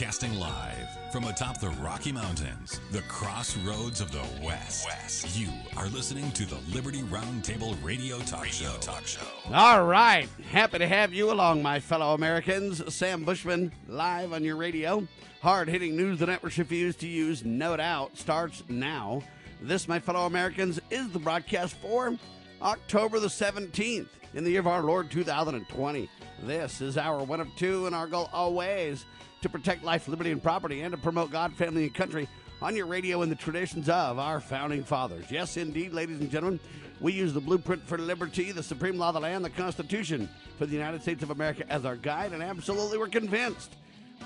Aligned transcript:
Broadcasting 0.00 0.40
live 0.40 0.88
from 1.12 1.24
atop 1.24 1.60
the 1.60 1.68
Rocky 1.68 2.10
Mountains, 2.10 2.80
the 2.90 3.02
crossroads 3.02 4.00
of 4.00 4.10
the 4.10 4.24
West. 4.42 4.86
West. 4.86 5.36
You 5.38 5.50
are 5.76 5.88
listening 5.88 6.32
to 6.32 6.46
the 6.46 6.56
Liberty 6.74 7.02
Roundtable 7.02 7.76
Radio 7.84 8.18
Talk 8.20 8.44
radio 8.44 8.70
Show. 8.70 8.78
Talk 8.78 9.06
Show. 9.06 9.20
All 9.52 9.84
right. 9.84 10.26
Happy 10.50 10.78
to 10.78 10.88
have 10.88 11.12
you 11.12 11.30
along, 11.30 11.62
my 11.62 11.80
fellow 11.80 12.14
Americans. 12.14 12.94
Sam 12.94 13.24
Bushman 13.24 13.72
live 13.88 14.32
on 14.32 14.42
your 14.42 14.56
radio. 14.56 15.06
Hard 15.42 15.68
hitting 15.68 15.98
news 15.98 16.18
the 16.18 16.24
networks 16.24 16.56
refuse 16.56 16.96
to 16.96 17.06
use, 17.06 17.44
no 17.44 17.76
doubt, 17.76 18.16
starts 18.16 18.62
now. 18.70 19.22
This, 19.60 19.86
my 19.86 19.98
fellow 19.98 20.24
Americans, 20.24 20.80
is 20.90 21.10
the 21.10 21.18
broadcast 21.18 21.74
for 21.74 22.16
October 22.62 23.20
the 23.20 23.28
17th 23.28 24.08
in 24.32 24.44
the 24.44 24.50
year 24.52 24.60
of 24.60 24.66
our 24.66 24.82
Lord 24.82 25.10
2020. 25.10 26.08
This 26.44 26.80
is 26.80 26.96
our 26.96 27.22
one 27.22 27.40
of 27.40 27.54
two, 27.56 27.84
and 27.84 27.94
our 27.94 28.06
goal 28.06 28.30
always 28.32 29.04
to 29.42 29.48
protect 29.48 29.84
life, 29.84 30.08
liberty, 30.08 30.30
and 30.30 30.42
property, 30.42 30.82
and 30.82 30.92
to 30.92 30.98
promote 30.98 31.30
God, 31.30 31.54
family, 31.54 31.84
and 31.84 31.94
country 31.94 32.28
on 32.62 32.76
your 32.76 32.86
radio 32.86 33.22
in 33.22 33.30
the 33.30 33.34
traditions 33.34 33.88
of 33.88 34.18
our 34.18 34.40
founding 34.40 34.84
fathers. 34.84 35.24
Yes, 35.30 35.56
indeed, 35.56 35.92
ladies 35.92 36.20
and 36.20 36.30
gentlemen, 36.30 36.60
we 37.00 37.12
use 37.12 37.32
the 37.32 37.40
blueprint 37.40 37.86
for 37.86 37.96
liberty, 37.96 38.52
the 38.52 38.62
supreme 38.62 38.98
law 38.98 39.08
of 39.08 39.14
the 39.14 39.20
land, 39.20 39.44
the 39.44 39.50
Constitution 39.50 40.28
for 40.58 40.66
the 40.66 40.74
United 40.74 41.00
States 41.00 41.22
of 41.22 41.30
America 41.30 41.64
as 41.70 41.86
our 41.86 41.96
guide, 41.96 42.32
and 42.32 42.42
absolutely 42.42 42.98
we're 42.98 43.08
convinced 43.08 43.76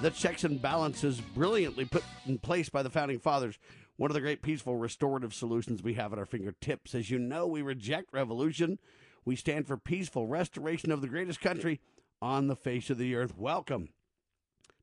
that 0.02 0.14
checks 0.14 0.42
and 0.42 0.60
balances 0.60 1.20
brilliantly 1.20 1.84
put 1.84 2.02
in 2.26 2.38
place 2.38 2.68
by 2.68 2.82
the 2.82 2.90
founding 2.90 3.20
fathers. 3.20 3.58
One 3.96 4.10
of 4.10 4.14
the 4.14 4.20
great 4.20 4.42
peaceful 4.42 4.76
restorative 4.76 5.32
solutions 5.32 5.84
we 5.84 5.94
have 5.94 6.12
at 6.12 6.18
our 6.18 6.26
fingertips. 6.26 6.96
As 6.96 7.10
you 7.10 7.18
know, 7.20 7.46
we 7.46 7.62
reject 7.62 8.12
revolution. 8.12 8.80
We 9.24 9.36
stand 9.36 9.68
for 9.68 9.76
peaceful 9.76 10.26
restoration 10.26 10.90
of 10.90 11.00
the 11.00 11.06
greatest 11.06 11.40
country 11.40 11.80
on 12.20 12.48
the 12.48 12.56
face 12.56 12.90
of 12.90 12.98
the 12.98 13.14
earth. 13.14 13.38
Welcome 13.38 13.90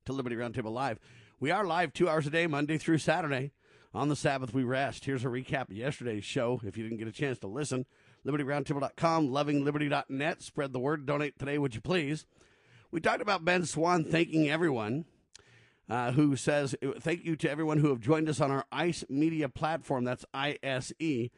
to 0.05 0.13
Liberty 0.13 0.35
Roundtable 0.35 0.71
Live. 0.71 0.99
We 1.39 1.51
are 1.51 1.63
live 1.63 1.93
two 1.93 2.09
hours 2.09 2.25
a 2.25 2.29
day, 2.29 2.47
Monday 2.47 2.77
through 2.77 2.97
Saturday. 2.97 3.51
On 3.93 4.09
the 4.09 4.15
Sabbath, 4.15 4.53
we 4.53 4.63
rest. 4.63 5.05
Here's 5.05 5.25
a 5.25 5.27
recap 5.27 5.69
of 5.69 5.75
yesterday's 5.75 6.23
show 6.23 6.61
if 6.63 6.77
you 6.77 6.83
didn't 6.83 6.97
get 6.97 7.07
a 7.07 7.11
chance 7.11 7.37
to 7.39 7.47
listen. 7.47 7.85
LibertyRoundtable.com, 8.25 9.29
lovingliberty.net. 9.29 10.41
Spread 10.41 10.73
the 10.73 10.79
word. 10.79 11.05
Donate 11.05 11.37
today, 11.37 11.57
would 11.57 11.75
you 11.75 11.81
please? 11.81 12.25
We 12.89 12.99
talked 12.99 13.21
about 13.21 13.45
Ben 13.45 13.65
Swann 13.65 14.03
thanking 14.03 14.49
everyone 14.49 15.05
uh, 15.89 16.13
who 16.13 16.35
says, 16.35 16.75
Thank 16.99 17.25
you 17.25 17.35
to 17.35 17.51
everyone 17.51 17.79
who 17.79 17.89
have 17.89 17.99
joined 17.99 18.29
us 18.29 18.41
on 18.41 18.49
our 18.49 18.65
ICE 18.71 19.03
media 19.09 19.49
platform. 19.49 20.03
That's 20.03 20.25
ISE. 20.33 21.29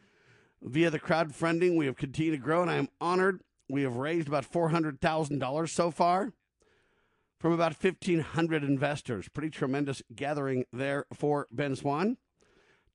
Via 0.61 0.89
the 0.89 0.99
crowdfunding, 0.99 1.75
we 1.75 1.87
have 1.87 1.97
continued 1.97 2.37
to 2.37 2.37
grow, 2.37 2.61
and 2.61 2.71
I 2.71 2.75
am 2.75 2.87
honored. 3.01 3.41
We 3.67 3.81
have 3.81 3.95
raised 3.95 4.27
about 4.27 4.49
$400,000 4.49 5.69
so 5.69 5.91
far 5.91 6.31
from 7.43 7.51
about 7.51 7.75
1,500 7.83 8.63
investors. 8.63 9.27
Pretty 9.27 9.49
tremendous 9.49 10.01
gathering 10.15 10.63
there 10.71 11.05
for 11.13 11.45
Ben 11.51 11.75
Swann. 11.75 12.15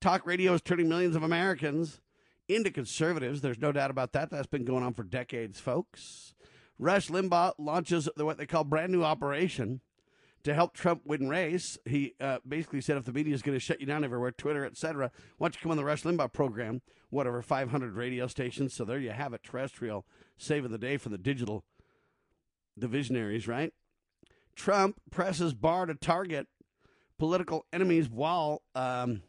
Talk 0.01 0.25
radio 0.25 0.55
is 0.55 0.63
turning 0.63 0.89
millions 0.89 1.15
of 1.15 1.21
Americans 1.21 2.01
into 2.47 2.71
conservatives. 2.71 3.41
There's 3.41 3.59
no 3.59 3.71
doubt 3.71 3.91
about 3.91 4.11
that. 4.13 4.31
That's 4.31 4.47
been 4.47 4.65
going 4.65 4.83
on 4.83 4.95
for 4.95 5.03
decades, 5.03 5.59
folks. 5.59 6.33
Rush 6.79 7.09
Limbaugh 7.09 7.53
launches 7.59 8.09
what 8.15 8.39
they 8.39 8.47
call 8.47 8.63
brand 8.63 8.91
new 8.91 9.03
operation 9.03 9.81
to 10.41 10.55
help 10.55 10.73
Trump 10.73 11.03
win 11.05 11.29
race. 11.29 11.77
He 11.85 12.15
uh, 12.19 12.39
basically 12.47 12.81
said 12.81 12.97
if 12.97 13.05
the 13.05 13.13
media 13.13 13.35
is 13.35 13.43
going 13.43 13.55
to 13.55 13.63
shut 13.63 13.79
you 13.79 13.85
down 13.85 14.03
everywhere, 14.03 14.31
Twitter, 14.31 14.65
etc., 14.65 15.11
why 15.37 15.45
don't 15.45 15.57
you 15.57 15.61
come 15.61 15.69
on 15.69 15.77
the 15.77 15.85
Rush 15.85 16.01
Limbaugh 16.01 16.33
program? 16.33 16.81
Whatever, 17.11 17.43
500 17.43 17.93
radio 17.93 18.25
stations. 18.25 18.73
So 18.73 18.83
there 18.83 18.97
you 18.97 19.11
have 19.11 19.31
it, 19.35 19.43
terrestrial, 19.43 20.07
saving 20.39 20.71
the 20.71 20.79
day 20.79 20.97
for 20.97 21.09
the 21.09 21.19
digital 21.19 21.65
divisionaries, 22.79 23.47
right? 23.47 23.73
Trump 24.59 24.99
presses 25.09 25.53
Barr 25.53 25.85
to 25.85 25.95
target 25.95 26.47
political 27.17 27.65
enemies 27.71 28.09
while 28.09 28.61
um, 28.75 29.21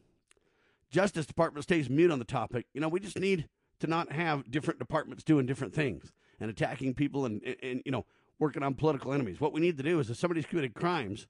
Justice 0.90 1.24
Department 1.24 1.62
stays 1.62 1.88
mute 1.88 2.10
on 2.10 2.18
the 2.18 2.24
topic. 2.24 2.66
You 2.74 2.80
know, 2.80 2.88
we 2.88 2.98
just 2.98 3.16
need 3.16 3.48
to 3.78 3.86
not 3.86 4.10
have 4.10 4.50
different 4.50 4.80
departments 4.80 5.22
doing 5.22 5.46
different 5.46 5.72
things 5.72 6.12
and 6.40 6.50
attacking 6.50 6.94
people 6.94 7.26
and, 7.26 7.40
and, 7.44 7.56
and 7.62 7.82
you 7.84 7.92
know 7.92 8.06
working 8.40 8.64
on 8.64 8.74
political 8.74 9.12
enemies. 9.12 9.40
What 9.40 9.52
we 9.52 9.60
need 9.60 9.76
to 9.76 9.84
do 9.84 10.00
is 10.00 10.10
if 10.10 10.16
somebody's 10.16 10.46
committed 10.46 10.74
crimes, 10.74 11.28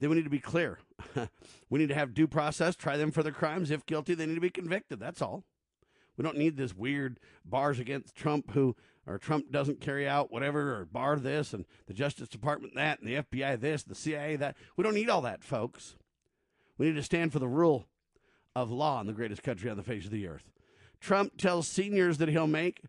then 0.00 0.10
we 0.10 0.16
need 0.16 0.24
to 0.24 0.30
be 0.30 0.40
clear. 0.40 0.80
we 1.70 1.78
need 1.78 1.90
to 1.90 1.94
have 1.94 2.14
due 2.14 2.26
process, 2.26 2.74
try 2.74 2.96
them 2.96 3.12
for 3.12 3.22
their 3.22 3.32
crimes. 3.32 3.70
If 3.70 3.86
guilty, 3.86 4.14
they 4.14 4.26
need 4.26 4.34
to 4.34 4.40
be 4.40 4.50
convicted. 4.50 4.98
That's 4.98 5.22
all. 5.22 5.44
We 6.16 6.24
don't 6.24 6.36
need 6.36 6.56
this 6.56 6.74
weird 6.74 7.20
bars 7.44 7.78
against 7.78 8.16
Trump 8.16 8.50
who 8.54 8.74
or 9.10 9.18
Trump 9.18 9.50
doesn't 9.50 9.80
carry 9.80 10.08
out 10.08 10.30
whatever, 10.30 10.76
or 10.76 10.84
Barr 10.84 11.16
this, 11.16 11.52
and 11.52 11.64
the 11.86 11.94
Justice 11.94 12.28
Department 12.28 12.74
that, 12.76 13.00
and 13.00 13.08
the 13.08 13.16
FBI 13.16 13.60
this, 13.60 13.82
the 13.82 13.94
CIA 13.94 14.36
that. 14.36 14.56
We 14.76 14.84
don't 14.84 14.94
need 14.94 15.10
all 15.10 15.22
that, 15.22 15.42
folks. 15.42 15.96
We 16.78 16.86
need 16.86 16.94
to 16.94 17.02
stand 17.02 17.32
for 17.32 17.40
the 17.40 17.48
rule 17.48 17.86
of 18.54 18.70
law 18.70 19.00
in 19.00 19.06
the 19.06 19.12
greatest 19.12 19.42
country 19.42 19.68
on 19.68 19.76
the 19.76 19.82
face 19.82 20.04
of 20.04 20.12
the 20.12 20.28
earth. 20.28 20.44
Trump 21.00 21.36
tells 21.36 21.66
seniors 21.66 22.18
that 22.18 22.28
he'll 22.28 22.46
make, 22.46 22.82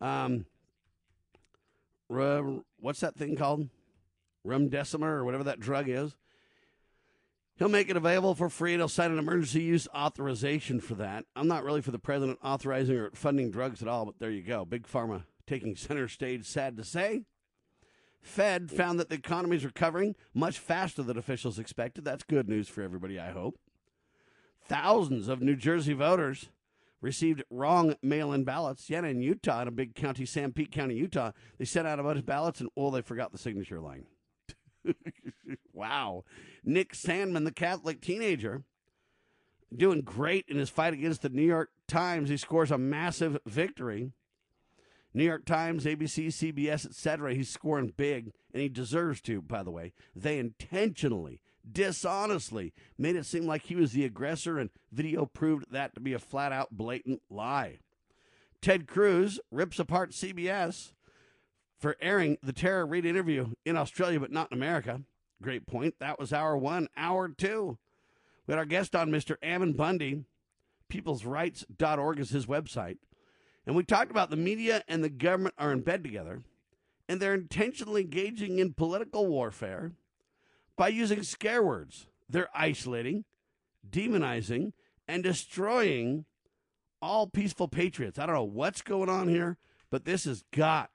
um, 0.00 0.46
what's 2.08 3.00
that 3.00 3.16
thing 3.16 3.36
called? 3.36 3.68
Remdesivir 4.46 5.02
or 5.02 5.24
whatever 5.24 5.44
that 5.44 5.60
drug 5.60 5.88
is. 5.88 6.14
He'll 7.56 7.68
make 7.68 7.90
it 7.90 7.96
available 7.96 8.34
for 8.34 8.48
free 8.48 8.72
and 8.72 8.80
he'll 8.80 8.88
sign 8.88 9.10
an 9.10 9.18
emergency 9.18 9.62
use 9.62 9.86
authorization 9.94 10.80
for 10.80 10.94
that. 10.94 11.26
I'm 11.36 11.48
not 11.48 11.62
really 11.62 11.82
for 11.82 11.90
the 11.90 11.98
president 11.98 12.38
authorizing 12.42 12.96
or 12.96 13.10
funding 13.10 13.50
drugs 13.50 13.82
at 13.82 13.88
all, 13.88 14.06
but 14.06 14.18
there 14.18 14.30
you 14.30 14.42
go. 14.42 14.64
Big 14.64 14.86
Pharma 14.86 15.24
taking 15.50 15.74
center 15.74 16.06
stage, 16.06 16.46
sad 16.46 16.76
to 16.76 16.84
say. 16.84 17.24
Fed 18.22 18.70
found 18.70 19.00
that 19.00 19.08
the 19.08 19.16
economy 19.16 19.56
is 19.56 19.64
recovering 19.64 20.14
much 20.32 20.58
faster 20.58 21.02
than 21.02 21.18
officials 21.18 21.58
expected. 21.58 22.04
That's 22.04 22.22
good 22.22 22.48
news 22.48 22.68
for 22.68 22.82
everybody, 22.82 23.18
I 23.18 23.32
hope. 23.32 23.58
Thousands 24.62 25.26
of 25.26 25.42
New 25.42 25.56
Jersey 25.56 25.92
voters 25.92 26.50
received 27.00 27.42
wrong 27.50 27.96
mail 28.00 28.32
in 28.32 28.44
ballots. 28.44 28.88
Yet 28.88 29.04
in 29.04 29.22
Utah, 29.22 29.62
in 29.62 29.68
a 29.68 29.72
big 29.72 29.96
county, 29.96 30.24
Sanpete 30.24 30.70
County, 30.70 30.94
Utah, 30.94 31.32
they 31.58 31.64
sent 31.64 31.88
out 31.88 31.98
a 31.98 32.04
bunch 32.04 32.20
of 32.20 32.26
ballots 32.26 32.60
and, 32.60 32.70
oh, 32.76 32.90
they 32.90 33.02
forgot 33.02 33.32
the 33.32 33.38
signature 33.38 33.80
line. 33.80 34.04
wow. 35.72 36.24
Nick 36.62 36.92
Sandmann, 36.92 37.44
the 37.44 37.50
Catholic 37.50 38.00
teenager, 38.00 38.62
doing 39.74 40.02
great 40.02 40.44
in 40.46 40.58
his 40.58 40.70
fight 40.70 40.92
against 40.92 41.22
the 41.22 41.28
New 41.30 41.42
York 41.42 41.70
Times. 41.88 42.28
He 42.28 42.36
scores 42.36 42.70
a 42.70 42.78
massive 42.78 43.38
victory. 43.46 44.12
New 45.12 45.24
York 45.24 45.44
Times, 45.44 45.84
ABC, 45.84 46.28
CBS, 46.28 46.86
etc. 46.86 47.34
He's 47.34 47.48
scoring 47.48 47.92
big, 47.96 48.32
and 48.52 48.62
he 48.62 48.68
deserves 48.68 49.20
to, 49.22 49.42
by 49.42 49.62
the 49.62 49.70
way. 49.70 49.92
They 50.14 50.38
intentionally, 50.38 51.40
dishonestly 51.70 52.72
made 52.96 53.16
it 53.16 53.26
seem 53.26 53.46
like 53.46 53.62
he 53.62 53.76
was 53.76 53.92
the 53.92 54.04
aggressor, 54.04 54.58
and 54.58 54.70
video 54.92 55.26
proved 55.26 55.72
that 55.72 55.94
to 55.94 56.00
be 56.00 56.12
a 56.12 56.18
flat 56.18 56.52
out 56.52 56.70
blatant 56.70 57.22
lie. 57.28 57.78
Ted 58.62 58.86
Cruz 58.86 59.40
rips 59.50 59.78
apart 59.78 60.12
CBS 60.12 60.92
for 61.78 61.96
airing 62.00 62.36
the 62.42 62.52
Tara 62.52 62.84
Reade 62.84 63.06
interview 63.06 63.54
in 63.64 63.76
Australia, 63.76 64.20
but 64.20 64.30
not 64.30 64.52
in 64.52 64.58
America. 64.58 65.02
Great 65.42 65.66
point. 65.66 65.94
That 65.98 66.18
was 66.18 66.32
hour 66.32 66.56
one. 66.56 66.88
Hour 66.96 67.30
two, 67.30 67.78
we 68.46 68.52
had 68.52 68.58
our 68.58 68.66
guest 68.66 68.94
on, 68.94 69.10
Mr. 69.10 69.36
Ammon 69.42 69.72
Bundy. 69.72 70.24
Peoplesrights.org 70.92 72.18
is 72.18 72.30
his 72.30 72.46
website. 72.46 72.98
And 73.66 73.76
we 73.76 73.84
talked 73.84 74.10
about 74.10 74.30
the 74.30 74.36
media 74.36 74.82
and 74.88 75.04
the 75.04 75.08
government 75.10 75.54
are 75.58 75.72
in 75.72 75.80
bed 75.80 76.02
together, 76.02 76.42
and 77.08 77.20
they're 77.20 77.34
intentionally 77.34 78.02
engaging 78.02 78.58
in 78.58 78.72
political 78.72 79.26
warfare 79.26 79.92
by 80.76 80.88
using 80.88 81.22
scare 81.22 81.62
words. 81.62 82.06
They're 82.28 82.48
isolating, 82.54 83.24
demonizing, 83.88 84.72
and 85.06 85.22
destroying 85.22 86.24
all 87.02 87.26
peaceful 87.26 87.68
patriots. 87.68 88.18
I 88.18 88.26
don't 88.26 88.34
know 88.34 88.44
what's 88.44 88.82
going 88.82 89.08
on 89.08 89.28
here, 89.28 89.58
but 89.90 90.04
this 90.04 90.24
has 90.24 90.44
got 90.52 90.90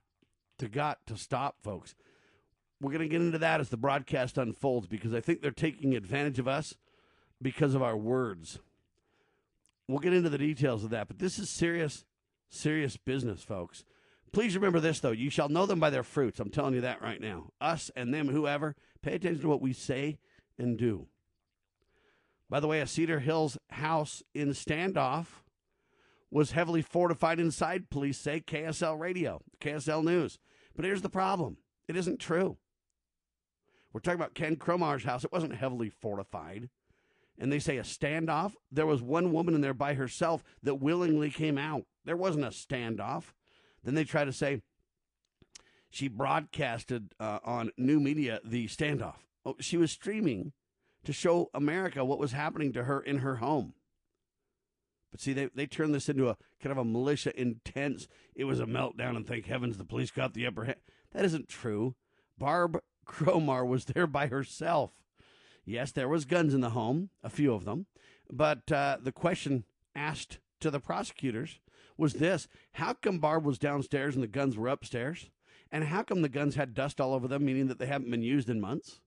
to 0.59 0.69
got 0.69 1.05
to 1.07 1.17
stop, 1.17 1.57
folks. 1.61 1.95
We're 2.81 2.91
going 2.91 3.01
to 3.01 3.07
get 3.07 3.21
into 3.21 3.37
that 3.39 3.59
as 3.59 3.69
the 3.69 3.77
broadcast 3.77 4.37
unfolds 4.37 4.87
because 4.87 5.13
I 5.13 5.21
think 5.21 5.41
they're 5.41 5.51
taking 5.51 5.95
advantage 5.95 6.39
of 6.39 6.47
us 6.47 6.75
because 7.41 7.75
of 7.75 7.81
our 7.81 7.97
words. 7.97 8.59
We'll 9.87 9.99
get 9.99 10.13
into 10.13 10.29
the 10.29 10.37
details 10.37 10.83
of 10.83 10.89
that, 10.91 11.07
but 11.07 11.19
this 11.19 11.37
is 11.37 11.49
serious, 11.49 12.05
serious 12.49 12.97
business, 12.97 13.43
folks. 13.43 13.83
Please 14.31 14.55
remember 14.55 14.79
this, 14.79 14.99
though. 14.99 15.11
You 15.11 15.29
shall 15.29 15.49
know 15.49 15.65
them 15.65 15.79
by 15.79 15.89
their 15.89 16.03
fruits. 16.03 16.39
I'm 16.39 16.49
telling 16.49 16.73
you 16.73 16.81
that 16.81 17.01
right 17.01 17.21
now. 17.21 17.51
Us 17.61 17.89
and 17.95 18.13
them, 18.13 18.27
whoever, 18.27 18.75
pay 19.01 19.15
attention 19.15 19.41
to 19.43 19.47
what 19.47 19.61
we 19.61 19.71
say 19.71 20.17
and 20.57 20.77
do. 20.77 21.07
By 22.49 22.59
the 22.59 22.67
way, 22.67 22.81
a 22.81 22.87
Cedar 22.87 23.19
Hills 23.19 23.57
house 23.69 24.21
in 24.33 24.49
standoff 24.49 25.27
was 26.29 26.51
heavily 26.51 26.81
fortified 26.81 27.39
inside, 27.39 27.89
police 27.89 28.17
say, 28.17 28.41
KSL 28.41 28.99
Radio, 28.99 29.41
KSL 29.61 30.03
News. 30.03 30.37
But 30.75 30.85
here's 30.85 31.01
the 31.01 31.09
problem 31.09 31.57
it 31.87 31.95
isn't 31.95 32.19
true. 32.19 32.57
We're 33.93 34.01
talking 34.01 34.19
about 34.19 34.35
Ken 34.35 34.57
Cromar's 34.57 35.05
house. 35.05 35.23
It 35.23 35.31
wasn't 35.31 35.55
heavily 35.55 35.89
fortified. 35.89 36.69
And 37.37 37.51
they 37.51 37.59
say 37.59 37.77
a 37.77 37.83
standoff. 37.83 38.53
There 38.71 38.85
was 38.85 39.01
one 39.01 39.31
woman 39.31 39.55
in 39.55 39.61
there 39.61 39.73
by 39.73 39.93
herself 39.93 40.43
that 40.63 40.75
willingly 40.75 41.29
came 41.29 41.57
out. 41.57 41.83
There 42.05 42.15
wasn't 42.15 42.45
a 42.45 42.49
standoff. 42.49 43.33
Then 43.83 43.93
they 43.95 44.03
try 44.03 44.25
to 44.25 44.31
say 44.31 44.61
she 45.89 46.07
broadcasted 46.07 47.13
uh, 47.19 47.39
on 47.43 47.71
new 47.77 47.99
media 47.99 48.39
the 48.43 48.67
standoff. 48.67 49.17
Oh, 49.45 49.55
she 49.59 49.77
was 49.77 49.91
streaming 49.91 50.53
to 51.03 51.13
show 51.13 51.49
America 51.53 52.03
what 52.03 52.19
was 52.19 52.31
happening 52.31 52.73
to 52.73 52.85
her 52.85 52.99
in 52.99 53.19
her 53.19 53.37
home. 53.37 53.73
But 55.11 55.21
see, 55.21 55.33
they, 55.33 55.49
they 55.55 55.67
turned 55.67 55.93
this 55.93 56.09
into 56.09 56.29
a 56.29 56.37
kind 56.61 56.71
of 56.71 56.77
a 56.77 56.83
militia 56.83 57.39
intense. 57.39 58.07
It 58.35 58.43
was 58.45 58.59
a 58.59 58.65
meltdown, 58.65 59.15
and 59.15 59.25
thank 59.25 59.45
heavens 59.45 59.77
the 59.77 59.85
police 59.85 60.11
got 60.11 60.33
the 60.33 60.45
upper 60.45 60.65
hand. 60.65 60.79
That 61.13 61.23
isn't 61.23 61.47
true. 61.47 61.95
Barb 62.37 62.79
Cromar 63.07 63.65
was 63.65 63.85
there 63.85 64.07
by 64.07 64.27
herself. 64.27 64.91
Yes, 65.65 65.91
there 65.91 66.07
was 66.07 66.25
guns 66.25 66.53
in 66.53 66.61
the 66.61 66.69
home, 66.71 67.09
a 67.23 67.29
few 67.29 67.53
of 67.53 67.65
them, 67.65 67.87
but 68.31 68.71
uh, 68.71 68.97
the 69.01 69.11
question 69.11 69.65
asked 69.95 70.39
to 70.59 70.69
the 70.69 70.79
prosecutors 70.79 71.59
was 71.97 72.13
this: 72.13 72.47
How 72.73 72.93
come 72.93 73.19
Barb 73.19 73.45
was 73.45 73.57
downstairs 73.57 74.15
and 74.15 74.23
the 74.23 74.27
guns 74.27 74.57
were 74.57 74.67
upstairs? 74.67 75.29
And 75.71 75.85
how 75.85 76.03
come 76.03 76.21
the 76.21 76.29
guns 76.29 76.55
had 76.55 76.73
dust 76.73 77.01
all 77.01 77.13
over 77.13 77.27
them, 77.27 77.43
meaning 77.43 77.67
that 77.67 77.79
they 77.79 77.87
haven't 77.87 78.11
been 78.11 78.21
used 78.21 78.49
in 78.49 78.61
months? 78.61 79.01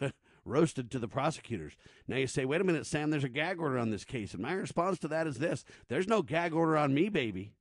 Roasted 0.44 0.90
to 0.92 0.98
the 1.00 1.08
prosecutors. 1.08 1.76
Now 2.06 2.16
you 2.16 2.28
say, 2.28 2.44
wait 2.44 2.60
a 2.60 2.64
minute, 2.64 2.86
Sam, 2.86 3.10
there's 3.10 3.24
a 3.24 3.28
gag 3.28 3.58
order 3.58 3.78
on 3.78 3.90
this 3.90 4.04
case. 4.04 4.32
And 4.32 4.42
my 4.42 4.52
response 4.52 4.98
to 5.00 5.08
that 5.08 5.26
is 5.26 5.38
this 5.38 5.64
there's 5.88 6.06
no 6.06 6.22
gag 6.22 6.54
order 6.54 6.76
on 6.76 6.94
me, 6.94 7.08
baby. 7.08 7.52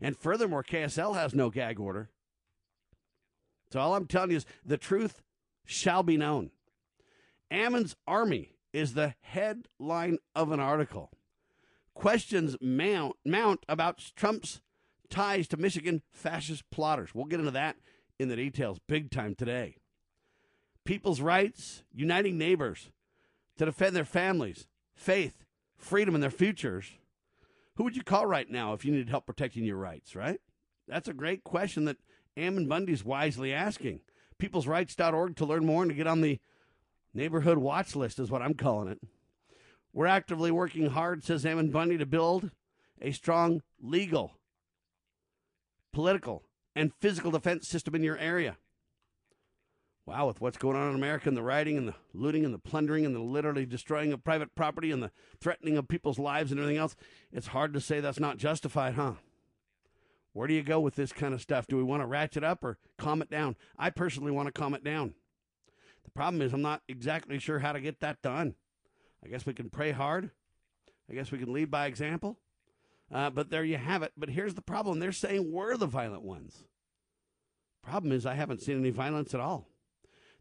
And 0.00 0.16
furthermore, 0.16 0.62
KSL 0.62 1.14
has 1.14 1.34
no 1.34 1.48
gag 1.48 1.80
order. 1.80 2.10
So 3.72 3.80
all 3.80 3.94
I'm 3.94 4.06
telling 4.06 4.30
you 4.30 4.36
is 4.36 4.46
the 4.64 4.76
truth 4.76 5.22
shall 5.64 6.02
be 6.02 6.16
known. 6.16 6.50
Ammon's 7.54 7.94
army 8.08 8.56
is 8.72 8.94
the 8.94 9.14
headline 9.20 10.18
of 10.34 10.50
an 10.50 10.58
article. 10.58 11.12
Questions 11.94 12.56
mount, 12.60 13.14
mount 13.24 13.64
about 13.68 14.10
Trump's 14.16 14.60
ties 15.08 15.46
to 15.48 15.56
Michigan 15.56 16.02
fascist 16.10 16.68
plotters. 16.72 17.14
We'll 17.14 17.26
get 17.26 17.38
into 17.38 17.52
that 17.52 17.76
in 18.18 18.28
the 18.28 18.34
details 18.34 18.80
big 18.88 19.12
time 19.12 19.36
today. 19.36 19.76
People's 20.84 21.20
rights, 21.20 21.84
uniting 21.94 22.36
neighbors 22.36 22.90
to 23.58 23.66
defend 23.66 23.94
their 23.94 24.04
families, 24.04 24.66
faith, 24.96 25.44
freedom, 25.76 26.14
and 26.14 26.22
their 26.22 26.30
futures. 26.30 26.90
Who 27.76 27.84
would 27.84 27.96
you 27.96 28.02
call 28.02 28.26
right 28.26 28.50
now 28.50 28.72
if 28.72 28.84
you 28.84 28.90
needed 28.90 29.10
help 29.10 29.26
protecting 29.26 29.64
your 29.64 29.76
rights, 29.76 30.16
right? 30.16 30.40
That's 30.88 31.08
a 31.08 31.14
great 31.14 31.44
question 31.44 31.84
that 31.84 31.98
Ammon 32.36 32.66
Bundy's 32.66 33.04
wisely 33.04 33.52
asking. 33.52 34.00
Peoplesrights.org 34.42 35.36
to 35.36 35.46
learn 35.46 35.64
more 35.64 35.82
and 35.82 35.90
to 35.92 35.96
get 35.96 36.08
on 36.08 36.20
the 36.20 36.40
neighborhood 37.14 37.58
watch 37.58 37.96
list, 37.96 38.18
is 38.18 38.30
what 38.30 38.42
I'm 38.42 38.54
calling 38.54 38.88
it. 38.88 39.00
We're 39.92 40.06
actively 40.06 40.50
working 40.50 40.86
hard, 40.86 41.22
says 41.22 41.46
Ammon 41.46 41.70
Bundy, 41.70 41.96
to 41.98 42.06
build 42.06 42.50
a 43.00 43.12
strong 43.12 43.62
legal, 43.80 44.38
political, 45.92 46.42
and 46.74 46.92
physical 47.00 47.30
defense 47.30 47.68
system 47.68 47.94
in 47.94 48.02
your 48.02 48.18
area. 48.18 48.56
Wow, 50.06 50.26
with 50.26 50.40
what's 50.40 50.58
going 50.58 50.76
on 50.76 50.90
in 50.90 50.96
America 50.96 51.28
and 51.28 51.36
the 51.36 51.42
rioting 51.42 51.78
and 51.78 51.88
the 51.88 51.94
looting 52.12 52.44
and 52.44 52.52
the 52.52 52.58
plundering 52.58 53.06
and 53.06 53.14
the 53.14 53.20
literally 53.20 53.64
destroying 53.64 54.12
of 54.12 54.22
private 54.22 54.54
property 54.54 54.90
and 54.90 55.02
the 55.02 55.10
threatening 55.40 55.78
of 55.78 55.88
people's 55.88 56.18
lives 56.18 56.50
and 56.50 56.60
everything 56.60 56.78
else, 56.78 56.94
it's 57.32 57.46
hard 57.48 57.72
to 57.72 57.80
say 57.80 58.00
that's 58.00 58.20
not 58.20 58.36
justified, 58.36 58.94
huh? 58.94 59.14
Where 60.34 60.48
do 60.48 60.52
you 60.52 60.62
go 60.62 60.80
with 60.80 60.96
this 60.96 61.12
kind 61.12 61.32
of 61.32 61.40
stuff? 61.40 61.66
Do 61.66 61.76
we 61.76 61.82
want 61.84 62.02
to 62.02 62.06
ratchet 62.06 62.44
up 62.44 62.64
or 62.64 62.76
calm 62.98 63.22
it 63.22 63.30
down? 63.30 63.56
I 63.78 63.90
personally 63.90 64.32
want 64.32 64.46
to 64.46 64.52
calm 64.52 64.74
it 64.74 64.84
down. 64.84 65.14
The 66.04 66.10
problem 66.10 66.42
is, 66.42 66.52
I'm 66.52 66.62
not 66.62 66.82
exactly 66.88 67.38
sure 67.38 67.58
how 67.58 67.72
to 67.72 67.80
get 67.80 68.00
that 68.00 68.22
done. 68.22 68.54
I 69.24 69.28
guess 69.28 69.46
we 69.46 69.54
can 69.54 69.70
pray 69.70 69.92
hard. 69.92 70.30
I 71.10 71.14
guess 71.14 71.30
we 71.30 71.38
can 71.38 71.52
lead 71.52 71.70
by 71.70 71.86
example. 71.86 72.38
Uh, 73.12 73.30
but 73.30 73.50
there 73.50 73.64
you 73.64 73.76
have 73.76 74.02
it. 74.02 74.12
But 74.16 74.30
here's 74.30 74.54
the 74.54 74.62
problem 74.62 74.98
they're 74.98 75.12
saying 75.12 75.52
we're 75.52 75.76
the 75.76 75.86
violent 75.86 76.22
ones. 76.22 76.64
Problem 77.82 78.12
is, 78.12 78.24
I 78.24 78.34
haven't 78.34 78.62
seen 78.62 78.78
any 78.78 78.90
violence 78.90 79.34
at 79.34 79.40
all. 79.40 79.68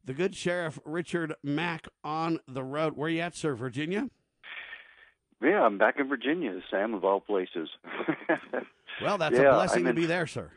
The 0.05 0.13
good 0.13 0.35
Sheriff 0.35 0.79
Richard 0.85 1.33
Mack 1.43 1.87
on 2.03 2.39
the 2.47 2.63
road. 2.63 2.95
Where 2.95 3.09
you 3.09 3.21
at, 3.21 3.35
sir? 3.35 3.53
Virginia? 3.53 4.09
Yeah, 5.41 5.61
I'm 5.61 5.77
back 5.77 5.95
in 5.99 6.07
Virginia, 6.07 6.57
Sam, 6.71 6.93
of 6.93 7.03
all 7.03 7.19
places. 7.19 7.69
well, 9.01 9.17
that's 9.17 9.35
yeah, 9.35 9.49
a 9.49 9.53
blessing 9.53 9.85
to 9.85 9.93
be 9.93 10.05
there, 10.05 10.25
sir. 10.25 10.51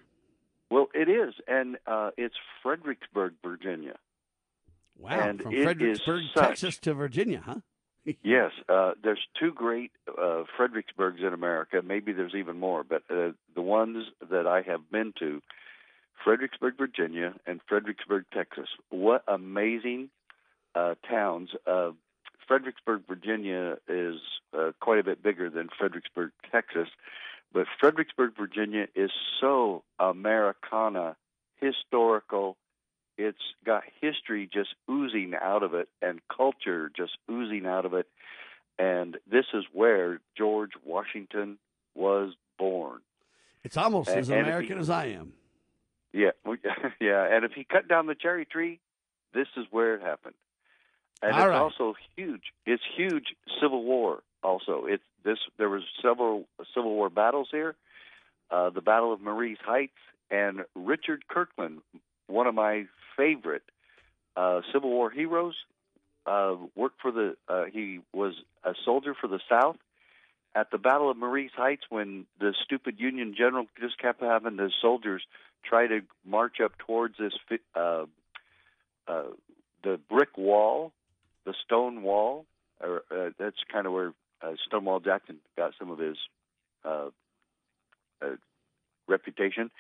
Well, 0.71 0.89
it 0.95 1.09
is, 1.09 1.35
and 1.47 1.77
uh, 1.87 2.11
it's 2.17 2.35
Fredericksburg, 2.63 3.35
Virginia. 3.43 3.97
Wow, 4.99 5.29
and 5.29 5.43
from 5.43 5.53
Fredericksburg, 5.53 6.23
Texas 6.35 6.79
to 6.79 6.95
Virginia, 6.95 7.43
huh? 7.45 7.57
yes, 8.23 8.53
uh, 8.69 8.93
there's 9.03 9.27
two 9.39 9.53
great 9.53 9.91
uh, 10.09 10.45
Fredericksburgs 10.59 11.21
in 11.27 11.33
America. 11.33 11.83
Maybe 11.85 12.13
there's 12.13 12.35
even 12.35 12.59
more, 12.59 12.85
but 12.85 13.03
uh, 13.11 13.33
the 13.55 13.63
ones 13.63 14.07
that 14.31 14.47
I 14.47 14.63
have 14.63 14.91
been 14.91 15.13
to, 15.19 15.43
Fredericksburg, 16.25 16.79
Virginia, 16.79 17.35
and 17.47 17.61
Fredericksburg, 17.69 18.25
Texas. 18.33 18.69
What 18.91 19.25
amazing 19.29 20.11
uh, 20.75 20.95
towns! 21.09 21.51
Uh, 21.67 21.91
Fredericksburg, 22.47 23.03
Virginia, 23.09 23.77
is 23.89 24.17
uh, 24.57 24.71
quite 24.81 25.01
a 25.01 25.05
bit 25.05 25.23
bigger 25.23 25.51
than 25.51 25.69
Fredericksburg, 25.77 26.31
Texas, 26.53 26.89
but 27.53 27.67
Fredericksburg, 27.81 28.37
Virginia, 28.37 28.87
is 28.95 29.11
so 29.41 29.83
Americana, 29.99 31.17
historical 31.61 32.57
it's 33.19 33.39
got 33.65 33.83
history 34.01 34.49
just 34.53 34.71
oozing 34.91 35.35
out 35.41 35.63
of 35.63 35.75
it 35.75 35.89
and 36.03 36.21
culture 36.35 36.91
just 36.97 37.13
oozing 37.31 37.67
out 37.67 37.85
of 37.85 37.95
it. 37.95 38.07
And 38.79 39.17
this 39.31 39.47
is 39.55 39.65
where 39.73 40.21
George 40.37 40.73
Washington 40.85 41.59
was 41.95 42.35
born. 42.59 43.01
It's 43.65 43.77
almost 43.77 44.11
and, 44.11 44.21
as 44.21 44.29
American 44.29 44.77
he, 44.77 44.81
as 44.81 44.91
I 44.91 45.07
am. 45.07 45.33
Yeah, 46.13 46.31
yeah. 47.01 47.27
And 47.35 47.45
if 47.45 47.53
he 47.53 47.65
cut 47.65 47.89
down 47.89 48.07
the 48.07 48.15
cherry 48.15 48.45
tree, 48.45 48.81
this 49.35 49.49
is 49.57 49.67
where 49.71 49.95
it 49.95 50.03
happened. 50.03 50.35
And 51.23 51.33
All 51.33 51.41
it's 51.41 51.49
right. 51.49 51.59
also 51.59 51.95
huge. 52.17 52.43
It's 52.67 52.83
huge 52.97 53.35
Civil 53.61 53.83
War. 53.83 54.23
Also, 54.43 54.85
it's 54.87 55.03
this. 55.25 55.39
There 55.59 55.69
was 55.69 55.83
several 56.03 56.47
Civil 56.75 56.95
War 56.95 57.09
battles 57.09 57.49
here. 57.51 57.75
Uh, 58.51 58.71
the 58.71 58.83
Battle 58.83 59.13
of 59.13 59.21
Marye's 59.21 59.59
Heights 59.65 59.97
and 60.31 60.61
Richard 60.75 61.27
Kirkland, 61.27 61.81
one 62.29 62.47
of 62.47 62.55
my 62.55 62.87
favorite 63.17 63.63
uh, 64.37 64.61
Civil 64.73 64.91
War 64.91 65.11
heroes. 65.11 65.55
Uh, 66.27 66.57
worked 66.75 67.01
for 67.01 67.13
the. 67.13 67.37
Uh, 67.49 67.65
he 67.73 68.01
was 68.13 68.35
a 68.65 68.75
soldier 68.85 69.15
for 69.21 69.29
the 69.29 69.39
South 69.49 69.77
at 70.57 70.71
the 70.73 70.79
Battle 70.79 71.11
of 71.11 71.17
Marye's 71.17 71.53
Heights 71.57 71.85
when 71.89 72.27
the 72.41 72.53
stupid 72.65 72.99
Union 72.99 73.35
general 73.37 73.67
just 73.81 73.99
kept 73.99 74.21
having 74.23 74.57
the 74.57 74.71
soldiers 74.83 75.23
try 75.65 75.87
to 75.87 76.01
march 76.25 76.57
up 76.65 76.73
towards 76.79 77.17
this 77.19 77.33
uh, 77.77 78.07
uh, 79.07 79.23
the 79.85 80.01
brick 80.11 80.37
wall, 80.37 80.93
the 81.45 81.55
stone 81.65 82.03
wall. 82.03 82.47
Or, 82.81 83.05
uh, 83.11 83.31
that's 83.39 83.57
kind 83.73 83.87
of 83.87 83.93
where 83.93 84.13
uh, 84.43 84.53
Stonewall 84.67 85.01
Jackson 85.01 85.37
got 85.57 85.73
some 85.79 85.91
of 85.91 85.99
his 85.99 86.17
uh, 86.85 87.09
uh, 88.21 88.37
reputation. 89.09 89.71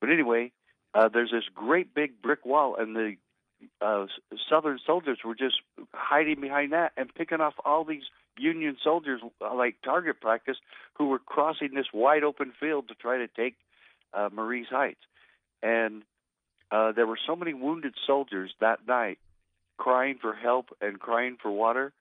But 0.00 0.10
anyway, 0.10 0.52
uh, 0.94 1.08
there's 1.08 1.30
this 1.30 1.44
great 1.54 1.94
big 1.94 2.22
brick 2.22 2.44
wall, 2.46 2.76
and 2.76 2.94
the 2.94 3.16
uh, 3.80 4.06
Southern 4.48 4.78
soldiers 4.86 5.18
were 5.24 5.34
just 5.34 5.56
hiding 5.92 6.40
behind 6.40 6.72
that 6.72 6.92
and 6.96 7.14
picking 7.14 7.40
off 7.40 7.54
all 7.64 7.84
these 7.84 8.02
Union 8.36 8.76
soldiers 8.82 9.20
uh, 9.40 9.54
like 9.54 9.76
target 9.82 10.20
practice 10.20 10.56
who 10.94 11.08
were 11.08 11.18
crossing 11.18 11.74
this 11.74 11.86
wide 11.92 12.24
open 12.24 12.52
field 12.58 12.88
to 12.88 12.94
try 12.94 13.18
to 13.18 13.28
take 13.28 13.56
uh, 14.12 14.28
Marye's 14.32 14.66
Heights. 14.68 15.00
And 15.62 16.02
uh, 16.70 16.92
there 16.92 17.06
were 17.06 17.18
so 17.26 17.36
many 17.36 17.54
wounded 17.54 17.94
soldiers 18.06 18.52
that 18.60 18.80
night 18.86 19.18
crying 19.76 20.18
for 20.20 20.34
help 20.34 20.76
and 20.80 20.98
crying 20.98 21.36
for 21.40 21.50
water 21.50 21.92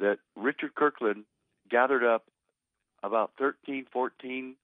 that 0.00 0.18
Richard 0.36 0.74
Kirkland 0.74 1.24
gathered 1.70 2.04
up 2.04 2.24
about 3.02 3.32
13, 3.38 3.86
14 3.92 4.56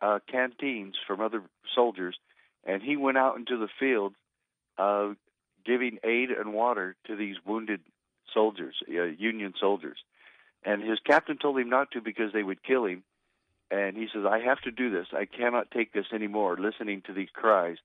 uh, 0.00 0.18
canteens 0.30 0.94
from 1.06 1.20
other 1.20 1.42
soldiers 1.74 2.16
and 2.64 2.82
he 2.82 2.96
went 2.96 3.18
out 3.18 3.36
into 3.36 3.58
the 3.58 3.68
field 3.78 4.14
uh, 4.78 5.10
giving 5.64 5.98
aid 6.04 6.30
and 6.30 6.52
water 6.52 6.96
to 7.06 7.16
these 7.16 7.36
wounded 7.44 7.80
soldiers, 8.32 8.76
uh, 8.88 9.04
Union 9.04 9.54
soldiers. 9.60 9.98
And 10.64 10.82
his 10.82 10.98
captain 11.04 11.38
told 11.38 11.58
him 11.58 11.68
not 11.68 11.90
to 11.92 12.00
because 12.00 12.32
they 12.32 12.42
would 12.42 12.62
kill 12.62 12.86
him. 12.86 13.02
And 13.70 13.96
he 13.96 14.06
says, 14.12 14.24
I 14.28 14.40
have 14.40 14.60
to 14.62 14.70
do 14.70 14.90
this. 14.90 15.06
I 15.12 15.24
cannot 15.24 15.70
take 15.70 15.92
this 15.92 16.06
anymore, 16.12 16.56
listening 16.58 17.02
to 17.06 17.12
these 17.12 17.30
cries. 17.32 17.78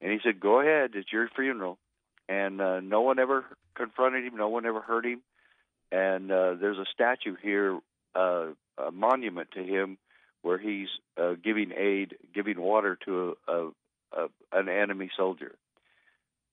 And 0.00 0.10
he 0.10 0.18
said, 0.24 0.40
Go 0.40 0.60
ahead, 0.60 0.92
it's 0.94 1.12
your 1.12 1.28
funeral. 1.28 1.78
And 2.28 2.60
uh, 2.60 2.80
no 2.80 3.02
one 3.02 3.18
ever 3.18 3.44
confronted 3.74 4.24
him, 4.24 4.36
no 4.36 4.48
one 4.48 4.66
ever 4.66 4.80
hurt 4.80 5.04
him. 5.04 5.22
And 5.90 6.30
uh, 6.30 6.54
there's 6.60 6.78
a 6.78 6.84
statue 6.92 7.36
here, 7.40 7.78
uh, 8.14 8.48
a 8.78 8.90
monument 8.92 9.50
to 9.52 9.62
him, 9.62 9.98
where 10.42 10.58
he's 10.58 10.88
uh, 11.20 11.34
giving 11.42 11.72
aid, 11.76 12.16
giving 12.34 12.60
water 12.60 12.98
to 13.04 13.36
a, 13.48 13.52
a, 13.52 13.70
a, 14.12 14.26
an 14.52 14.68
enemy 14.68 15.10
soldier. 15.16 15.54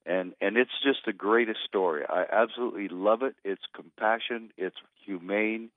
And 0.05 0.33
and 0.39 0.55
it's 0.55 0.71
just 0.83 0.99
the 1.05 1.13
greatest 1.13 1.59
story. 1.67 2.03
I 2.07 2.25
absolutely 2.31 2.89
love 2.89 3.23
it. 3.23 3.35
It's 3.43 3.63
compassion. 3.73 4.51
It's 4.55 4.75
humane. 5.03 5.69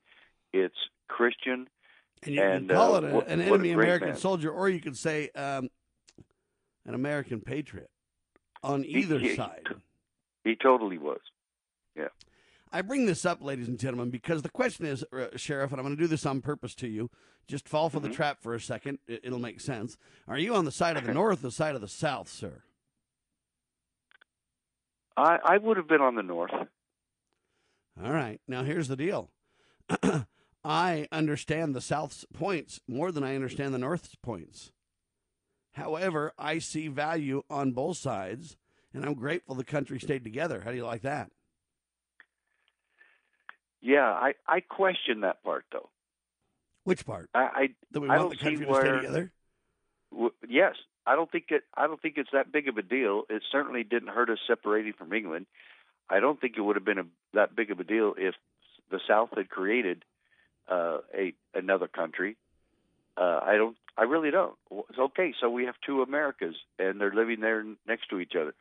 It's 0.53 0.77
Christian. 1.09 1.69
And 2.23 2.35
you 2.35 2.43
and, 2.43 2.69
can 2.69 2.77
call 2.77 2.95
uh, 2.95 2.99
it 2.99 3.05
a, 3.05 3.15
what, 3.15 3.29
an 3.29 3.41
enemy 3.41 3.71
American 3.71 4.09
man. 4.09 4.19
soldier, 4.19 4.51
or 4.51 4.69
you 4.69 4.81
could 4.81 4.97
say 4.97 5.31
um, 5.35 5.71
an 6.85 6.95
American 6.95 7.41
patriot 7.41 7.91
on 8.63 8.85
either 8.85 9.19
he, 9.19 9.35
side. 9.35 9.67
He 10.45 10.57
totally 10.57 10.99
was. 10.99 11.21
Yeah. 11.97 12.09
I 12.73 12.83
bring 12.83 13.07
this 13.07 13.25
up, 13.25 13.43
ladies 13.43 13.69
and 13.69 13.79
gentlemen, 13.79 14.11
because 14.11 14.43
the 14.43 14.49
question 14.49 14.87
is, 14.87 15.05
uh, 15.13 15.29
Sheriff, 15.37 15.71
and 15.71 15.81
I'm 15.81 15.87
going 15.87 15.97
to 15.97 16.03
do 16.03 16.09
this 16.09 16.27
on 16.27 16.41
purpose 16.41 16.75
to 16.77 16.89
you. 16.89 17.11
Just 17.47 17.69
fall 17.69 17.89
for 17.89 17.99
mm-hmm. 17.99 18.09
the 18.09 18.15
trap 18.15 18.43
for 18.43 18.55
a 18.55 18.61
second. 18.61 18.99
It, 19.07 19.21
it'll 19.25 19.39
make 19.39 19.61
sense. 19.61 19.97
Are 20.27 20.39
you 20.39 20.55
on 20.55 20.65
the 20.65 20.73
side 20.73 20.97
of 20.97 21.05
the 21.05 21.15
north 21.15 21.41
or 21.41 21.49
the 21.49 21.51
side 21.51 21.75
of 21.75 21.81
the 21.81 21.89
south, 21.89 22.29
sir? 22.29 22.63
I, 25.17 25.39
I 25.45 25.59
would 25.59 25.77
have 25.77 25.89
been 25.89 26.01
on 26.01 26.15
the 26.15 26.23
north. 26.23 26.53
All 26.53 28.13
right. 28.13 28.41
Now, 28.47 28.63
here's 28.63 28.89
the 28.89 28.97
deal 28.97 29.31
I 30.65 31.09
understand 31.11 31.75
the 31.75 31.81
South's 31.81 32.25
points 32.33 32.81
more 32.87 33.11
than 33.11 33.25
I 33.25 33.35
understand 33.35 33.75
the 33.75 33.79
North's 33.79 34.15
points. 34.17 34.71
However, 35.73 36.33
I 36.39 36.59
see 36.59 36.89
value 36.89 37.43
on 37.49 37.73
both 37.73 37.97
sides, 37.97 38.57
and 38.93 39.05
I'm 39.05 39.15
grateful 39.15 39.55
the 39.55 39.65
country 39.65 39.99
stayed 39.99 40.25
together. 40.25 40.63
How 40.65 40.71
do 40.71 40.77
you 40.77 40.85
like 40.85 41.03
that? 41.03 41.31
Yeah, 43.81 44.07
I, 44.07 44.35
I 44.47 44.61
question 44.61 45.21
that 45.21 45.43
part, 45.43 45.65
though. 45.73 45.89
Which 46.85 47.05
part? 47.05 47.29
I, 47.35 47.41
I 47.41 47.69
that 47.93 48.01
we 48.01 48.09
I 48.09 48.19
want 48.19 48.31
the 48.31 48.37
country 48.37 48.67
where, 48.67 48.83
to 48.83 48.89
stay 48.89 48.97
together. 48.97 49.33
W- 50.11 50.33
yes, 50.49 50.75
I 51.07 51.17
don't 51.17 51.31
think 51.31 51.47
it. 51.51 51.65
I 51.77 51.87
don't 51.87 52.01
think 52.01 52.15
it's 52.17 52.31
that 52.33 52.51
big 52.51 52.69
of 52.69 52.79
a 52.79 52.83
deal. 52.83 53.25
It 53.29 53.43
certainly 53.53 53.85
didn't 53.85 54.09
hurt 54.09 54.31
us 54.31 54.39
separating 54.47 54.95
from 54.95 55.13
England. 55.13 55.47
I 56.11 56.21
don't 56.21 56.41
think 56.41 56.55
it 56.57 56.63
would 56.63 56.77
have 56.77 56.85
been 56.85 56.99
a, 56.99 57.05
that 57.35 57.55
big 57.55 57.71
of 57.71 57.79
a 57.79 57.85
deal 57.85 58.15
if 58.17 58.35
the 58.91 59.01
South 59.07 59.31
had 59.37 59.51
created 59.51 60.05
uh, 60.69 60.99
a 61.15 61.35
another 61.55 61.89
country. 61.89 62.37
Uh, 63.17 63.41
I 63.43 63.57
don't. 63.57 63.77
I 63.97 64.05
really 64.05 64.31
don't. 64.31 64.55
It's 64.71 64.99
okay. 64.99 65.35
So 65.41 65.51
we 65.51 65.65
have 65.65 65.75
two 65.85 66.03
Americas, 66.03 66.55
and 66.79 67.01
they're 67.01 67.13
living 67.13 67.41
there 67.41 67.65
next 67.87 68.09
to 68.11 68.21
each 68.21 68.35
other. 68.35 68.55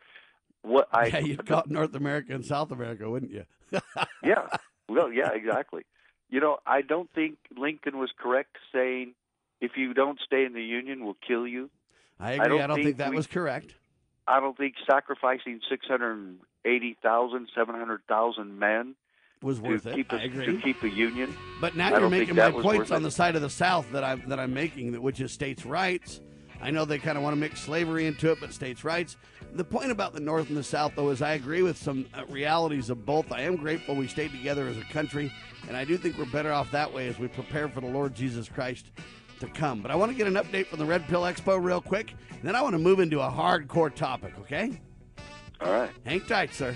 What 0.63 0.89
I 0.91 1.07
yeah, 1.07 1.19
you'd 1.19 1.45
call 1.45 1.61
it 1.61 1.69
North 1.69 1.95
America 1.95 2.33
and 2.33 2.45
South 2.45 2.71
America, 2.71 3.09
wouldn't 3.09 3.31
you? 3.31 3.45
yeah. 4.23 4.47
Well, 4.89 5.11
yeah, 5.11 5.31
exactly. 5.33 5.83
You 6.29 6.39
know, 6.39 6.57
I 6.65 6.81
don't 6.81 7.09
think 7.13 7.37
Lincoln 7.55 7.97
was 7.97 8.09
correct 8.17 8.57
saying 8.73 9.13
if 9.61 9.71
you 9.75 9.93
don't 9.93 10.19
stay 10.25 10.45
in 10.45 10.53
the 10.53 10.63
Union, 10.63 11.03
we'll 11.05 11.17
kill 11.25 11.47
you. 11.47 11.69
I 12.19 12.33
agree. 12.33 12.45
I 12.45 12.47
don't, 12.47 12.61
I 12.61 12.67
don't 12.67 12.75
think, 12.77 12.85
think, 12.87 12.97
that 12.97 13.09
we, 13.11 13.15
was 13.15 13.27
correct. 13.27 13.75
I 14.27 14.39
don't 14.39 14.57
think 14.57 14.75
sacrificing 14.89 15.61
680,000, 15.69 17.47
700,000 17.55 18.59
men 18.59 18.95
was 19.41 19.59
worth 19.61 19.83
to 19.83 19.89
it. 19.89 19.95
Keep 19.95 20.13
I 20.13 20.23
agree. 20.23 20.45
To 20.45 20.61
keep 20.61 20.83
a 20.83 20.89
union. 20.89 21.35
But 21.61 21.75
now 21.75 21.93
I 21.93 21.99
you're 21.99 22.09
making 22.09 22.35
my 22.35 22.51
points 22.51 22.91
on 22.91 23.01
it. 23.01 23.03
the 23.03 23.11
side 23.11 23.35
of 23.35 23.41
the 23.41 23.49
South 23.49 23.89
that 23.91 24.03
I'm 24.03 24.27
that 24.27 24.39
I'm 24.39 24.53
making, 24.53 24.99
which 25.01 25.21
is 25.21 25.31
states' 25.31 25.65
rights. 25.65 26.21
I 26.59 26.71
know 26.71 26.85
they 26.85 26.97
kind 26.97 27.17
of 27.17 27.23
want 27.23 27.35
to 27.35 27.39
mix 27.39 27.61
slavery 27.61 28.07
into 28.07 28.31
it, 28.31 28.39
but 28.39 28.51
states' 28.51 28.83
rights. 28.83 29.15
The 29.57 29.63
point 29.63 29.89
about 29.89 30.13
the 30.13 30.19
North 30.19 30.49
and 30.49 30.57
the 30.57 30.63
South, 30.63 30.93
though, 30.95 31.09
is 31.09 31.23
I 31.23 31.31
agree 31.31 31.63
with 31.63 31.77
some 31.77 32.05
uh, 32.13 32.23
realities 32.29 32.91
of 32.91 33.07
both. 33.07 33.31
I 33.31 33.41
am 33.41 33.55
grateful 33.55 33.95
we 33.95 34.07
stayed 34.07 34.29
together 34.29 34.67
as 34.67 34.77
a 34.77 34.83
country, 34.83 35.33
and 35.67 35.75
I 35.75 35.83
do 35.83 35.97
think 35.97 36.15
we're 36.15 36.25
better 36.25 36.53
off 36.53 36.69
that 36.69 36.93
way 36.93 37.07
as 37.07 37.17
we 37.17 37.27
prepare 37.27 37.67
for 37.67 37.81
the 37.81 37.87
Lord 37.87 38.13
Jesus 38.13 38.47
Christ 38.47 38.91
to 39.39 39.47
come. 39.47 39.81
But 39.81 39.89
I 39.89 39.95
want 39.95 40.11
to 40.11 40.17
get 40.17 40.27
an 40.27 40.35
update 40.35 40.67
from 40.67 40.77
the 40.77 40.85
Red 40.85 41.07
Pill 41.07 41.23
Expo 41.23 41.59
real 41.59 41.81
quick. 41.81 42.13
Then 42.43 42.55
I 42.55 42.61
want 42.61 42.73
to 42.73 42.79
move 42.79 42.99
into 42.99 43.19
a 43.19 43.31
hardcore 43.31 43.93
topic, 43.93 44.35
okay? 44.41 44.79
All 45.59 45.71
right. 45.71 45.89
Hang 46.05 46.21
tight, 46.21 46.53
sir. 46.53 46.75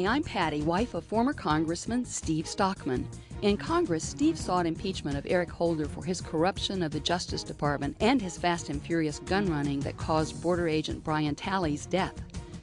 Hi, 0.00 0.14
I'm 0.14 0.22
Patty, 0.22 0.62
wife 0.62 0.94
of 0.94 1.04
former 1.04 1.34
Congressman 1.34 2.06
Steve 2.06 2.46
Stockman. 2.46 3.06
In 3.42 3.58
Congress, 3.58 4.02
Steve 4.02 4.38
sought 4.38 4.64
impeachment 4.64 5.14
of 5.18 5.26
Eric 5.28 5.50
Holder 5.50 5.84
for 5.84 6.02
his 6.02 6.22
corruption 6.22 6.82
of 6.82 6.90
the 6.90 7.00
Justice 7.00 7.42
Department 7.42 7.98
and 8.00 8.22
his 8.22 8.38
fast 8.38 8.70
and 8.70 8.80
furious 8.80 9.18
gun 9.18 9.44
running 9.50 9.78
that 9.80 9.98
caused 9.98 10.40
border 10.40 10.66
agent 10.68 11.04
Brian 11.04 11.34
Terry's 11.34 11.84
death. 11.84 12.14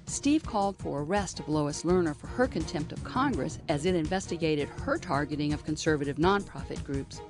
Steve 0.08 0.44
called 0.44 0.78
for 0.78 1.04
arrest 1.04 1.40
of 1.40 1.48
Lois 1.48 1.84
Lerner 1.84 2.16
for 2.16 2.26
her 2.26 2.48
contempt 2.48 2.92
of 2.92 3.04
Congress 3.04 3.60
as 3.70 3.86
it 3.86 3.94
investigated 3.94 4.68
her 4.70 4.98
targeting 4.98 5.54
of 5.54 5.64
conservative 5.64 6.18
nonprofit 6.18 6.84
groups. 6.84 7.22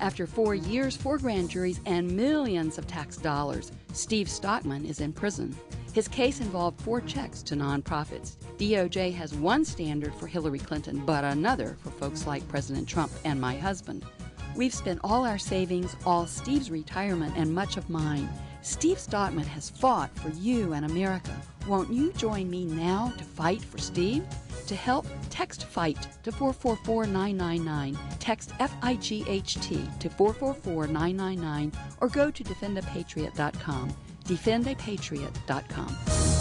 After 0.00 0.26
four 0.26 0.56
years, 0.56 0.96
four 0.96 1.18
grand 1.18 1.50
juries, 1.50 1.80
and 1.86 2.10
millions 2.10 2.78
of 2.78 2.88
tax 2.88 3.16
dollars, 3.16 3.70
Steve 3.92 4.28
Stockman 4.28 4.84
is 4.84 5.00
in 5.00 5.12
prison. 5.12 5.54
His 5.92 6.08
case 6.08 6.40
involved 6.40 6.80
four 6.80 7.00
checks 7.00 7.44
to 7.44 7.54
nonprofits. 7.54 8.41
DOJ 8.62 9.12
has 9.14 9.34
one 9.34 9.64
standard 9.64 10.14
for 10.14 10.28
Hillary 10.28 10.60
Clinton, 10.60 11.02
but 11.04 11.24
another 11.24 11.76
for 11.82 11.90
folks 11.90 12.28
like 12.28 12.46
President 12.46 12.88
Trump 12.88 13.10
and 13.24 13.40
my 13.40 13.56
husband. 13.56 14.06
We've 14.54 14.72
spent 14.72 15.00
all 15.02 15.26
our 15.26 15.36
savings, 15.36 15.96
all 16.06 16.28
Steve's 16.28 16.70
retirement, 16.70 17.34
and 17.36 17.52
much 17.52 17.76
of 17.76 17.90
mine. 17.90 18.28
Steve 18.60 19.00
Stockman 19.00 19.46
has 19.46 19.68
fought 19.68 20.16
for 20.16 20.28
you 20.28 20.74
and 20.74 20.86
America. 20.86 21.42
Won't 21.66 21.92
you 21.92 22.12
join 22.12 22.48
me 22.48 22.64
now 22.64 23.12
to 23.18 23.24
fight 23.24 23.62
for 23.62 23.78
Steve? 23.78 24.24
To 24.68 24.76
help, 24.76 25.06
text 25.28 25.64
FIGHT 25.64 26.22
to 26.22 26.30
444999, 26.30 27.98
Text 28.20 28.52
F 28.60 28.72
I 28.80 28.94
G 28.94 29.24
H 29.26 29.56
T 29.56 29.84
to 29.98 30.08
444999, 30.08 31.72
or 32.00 32.08
go 32.08 32.30
to 32.30 32.44
defendapatriot.com 32.44 33.92
defendapatriot.com. 34.24 36.31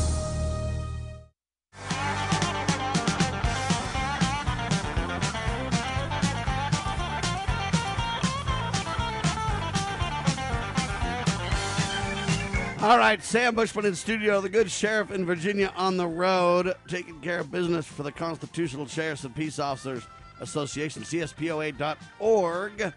All 12.92 12.98
right, 12.98 13.24
Sam 13.24 13.56
Bushman 13.56 13.86
in 13.86 13.96
studio, 13.96 14.42
the 14.42 14.50
good 14.50 14.70
sheriff 14.70 15.12
in 15.12 15.26
Virginia 15.26 15.72
on 15.78 15.96
the 15.96 16.06
road, 16.06 16.76
taking 16.90 17.22
care 17.22 17.40
of 17.40 17.50
business 17.50 17.88
for 17.88 18.04
the 18.04 18.12
Constitutional 18.12 18.86
Sheriffs 18.86 19.24
and 19.24 19.34
Peace 19.34 19.60
Officers 19.60 20.04
Association, 20.42 21.04
CSPOA.org. 21.04 22.94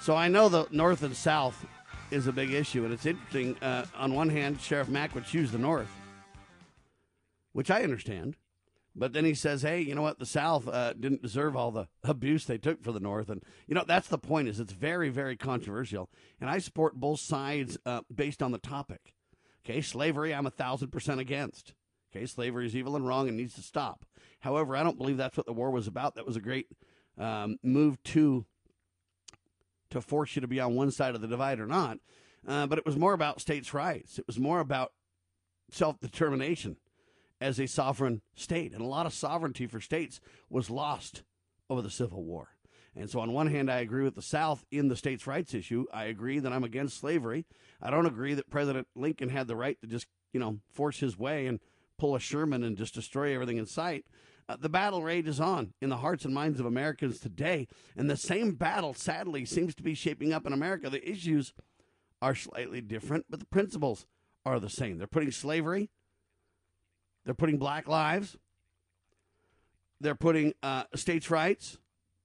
So 0.00 0.14
I 0.14 0.28
know 0.28 0.48
the 0.48 0.68
North 0.70 1.02
and 1.02 1.16
South 1.16 1.66
is 2.12 2.28
a 2.28 2.32
big 2.32 2.52
issue. 2.52 2.84
And 2.84 2.94
it's 2.94 3.04
interesting. 3.04 3.56
Uh, 3.60 3.84
on 3.96 4.14
one 4.14 4.28
hand, 4.28 4.60
Sheriff 4.60 4.88
Mack 4.88 5.12
would 5.16 5.24
choose 5.24 5.50
the 5.50 5.58
North, 5.58 5.90
which 7.54 7.72
I 7.72 7.82
understand. 7.82 8.36
But 8.98 9.12
then 9.12 9.24
he 9.24 9.34
says, 9.34 9.62
"Hey, 9.62 9.80
you 9.80 9.94
know 9.94 10.02
what? 10.02 10.18
The 10.18 10.26
South 10.26 10.66
uh, 10.66 10.92
didn't 10.92 11.22
deserve 11.22 11.54
all 11.54 11.70
the 11.70 11.86
abuse 12.04 12.44
they 12.44 12.58
took 12.58 12.82
for 12.82 12.92
the 12.92 13.00
North, 13.00 13.28
and 13.28 13.42
you 13.66 13.74
know 13.74 13.84
that's 13.86 14.08
the 14.08 14.18
point. 14.18 14.48
Is 14.48 14.58
it's 14.58 14.72
very, 14.72 15.08
very 15.08 15.36
controversial, 15.36 16.10
and 16.40 16.50
I 16.50 16.58
support 16.58 16.96
both 16.96 17.20
sides 17.20 17.78
uh, 17.86 18.00
based 18.12 18.42
on 18.42 18.50
the 18.50 18.58
topic. 18.58 19.14
Okay, 19.64 19.80
slavery, 19.80 20.34
I'm 20.34 20.46
a 20.46 20.50
thousand 20.50 20.90
percent 20.90 21.20
against. 21.20 21.74
Okay, 22.10 22.26
slavery 22.26 22.66
is 22.66 22.74
evil 22.74 22.96
and 22.96 23.06
wrong 23.06 23.28
and 23.28 23.36
needs 23.36 23.54
to 23.54 23.62
stop. 23.62 24.04
However, 24.40 24.74
I 24.76 24.82
don't 24.82 24.98
believe 24.98 25.16
that's 25.16 25.36
what 25.36 25.46
the 25.46 25.52
war 25.52 25.70
was 25.70 25.86
about. 25.86 26.14
That 26.14 26.26
was 26.26 26.36
a 26.36 26.40
great 26.40 26.66
um, 27.18 27.58
move 27.62 28.02
to 28.04 28.46
to 29.90 30.00
force 30.00 30.34
you 30.34 30.40
to 30.40 30.48
be 30.48 30.60
on 30.60 30.74
one 30.74 30.90
side 30.90 31.14
of 31.14 31.20
the 31.20 31.28
divide 31.28 31.60
or 31.60 31.66
not. 31.66 31.98
Uh, 32.46 32.66
but 32.66 32.78
it 32.78 32.86
was 32.86 32.96
more 32.96 33.12
about 33.12 33.40
states' 33.40 33.74
rights. 33.74 34.18
It 34.18 34.26
was 34.26 34.38
more 34.38 34.60
about 34.60 34.92
self 35.70 36.00
determination 36.00 36.76
as 37.40 37.58
a 37.58 37.66
sovereign 37.66 38.22
state. 38.34 38.72
And 38.72 38.80
a 38.80 38.86
lot 38.86 39.06
of 39.06 39.12
sovereignty 39.12 39.66
for 39.66 39.80
states 39.80 40.20
was 40.50 40.70
lost 40.70 41.22
over 41.70 41.82
the 41.82 41.90
Civil 41.90 42.24
War. 42.24 42.48
And 42.96 43.08
so, 43.08 43.20
on 43.20 43.32
one 43.32 43.48
hand, 43.48 43.70
I 43.70 43.78
agree 43.78 44.02
with 44.02 44.16
the 44.16 44.22
South 44.22 44.64
in 44.72 44.88
the 44.88 44.96
states' 44.96 45.26
rights 45.26 45.54
issue. 45.54 45.84
I 45.92 46.04
agree 46.04 46.40
that 46.40 46.52
I'm 46.52 46.64
against 46.64 46.98
slavery. 46.98 47.46
I 47.80 47.90
don't 47.90 48.06
agree 48.06 48.34
that 48.34 48.50
President 48.50 48.88
Lincoln 48.96 49.28
had 49.28 49.46
the 49.46 49.54
right 49.54 49.80
to 49.80 49.86
just 49.86 50.06
you 50.32 50.40
know, 50.40 50.58
force 50.72 51.00
his 51.00 51.18
way 51.18 51.46
and 51.46 51.60
pull 51.98 52.14
a 52.14 52.20
Sherman 52.20 52.62
and 52.62 52.76
just 52.76 52.94
destroy 52.94 53.34
everything 53.34 53.56
in 53.56 53.66
sight. 53.66 54.04
Uh, 54.48 54.56
the 54.56 54.68
battle 54.68 55.02
rages 55.02 55.40
on 55.40 55.74
in 55.80 55.90
the 55.90 55.98
hearts 55.98 56.24
and 56.24 56.32
minds 56.32 56.58
of 56.58 56.66
Americans 56.66 57.20
today, 57.20 57.66
and 57.96 58.08
the 58.08 58.16
same 58.16 58.52
battle, 58.52 58.94
sadly, 58.94 59.44
seems 59.44 59.74
to 59.74 59.82
be 59.82 59.94
shaping 59.94 60.32
up 60.32 60.46
in 60.46 60.52
America. 60.52 60.88
The 60.88 61.06
issues 61.08 61.52
are 62.22 62.34
slightly 62.34 62.80
different, 62.80 63.26
but 63.28 63.40
the 63.40 63.46
principles 63.46 64.06
are 64.46 64.58
the 64.58 64.70
same. 64.70 64.96
They're 64.96 65.06
putting 65.06 65.32
slavery, 65.32 65.90
they're 67.28 67.34
putting 67.34 67.58
black 67.58 67.86
lives, 67.86 68.38
they're 70.00 70.14
putting 70.14 70.54
uh, 70.62 70.84
states' 70.94 71.30
rights, 71.30 71.76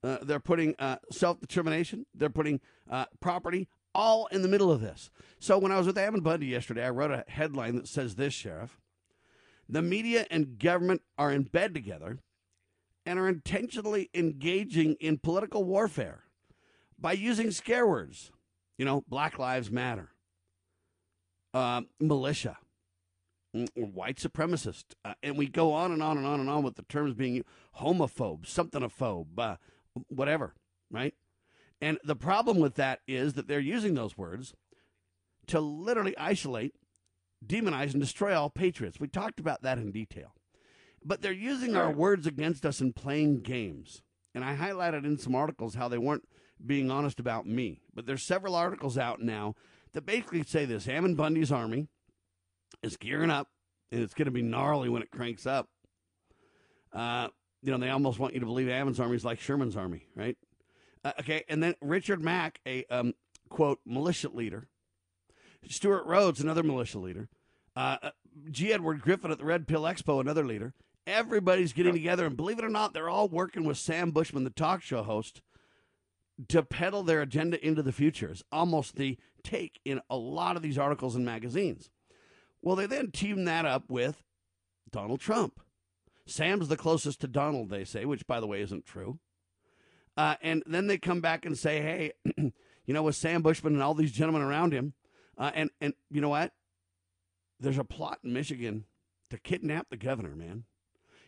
uh, 0.02 0.20
they're 0.22 0.40
putting 0.40 0.76
uh, 0.80 0.96
self 1.12 1.42
determination, 1.42 2.06
they're 2.16 2.30
putting 2.30 2.62
uh, 2.90 3.04
property, 3.20 3.68
all 3.94 4.28
in 4.28 4.44
the 4.44 4.48
middle 4.48 4.72
of 4.72 4.80
this. 4.80 5.12
So 5.40 5.58
when 5.58 5.74
I 5.74 5.78
was 5.78 5.88
with 5.88 5.98
Ammon 5.98 6.22
Bundy 6.22 6.46
yesterday, 6.46 6.86
I 6.86 6.90
wrote 6.92 7.12
a 7.12 7.26
headline 7.28 7.76
that 7.76 7.90
says 7.90 8.16
this, 8.16 8.34
Sheriff. 8.34 8.80
The 9.68 9.82
media 9.82 10.26
and 10.32 10.58
government 10.58 11.02
are 11.18 11.34
in 11.34 11.44
bed 11.44 11.74
together 11.74 12.20
and 13.06 13.20
are 13.20 13.28
intentionally 13.28 14.10
engaging 14.14 14.94
in 15.02 15.18
political 15.18 15.66
warfare 15.66 16.24
by 16.98 17.12
using 17.12 17.52
scare 17.52 17.86
words. 17.86 18.32
You 18.78 18.86
know, 18.86 19.04
Black 19.10 19.38
Lives 19.38 19.70
Matter, 19.70 20.12
uh, 21.54 21.82
militia, 22.00 22.58
white 23.76 24.18
supremacist, 24.18 24.86
uh, 25.06 25.14
and 25.22 25.38
we 25.38 25.48
go 25.48 25.74
on 25.74 25.92
and 25.92 26.02
on 26.02 26.18
and 26.18 26.26
on 26.26 26.40
and 26.40 26.50
on 26.50 26.64
with 26.64 26.76
the 26.76 26.84
terms 26.84 27.14
being 27.14 27.44
homophobe, 27.80 28.48
something 28.48 28.82
a 28.82 28.90
phobe, 28.90 29.38
uh, 29.38 29.58
whatever, 30.08 30.56
right? 30.90 31.14
And 31.80 32.00
the 32.04 32.16
problem 32.16 32.60
with 32.60 32.76
that 32.76 33.02
is 33.08 33.34
that 33.34 33.48
they're 33.48 33.60
using 33.60 33.94
those 33.94 34.18
words 34.18 34.56
to 35.48 35.60
literally 35.60 36.18
isolate, 36.18 36.74
demonize, 37.46 37.92
and 37.92 38.02
destroy 38.02 38.34
all 38.34 38.50
patriots. 38.50 39.00
We 39.00 39.08
talked 39.08 39.40
about 39.40 39.62
that 39.64 39.78
in 39.78 39.92
detail. 39.92 40.34
But 41.06 41.22
they're 41.22 41.34
using 41.34 41.76
our 41.76 41.92
words 41.92 42.26
against 42.26 42.66
us 42.66 42.80
and 42.80 42.96
playing 42.96 43.42
games. 43.42 44.02
And 44.34 44.46
I 44.46 44.56
highlighted 44.56 45.04
in 45.04 45.18
some 45.18 45.36
articles 45.36 45.76
how 45.76 45.90
they 45.90 45.98
weren't 45.98 46.28
being 46.66 46.90
honest 46.90 47.20
about 47.20 47.46
me. 47.46 47.82
But 47.94 48.06
there's 48.06 48.24
several 48.24 48.56
articles 48.56 48.98
out 48.98 49.22
now 49.22 49.56
that 49.92 50.06
basically 50.06 50.44
say 50.44 50.64
this 50.66 50.88
Ammon 50.88 51.16
Bundy's 51.16 51.52
army 51.52 51.90
is 52.84 52.98
gearing 52.98 53.32
up, 53.32 53.48
and 53.92 54.02
it's 54.02 54.14
going 54.14 54.26
to 54.26 54.32
be 54.32 54.42
gnarly 54.42 54.90
when 54.90 55.02
it 55.02 55.12
cranks 55.12 55.46
up. 55.46 55.70
Uh, 56.92 57.30
you 57.62 57.72
know, 57.72 57.78
they 57.78 57.90
almost 57.90 58.20
want 58.20 58.34
you 58.34 58.42
to 58.42 58.46
believe 58.46 58.70
Ammon's 58.70 59.00
army 59.00 59.16
is 59.16 59.26
like 59.26 59.40
Sherman's 59.40 59.78
army, 59.78 60.08
right? 60.16 60.38
Uh, 61.04 61.14
okay, 61.20 61.44
and 61.50 61.64
then 61.64 61.76
Richard 61.82 62.22
Mack, 62.22 62.60
a 62.68 62.86
um, 62.86 63.14
quote 63.50 63.80
militia 63.86 64.30
leader, 64.30 64.68
Stewart 65.68 66.06
Rhodes, 66.06 66.42
another 66.42 66.64
militia 66.64 67.00
leader, 67.00 67.30
uh, 67.76 67.98
uh, 68.02 68.10
G. 68.52 68.74
Edward 68.74 69.02
Griffin 69.02 69.32
at 69.32 69.40
the 69.40 69.46
Red 69.46 69.68
Pill 69.68 69.84
Expo, 69.84 70.20
another 70.20 70.46
leader. 70.46 70.74
Everybody's 71.06 71.74
getting 71.74 71.94
together, 71.94 72.26
and 72.26 72.38
believe 72.38 72.60
it 72.60 72.66
or 72.66 72.70
not, 72.70 72.94
they're 72.94 73.10
all 73.10 73.28
working 73.28 73.66
with 73.66 73.78
Sam 73.78 74.12
Bushman, 74.12 74.44
the 74.46 74.50
talk 74.50 74.82
show 74.82 75.04
host, 75.04 75.42
to 76.48 76.64
peddle 76.64 77.04
their 77.04 77.22
agenda 77.22 77.66
into 77.66 77.84
the 77.84 77.92
future. 77.92 78.30
It's 78.30 78.44
almost 78.52 78.96
the 78.96 79.18
take 79.44 79.80
in 79.84 80.02
a 80.10 80.16
lot 80.16 80.56
of 80.56 80.62
these 80.62 80.78
articles 80.78 81.16
and 81.16 81.26
magazines. 81.26 81.90
Well, 82.64 82.78
they 82.78 82.86
then 82.86 83.12
team 83.12 83.44
that 83.44 83.66
up 83.66 83.84
with 83.90 84.24
Donald 84.90 85.20
Trump. 85.20 85.60
Sam's 86.26 86.70
the 86.70 86.78
closest 86.78 87.20
to 87.22 87.28
Donald, 87.28 87.70
they 87.70 87.84
say, 87.84 88.06
which, 88.06 88.26
by 88.26 88.40
the 88.40 88.48
way, 88.48 88.62
isn't 88.62 88.86
true. 88.86 89.20
Uh, 90.16 90.36
and 90.42 90.64
then 90.66 90.88
they 90.88 90.98
come 90.98 91.20
back 91.20 91.46
and 91.46 91.58
say, 91.58 91.82
hey, 91.82 92.14
you 92.38 92.94
know, 92.94 93.04
with 93.04 93.18
Sam 93.18 93.42
Bushman 93.42 93.74
and 93.74 93.84
all 93.84 93.94
these 93.94 94.14
gentlemen 94.14 94.42
around 94.42 94.72
him, 94.72 94.94
uh, 95.38 95.52
and, 95.54 95.72
and 95.82 95.94
you 96.10 96.22
know 96.22 96.30
what? 96.30 96.54
There's 97.60 97.78
a 97.78 97.84
plot 97.84 98.20
in 98.24 98.32
Michigan 98.32 98.86
to 99.30 99.38
kidnap 99.38 99.90
the 99.90 99.98
governor, 99.98 100.36
man. 100.36 100.64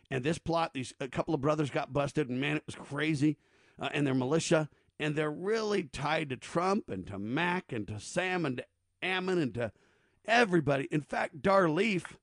And 0.10 0.24
this 0.24 0.38
plot, 0.38 0.74
these 0.74 0.94
a 1.02 1.10
couple 1.10 1.34
of 1.34 1.42
brothers 1.42 1.70
got 1.70 1.92
busted, 1.92 2.30
and 2.30 2.40
man, 2.40 2.58
it 2.58 2.64
was 2.66 2.76
crazy. 2.76 3.38
Uh, 3.78 3.90
and 3.92 4.08
they're 4.08 4.14
militia, 4.14 4.70
and 5.00 5.16
they're 5.16 5.32
really 5.32 5.84
tied 5.84 6.30
to 6.30 6.38
Trump 6.38 6.90
and 6.90 7.06
to 7.08 7.20
Mack 7.20 7.74
and 7.74 7.88
to 7.90 8.00
Sam 8.00 8.46
and 8.46 8.58
to 8.58 8.66
Ammon 9.02 9.40
and 9.40 9.54
to 9.56 9.72
everybody. 10.28 10.88
In 10.92 11.02
fact, 11.02 11.42
Dar 11.42 11.70
Leaf, 11.70 12.18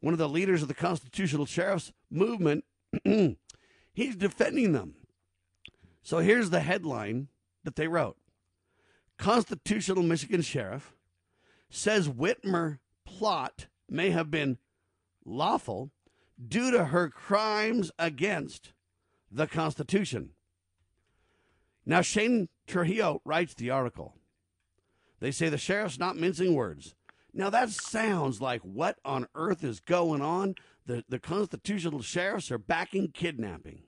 one 0.00 0.14
of 0.14 0.18
the 0.18 0.28
leaders 0.28 0.62
of 0.62 0.68
the 0.68 0.74
constitutional 0.74 1.46
sheriff's 1.46 1.92
movement, 2.10 2.64
he's 3.92 4.16
defending 4.16 4.72
them. 4.72 4.94
So 6.02 6.18
here's 6.18 6.50
the 6.50 6.60
headline 6.60 7.28
that 7.64 7.76
they 7.76 7.88
wrote 7.88 8.16
Constitutional 9.18 10.02
Michigan 10.02 10.42
Sheriff 10.42 10.94
says 11.68 12.08
Whitmer 12.08 12.78
plot 13.04 13.66
may 13.88 14.10
have 14.10 14.30
been 14.30 14.58
lawful 15.24 15.90
due 16.48 16.70
to 16.70 16.86
her 16.86 17.08
crimes 17.08 17.90
against 17.98 18.72
the 19.30 19.46
Constitution. 19.46 20.30
Now, 21.84 22.00
Shane 22.02 22.48
Trujillo 22.66 23.20
writes 23.24 23.54
the 23.54 23.70
article. 23.70 24.14
They 25.20 25.30
say 25.30 25.48
the 25.48 25.58
sheriff's 25.58 25.98
not 25.98 26.16
mincing 26.16 26.54
words. 26.54 26.94
Now, 27.32 27.50
that 27.50 27.70
sounds 27.70 28.40
like 28.40 28.60
what 28.62 28.98
on 29.04 29.26
earth 29.34 29.64
is 29.64 29.80
going 29.80 30.22
on? 30.22 30.54
The, 30.86 31.04
the 31.08 31.18
constitutional 31.18 32.02
sheriffs 32.02 32.50
are 32.50 32.58
backing 32.58 33.12
kidnapping 33.12 33.82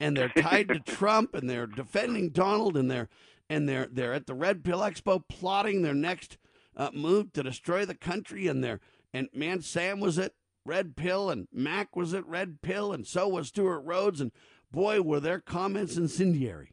and 0.00 0.16
they're 0.16 0.30
tied 0.30 0.68
to 0.68 0.80
Trump 0.86 1.34
and 1.34 1.48
they're 1.48 1.66
defending 1.66 2.30
Donald 2.30 2.76
and 2.76 2.90
they're 2.90 3.08
and 3.48 3.68
they're 3.68 3.86
they're 3.92 4.14
at 4.14 4.26
the 4.26 4.34
Red 4.34 4.64
Pill 4.64 4.80
Expo 4.80 5.22
plotting 5.28 5.82
their 5.82 5.94
next 5.94 6.38
uh, 6.76 6.90
move 6.94 7.32
to 7.34 7.42
destroy 7.42 7.84
the 7.84 7.94
country 7.94 8.48
and 8.48 8.64
they're 8.64 8.80
and 9.12 9.28
man 9.34 9.60
Sam 9.60 10.00
was 10.00 10.18
at 10.18 10.32
Red 10.64 10.96
Pill 10.96 11.30
and 11.30 11.46
Mack 11.52 11.94
was 11.94 12.14
at 12.14 12.26
Red 12.26 12.62
Pill 12.62 12.92
and 12.92 13.06
so 13.06 13.28
was 13.28 13.48
Stewart 13.48 13.84
Rhodes 13.84 14.20
and 14.20 14.32
boy 14.72 15.02
were 15.02 15.20
their 15.20 15.40
comments 15.40 15.96
incendiary. 15.96 16.72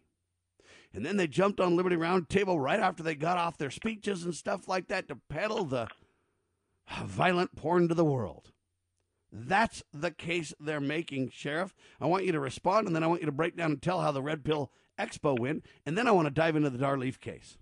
And 0.93 1.05
then 1.05 1.17
they 1.17 1.27
jumped 1.27 1.59
on 1.59 1.75
Liberty 1.75 1.95
Roundtable 1.95 2.59
right 2.59 2.79
after 2.79 3.03
they 3.03 3.15
got 3.15 3.37
off 3.37 3.57
their 3.57 3.71
speeches 3.71 4.23
and 4.23 4.33
stuff 4.33 4.67
like 4.67 4.87
that 4.87 5.07
to 5.09 5.17
peddle 5.29 5.65
the 5.65 5.87
violent 7.03 7.55
porn 7.55 7.87
to 7.87 7.93
the 7.93 8.05
world. 8.05 8.51
That's 9.31 9.83
the 9.93 10.11
case 10.11 10.53
they're 10.59 10.79
making, 10.79 11.31
Sheriff. 11.31 11.75
I 11.99 12.05
want 12.05 12.25
you 12.25 12.31
to 12.31 12.39
respond, 12.39 12.87
and 12.87 12.95
then 12.95 13.03
I 13.03 13.07
want 13.07 13.21
you 13.21 13.25
to 13.25 13.31
break 13.31 13.57
down 13.57 13.71
and 13.71 13.81
tell 13.81 14.01
how 14.01 14.11
the 14.11 14.21
Red 14.21 14.43
Pill 14.43 14.71
Expo 14.97 15.37
went, 15.37 15.65
and 15.85 15.97
then 15.97 16.07
I 16.07 16.11
want 16.11 16.27
to 16.27 16.33
dive 16.33 16.55
into 16.55 16.69
the 16.69 16.77
Dar 16.77 16.97
Leaf 16.97 17.19
case. 17.19 17.57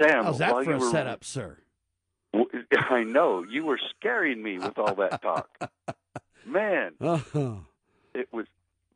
Sam, 0.00 0.24
how's 0.24 0.38
that 0.38 0.64
for 0.64 0.72
a 0.72 0.78
were, 0.78 0.90
setup, 0.90 1.24
sir? 1.24 1.58
I 2.90 3.04
know 3.04 3.44
you 3.48 3.64
were 3.64 3.80
scaring 3.96 4.42
me 4.42 4.58
with 4.58 4.78
all 4.78 4.94
that 4.96 5.22
talk. 5.22 5.48
Man, 6.46 6.92
uh-huh. 7.00 7.54
it 8.14 8.28
was 8.32 8.46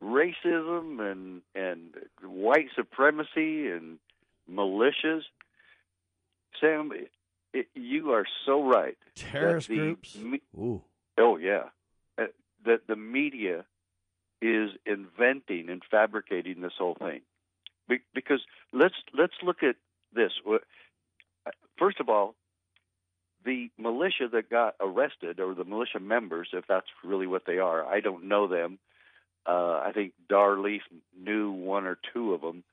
racism 0.02 1.00
and 1.00 1.42
and 1.54 1.94
white 2.22 2.68
supremacy 2.76 3.68
and 3.68 3.98
militias. 4.50 5.22
Sam, 6.60 6.90
it, 7.52 7.68
you 7.74 8.12
are 8.12 8.24
so 8.46 8.62
right. 8.62 8.96
Terrorist 9.14 9.68
the, 9.68 9.76
groups. 9.76 10.16
Me, 10.16 10.40
oh 10.56 11.36
yeah, 11.36 11.64
uh, 12.18 12.26
that 12.64 12.86
the 12.86 12.96
media 12.96 13.64
is 14.40 14.70
inventing 14.86 15.68
and 15.68 15.82
fabricating 15.90 16.60
this 16.60 16.72
whole 16.78 16.94
thing. 16.94 17.20
Be, 17.88 18.00
because 18.14 18.40
let's 18.72 18.94
let's 19.16 19.34
look 19.42 19.62
at 19.62 19.76
this. 20.14 20.32
First 21.78 22.00
of 22.00 22.08
all, 22.08 22.34
the 23.44 23.70
militia 23.78 24.28
that 24.32 24.50
got 24.50 24.74
arrested, 24.80 25.40
or 25.40 25.54
the 25.54 25.64
militia 25.64 26.00
members, 26.00 26.48
if 26.52 26.66
that's 26.68 26.86
really 27.04 27.26
what 27.26 27.46
they 27.46 27.58
are, 27.58 27.84
I 27.84 28.00
don't 28.00 28.24
know 28.24 28.46
them. 28.46 28.78
Uh, 29.48 29.80
I 29.84 29.92
think 29.94 30.12
Dar 30.28 30.58
Leaf 30.58 30.82
knew 31.18 31.50
one 31.50 31.86
or 31.86 31.98
two 32.12 32.34
of 32.34 32.42
them. 32.42 32.64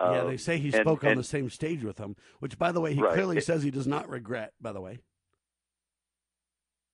Yeah, 0.00 0.24
they 0.24 0.30
um, 0.30 0.38
say 0.38 0.58
he 0.58 0.70
spoke 0.70 1.02
and, 1.02 1.12
on 1.12 1.16
the 1.18 1.22
same 1.22 1.50
stage 1.50 1.84
with 1.84 1.96
them, 1.96 2.16
which, 2.40 2.58
by 2.58 2.72
the 2.72 2.80
way, 2.80 2.94
he 2.94 3.00
right. 3.00 3.12
clearly 3.12 3.36
it, 3.36 3.44
says 3.44 3.62
he 3.62 3.70
does 3.70 3.86
not 3.86 4.08
regret. 4.08 4.52
By 4.60 4.72
the 4.72 4.80
way. 4.80 4.98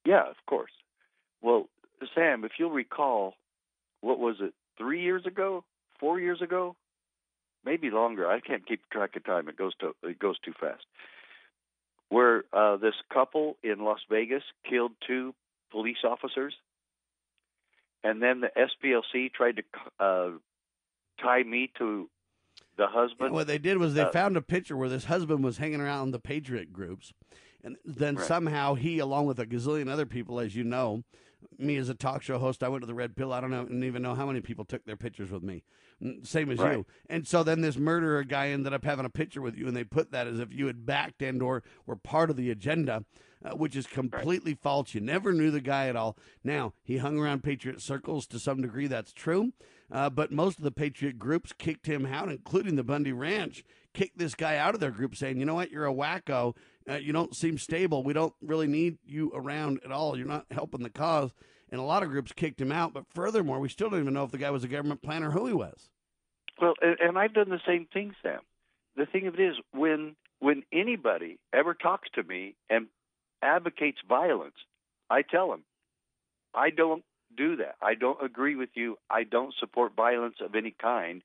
Yeah, 0.04 0.28
of 0.28 0.36
course. 0.46 0.72
Well, 1.40 1.68
Sam, 2.14 2.44
if 2.44 2.52
you'll 2.58 2.70
recall, 2.70 3.34
what 4.00 4.18
was 4.18 4.36
it? 4.40 4.52
Three 4.76 5.02
years 5.02 5.24
ago, 5.26 5.64
four 5.98 6.18
years 6.18 6.42
ago, 6.42 6.76
maybe 7.64 7.90
longer. 7.90 8.28
I 8.28 8.40
can't 8.40 8.66
keep 8.66 8.88
track 8.90 9.16
of 9.16 9.24
time. 9.24 9.48
It 9.48 9.56
goes 9.56 9.74
to 9.80 9.94
it 10.02 10.18
goes 10.18 10.38
too 10.40 10.52
fast. 10.58 10.84
Where 12.08 12.44
uh, 12.52 12.76
this 12.76 12.94
couple 13.12 13.56
in 13.62 13.84
Las 13.84 14.00
Vegas 14.10 14.42
killed 14.68 14.92
two 15.06 15.34
police 15.70 15.98
officers, 16.04 16.54
and 18.02 18.22
then 18.22 18.40
the 18.40 18.50
SPLC 18.56 19.32
tried 19.32 19.56
to 19.56 19.62
uh, 19.98 20.30
tie 21.22 21.42
me 21.42 21.70
to 21.78 22.08
the 22.76 22.86
husband. 22.86 23.30
Yeah, 23.30 23.34
what 23.34 23.46
they 23.46 23.58
did 23.58 23.78
was 23.78 23.94
they 23.94 24.02
uh, 24.02 24.10
found 24.10 24.36
a 24.36 24.42
picture 24.42 24.76
where 24.76 24.88
this 24.88 25.04
husband 25.04 25.44
was 25.44 25.58
hanging 25.58 25.80
around 25.80 26.10
the 26.10 26.18
patriot 26.18 26.72
groups, 26.72 27.12
and 27.62 27.76
then 27.84 28.16
right. 28.16 28.26
somehow 28.26 28.74
he, 28.74 28.98
along 28.98 29.26
with 29.26 29.38
a 29.38 29.46
gazillion 29.46 29.88
other 29.88 30.06
people, 30.06 30.40
as 30.40 30.56
you 30.56 30.64
know, 30.64 31.04
me 31.58 31.76
as 31.76 31.88
a 31.88 31.94
talk 31.94 32.22
show 32.22 32.38
host, 32.38 32.62
I 32.62 32.68
went 32.68 32.82
to 32.82 32.86
the 32.86 32.94
Red 32.94 33.16
Pill. 33.16 33.32
I 33.32 33.40
don't 33.40 33.50
know, 33.50 33.60
and 33.60 33.84
even 33.84 34.02
know 34.02 34.14
how 34.14 34.26
many 34.26 34.40
people 34.40 34.64
took 34.64 34.84
their 34.84 34.96
pictures 34.96 35.30
with 35.30 35.42
me, 35.42 35.62
same 36.22 36.50
as 36.50 36.58
right. 36.58 36.78
you. 36.78 36.86
And 37.08 37.26
so 37.26 37.42
then 37.42 37.60
this 37.60 37.76
murderer 37.76 38.24
guy 38.24 38.48
ended 38.48 38.72
up 38.72 38.84
having 38.84 39.04
a 39.04 39.10
picture 39.10 39.42
with 39.42 39.56
you, 39.56 39.66
and 39.68 39.76
they 39.76 39.84
put 39.84 40.12
that 40.12 40.26
as 40.26 40.38
if 40.38 40.52
you 40.52 40.66
had 40.66 40.86
backed 40.86 41.22
and 41.22 41.42
or 41.42 41.62
were 41.86 41.96
part 41.96 42.30
of 42.30 42.36
the 42.36 42.50
agenda. 42.50 43.04
Uh, 43.44 43.50
which 43.50 43.76
is 43.76 43.86
completely 43.86 44.52
right. 44.52 44.60
false. 44.60 44.94
You 44.94 45.00
never 45.00 45.32
knew 45.32 45.50
the 45.50 45.60
guy 45.60 45.88
at 45.88 45.96
all. 45.96 46.16
Now, 46.44 46.74
he 46.82 46.98
hung 46.98 47.18
around 47.18 47.42
Patriot 47.42 47.80
circles 47.80 48.26
to 48.28 48.38
some 48.38 48.60
degree, 48.62 48.86
that's 48.86 49.12
true. 49.12 49.52
Uh, 49.90 50.08
but 50.08 50.30
most 50.30 50.58
of 50.58 50.64
the 50.64 50.70
Patriot 50.70 51.18
groups 51.18 51.52
kicked 51.52 51.86
him 51.86 52.06
out, 52.06 52.28
including 52.28 52.76
the 52.76 52.84
Bundy 52.84 53.12
Ranch, 53.12 53.64
kicked 53.92 54.18
this 54.18 54.34
guy 54.34 54.56
out 54.56 54.74
of 54.74 54.80
their 54.80 54.90
group, 54.92 55.16
saying, 55.16 55.38
you 55.38 55.44
know 55.44 55.54
what, 55.54 55.70
you're 55.70 55.86
a 55.86 55.92
wacko. 55.92 56.54
Uh, 56.88 56.94
you 56.94 57.12
don't 57.12 57.34
seem 57.34 57.58
stable. 57.58 58.04
We 58.04 58.12
don't 58.12 58.34
really 58.40 58.66
need 58.66 58.98
you 59.04 59.32
around 59.34 59.80
at 59.84 59.90
all. 59.90 60.16
You're 60.16 60.26
not 60.26 60.46
helping 60.50 60.82
the 60.82 60.90
cause. 60.90 61.32
And 61.72 61.80
a 61.80 61.84
lot 61.84 62.02
of 62.02 62.10
groups 62.10 62.32
kicked 62.32 62.60
him 62.60 62.72
out. 62.72 62.92
But 62.92 63.04
furthermore, 63.14 63.60
we 63.60 63.68
still 63.68 63.90
don't 63.90 64.00
even 64.00 64.14
know 64.14 64.24
if 64.24 64.32
the 64.32 64.38
guy 64.38 64.50
was 64.50 64.64
a 64.64 64.68
government 64.68 65.02
planner, 65.02 65.30
who 65.30 65.46
he 65.46 65.52
was. 65.52 65.88
Well, 66.60 66.74
and 66.82 67.18
I've 67.18 67.32
done 67.32 67.48
the 67.48 67.60
same 67.66 67.86
thing, 67.92 68.14
Sam. 68.22 68.40
The 68.96 69.06
thing 69.06 69.26
of 69.26 69.34
it 69.34 69.40
is, 69.40 69.56
when 69.72 70.16
when 70.40 70.62
anybody 70.72 71.38
ever 71.52 71.74
talks 71.74 72.08
to 72.14 72.22
me 72.22 72.54
and 72.68 72.86
advocates 73.42 73.98
violence, 74.08 74.54
I 75.08 75.22
tell 75.22 75.52
him, 75.52 75.64
I 76.54 76.70
don't 76.70 77.04
do 77.36 77.56
that. 77.56 77.76
I 77.80 77.94
don't 77.94 78.22
agree 78.22 78.56
with 78.56 78.70
you. 78.74 78.96
I 79.08 79.24
don't 79.24 79.54
support 79.58 79.94
violence 79.94 80.36
of 80.40 80.54
any 80.54 80.74
kind. 80.80 81.22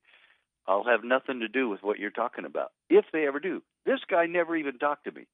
I'll 0.67 0.83
have 0.83 1.03
nothing 1.03 1.39
to 1.41 1.47
do 1.47 1.69
with 1.69 1.83
what 1.83 1.99
you're 1.99 2.09
talking 2.11 2.45
about, 2.45 2.71
if 2.89 3.05
they 3.11 3.27
ever 3.27 3.39
do. 3.39 3.61
This 3.85 3.99
guy 4.09 4.25
never 4.25 4.55
even 4.55 4.77
talked 4.77 5.05
to 5.05 5.11
me. 5.11 5.27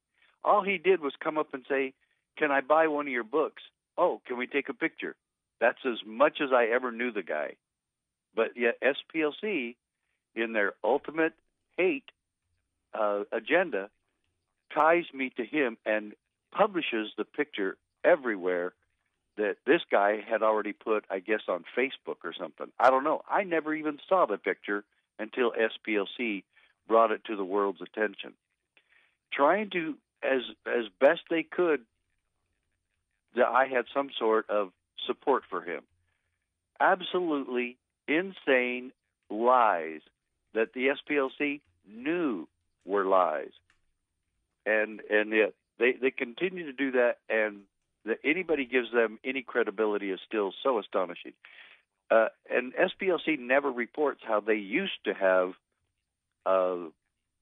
All 0.43 0.63
he 0.63 0.77
did 0.77 1.01
was 1.01 1.13
come 1.21 1.37
up 1.37 1.53
and 1.53 1.63
say, 1.69 1.93
Can 2.37 2.51
I 2.51 2.61
buy 2.61 2.87
one 2.87 3.07
of 3.07 3.13
your 3.13 3.23
books? 3.23 3.63
Oh, 3.97 4.21
can 4.25 4.37
we 4.37 4.47
take 4.47 4.69
a 4.69 4.73
picture? 4.73 5.15
That's 5.59 5.79
as 5.85 5.99
much 6.05 6.39
as 6.41 6.49
I 6.53 6.65
ever 6.73 6.91
knew 6.91 7.11
the 7.11 7.23
guy. 7.23 7.55
But 8.35 8.57
yet, 8.57 8.77
SPLC, 8.81 9.75
in 10.35 10.53
their 10.53 10.73
ultimate 10.83 11.33
hate 11.77 12.09
uh, 12.93 13.23
agenda, 13.31 13.89
ties 14.73 15.05
me 15.13 15.31
to 15.37 15.45
him 15.45 15.77
and 15.85 16.13
publishes 16.51 17.11
the 17.17 17.25
picture 17.25 17.77
everywhere 18.03 18.73
that 19.37 19.57
this 19.65 19.81
guy 19.89 20.17
had 20.27 20.43
already 20.43 20.73
put, 20.73 21.05
I 21.09 21.19
guess, 21.19 21.41
on 21.47 21.63
Facebook 21.77 22.17
or 22.23 22.33
something. 22.37 22.67
I 22.79 22.89
don't 22.89 23.03
know. 23.03 23.21
I 23.29 23.43
never 23.43 23.73
even 23.73 23.99
saw 24.07 24.25
the 24.25 24.37
picture 24.37 24.83
until 25.19 25.51
SPLC 25.51 26.43
brought 26.87 27.11
it 27.11 27.23
to 27.25 27.35
the 27.35 27.43
world's 27.43 27.81
attention. 27.81 28.33
Trying 29.31 29.69
to, 29.71 29.95
as 30.23 30.41
as 30.65 30.85
best 30.99 31.21
they 31.29 31.43
could, 31.43 31.81
that 33.35 33.47
I 33.47 33.67
had 33.67 33.85
some 33.93 34.09
sort 34.19 34.49
of 34.49 34.71
support 35.07 35.43
for 35.49 35.61
him. 35.61 35.83
Absolutely 36.79 37.77
insane 38.07 38.91
lies 39.29 40.01
that 40.53 40.73
the 40.73 40.87
SPLC 40.87 41.61
knew 41.89 42.47
were 42.85 43.05
lies, 43.05 43.51
and 44.65 45.01
and 45.09 45.31
yet 45.31 45.53
they 45.81 45.93
they 45.93 46.11
continue 46.11 46.65
to 46.65 46.73
do 46.73 46.91
that, 46.91 47.17
and 47.27 47.61
that 48.05 48.19
anybody 48.23 48.65
gives 48.65 48.91
them 48.93 49.19
any 49.25 49.41
credibility 49.41 50.11
is 50.11 50.19
still 50.25 50.53
so 50.63 50.79
astonishing. 50.79 51.33
Uh, 52.09 52.27
and 52.49 52.73
SPLC 52.73 53.39
never 53.39 53.71
reports 53.71 54.21
how 54.23 54.39
they 54.39 54.55
used 54.55 55.03
to 55.05 55.13
have 55.13 55.53
uh, 56.45 56.75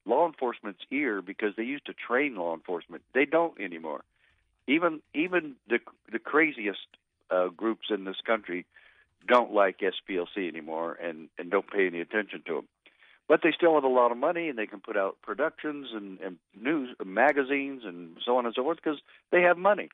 law 0.06 0.26
enforcement's 0.26 0.82
ear 0.92 1.22
because 1.22 1.54
they 1.58 1.64
used 1.64 1.86
to 1.88 1.94
train 1.94 2.36
law 2.36 2.54
enforcement. 2.54 3.04
They 3.14 3.26
don't 3.26 3.60
anymore. 3.60 4.04
Even 4.68 5.02
even 5.14 5.56
the 5.68 5.80
the 6.12 6.20
craziest 6.20 6.88
uh, 7.30 7.48
groups 7.50 7.88
in 7.90 8.06
this 8.06 8.22
country 8.26 8.66
don't 9.28 9.52
like 9.52 9.80
SPLC 9.80 10.48
anymore 10.48 10.94
and 10.94 11.28
and 11.38 11.52
don't 11.52 11.70
pay 11.70 11.88
any 11.88 12.00
attention 12.00 12.42
to 12.48 12.56
them. 12.56 12.68
But 13.30 13.42
they 13.44 13.54
still 13.56 13.76
have 13.76 13.86
a 13.86 13.88
lot 13.88 14.12
of 14.12 14.18
money 14.18 14.50
and 14.50 14.58
they 14.58 14.68
can 14.68 14.82
put 14.82 14.98
out 14.98 15.18
productions 15.22 15.88
and, 15.94 16.20
and 16.20 16.38
news 16.60 16.94
magazines 17.06 17.84
and 17.86 18.18
so 18.26 18.38
on 18.38 18.46
and 18.46 18.54
so 18.54 18.64
forth 18.64 18.80
because 18.84 19.00
they 19.32 19.44
have 19.44 19.58
money 19.58 19.90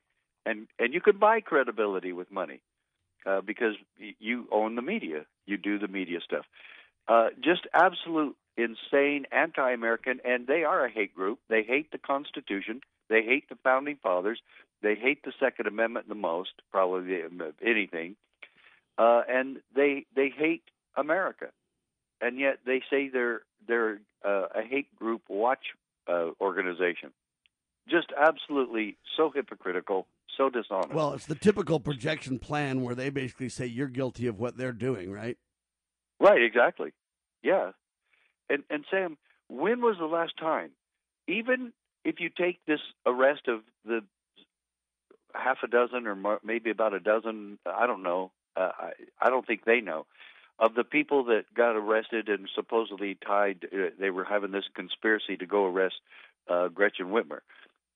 and 0.46 0.68
and 0.78 0.94
you 0.94 1.00
can 1.00 1.18
buy 1.18 1.40
credibility 1.40 2.12
with 2.12 2.30
money 2.30 2.60
uh, 3.26 3.40
because 3.40 3.74
you 3.98 4.46
own 4.50 4.76
the 4.76 4.82
media. 4.82 5.26
You 5.44 5.58
do 5.58 5.78
the 5.78 5.88
media 5.88 6.20
stuff. 6.24 6.46
Uh, 7.08 7.28
just 7.42 7.66
absolute 7.74 8.36
insane 8.56 9.26
anti-American, 9.30 10.20
and 10.24 10.46
they 10.46 10.64
are 10.64 10.84
a 10.84 10.90
hate 10.90 11.14
group. 11.14 11.40
They 11.48 11.62
hate 11.62 11.90
the 11.90 11.98
Constitution. 11.98 12.80
They 13.08 13.22
hate 13.22 13.48
the 13.48 13.58
founding 13.62 13.98
fathers. 14.02 14.40
They 14.82 14.94
hate 14.94 15.24
the 15.24 15.32
Second 15.38 15.66
Amendment 15.66 16.08
the 16.08 16.14
most, 16.14 16.52
probably 16.70 17.20
anything, 17.64 18.16
uh, 18.98 19.22
and 19.28 19.58
they 19.74 20.06
they 20.14 20.28
hate 20.28 20.62
America, 20.96 21.48
and 22.20 22.38
yet 22.38 22.58
they 22.66 22.82
say 22.90 23.08
they're 23.08 23.42
they're 23.66 24.00
uh, 24.24 24.46
a 24.54 24.62
hate 24.62 24.94
group 24.96 25.22
watch 25.28 25.66
uh, 26.08 26.30
organization. 26.40 27.12
Just 27.88 28.08
absolutely 28.18 28.96
so 29.16 29.30
hypocritical 29.34 30.06
so 30.36 30.50
dishonest. 30.50 30.92
Well, 30.92 31.12
it's 31.14 31.26
the 31.26 31.34
typical 31.34 31.80
projection 31.80 32.38
plan 32.38 32.82
where 32.82 32.94
they 32.94 33.10
basically 33.10 33.48
say 33.48 33.66
you're 33.66 33.88
guilty 33.88 34.26
of 34.26 34.38
what 34.38 34.56
they're 34.56 34.72
doing, 34.72 35.10
right? 35.10 35.36
Right, 36.20 36.42
exactly. 36.42 36.92
Yeah. 37.42 37.72
And 38.48 38.62
and 38.70 38.84
Sam, 38.90 39.16
when 39.48 39.80
was 39.80 39.96
the 39.98 40.06
last 40.06 40.36
time? 40.38 40.70
Even 41.28 41.72
if 42.04 42.20
you 42.20 42.28
take 42.28 42.64
this 42.66 42.80
arrest 43.04 43.48
of 43.48 43.60
the 43.84 44.00
half 45.34 45.58
a 45.62 45.66
dozen 45.66 46.06
or 46.06 46.38
maybe 46.44 46.70
about 46.70 46.94
a 46.94 47.00
dozen, 47.00 47.58
I 47.66 47.86
don't 47.86 48.02
know. 48.02 48.30
Uh, 48.56 48.70
I 48.78 48.90
I 49.20 49.30
don't 49.30 49.46
think 49.46 49.64
they 49.64 49.80
know 49.80 50.06
of 50.58 50.74
the 50.74 50.84
people 50.84 51.24
that 51.24 51.44
got 51.54 51.76
arrested 51.76 52.28
and 52.28 52.48
supposedly 52.54 53.16
tied. 53.26 53.66
Uh, 53.72 53.90
they 53.98 54.10
were 54.10 54.24
having 54.24 54.52
this 54.52 54.64
conspiracy 54.74 55.36
to 55.36 55.46
go 55.46 55.66
arrest 55.66 55.96
uh, 56.48 56.68
Gretchen 56.68 57.06
Whitmer. 57.06 57.40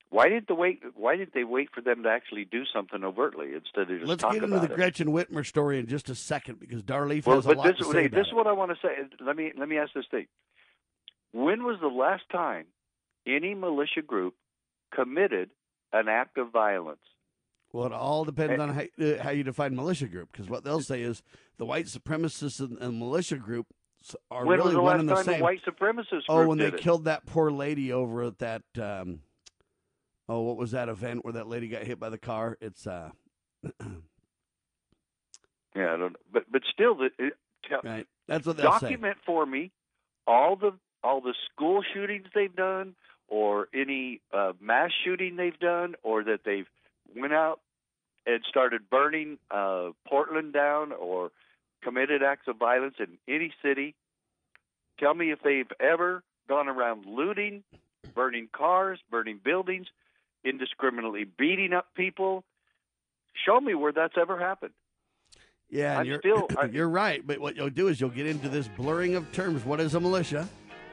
Why 0.09 0.27
did 0.27 0.45
the 0.47 0.55
wait? 0.55 0.81
Why 0.95 1.15
did 1.15 1.31
they 1.33 1.45
wait 1.45 1.69
for 1.73 1.79
them 1.79 2.03
to 2.03 2.09
actually 2.09 2.43
do 2.43 2.63
something 2.65 3.01
overtly 3.03 3.53
instead 3.53 3.89
of 3.89 3.99
just 3.99 4.05
Let's 4.05 4.23
get 4.23 4.43
into 4.43 4.59
the 4.59 4.65
it? 4.65 4.75
Gretchen 4.75 5.07
Whitmer 5.07 5.45
story 5.45 5.79
in 5.79 5.87
just 5.87 6.09
a 6.09 6.15
second 6.15 6.59
because 6.59 6.83
Dar 6.83 7.07
Leaf 7.07 7.25
well, 7.25 7.37
has 7.37 7.45
a 7.45 7.53
lot 7.53 7.65
this, 7.65 7.77
to 7.77 7.91
say. 7.91 8.07
This 8.07 8.27
is 8.27 8.33
what 8.33 8.45
I 8.45 8.51
want 8.51 8.71
to 8.71 8.77
say. 8.81 8.89
Let 9.25 9.37
me 9.37 9.53
let 9.57 9.69
me 9.69 9.77
ask 9.77 9.93
this 9.93 10.05
thing. 10.11 10.27
When 11.31 11.63
was 11.63 11.77
the 11.79 11.87
last 11.87 12.23
time 12.29 12.65
any 13.25 13.55
militia 13.55 14.01
group 14.05 14.35
committed 14.93 15.49
an 15.93 16.09
act 16.09 16.37
of 16.37 16.51
violence? 16.51 16.99
Well, 17.73 17.85
it 17.85 17.93
all 17.93 18.25
depends 18.25 18.53
and, 18.53 18.61
on 18.61 18.73
how, 18.73 18.83
uh, 19.03 19.23
how, 19.23 19.29
you 19.29 19.43
define 19.43 19.75
militia 19.75 20.07
group. 20.07 20.31
Because 20.31 20.49
what 20.49 20.63
they'll 20.63 20.81
say 20.81 21.01
is 21.01 21.23
the 21.57 21.65
white 21.65 21.85
supremacists 21.85 22.59
and, 22.59 22.77
and 22.79 22.99
militia 22.99 23.37
group 23.37 23.67
are 24.29 24.45
when 24.45 24.57
really 24.57 24.69
was 24.69 24.75
the 24.75 24.81
one 24.81 24.93
last 24.93 24.99
and 24.99 25.09
the 25.09 25.15
time 25.15 25.25
same. 25.25 25.41
White 25.41 25.61
supremacist 25.65 26.23
oh, 26.27 26.47
when 26.47 26.57
they 26.57 26.67
it? 26.67 26.77
killed 26.77 27.05
that 27.05 27.25
poor 27.25 27.51
lady 27.51 27.93
over 27.93 28.23
at 28.23 28.39
that. 28.39 28.63
Um, 28.79 29.21
oh, 30.27 30.41
what 30.41 30.57
was 30.57 30.71
that 30.71 30.89
event 30.89 31.23
where 31.23 31.33
that 31.33 31.47
lady 31.47 31.67
got 31.67 31.83
hit 31.83 31.99
by 31.99 32.09
the 32.09 32.17
car? 32.17 32.57
It's 32.59 32.85
uh. 32.85 33.11
yeah, 33.63 35.93
I 35.93 35.97
don't. 35.97 36.15
But 36.31 36.51
but 36.51 36.61
still, 36.73 36.95
the, 36.95 37.09
it, 37.19 37.33
tell, 37.69 37.81
right. 37.83 38.07
That's 38.27 38.45
what 38.45 38.57
document 38.57 39.17
say. 39.17 39.23
for 39.25 39.45
me 39.45 39.71
all 40.27 40.55
the 40.55 40.73
all 41.03 41.21
the 41.21 41.33
school 41.51 41.83
shootings 41.93 42.27
they've 42.33 42.55
done, 42.55 42.95
or 43.27 43.67
any 43.73 44.21
uh, 44.33 44.53
mass 44.59 44.91
shooting 45.03 45.35
they've 45.35 45.59
done, 45.59 45.95
or 46.03 46.23
that 46.23 46.41
they've 46.45 46.67
went 47.15 47.33
out 47.33 47.59
and 48.25 48.43
started 48.47 48.89
burning 48.89 49.37
uh, 49.49 49.89
Portland 50.07 50.53
down, 50.53 50.91
or 50.91 51.31
committed 51.83 52.21
acts 52.23 52.47
of 52.47 52.57
violence 52.57 52.95
in 52.99 53.17
any 53.27 53.51
city. 53.63 53.95
Tell 54.99 55.13
me 55.13 55.31
if 55.31 55.39
they've 55.43 55.71
ever 55.79 56.23
gone 56.47 56.67
around 56.67 57.05
looting, 57.05 57.63
burning 58.13 58.47
cars, 58.51 58.99
burning 59.09 59.39
buildings, 59.43 59.87
indiscriminately 60.43 61.23
beating 61.23 61.73
up 61.73 61.87
people. 61.95 62.43
Show 63.45 63.59
me 63.59 63.73
where 63.73 63.91
that's 63.91 64.15
ever 64.19 64.37
happened. 64.37 64.73
Yeah, 65.69 65.99
I'm 65.99 66.05
you're, 66.05 66.19
still, 66.19 66.47
you're 66.71 66.89
right. 66.89 67.25
But 67.25 67.39
what 67.39 67.55
you'll 67.55 67.69
do 67.69 67.87
is 67.87 67.99
you'll 67.99 68.09
get 68.09 68.27
into 68.27 68.49
this 68.49 68.67
blurring 68.67 69.15
of 69.15 69.31
terms. 69.31 69.65
What 69.65 69.79
is 69.79 69.95
a 69.95 69.99
militia? 69.99 70.47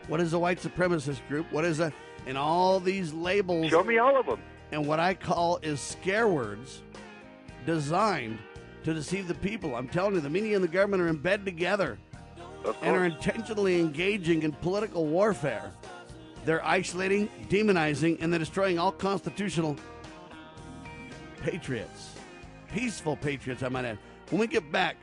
What 0.06 0.20
is 0.20 0.32
a 0.32 0.38
white 0.38 0.60
supremacist 0.60 1.26
group? 1.28 1.50
What 1.52 1.64
is 1.64 1.80
a 1.80 1.92
and 2.26 2.38
all 2.38 2.80
these 2.80 3.12
labels? 3.12 3.68
Show 3.68 3.82
me 3.82 3.98
all 3.98 4.18
of 4.18 4.26
them. 4.26 4.40
And 4.72 4.86
what 4.86 5.00
I 5.00 5.14
call 5.14 5.58
is 5.62 5.80
scare 5.80 6.28
words 6.28 6.82
designed 7.64 8.38
to 8.84 8.94
deceive 8.94 9.28
the 9.28 9.34
people. 9.34 9.74
I'm 9.74 9.88
telling 9.88 10.14
you, 10.14 10.20
the 10.20 10.30
media 10.30 10.54
and 10.54 10.64
the 10.64 10.68
government 10.68 11.02
are 11.02 11.08
in 11.08 11.16
bed 11.16 11.44
together 11.44 11.98
and 12.82 12.96
are 12.96 13.04
intentionally 13.04 13.80
engaging 13.80 14.42
in 14.42 14.52
political 14.52 15.06
warfare. 15.06 15.72
They're 16.44 16.64
isolating, 16.64 17.28
demonizing, 17.48 18.18
and 18.20 18.32
they're 18.32 18.38
destroying 18.38 18.78
all 18.78 18.92
constitutional 18.92 19.76
patriots. 21.42 22.14
Peaceful 22.72 23.16
patriots, 23.16 23.62
I 23.62 23.68
might 23.68 23.84
add. 23.84 23.98
When 24.30 24.40
we 24.40 24.46
get 24.46 24.70
back, 24.70 24.96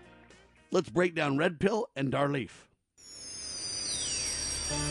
let's 0.71 0.89
break 0.89 1.15
down 1.15 1.37
Red 1.37 1.59
Pill 1.59 1.87
and 1.95 2.11
Dar 2.11 2.29
Leaf. 2.29 2.67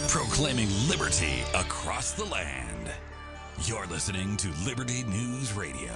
Proclaiming 0.08 0.68
liberty 0.88 1.42
across 1.54 2.12
the 2.12 2.24
land. 2.24 2.90
You're 3.62 3.86
listening 3.86 4.36
to 4.38 4.48
Liberty 4.66 5.04
News 5.04 5.54
Radio. 5.54 5.92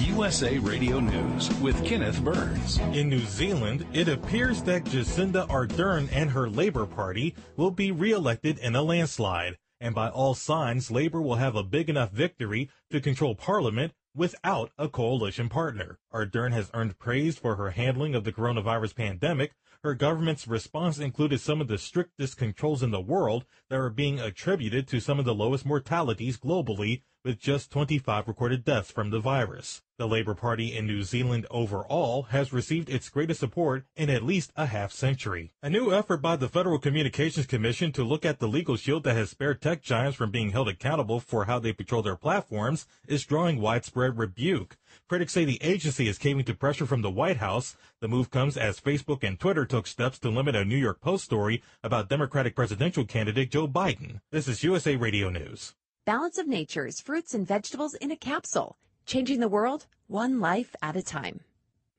USA 0.00 0.58
Radio 0.58 0.98
News 0.98 1.54
with 1.60 1.84
Kenneth 1.84 2.20
Burns. 2.24 2.78
In 2.78 3.08
New 3.08 3.20
Zealand, 3.20 3.86
it 3.92 4.08
appears 4.08 4.62
that 4.62 4.84
Jacinda 4.84 5.46
Ardern 5.48 6.08
and 6.10 6.30
her 6.30 6.48
Labour 6.48 6.86
Party 6.86 7.36
will 7.56 7.70
be 7.70 7.92
re-elected 7.92 8.58
in 8.58 8.74
a 8.74 8.82
landslide. 8.82 9.56
And 9.80 9.94
by 9.94 10.08
all 10.08 10.34
signs, 10.34 10.90
Labour 10.90 11.20
will 11.20 11.36
have 11.36 11.54
a 11.54 11.62
big 11.62 11.88
enough 11.88 12.10
victory 12.10 12.70
to 12.90 13.00
control 13.00 13.34
Parliament 13.34 13.92
without 14.16 14.72
a 14.78 14.88
coalition 14.88 15.48
partner. 15.48 15.98
Ardern 16.12 16.52
has 16.52 16.70
earned 16.72 16.98
praise 16.98 17.36
for 17.36 17.56
her 17.56 17.70
handling 17.70 18.14
of 18.14 18.24
the 18.24 18.32
coronavirus 18.32 18.96
pandemic. 18.96 19.52
Her 19.86 19.94
government's 19.94 20.48
response 20.48 20.98
included 20.98 21.40
some 21.40 21.60
of 21.60 21.68
the 21.68 21.78
strictest 21.78 22.36
controls 22.36 22.82
in 22.82 22.90
the 22.90 23.00
world 23.00 23.44
that 23.68 23.78
are 23.78 23.88
being 23.88 24.18
attributed 24.18 24.88
to 24.88 24.98
some 24.98 25.20
of 25.20 25.24
the 25.24 25.32
lowest 25.32 25.64
mortalities 25.64 26.36
globally, 26.36 27.02
with 27.24 27.38
just 27.38 27.70
25 27.70 28.26
recorded 28.26 28.64
deaths 28.64 28.90
from 28.90 29.10
the 29.10 29.20
virus. 29.20 29.82
The 29.98 30.08
Labour 30.08 30.34
Party 30.34 30.76
in 30.76 30.88
New 30.88 31.04
Zealand 31.04 31.46
overall 31.52 32.24
has 32.30 32.52
received 32.52 32.90
its 32.90 33.08
greatest 33.08 33.38
support 33.38 33.86
in 33.94 34.10
at 34.10 34.24
least 34.24 34.52
a 34.56 34.66
half 34.66 34.90
century. 34.90 35.52
A 35.62 35.70
new 35.70 35.92
effort 35.92 36.18
by 36.18 36.34
the 36.34 36.48
Federal 36.48 36.80
Communications 36.80 37.46
Commission 37.46 37.92
to 37.92 38.02
look 38.02 38.24
at 38.24 38.40
the 38.40 38.48
legal 38.48 38.76
shield 38.76 39.04
that 39.04 39.14
has 39.14 39.30
spared 39.30 39.62
tech 39.62 39.82
giants 39.82 40.16
from 40.16 40.32
being 40.32 40.50
held 40.50 40.68
accountable 40.68 41.20
for 41.20 41.44
how 41.44 41.60
they 41.60 41.72
patrol 41.72 42.02
their 42.02 42.16
platforms 42.16 42.86
is 43.06 43.24
drawing 43.24 43.60
widespread 43.60 44.18
rebuke. 44.18 44.76
Critics 45.08 45.34
say 45.34 45.44
the 45.44 45.62
agency 45.62 46.08
is 46.08 46.18
caving 46.18 46.44
to 46.46 46.54
pressure 46.54 46.84
from 46.84 47.02
the 47.02 47.10
White 47.12 47.36
House. 47.36 47.76
The 48.00 48.08
move 48.08 48.28
comes 48.28 48.56
as 48.56 48.80
Facebook 48.80 49.22
and 49.22 49.38
Twitter 49.38 49.64
took 49.64 49.86
steps 49.86 50.18
to 50.18 50.30
limit 50.30 50.56
a 50.56 50.64
New 50.64 50.76
York 50.76 51.00
Post 51.00 51.24
story 51.24 51.62
about 51.84 52.08
Democratic 52.08 52.56
presidential 52.56 53.04
candidate 53.04 53.52
Joe 53.52 53.68
Biden. 53.68 54.20
This 54.32 54.48
is 54.48 54.64
USA 54.64 54.96
Radio 54.96 55.30
News. 55.30 55.76
Balance 56.06 56.38
of 56.38 56.48
Nature's 56.48 57.00
fruits 57.00 57.34
and 57.34 57.46
vegetables 57.46 57.94
in 57.94 58.10
a 58.10 58.16
capsule, 58.16 58.78
changing 59.04 59.38
the 59.38 59.46
world 59.46 59.86
one 60.08 60.40
life 60.40 60.74
at 60.82 60.96
a 60.96 61.04
time. 61.04 61.38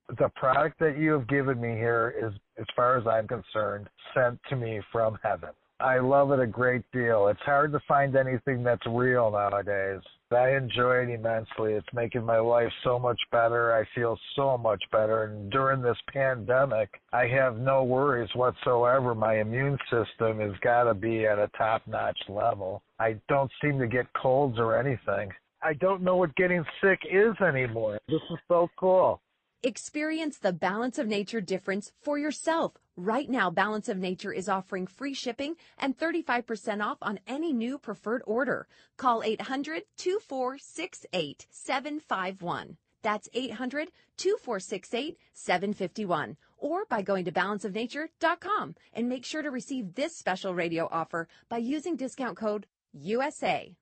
The 0.09 0.27
product 0.35 0.77
that 0.79 0.97
you 0.97 1.13
have 1.13 1.29
given 1.29 1.61
me 1.61 1.75
here 1.75 2.13
is, 2.21 2.33
as 2.59 2.65
far 2.75 2.97
as 2.97 3.07
I'm 3.07 3.25
concerned, 3.25 3.87
sent 4.13 4.37
to 4.49 4.57
me 4.57 4.81
from 4.91 5.17
heaven. 5.23 5.51
I 5.79 5.99
love 5.99 6.31
it 6.31 6.39
a 6.39 6.47
great 6.47 6.83
deal. 6.91 7.27
It's 7.27 7.39
hard 7.41 7.71
to 7.73 7.79
find 7.87 8.15
anything 8.15 8.63
that's 8.63 8.85
real 8.87 9.29
nowadays. 9.31 10.01
I 10.31 10.55
enjoy 10.55 11.03
it 11.03 11.09
immensely. 11.09 11.73
It's 11.73 11.87
making 11.93 12.25
my 12.25 12.39
life 12.39 12.71
so 12.83 12.97
much 12.97 13.19
better. 13.31 13.73
I 13.73 13.85
feel 13.95 14.17
so 14.35 14.57
much 14.57 14.83
better. 14.91 15.25
And 15.25 15.51
during 15.51 15.81
this 15.81 15.97
pandemic, 16.11 16.89
I 17.13 17.27
have 17.27 17.57
no 17.57 17.83
worries 17.83 18.29
whatsoever. 18.33 19.13
My 19.13 19.39
immune 19.39 19.77
system 19.89 20.39
has 20.39 20.53
got 20.61 20.83
to 20.85 20.93
be 20.93 21.25
at 21.25 21.37
a 21.39 21.49
top 21.57 21.83
notch 21.87 22.17
level. 22.27 22.81
I 22.99 23.15
don't 23.29 23.51
seem 23.61 23.79
to 23.79 23.87
get 23.87 24.11
colds 24.13 24.57
or 24.57 24.77
anything. 24.77 25.31
I 25.61 25.73
don't 25.73 26.01
know 26.01 26.17
what 26.17 26.35
getting 26.35 26.65
sick 26.81 26.99
is 27.09 27.39
anymore. 27.41 27.99
This 28.07 28.21
is 28.31 28.39
so 28.47 28.67
cool. 28.77 29.21
Experience 29.63 30.37
the 30.37 30.53
Balance 30.53 30.99
of 30.99 31.07
Nature 31.07 31.41
difference 31.41 31.91
for 31.99 32.19
yourself. 32.19 32.73
Right 32.95 33.27
now, 33.27 33.49
Balance 33.49 33.89
of 33.89 33.97
Nature 33.97 34.31
is 34.31 34.47
offering 34.47 34.85
free 34.85 35.15
shipping 35.15 35.55
and 35.79 35.97
35% 35.97 36.85
off 36.85 36.99
on 37.01 37.19
any 37.25 37.53
new 37.53 37.79
preferred 37.79 38.21
order. 38.27 38.67
Call 38.97 39.23
800 39.23 39.83
2468 39.97 41.47
751. 41.49 42.77
That's 43.01 43.29
800 43.33 43.89
2468 44.17 45.17
751. 45.33 46.37
Or 46.59 46.85
by 46.85 47.01
going 47.01 47.25
to 47.25 47.31
balanceofnature.com 47.31 48.75
and 48.93 49.09
make 49.09 49.25
sure 49.25 49.41
to 49.41 49.49
receive 49.49 49.95
this 49.95 50.15
special 50.15 50.53
radio 50.53 50.87
offer 50.91 51.27
by 51.49 51.57
using 51.57 51.95
discount 51.95 52.37
code 52.37 52.67
USA. 52.93 53.75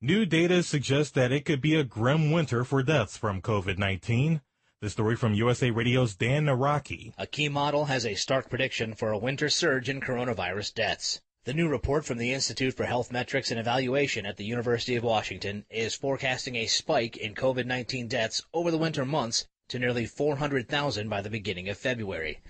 New 0.00 0.26
data 0.26 0.64
suggests 0.64 1.12
that 1.12 1.30
it 1.30 1.44
could 1.44 1.60
be 1.60 1.76
a 1.76 1.84
grim 1.84 2.32
winter 2.32 2.64
for 2.64 2.82
deaths 2.82 3.16
from 3.16 3.40
COVID 3.40 3.78
19. 3.78 4.40
The 4.82 4.90
story 4.90 5.14
from 5.14 5.34
USA 5.34 5.70
Radio's 5.70 6.16
Dan 6.16 6.46
Naraki. 6.46 7.12
A 7.16 7.24
key 7.24 7.48
model 7.48 7.84
has 7.84 8.04
a 8.04 8.16
stark 8.16 8.50
prediction 8.50 8.94
for 8.94 9.12
a 9.12 9.16
winter 9.16 9.48
surge 9.48 9.88
in 9.88 10.00
coronavirus 10.00 10.74
deaths. 10.74 11.20
The 11.44 11.54
new 11.54 11.68
report 11.68 12.04
from 12.04 12.18
the 12.18 12.32
Institute 12.32 12.74
for 12.74 12.86
Health 12.86 13.12
Metrics 13.12 13.52
and 13.52 13.60
Evaluation 13.60 14.26
at 14.26 14.38
the 14.38 14.44
University 14.44 14.96
of 14.96 15.04
Washington 15.04 15.66
is 15.70 15.94
forecasting 15.94 16.56
a 16.56 16.66
spike 16.66 17.16
in 17.16 17.36
COVID-19 17.36 18.08
deaths 18.08 18.42
over 18.52 18.72
the 18.72 18.76
winter 18.76 19.04
months 19.04 19.46
to 19.68 19.78
nearly 19.78 20.04
400,000 20.04 21.08
by 21.08 21.20
the 21.20 21.30
beginning 21.30 21.68
of 21.68 21.78
February. 21.78 22.40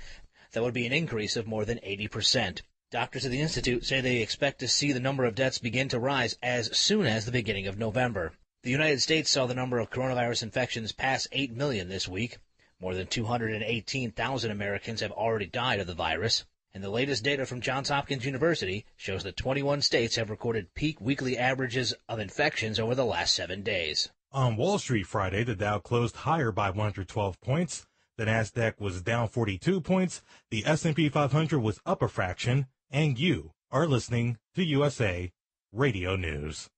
That 0.53 0.63
would 0.63 0.73
be 0.73 0.87
an 0.87 0.93
increase 0.95 1.37
of 1.37 1.47
more 1.47 1.67
than 1.67 1.81
80%. 1.81 2.63
Doctors 2.91 3.27
at 3.27 3.31
the 3.31 3.43
Institute 3.43 3.85
say 3.85 4.01
they 4.01 4.23
expect 4.23 4.59
to 4.61 4.69
see 4.69 4.93
the 4.93 5.01
number 5.01 5.27
of 5.27 5.35
deaths 5.35 5.59
begin 5.59 5.91
to 5.91 6.01
rise 6.01 6.39
as 6.43 6.75
soon 6.75 7.05
as 7.05 7.27
the 7.27 7.31
beginning 7.31 7.67
of 7.67 7.79
November. 7.79 8.33
The 8.63 8.71
United 8.71 9.03
States 9.03 9.29
saw 9.29 9.47
the 9.47 9.55
number 9.55 9.81
of 9.81 9.91
coronavirus 9.91 10.45
infections 10.45 10.93
pass 10.93 11.27
8 11.33 11.51
million 11.57 11.89
this 11.89 12.07
week. 12.07 12.39
More 12.79 12.95
than 12.95 13.09
218,000 13.09 14.51
Americans 14.53 15.01
have 15.01 15.11
already 15.11 15.47
died 15.47 15.81
of 15.81 15.89
the 15.89 15.95
virus. 15.95 16.45
And 16.73 16.83
the 16.83 16.89
latest 16.89 17.25
data 17.25 17.45
from 17.45 17.61
Johns 17.61 17.89
Hopkins 17.89 18.25
University 18.25 18.87
shows 18.97 19.25
that 19.25 19.37
21 19.37 19.83
states 19.83 20.15
have 20.15 20.31
recorded 20.31 20.75
peak 20.75 21.01
weekly 21.01 21.37
averages 21.37 21.93
of 22.09 22.21
infections 22.21 22.79
over 22.79 22.95
the 22.95 23.05
last 23.05 23.35
seven 23.35 23.63
days. 23.63 24.11
On 24.31 24.57
Wall 24.57 24.79
Street 24.79 25.09
Friday, 25.09 25.43
the 25.43 25.57
Dow 25.57 25.81
closed 25.81 26.15
higher 26.19 26.53
by 26.53 26.71
112 26.71 27.41
points. 27.41 27.87
The 28.17 28.27
Nasdaq 28.27 28.79
was 28.79 29.03
down 29.03 29.27
42 29.27 29.81
points. 29.81 30.23
The 30.51 30.65
S&P 30.65 31.09
500 31.09 31.59
was 31.59 31.81
up 31.85 32.01
a 32.01 32.07
fraction. 32.07 32.69
And 32.93 33.19
you 33.19 33.55
are 33.73 33.89
listening 33.89 34.39
to 34.55 34.63
USA 34.63 35.33
Radio 35.73 36.15
News. 36.15 36.71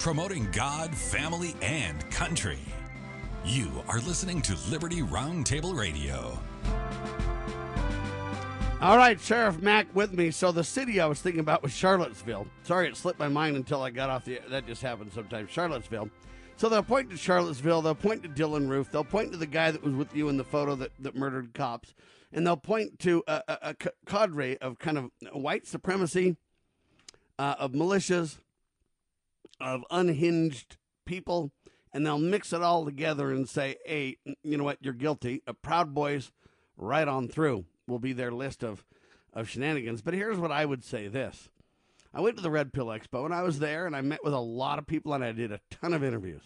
Promoting 0.00 0.48
God, 0.50 0.94
family, 0.94 1.54
and 1.60 2.10
country. 2.10 2.58
You 3.44 3.84
are 3.86 4.00
listening 4.00 4.40
to 4.40 4.56
Liberty 4.70 5.02
Roundtable 5.02 5.78
Radio. 5.78 6.38
All 8.80 8.96
right, 8.96 9.20
Sheriff 9.20 9.60
Mack 9.60 9.94
with 9.94 10.14
me. 10.14 10.30
So 10.30 10.52
the 10.52 10.64
city 10.64 11.00
I 11.00 11.06
was 11.06 11.20
thinking 11.20 11.40
about 11.40 11.62
was 11.62 11.72
Charlottesville. 11.72 12.46
Sorry, 12.62 12.88
it 12.88 12.96
slipped 12.96 13.18
my 13.18 13.28
mind 13.28 13.56
until 13.56 13.82
I 13.82 13.90
got 13.90 14.08
off 14.08 14.24
the. 14.24 14.40
That 14.48 14.66
just 14.66 14.80
happens 14.80 15.12
sometimes. 15.12 15.50
Charlottesville. 15.50 16.08
So 16.56 16.70
they'll 16.70 16.82
point 16.82 17.10
to 17.10 17.18
Charlottesville. 17.18 17.82
They'll 17.82 17.94
point 17.94 18.22
to 18.22 18.28
Dylann 18.30 18.70
Roof. 18.70 18.90
They'll 18.90 19.04
point 19.04 19.32
to 19.32 19.36
the 19.36 19.44
guy 19.44 19.70
that 19.70 19.84
was 19.84 19.92
with 19.92 20.16
you 20.16 20.30
in 20.30 20.38
the 20.38 20.44
photo 20.44 20.76
that, 20.76 20.92
that 21.00 21.14
murdered 21.14 21.52
cops, 21.52 21.92
and 22.32 22.46
they'll 22.46 22.56
point 22.56 22.98
to 23.00 23.22
a, 23.28 23.42
a, 23.46 23.58
a 23.62 23.76
cadre 24.06 24.56
of 24.62 24.78
kind 24.78 24.96
of 24.96 25.10
white 25.32 25.66
supremacy, 25.66 26.38
uh, 27.38 27.56
of 27.58 27.72
militias, 27.72 28.38
of 29.60 29.84
unhinged 29.90 30.76
people, 31.04 31.52
and 31.92 32.04
they'll 32.04 32.18
mix 32.18 32.52
it 32.52 32.62
all 32.62 32.84
together 32.84 33.30
and 33.32 33.48
say, 33.48 33.76
hey, 33.84 34.16
you 34.42 34.56
know 34.56 34.64
what, 34.64 34.78
you're 34.80 34.92
guilty. 34.92 35.42
A 35.46 35.54
Proud 35.54 35.94
Boys 35.94 36.32
right 36.76 37.06
on 37.06 37.28
through 37.28 37.64
will 37.86 37.98
be 37.98 38.12
their 38.12 38.30
list 38.30 38.62
of, 38.62 38.84
of 39.32 39.48
shenanigans. 39.48 40.02
But 40.02 40.14
here's 40.14 40.38
what 40.38 40.52
I 40.52 40.64
would 40.64 40.84
say 40.84 41.08
this. 41.08 41.48
I 42.12 42.20
went 42.20 42.36
to 42.36 42.42
the 42.42 42.50
Red 42.50 42.72
Pill 42.72 42.86
Expo 42.86 43.24
and 43.24 43.34
I 43.34 43.42
was 43.42 43.58
there 43.58 43.86
and 43.86 43.94
I 43.94 44.00
met 44.00 44.24
with 44.24 44.32
a 44.32 44.40
lot 44.40 44.78
of 44.78 44.86
people 44.86 45.14
and 45.14 45.22
I 45.22 45.32
did 45.32 45.52
a 45.52 45.60
ton 45.70 45.92
of 45.92 46.02
interviews. 46.02 46.42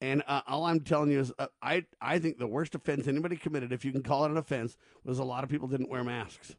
And 0.00 0.22
uh, 0.28 0.42
all 0.46 0.64
I'm 0.64 0.80
telling 0.80 1.10
you 1.10 1.18
is, 1.18 1.32
uh, 1.40 1.48
I 1.60 1.84
I 2.00 2.20
think 2.20 2.38
the 2.38 2.46
worst 2.46 2.76
offense 2.76 3.08
anybody 3.08 3.34
committed, 3.34 3.72
if 3.72 3.84
you 3.84 3.90
can 3.90 4.04
call 4.04 4.24
it 4.24 4.30
an 4.30 4.36
offense, 4.36 4.76
was 5.02 5.18
a 5.18 5.24
lot 5.24 5.42
of 5.42 5.50
people 5.50 5.66
didn't 5.66 5.90
wear 5.90 6.04
masks 6.04 6.54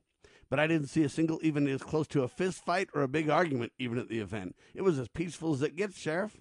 but 0.49 0.59
I 0.59 0.67
didn't 0.67 0.87
see 0.87 1.03
a 1.03 1.09
single 1.09 1.39
even 1.41 1.67
as 1.67 1.83
close 1.83 2.07
to 2.07 2.23
a 2.23 2.27
fist 2.27 2.63
fight 2.63 2.89
or 2.93 3.01
a 3.01 3.07
big 3.07 3.29
argument 3.29 3.71
even 3.77 3.97
at 3.97 4.09
the 4.09 4.19
event. 4.19 4.55
It 4.73 4.81
was 4.81 4.99
as 4.99 5.07
peaceful 5.07 5.53
as 5.53 5.61
it 5.61 5.75
gets, 5.75 5.97
Sheriff. 5.97 6.37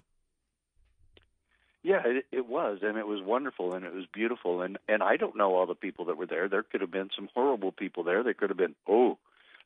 Yeah, 1.81 2.01
it, 2.05 2.25
it 2.31 2.45
was, 2.45 2.79
and 2.81 2.97
it 2.97 3.07
was 3.07 3.21
wonderful, 3.21 3.73
and 3.73 3.85
it 3.85 3.93
was 3.93 4.05
beautiful, 4.13 4.61
and 4.61 4.77
and 4.89 5.01
I 5.01 5.15
don't 5.15 5.37
know 5.37 5.55
all 5.55 5.65
the 5.65 5.75
people 5.75 6.05
that 6.05 6.17
were 6.17 6.25
there. 6.25 6.49
There 6.49 6.63
could 6.63 6.81
have 6.81 6.91
been 6.91 7.09
some 7.15 7.29
horrible 7.33 7.71
people 7.71 8.03
there. 8.03 8.21
There 8.21 8.33
could 8.33 8.49
have 8.49 8.57
been 8.57 8.75
oh, 8.87 9.17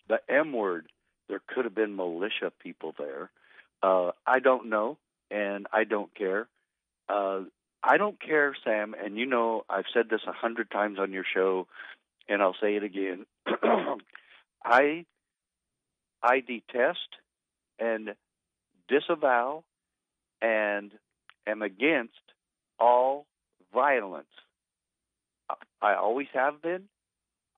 the 0.07 0.19
M 0.29 0.53
word. 0.53 0.87
There 1.27 1.41
could 1.47 1.65
have 1.65 1.73
been 1.73 1.95
militia 1.95 2.51
people 2.61 2.93
there. 2.97 3.31
Uh, 3.81 4.11
I 4.27 4.39
don't 4.39 4.69
know, 4.69 4.97
and 5.31 5.65
I 5.73 5.85
don't 5.85 6.13
care. 6.13 6.47
Uh, 7.09 7.41
I 7.83 7.97
don't 7.97 8.21
care, 8.21 8.55
Sam, 8.63 8.93
and 8.93 9.17
you 9.17 9.25
know 9.25 9.65
I've 9.67 9.85
said 9.91 10.09
this 10.09 10.21
a 10.27 10.33
hundred 10.33 10.69
times 10.69 10.99
on 10.99 11.11
your 11.11 11.25
show, 11.33 11.67
and 12.29 12.43
I'll 12.43 12.55
say 12.61 12.75
it 12.75 12.83
again. 12.83 13.25
I 14.63 15.05
I 16.21 16.39
detest 16.39 16.99
and 17.79 18.15
disavow 18.87 19.63
and 20.41 20.91
am 21.45 21.61
against 21.61 22.13
all 22.79 23.25
violence. 23.73 24.27
I 25.81 25.95
always 25.95 26.27
have 26.33 26.61
been. 26.61 26.83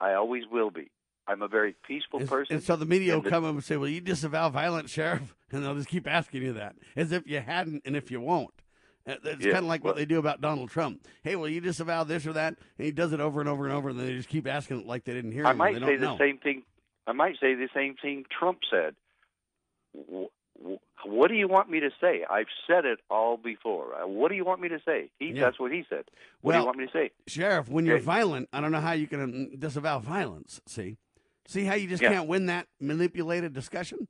I 0.02 0.13
always 0.13 0.44
will 0.52 0.72
be. 0.72 0.89
I'm 1.28 1.41
a 1.41 1.48
very 1.48 1.76
peaceful 1.88 2.20
person. 2.20 2.56
And 2.56 2.63
so 2.63 2.76
the 2.76 2.86
media 2.86 3.15
will 3.15 3.30
come 3.30 3.46
up 3.46 3.52
and 3.52 3.63
say, 3.63 3.78
"Well, 3.78 3.89
you 3.89 4.02
disavow 4.02 4.50
violence, 4.50 4.91
sheriff," 4.91 5.36
and 5.52 5.63
they'll 5.63 5.76
just 5.76 5.88
keep 5.88 6.08
asking 6.08 6.44
you 6.44 6.54
that, 6.54 6.76
as 6.96 7.12
if 7.12 7.28
you 7.28 7.39
hadn't, 7.39 7.84
and 7.86 7.96
if 7.96 8.12
you 8.12 8.20
won't. 8.22 8.54
Uh, 9.08 9.15
it's 9.24 9.46
yeah, 9.46 9.54
kind 9.54 9.63
of 9.63 9.70
like 9.70 9.84
well, 9.84 9.94
what 9.94 9.98
they 9.98 10.06
do 10.06 10.18
about 10.18 10.41
Donald 10.41 10.70
Trump. 10.70 11.06
Hey, 11.24 11.36
well, 11.36 11.48
you 11.48 11.62
disavow 11.62 12.04
this 12.04 12.26
or 12.26 12.34
that, 12.34 12.56
and 12.78 12.86
he 12.86 12.91
does 12.91 13.13
it 13.13 13.20
over 13.20 13.39
and 13.39 13.48
over 13.48 13.65
and 13.65 13.74
over, 13.74 13.89
and 13.89 14.00
they 14.00 14.13
just 14.13 14.30
keep 14.30 14.48
asking 14.48 14.82
it 14.82 14.88
like 14.88 15.04
they 15.04 15.13
didn't 15.13 15.32
hear. 15.32 15.46
I 15.46 15.52
him, 15.52 15.58
might 15.58 15.76
say 15.76 15.96
the 15.96 16.06
know. 16.06 16.18
same 16.18 16.38
thing 16.39 16.63
I 17.08 17.13
might 17.13 17.36
say 17.39 17.56
the 17.56 17.70
same 17.74 17.96
thing 18.02 18.26
Trump 18.38 18.60
said. 18.70 18.96
What 21.06 21.28
do 21.28 21.36
you 21.36 21.48
want 21.48 21.70
me 21.70 21.80
to 21.82 21.89
say? 22.02 22.26
I've 22.30 22.48
said 22.68 22.86
it 22.86 23.00
all 23.10 23.38
before. 23.38 23.94
Uh, 23.94 24.08
what 24.08 24.30
do 24.30 24.36
you 24.36 24.46
want 24.46 24.62
me 24.62 24.70
to 24.70 24.80
say? 24.86 25.12
He, 25.20 25.32
yeah. 25.32 25.41
That's 25.41 25.60
what 25.60 25.72
he 25.72 25.86
said. 25.89 26.06
What 26.41 26.54
well, 26.54 26.58
do 26.58 26.62
you 26.62 26.65
want 26.65 26.78
me 26.78 26.86
to 26.86 26.91
say? 26.91 27.12
Sheriff, 27.28 27.70
when 27.70 27.86
you're 27.86 28.00
violent, 28.00 28.50
I 28.52 28.62
don't 28.62 28.72
know 28.72 28.80
how 28.80 28.94
you 28.94 29.08
can 29.08 29.22
um, 29.22 29.50
disavow 29.60 30.00
violence. 30.00 30.62
See? 30.68 30.98
See 31.48 31.65
how 31.65 31.76
you 31.76 31.88
just 31.88 32.02
yeah. 32.02 32.10
can't 32.10 32.28
win 32.28 32.48
that 32.48 32.68
manipulated 32.80 33.54
discussion? 33.54 34.08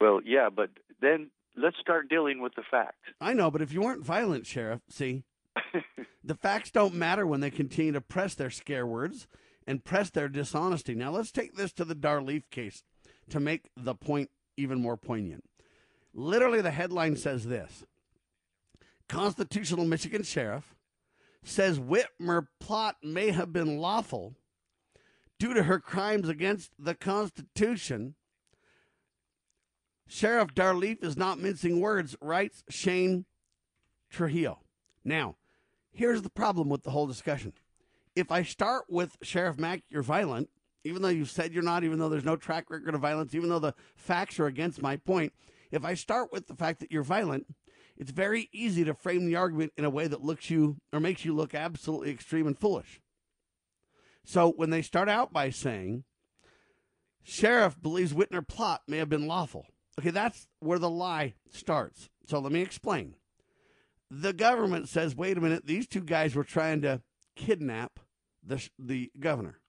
Well, 0.00 0.20
yeah, 0.24 0.48
but 0.48 0.70
then 1.02 1.30
let's 1.56 1.76
start 1.78 2.08
dealing 2.08 2.40
with 2.40 2.54
the 2.54 2.62
facts. 2.70 2.96
I 3.20 3.34
know, 3.34 3.50
but 3.50 3.60
if 3.60 3.72
you 3.72 3.82
weren't 3.82 4.04
violent, 4.04 4.46
Sheriff, 4.46 4.80
see, 4.88 5.24
the 6.24 6.36
facts 6.36 6.70
don't 6.70 6.94
matter 6.94 7.26
when 7.26 7.40
they 7.40 7.50
continue 7.50 7.92
to 7.92 8.00
press 8.00 8.34
their 8.34 8.50
scare 8.50 8.86
words 8.86 9.26
and 9.68 9.84
press 9.84 10.08
their 10.08 10.30
dishonesty. 10.30 10.94
Now, 10.94 11.10
let's 11.10 11.30
take 11.30 11.54
this 11.54 11.72
to 11.74 11.84
the 11.84 11.94
Dar 11.94 12.22
Leaf 12.22 12.48
case 12.50 12.82
to 13.28 13.38
make 13.38 13.68
the 13.76 13.94
point 13.94 14.30
even 14.56 14.80
more 14.80 14.96
poignant. 14.96 15.44
Literally, 16.14 16.62
the 16.62 16.70
headline 16.70 17.16
says 17.16 17.44
this 17.44 17.84
Constitutional 19.10 19.84
Michigan 19.84 20.22
Sheriff 20.22 20.74
says 21.44 21.78
Whitmer 21.78 22.46
plot 22.58 22.96
may 23.02 23.30
have 23.30 23.52
been 23.52 23.76
lawful 23.76 24.34
due 25.38 25.52
to 25.52 25.64
her 25.64 25.78
crimes 25.78 26.30
against 26.30 26.72
the 26.78 26.94
Constitution. 26.94 28.14
Sheriff 30.08 30.54
Dar 30.54 30.74
Leaf 30.74 31.04
is 31.04 31.18
not 31.18 31.38
mincing 31.38 31.82
words, 31.82 32.16
writes 32.22 32.64
Shane 32.70 33.26
Trujillo. 34.08 34.60
Now, 35.04 35.36
here's 35.92 36.22
the 36.22 36.30
problem 36.30 36.70
with 36.70 36.84
the 36.84 36.90
whole 36.90 37.06
discussion. 37.06 37.52
If 38.18 38.32
I 38.32 38.42
start 38.42 38.86
with 38.88 39.16
Sheriff 39.22 39.60
Mack, 39.60 39.84
you're 39.88 40.02
violent, 40.02 40.50
even 40.82 41.02
though 41.02 41.08
you've 41.08 41.30
said 41.30 41.52
you're 41.52 41.62
not, 41.62 41.84
even 41.84 42.00
though 42.00 42.08
there's 42.08 42.24
no 42.24 42.34
track 42.34 42.68
record 42.68 42.92
of 42.96 43.00
violence, 43.00 43.32
even 43.32 43.48
though 43.48 43.60
the 43.60 43.76
facts 43.94 44.40
are 44.40 44.46
against 44.46 44.82
my 44.82 44.96
point, 44.96 45.32
if 45.70 45.84
I 45.84 45.94
start 45.94 46.32
with 46.32 46.48
the 46.48 46.56
fact 46.56 46.80
that 46.80 46.90
you're 46.90 47.04
violent, 47.04 47.46
it's 47.96 48.10
very 48.10 48.48
easy 48.52 48.82
to 48.82 48.92
frame 48.92 49.24
the 49.24 49.36
argument 49.36 49.72
in 49.76 49.84
a 49.84 49.90
way 49.90 50.08
that 50.08 50.24
looks 50.24 50.50
you 50.50 50.78
or 50.92 50.98
makes 50.98 51.24
you 51.24 51.32
look 51.32 51.54
absolutely 51.54 52.10
extreme 52.10 52.48
and 52.48 52.58
foolish. 52.58 53.00
So 54.24 54.50
when 54.50 54.70
they 54.70 54.82
start 54.82 55.08
out 55.08 55.32
by 55.32 55.50
saying, 55.50 56.02
Sheriff 57.22 57.80
believes 57.80 58.12
Whitmer 58.12 58.44
plot 58.44 58.82
may 58.88 58.96
have 58.96 59.08
been 59.08 59.28
lawful. 59.28 59.64
Okay, 60.00 60.10
that's 60.10 60.48
where 60.58 60.80
the 60.80 60.90
lie 60.90 61.34
starts. 61.52 62.10
So 62.26 62.40
let 62.40 62.50
me 62.50 62.62
explain. 62.62 63.14
The 64.10 64.32
government 64.32 64.88
says, 64.88 65.14
wait 65.14 65.38
a 65.38 65.40
minute, 65.40 65.66
these 65.66 65.86
two 65.86 66.00
guys 66.00 66.34
were 66.34 66.42
trying 66.42 66.82
to 66.82 67.00
kidnap 67.36 68.00
the, 68.48 68.68
the 68.78 69.10
governor. 69.20 69.60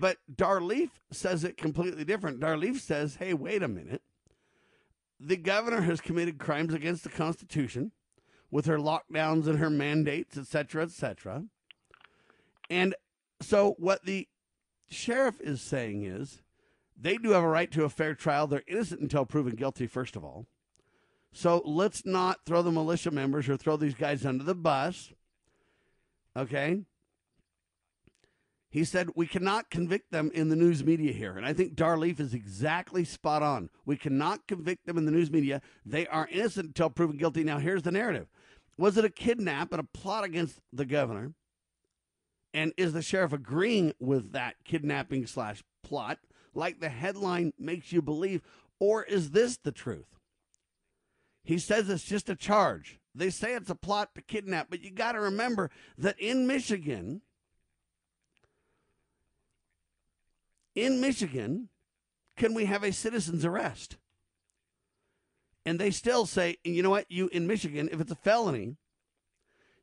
But 0.00 0.18
Dar 0.34 0.60
Leaf 0.60 1.00
says 1.10 1.44
it 1.44 1.56
completely 1.56 2.04
different. 2.04 2.40
Dar 2.40 2.56
Leaf 2.56 2.80
says, 2.80 3.16
hey, 3.16 3.34
wait 3.34 3.62
a 3.62 3.68
minute. 3.68 4.02
The 5.20 5.36
governor 5.36 5.82
has 5.82 6.00
committed 6.00 6.38
crimes 6.38 6.72
against 6.72 7.04
the 7.04 7.10
Constitution 7.10 7.92
with 8.50 8.66
her 8.66 8.78
lockdowns 8.78 9.46
and 9.46 9.58
her 9.58 9.70
mandates, 9.70 10.36
etc., 10.36 10.84
etc. 10.84 11.44
And 12.70 12.94
so 13.40 13.74
what 13.78 14.04
the 14.04 14.28
sheriff 14.88 15.40
is 15.40 15.60
saying 15.60 16.04
is 16.04 16.42
they 16.98 17.16
do 17.16 17.30
have 17.30 17.42
a 17.42 17.48
right 17.48 17.70
to 17.72 17.84
a 17.84 17.88
fair 17.88 18.14
trial. 18.14 18.46
They're 18.46 18.62
innocent 18.66 19.00
until 19.00 19.26
proven 19.26 19.54
guilty, 19.54 19.86
first 19.86 20.16
of 20.16 20.24
all. 20.24 20.46
So 21.32 21.62
let's 21.64 22.04
not 22.04 22.44
throw 22.44 22.62
the 22.62 22.70
militia 22.70 23.10
members 23.10 23.48
or 23.48 23.56
throw 23.56 23.76
these 23.76 23.94
guys 23.94 24.26
under 24.26 24.44
the 24.44 24.54
bus. 24.54 25.12
Okay? 26.36 26.82
He 28.72 28.84
said, 28.84 29.10
We 29.14 29.26
cannot 29.26 29.68
convict 29.68 30.12
them 30.12 30.30
in 30.32 30.48
the 30.48 30.56
news 30.56 30.82
media 30.82 31.12
here. 31.12 31.36
And 31.36 31.44
I 31.44 31.52
think 31.52 31.76
Dar 31.76 31.98
Leaf 31.98 32.18
is 32.18 32.32
exactly 32.32 33.04
spot 33.04 33.42
on. 33.42 33.68
We 33.84 33.98
cannot 33.98 34.48
convict 34.48 34.86
them 34.86 34.96
in 34.96 35.04
the 35.04 35.12
news 35.12 35.30
media. 35.30 35.60
They 35.84 36.06
are 36.06 36.26
innocent 36.32 36.68
until 36.68 36.88
proven 36.88 37.18
guilty. 37.18 37.44
Now, 37.44 37.58
here's 37.58 37.82
the 37.82 37.92
narrative 37.92 38.28
Was 38.78 38.96
it 38.96 39.04
a 39.04 39.10
kidnap 39.10 39.72
and 39.72 39.80
a 39.80 39.98
plot 39.98 40.24
against 40.24 40.58
the 40.72 40.86
governor? 40.86 41.34
And 42.54 42.72
is 42.78 42.94
the 42.94 43.02
sheriff 43.02 43.34
agreeing 43.34 43.92
with 44.00 44.32
that 44.32 44.56
kidnapping 44.64 45.26
slash 45.26 45.62
plot, 45.82 46.18
like 46.54 46.80
the 46.80 46.88
headline 46.88 47.52
makes 47.58 47.92
you 47.92 48.00
believe? 48.00 48.40
Or 48.80 49.04
is 49.04 49.32
this 49.32 49.58
the 49.58 49.72
truth? 49.72 50.16
He 51.44 51.58
says 51.58 51.90
it's 51.90 52.04
just 52.04 52.30
a 52.30 52.36
charge. 52.36 53.00
They 53.14 53.28
say 53.28 53.52
it's 53.52 53.68
a 53.68 53.74
plot 53.74 54.14
to 54.14 54.22
kidnap, 54.22 54.68
but 54.70 54.82
you 54.82 54.90
got 54.90 55.12
to 55.12 55.20
remember 55.20 55.70
that 55.98 56.18
in 56.18 56.46
Michigan, 56.46 57.20
in 60.74 61.00
Michigan, 61.00 61.68
can 62.36 62.54
we 62.54 62.64
have 62.64 62.82
a 62.82 62.92
citizen's 62.92 63.44
arrest? 63.44 63.96
And 65.64 65.78
they 65.78 65.90
still 65.90 66.26
say, 66.26 66.56
you 66.64 66.82
know 66.82 66.90
what, 66.90 67.10
you 67.10 67.28
in 67.28 67.46
Michigan, 67.46 67.88
if 67.92 68.00
it's 68.00 68.10
a 68.10 68.16
felony, 68.16 68.76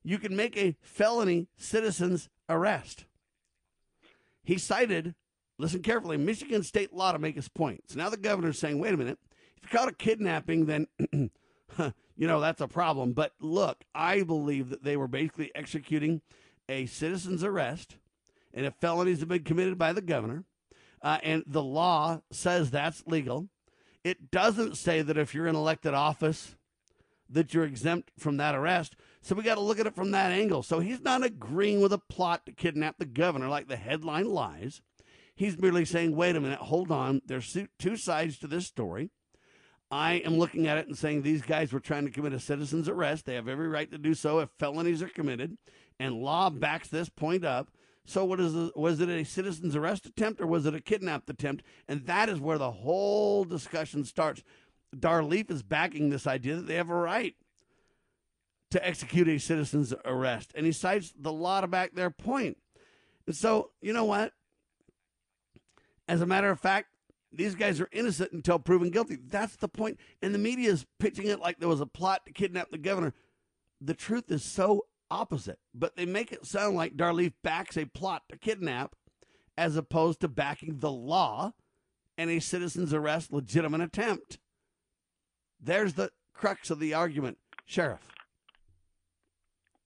you 0.03 0.17
can 0.17 0.35
make 0.35 0.57
a 0.57 0.75
felony 0.81 1.47
citizen's 1.57 2.29
arrest. 2.49 3.05
He 4.43 4.57
cited, 4.57 5.15
listen 5.57 5.81
carefully, 5.81 6.17
Michigan 6.17 6.63
state 6.63 6.93
law 6.93 7.11
to 7.11 7.19
make 7.19 7.35
his 7.35 7.49
point. 7.49 7.83
So 7.87 7.97
now 7.97 8.09
the 8.09 8.17
governor's 8.17 8.59
saying, 8.59 8.79
wait 8.79 8.93
a 8.93 8.97
minute, 8.97 9.19
if 9.57 9.71
you 9.71 9.77
caught 9.77 9.89
a 9.89 9.93
kidnapping, 9.93 10.65
then, 10.65 10.87
you 11.13 11.31
know, 12.27 12.39
that's 12.39 12.61
a 12.61 12.67
problem. 12.67 13.13
But 13.13 13.33
look, 13.39 13.83
I 13.93 14.23
believe 14.23 14.69
that 14.69 14.83
they 14.83 14.97
were 14.97 15.07
basically 15.07 15.51
executing 15.55 16.21
a 16.67 16.85
citizen's 16.87 17.43
arrest, 17.43 17.97
and 18.53 18.65
if 18.65 18.73
felonies 18.75 19.19
have 19.19 19.29
been 19.29 19.43
committed 19.43 19.77
by 19.77 19.93
the 19.93 20.01
governor, 20.01 20.43
uh, 21.01 21.19
and 21.23 21.43
the 21.47 21.63
law 21.63 22.21
says 22.31 22.71
that's 22.71 23.03
legal. 23.05 23.47
It 24.03 24.31
doesn't 24.31 24.77
say 24.77 25.01
that 25.01 25.17
if 25.17 25.33
you're 25.33 25.47
in 25.47 25.55
elected 25.55 25.93
office 25.93 26.55
that 27.29 27.53
you're 27.53 27.63
exempt 27.63 28.11
from 28.17 28.37
that 28.37 28.55
arrest. 28.55 28.95
So 29.21 29.35
we 29.35 29.43
got 29.43 29.55
to 29.55 29.61
look 29.61 29.79
at 29.79 29.85
it 29.85 29.95
from 29.95 30.11
that 30.11 30.31
angle. 30.31 30.63
So 30.63 30.79
he's 30.79 31.01
not 31.01 31.23
agreeing 31.23 31.81
with 31.81 31.93
a 31.93 31.99
plot 31.99 32.45
to 32.45 32.51
kidnap 32.51 32.97
the 32.97 33.05
governor 33.05 33.47
like 33.47 33.67
the 33.67 33.75
headline 33.75 34.27
lies. 34.29 34.81
He's 35.35 35.61
merely 35.61 35.85
saying, 35.85 36.15
wait 36.15 36.35
a 36.35 36.39
minute, 36.39 36.59
hold 36.59 36.91
on. 36.91 37.21
There's 37.25 37.55
two 37.77 37.97
sides 37.97 38.39
to 38.39 38.47
this 38.47 38.65
story. 38.65 39.11
I 39.91 40.15
am 40.15 40.37
looking 40.37 40.67
at 40.67 40.77
it 40.77 40.87
and 40.87 40.97
saying 40.97 41.21
these 41.21 41.41
guys 41.41 41.71
were 41.73 41.79
trying 41.79 42.05
to 42.05 42.11
commit 42.11 42.33
a 42.33 42.39
citizen's 42.39 42.89
arrest. 42.89 43.25
They 43.25 43.35
have 43.35 43.47
every 43.47 43.67
right 43.67 43.89
to 43.91 43.97
do 43.97 44.13
so 44.13 44.39
if 44.39 44.49
felonies 44.59 45.01
are 45.01 45.09
committed. 45.09 45.57
And 45.99 46.21
law 46.21 46.49
backs 46.49 46.89
this 46.89 47.09
point 47.09 47.43
up. 47.43 47.69
So, 48.09 48.25
what 48.25 48.39
is 48.39 48.53
the, 48.53 48.71
was 48.75 48.99
it 49.01 49.07
a 49.07 49.23
citizen's 49.23 49.75
arrest 49.75 50.07
attempt 50.07 50.41
or 50.41 50.47
was 50.47 50.65
it 50.65 50.73
a 50.73 50.81
kidnap 50.81 51.29
attempt? 51.29 51.63
And 51.87 52.07
that 52.07 52.27
is 52.27 52.39
where 52.39 52.57
the 52.57 52.71
whole 52.71 53.43
discussion 53.43 54.03
starts. 54.03 54.41
Dar 54.97 55.23
Leaf 55.23 55.51
is 55.51 55.61
backing 55.61 56.09
this 56.09 56.25
idea 56.25 56.55
that 56.55 56.65
they 56.65 56.73
have 56.73 56.89
a 56.89 56.95
right 56.95 57.35
to 58.71 58.83
execute 58.83 59.27
a 59.27 59.37
citizen's 59.37 59.93
arrest, 60.05 60.51
and 60.55 60.65
he 60.65 60.71
cites 60.71 61.13
the 61.15 61.31
law 61.31 61.61
to 61.61 61.67
back 61.67 61.93
their 61.93 62.09
point. 62.09 62.57
And 63.27 63.35
so, 63.35 63.69
you 63.79 63.93
know 63.93 64.05
what? 64.05 64.33
As 66.07 66.21
a 66.21 66.25
matter 66.25 66.49
of 66.49 66.59
fact, 66.59 66.87
these 67.31 67.53
guys 67.53 67.79
are 67.79 67.89
innocent 67.91 68.31
until 68.31 68.57
proven 68.57 68.89
guilty. 68.89 69.19
That's 69.23 69.55
the 69.55 69.67
point. 69.67 69.99
And 70.23 70.33
the 70.33 70.39
media 70.39 70.71
is 70.71 70.87
pitching 70.99 71.27
it 71.27 71.39
like 71.39 71.59
there 71.59 71.69
was 71.69 71.81
a 71.81 71.85
plot 71.85 72.25
to 72.25 72.33
kidnap 72.33 72.71
the 72.71 72.79
governor. 72.79 73.13
The 73.79 73.93
truth 73.93 74.31
is 74.31 74.43
so 74.43 74.85
opposite, 75.11 75.59
but 75.73 75.95
they 75.95 76.05
make 76.05 76.31
it 76.31 76.45
sound 76.45 76.75
like 76.75 76.95
Dar 76.95 77.13
Leaf 77.13 77.33
backs 77.43 77.77
a 77.77 77.85
plot 77.85 78.23
to 78.29 78.37
kidnap 78.37 78.95
as 79.57 79.75
opposed 79.75 80.21
to 80.21 80.27
backing 80.27 80.79
the 80.79 80.91
law 80.91 81.53
and 82.17 82.29
a 82.29 82.39
citizen's 82.39 82.93
arrest 82.93 83.31
legitimate 83.31 83.81
attempt. 83.81 84.39
There's 85.61 85.93
the 85.93 86.11
crux 86.33 86.69
of 86.69 86.79
the 86.79 86.93
argument, 86.93 87.37
Sheriff. 87.65 87.99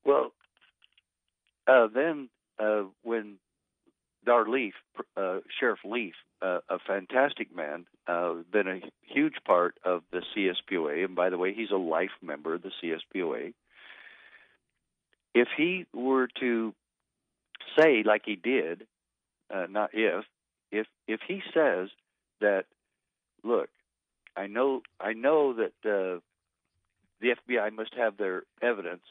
Well, 0.05 0.31
uh, 1.67 1.87
then 1.93 2.29
uh, 2.59 2.83
when 3.01 3.37
Dar 4.25 4.47
Leaf, 4.47 4.73
uh, 5.17 5.39
Sheriff 5.59 5.79
Leaf, 5.83 6.13
uh, 6.41 6.59
a 6.69 6.77
fantastic 6.85 7.55
man, 7.55 7.85
uh, 8.07 8.33
been 8.51 8.67
a 8.67 8.81
huge 9.01 9.35
part 9.45 9.75
of 9.83 10.03
the 10.11 10.21
CSPOA, 10.35 11.05
and 11.05 11.15
by 11.15 11.29
the 11.29 11.37
way, 11.37 11.53
he's 11.53 11.71
a 11.71 11.77
life 11.77 12.11
member 12.21 12.53
of 12.53 12.61
the 12.61 12.71
CSPOA 12.81 13.53
if 15.33 15.47
he 15.55 15.85
were 15.93 16.27
to 16.39 16.73
say, 17.77 18.03
like 18.03 18.23
he 18.25 18.35
did, 18.35 18.85
uh, 19.53 19.67
not 19.69 19.91
if, 19.93 20.25
if 20.71 20.87
if 21.07 21.19
he 21.27 21.41
says 21.53 21.89
that, 22.41 22.65
look, 23.43 23.69
I 24.35 24.47
know 24.47 24.81
I 24.99 25.13
know 25.13 25.53
that 25.53 25.73
uh, 25.85 26.19
the 27.21 27.35
FBI 27.47 27.73
must 27.73 27.93
have 27.95 28.17
their 28.17 28.43
evidence, 28.61 29.03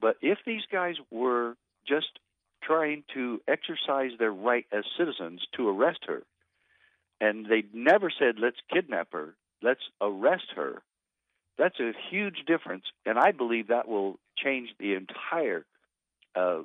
but 0.00 0.16
if 0.20 0.38
these 0.46 0.62
guys 0.70 0.96
were 1.10 1.56
just 1.86 2.18
trying 2.62 3.02
to 3.14 3.40
exercise 3.48 4.12
their 4.18 4.32
right 4.32 4.66
as 4.72 4.84
citizens 4.96 5.40
to 5.56 5.68
arrest 5.68 6.00
her, 6.06 6.22
and 7.20 7.46
they 7.46 7.64
never 7.72 8.10
said, 8.16 8.36
let's 8.38 8.56
kidnap 8.72 9.08
her, 9.12 9.34
let's 9.62 9.82
arrest 10.00 10.46
her, 10.54 10.82
that's 11.58 11.80
a 11.80 11.92
huge 12.10 12.44
difference, 12.46 12.84
and 13.04 13.18
I 13.18 13.32
believe 13.32 13.68
that 13.68 13.88
will 13.88 14.18
change 14.42 14.70
the 14.78 14.94
entire 14.94 15.64
uh, 16.34 16.62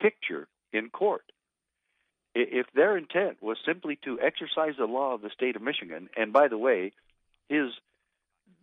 picture 0.00 0.48
in 0.72 0.90
court. 0.90 1.24
if 2.34 2.66
their 2.74 2.98
intent 2.98 3.42
was 3.42 3.56
simply 3.64 3.98
to 4.04 4.20
exercise 4.20 4.74
the 4.78 4.84
law 4.84 5.14
of 5.14 5.22
the 5.22 5.30
state 5.30 5.56
of 5.56 5.62
Michigan, 5.62 6.08
and 6.16 6.32
by 6.32 6.48
the 6.48 6.58
way, 6.58 6.92
his 7.48 7.70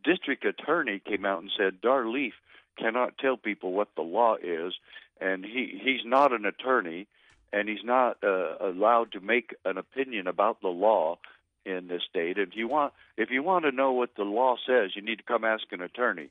district 0.03 0.45
attorney 0.45 0.99
came 0.99 1.26
out 1.26 1.41
and 1.41 1.51
said 1.57 1.82
Dar 1.82 2.07
Leaf 2.07 2.34
cannot 2.78 3.17
tell 3.17 3.38
people 3.38 3.74
what 3.74 3.89
the 3.95 4.01
law 4.01 4.36
is, 4.36 4.74
and 5.19 5.43
he 5.45 5.80
he's 5.84 6.05
not 6.05 6.34
an 6.34 6.45
attorney, 6.45 7.07
and 7.51 7.67
he's 7.69 7.84
not 7.84 8.17
uh, 8.24 8.57
allowed 8.59 9.11
to 9.13 9.19
make 9.19 9.55
an 9.65 9.78
opinion 9.78 10.28
about 10.28 10.61
the 10.61 10.67
law 10.67 11.17
in 11.65 11.88
this 11.88 12.03
state. 12.09 12.38
If 12.38 12.55
you 12.55 12.67
want 12.67 12.93
if 13.17 13.30
you 13.32 13.43
want 13.43 13.65
to 13.65 13.71
know 13.71 13.93
what 13.93 14.15
the 14.15 14.24
law 14.24 14.55
says, 14.67 14.91
you 14.95 15.01
need 15.01 15.17
to 15.17 15.24
come 15.24 15.43
ask 15.43 15.63
an 15.71 15.82
attorney. 15.82 16.30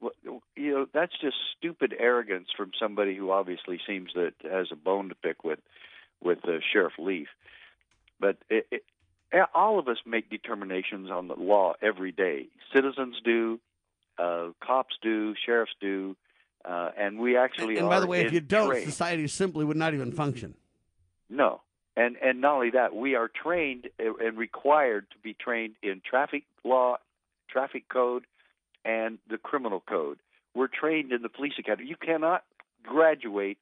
Well, 0.00 0.12
you 0.56 0.72
know 0.72 0.86
that's 0.92 1.12
just 1.20 1.36
stupid 1.56 1.94
arrogance 1.98 2.48
from 2.54 2.72
somebody 2.78 3.16
who 3.16 3.30
obviously 3.30 3.80
seems 3.86 4.10
that 4.14 4.34
has 4.42 4.68
a 4.70 4.76
bone 4.76 5.08
to 5.08 5.14
pick 5.14 5.42
with 5.42 5.58
with 6.22 6.38
uh, 6.44 6.58
Sheriff 6.72 6.94
Leaf. 6.98 7.28
But 8.20 8.36
it, 8.48 8.66
it, 8.70 8.84
all 9.54 9.78
of 9.78 9.88
us 9.88 9.98
make 10.06 10.30
determinations 10.30 11.10
on 11.10 11.28
the 11.28 11.34
law 11.34 11.74
every 11.82 12.12
day. 12.12 12.46
Citizens 12.74 13.16
do, 13.24 13.60
uh, 14.18 14.48
cops 14.60 14.96
do, 15.02 15.34
sheriffs 15.44 15.72
do, 15.80 16.16
uh, 16.64 16.90
and 16.96 17.18
we 17.18 17.36
actually. 17.36 17.74
And, 17.76 17.80
and 17.80 17.88
by 17.88 18.00
the 18.00 18.06
way, 18.06 18.22
if 18.22 18.32
you 18.32 18.40
don't, 18.40 18.70
trained. 18.70 18.84
society 18.86 19.26
simply 19.28 19.64
would 19.64 19.76
not 19.76 19.94
even 19.94 20.12
function. 20.12 20.54
No, 21.28 21.60
and 21.96 22.16
and 22.22 22.40
not 22.40 22.54
only 22.54 22.70
that, 22.70 22.94
we 22.94 23.14
are 23.14 23.28
trained 23.28 23.88
and 23.98 24.36
required 24.36 25.06
to 25.10 25.18
be 25.18 25.34
trained 25.34 25.74
in 25.82 26.00
traffic 26.08 26.44
law, 26.64 26.96
traffic 27.48 27.88
code, 27.88 28.24
and 28.86 29.18
the 29.28 29.36
criminal 29.36 29.82
code. 29.86 30.18
We're 30.54 30.68
trained 30.68 31.12
in 31.12 31.22
the 31.22 31.28
police 31.28 31.54
academy. 31.58 31.88
You 31.88 31.96
cannot 31.96 32.44
graduate 32.82 33.58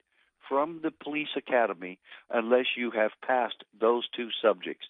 from 0.48 0.80
the 0.82 0.90
police 0.90 1.34
academy 1.36 1.98
unless 2.30 2.66
you 2.76 2.90
have 2.90 3.10
passed 3.26 3.64
those 3.80 4.06
two 4.14 4.28
subjects. 4.42 4.86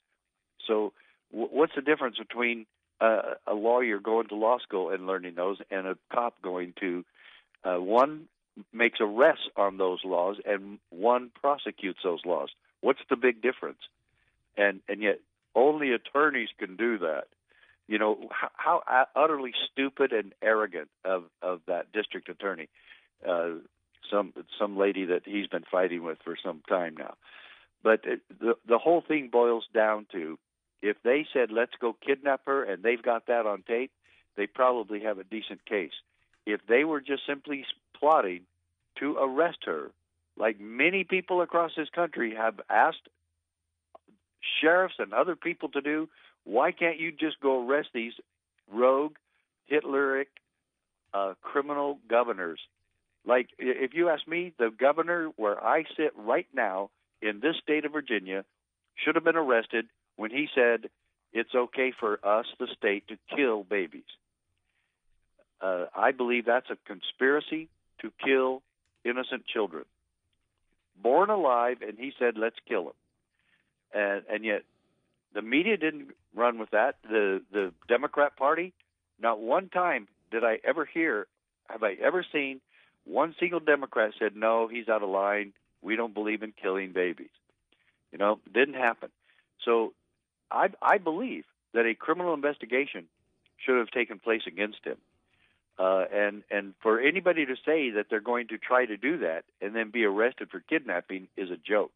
So, 0.66 0.92
w- 1.30 1.48
what's 1.50 1.74
the 1.76 1.82
difference 1.82 2.18
between 2.18 2.66
uh, 3.00 3.34
a 3.46 3.54
lawyer 3.54 3.98
going 4.00 4.28
to 4.28 4.34
law 4.34 4.58
school 4.58 4.90
and 4.90 5.06
learning 5.06 5.34
those 5.36 5.58
and 5.70 5.86
a 5.86 5.96
cop 6.12 6.42
going 6.42 6.74
to 6.80 7.04
uh, 7.64 7.76
one 7.76 8.24
makes 8.72 8.98
arrests 9.00 9.48
on 9.56 9.78
those 9.78 10.00
laws 10.04 10.36
and 10.44 10.78
one 10.90 11.30
prosecutes 11.40 12.00
those 12.02 12.20
laws? 12.26 12.50
What's 12.80 13.00
the 13.08 13.16
big 13.16 13.40
difference? 13.40 13.78
And 14.56 14.80
and 14.88 15.00
yet 15.00 15.20
only 15.54 15.92
attorneys 15.92 16.48
can 16.58 16.76
do 16.76 16.98
that. 16.98 17.24
You 17.86 17.98
know 17.98 18.28
how, 18.30 18.82
how 18.86 19.06
utterly 19.14 19.52
stupid 19.70 20.12
and 20.12 20.32
arrogant 20.42 20.88
of 21.04 21.24
of 21.42 21.60
that 21.66 21.92
district 21.92 22.28
attorney. 22.28 22.68
Uh, 23.26 23.56
some 24.10 24.32
some 24.58 24.76
lady 24.76 25.06
that 25.06 25.22
he's 25.24 25.46
been 25.46 25.64
fighting 25.70 26.02
with 26.02 26.18
for 26.24 26.36
some 26.42 26.62
time 26.68 26.96
now. 26.98 27.14
But 27.82 28.00
it, 28.04 28.20
the 28.40 28.54
the 28.66 28.78
whole 28.78 29.02
thing 29.06 29.28
boils 29.30 29.66
down 29.74 30.06
to 30.12 30.38
if 30.82 30.96
they 31.02 31.26
said 31.32 31.50
let's 31.50 31.72
go 31.80 31.96
kidnap 32.06 32.42
her 32.46 32.64
and 32.64 32.82
they've 32.82 33.02
got 33.02 33.26
that 33.26 33.46
on 33.46 33.62
tape, 33.62 33.92
they 34.36 34.46
probably 34.46 35.00
have 35.00 35.18
a 35.18 35.24
decent 35.24 35.64
case. 35.64 35.92
If 36.46 36.60
they 36.66 36.84
were 36.84 37.00
just 37.00 37.22
simply 37.26 37.64
plotting 37.98 38.42
to 38.98 39.16
arrest 39.16 39.58
her, 39.64 39.90
like 40.36 40.60
many 40.60 41.04
people 41.04 41.40
across 41.40 41.72
this 41.76 41.88
country 41.88 42.34
have 42.34 42.60
asked 42.68 43.08
sheriffs 44.60 44.96
and 44.98 45.12
other 45.12 45.36
people 45.36 45.68
to 45.70 45.80
do, 45.80 46.08
why 46.44 46.72
can't 46.72 46.98
you 46.98 47.12
just 47.12 47.40
go 47.40 47.66
arrest 47.66 47.88
these 47.94 48.12
rogue, 48.72 49.14
Hitleric, 49.70 50.26
uh, 51.12 51.34
criminal 51.42 51.98
governors 52.08 52.60
like, 53.26 53.48
if 53.58 53.94
you 53.94 54.10
ask 54.10 54.26
me, 54.28 54.52
the 54.58 54.70
governor 54.70 55.30
where 55.36 55.62
I 55.62 55.84
sit 55.96 56.12
right 56.16 56.46
now 56.54 56.90
in 57.22 57.40
this 57.40 57.56
state 57.62 57.84
of 57.84 57.92
Virginia 57.92 58.44
should 58.96 59.14
have 59.14 59.24
been 59.24 59.36
arrested 59.36 59.86
when 60.16 60.30
he 60.30 60.46
said 60.54 60.90
it's 61.32 61.54
okay 61.54 61.92
for 61.98 62.18
us, 62.22 62.46
the 62.60 62.68
state, 62.76 63.08
to 63.08 63.16
kill 63.34 63.64
babies. 63.64 64.02
Uh, 65.60 65.86
I 65.96 66.12
believe 66.12 66.44
that's 66.44 66.68
a 66.70 66.76
conspiracy 66.86 67.68
to 68.02 68.12
kill 68.22 68.62
innocent 69.04 69.46
children, 69.46 69.84
born 71.02 71.30
alive, 71.30 71.78
and 71.80 71.98
he 71.98 72.12
said, 72.18 72.34
let's 72.36 72.56
kill 72.68 72.84
them. 72.84 72.92
And, 73.94 74.22
and 74.30 74.44
yet, 74.44 74.62
the 75.32 75.42
media 75.42 75.76
didn't 75.78 76.08
run 76.34 76.58
with 76.58 76.70
that. 76.70 76.96
The 77.02 77.42
the 77.52 77.72
Democrat 77.88 78.36
Party, 78.36 78.72
not 79.20 79.40
one 79.40 79.68
time 79.68 80.08
did 80.30 80.44
I 80.44 80.58
ever 80.64 80.84
hear, 80.84 81.26
have 81.68 81.82
I 81.82 81.92
ever 82.02 82.24
seen 82.32 82.60
one 83.04 83.34
single 83.38 83.60
Democrat 83.60 84.12
said, 84.18 84.34
no, 84.34 84.66
he's 84.66 84.88
out 84.88 85.02
of 85.02 85.10
line. 85.10 85.52
We 85.82 85.96
don't 85.96 86.14
believe 86.14 86.42
in 86.42 86.52
killing 86.52 86.92
babies. 86.92 87.28
You 88.12 88.18
know, 88.18 88.40
didn't 88.52 88.74
happen. 88.74 89.10
So 89.64 89.92
I, 90.50 90.68
I 90.80 90.98
believe 90.98 91.44
that 91.74 91.86
a 91.86 91.94
criminal 91.94 92.34
investigation 92.34 93.06
should 93.58 93.78
have 93.78 93.90
taken 93.90 94.18
place 94.18 94.42
against 94.46 94.84
him. 94.84 94.96
Uh, 95.76 96.04
and 96.12 96.44
and 96.52 96.74
for 96.82 97.00
anybody 97.00 97.44
to 97.46 97.56
say 97.66 97.90
that 97.90 98.06
they're 98.08 98.20
going 98.20 98.46
to 98.46 98.58
try 98.58 98.86
to 98.86 98.96
do 98.96 99.18
that 99.18 99.42
and 99.60 99.74
then 99.74 99.90
be 99.90 100.04
arrested 100.04 100.48
for 100.48 100.60
kidnapping 100.60 101.26
is 101.36 101.50
a 101.50 101.56
joke. 101.56 101.90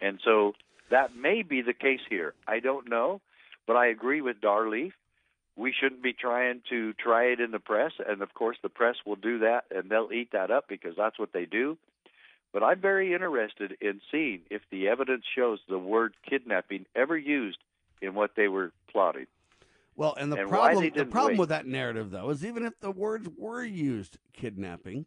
And 0.00 0.20
so 0.24 0.54
that 0.90 1.16
may 1.16 1.42
be 1.42 1.62
the 1.62 1.72
case 1.72 2.00
here. 2.08 2.34
I 2.46 2.60
don't 2.60 2.88
know, 2.88 3.20
but 3.66 3.76
I 3.76 3.86
agree 3.86 4.20
with 4.20 4.40
Dar 4.40 4.68
Leaf 4.68 4.92
we 5.60 5.74
shouldn't 5.78 6.02
be 6.02 6.14
trying 6.14 6.62
to 6.70 6.94
try 6.94 7.24
it 7.24 7.40
in 7.40 7.50
the 7.50 7.58
press. 7.58 7.92
And 8.06 8.22
of 8.22 8.32
course, 8.32 8.56
the 8.62 8.70
press 8.70 8.96
will 9.04 9.16
do 9.16 9.40
that 9.40 9.64
and 9.70 9.90
they'll 9.90 10.10
eat 10.12 10.32
that 10.32 10.50
up 10.50 10.66
because 10.68 10.94
that's 10.96 11.18
what 11.18 11.32
they 11.32 11.44
do. 11.44 11.76
But 12.52 12.62
I'm 12.62 12.80
very 12.80 13.14
interested 13.14 13.76
in 13.80 14.00
seeing 14.10 14.40
if 14.50 14.62
the 14.70 14.88
evidence 14.88 15.24
shows 15.36 15.60
the 15.68 15.78
word 15.78 16.14
kidnapping 16.28 16.86
ever 16.96 17.16
used 17.16 17.58
in 18.00 18.14
what 18.14 18.32
they 18.36 18.48
were 18.48 18.72
plotting. 18.90 19.26
Well, 19.94 20.14
and 20.18 20.32
the 20.32 20.38
and 20.38 20.48
problem 20.48 20.90
the 20.96 21.04
problem 21.04 21.32
wait. 21.34 21.40
with 21.40 21.48
that 21.50 21.66
narrative 21.66 22.10
though 22.10 22.30
is 22.30 22.44
even 22.44 22.64
if 22.64 22.80
the 22.80 22.90
words 22.90 23.28
were 23.36 23.62
used 23.62 24.16
kidnapping, 24.32 25.04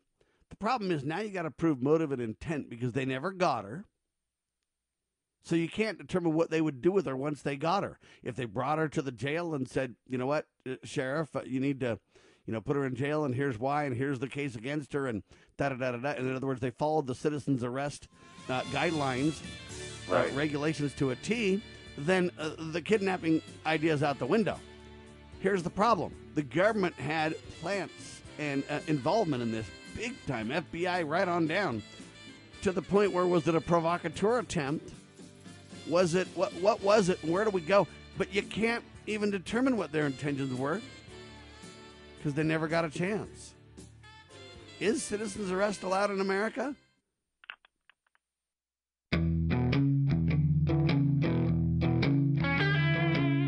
the 0.50 0.56
problem 0.56 0.92
is 0.92 1.04
now 1.04 1.20
you 1.20 1.30
got 1.30 1.44
to 1.44 1.52
prove 1.52 1.82
motive 1.82 2.12
and 2.12 2.22
intent 2.22 2.70
because 2.70 2.94
they 2.94 3.06
never 3.06 3.32
got 3.32 3.66
her. 3.66 3.86
So 5.44 5.56
you 5.56 5.68
can't 5.68 5.98
determine 5.98 6.34
what 6.34 6.50
they 6.50 6.62
would 6.62 6.82
do 6.82 6.92
with 6.92 7.06
her 7.06 7.18
once 7.18 7.42
they 7.42 7.58
got 7.58 7.84
her. 7.84 8.00
If 8.24 8.36
they 8.36 8.46
brought 8.46 8.80
her 8.80 8.88
to 8.90 9.02
the 9.02 9.12
jail 9.12 9.54
and 9.54 9.68
said, 9.68 9.96
you 10.08 10.18
know 10.18 10.26
what, 10.26 10.46
uh, 10.68 10.76
sheriff, 10.84 11.36
uh, 11.36 11.42
you 11.46 11.60
need 11.60 11.82
to, 11.82 12.00
you 12.46 12.54
know, 12.54 12.62
put 12.62 12.78
her 12.78 12.86
in 12.86 12.96
jail, 12.96 13.26
and 13.26 13.36
here's 13.36 13.60
why, 13.60 13.84
and 13.84 13.96
here's 13.96 14.20
the 14.20 14.30
case 14.30 14.56
against 14.56 14.94
her, 14.94 15.06
and 15.06 15.24
da 15.58 15.70
da 15.70 15.76
da 15.76 15.92
da. 15.92 15.98
da. 15.98 16.12
In 16.14 16.34
other 16.34 16.48
words, 16.48 16.62
they 16.62 16.70
followed 16.70 17.08
the 17.08 17.16
citizens 17.16 17.64
arrest 17.64 18.08
uh, 18.50 18.62
guidelines, 18.72 19.42
uh, 20.10 20.26
regulations 20.34 20.94
to 20.94 21.12
a 21.12 21.16
T. 21.18 21.62
Then 21.98 22.32
uh, 22.40 22.52
the 22.72 22.82
kidnapping 22.82 23.42
idea 23.66 23.94
is 23.94 24.02
out 24.02 24.20
the 24.20 24.26
window. 24.26 24.60
Here's 25.42 25.62
the 25.62 25.70
problem: 25.70 26.16
the 26.36 26.42
government 26.42 26.96
had 26.96 27.36
plants 27.60 28.22
and 28.40 28.64
uh, 28.70 28.80
involvement 28.88 29.44
in 29.44 29.52
this 29.52 29.68
big 29.96 30.14
time. 30.26 30.50
FBI 30.50 31.08
right 31.08 31.28
on 31.28 31.48
down 31.48 31.84
to 32.62 32.72
the 32.72 32.82
point 32.82 33.12
where 33.12 33.28
was 33.28 33.48
it 33.48 33.56
a 33.56 33.62
provocateur 33.62 34.40
attempt? 34.40 34.90
Was 35.88 36.16
it 36.16 36.28
what? 36.36 36.54
What 36.56 36.82
was 36.82 37.10
it? 37.10 37.24
Where 37.24 37.44
do 37.44 37.50
we 37.50 37.62
go? 37.62 37.88
But 38.18 38.34
you 38.34 38.42
can't 38.42 38.84
even 39.08 39.32
determine 39.32 39.76
what 39.78 39.92
their 39.92 40.06
intentions 40.06 40.58
were 40.58 40.82
because 42.18 42.34
they 42.34 42.44
never 42.44 42.68
got 42.68 42.86
a 42.86 42.90
chance. 42.90 43.54
Is 44.80 45.04
citizens 45.04 45.52
arrest 45.52 45.84
allowed 45.84 46.12
in 46.12 46.22
America? 46.22 46.76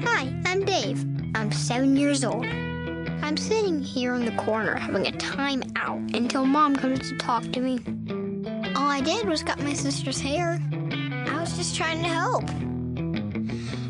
Hi, 0.03 0.33
I'm 0.45 0.65
Dave. 0.65 1.05
I'm 1.35 1.51
seven 1.51 1.95
years 1.95 2.23
old. 2.23 2.45
I'm 2.45 3.37
sitting 3.37 3.81
here 3.81 4.13
in 4.15 4.25
the 4.25 4.35
corner 4.43 4.75
having 4.75 5.07
a 5.07 5.11
time 5.13 5.63
out 5.75 5.99
until 6.13 6.45
mom 6.45 6.75
comes 6.75 7.09
to 7.09 7.17
talk 7.17 7.43
to 7.53 7.59
me. 7.59 7.79
All 8.75 8.89
I 8.89 9.01
did 9.01 9.27
was 9.27 9.41
cut 9.41 9.59
my 9.59 9.73
sister's 9.73 10.19
hair. 10.19 10.59
Trying 11.73 12.03
to 12.03 12.09
help. 12.09 12.43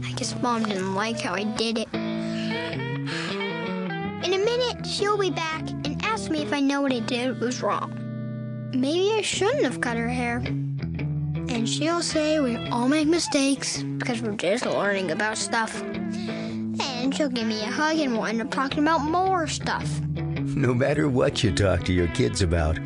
I 0.03 0.11
guess 0.13 0.35
mom 0.41 0.63
didn't 0.63 0.95
like 0.95 1.19
how 1.19 1.33
I 1.33 1.43
did 1.43 1.77
it. 1.77 1.87
In 4.23 4.33
a 4.33 4.37
minute, 4.37 4.87
she'll 4.87 5.17
be 5.17 5.29
back 5.29 5.69
and 5.69 6.01
ask 6.03 6.31
me 6.31 6.41
if 6.41 6.51
I 6.51 6.61
know 6.61 6.81
what 6.81 6.91
I 6.91 6.99
did 6.99 7.39
was 7.39 7.61
wrong. 7.61 7.91
Maybe 8.73 9.11
I 9.13 9.21
shouldn't 9.21 9.63
have 9.63 9.81
cut 9.81 9.97
her 9.97 10.07
hair. 10.07 10.37
And 11.47 11.69
she'll 11.69 12.01
say 12.01 12.39
we 12.39 12.55
all 12.69 12.87
make 12.87 13.07
mistakes 13.07 13.83
because 13.83 14.21
we're 14.21 14.33
just 14.33 14.65
learning 14.65 15.11
about 15.11 15.37
stuff. 15.37 15.83
And 15.83 17.15
she'll 17.15 17.29
give 17.29 17.45
me 17.45 17.61
a 17.61 17.67
hug 17.71 17.99
and 17.99 18.13
we'll 18.13 18.25
end 18.25 18.41
up 18.41 18.49
talking 18.49 18.79
about 18.79 19.01
more 19.01 19.45
stuff. 19.45 20.01
No 20.01 20.73
matter 20.73 21.07
what 21.07 21.43
you 21.43 21.53
talk 21.53 21.83
to 21.83 21.93
your 21.93 22.07
kids 22.07 22.41
about, 22.41 22.79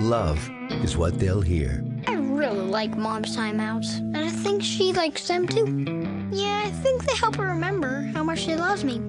love 0.00 0.50
is 0.82 0.96
what 0.96 1.20
they'll 1.20 1.42
hear. 1.42 1.84
I 2.70 2.72
really 2.72 2.88
like 2.88 2.98
mom's 2.98 3.36
timeouts, 3.36 3.98
and 3.98 4.16
I 4.16 4.28
think 4.28 4.62
she 4.62 4.92
likes 4.92 5.26
them 5.26 5.48
too. 5.48 5.66
Yeah, 6.30 6.62
I 6.64 6.70
think 6.70 7.04
they 7.04 7.16
help 7.16 7.34
her 7.34 7.46
remember 7.46 8.02
how 8.14 8.22
much 8.22 8.40
she 8.40 8.54
loves 8.54 8.84
me. 8.84 9.02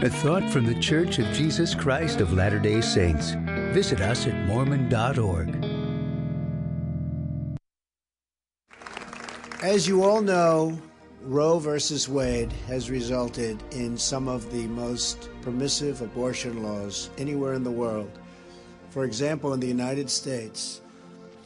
A 0.00 0.08
thought 0.08 0.48
from 0.50 0.64
the 0.64 0.80
Church 0.80 1.18
of 1.18 1.26
Jesus 1.34 1.74
Christ 1.74 2.22
of 2.22 2.32
Latter 2.32 2.58
day 2.58 2.80
Saints. 2.80 3.32
Visit 3.74 4.00
us 4.00 4.26
at 4.26 4.46
Mormon.org. 4.46 5.54
As 9.62 9.86
you 9.86 10.02
all 10.02 10.22
know, 10.22 10.78
Roe 11.20 11.58
versus 11.58 12.08
Wade 12.08 12.52
has 12.68 12.90
resulted 12.90 13.62
in 13.72 13.98
some 13.98 14.28
of 14.28 14.50
the 14.50 14.66
most 14.68 15.28
permissive 15.42 16.00
abortion 16.00 16.62
laws 16.62 17.10
anywhere 17.18 17.52
in 17.52 17.64
the 17.64 17.70
world. 17.70 18.18
For 18.88 19.04
example, 19.04 19.52
in 19.52 19.60
the 19.60 19.66
United 19.66 20.08
States, 20.08 20.80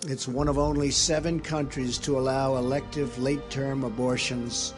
it's 0.06 0.28
one 0.28 0.46
of 0.46 0.58
only 0.58 0.90
seven 0.90 1.40
countries 1.40 1.98
to 1.98 2.18
allow 2.18 2.56
elective 2.56 3.18
late 3.18 3.50
term 3.50 3.82
abortions, 3.82 4.72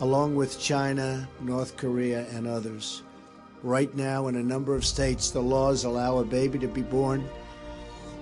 along 0.00 0.34
with 0.34 0.58
China, 0.58 1.28
North 1.40 1.76
Korea, 1.76 2.26
and 2.30 2.46
others. 2.46 3.02
Right 3.62 3.94
now, 3.94 4.26
in 4.26 4.36
a 4.36 4.42
number 4.42 4.74
of 4.74 4.84
states, 4.84 5.30
the 5.30 5.40
laws 5.40 5.84
allow 5.84 6.18
a 6.18 6.24
baby 6.24 6.58
to 6.58 6.66
be 6.66 6.82
born 6.82 7.28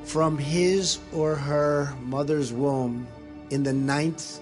from 0.05 0.37
his 0.37 0.99
or 1.15 1.35
her 1.35 1.95
mother's 2.03 2.53
womb 2.53 3.07
in 3.51 3.63
the 3.63 3.73
ninth 3.73 4.41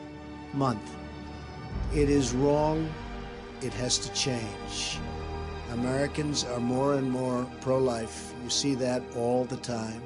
month. 0.53 0.83
It 1.95 2.11
is 2.11 2.33
wrong. 2.33 2.93
It 3.63 3.73
has 3.75 3.99
to 3.99 4.13
change. 4.15 4.99
Americans 5.73 6.45
are 6.45 6.61
more 6.61 6.95
and 6.95 7.09
more 7.11 7.47
pro 7.61 7.79
life. 7.79 8.35
You 8.43 8.51
see 8.51 8.75
that 8.77 9.03
all 9.17 9.45
the 9.45 9.59
time. 9.59 10.03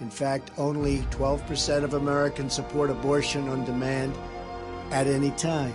In 0.00 0.10
fact, 0.10 0.50
only 0.58 0.98
12% 1.10 1.84
of 1.84 1.94
Americans 1.94 2.54
support 2.54 2.90
abortion 2.90 3.48
on 3.48 3.64
demand 3.64 4.14
at 4.90 5.06
any 5.06 5.30
time. 5.32 5.74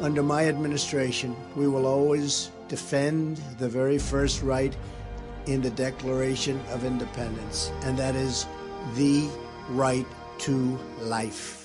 Under 0.00 0.22
my 0.22 0.48
administration, 0.48 1.36
we 1.54 1.68
will 1.68 1.86
always 1.86 2.50
defend 2.68 3.36
the 3.58 3.68
very 3.68 3.98
first 3.98 4.42
right 4.42 4.74
in 5.46 5.60
the 5.60 5.70
Declaration 5.70 6.60
of 6.70 6.84
Independence, 6.84 7.70
and 7.82 7.98
that 7.98 8.14
is 8.14 8.46
the 8.94 9.28
right 9.68 10.06
to 10.38 10.78
life. 11.00 11.61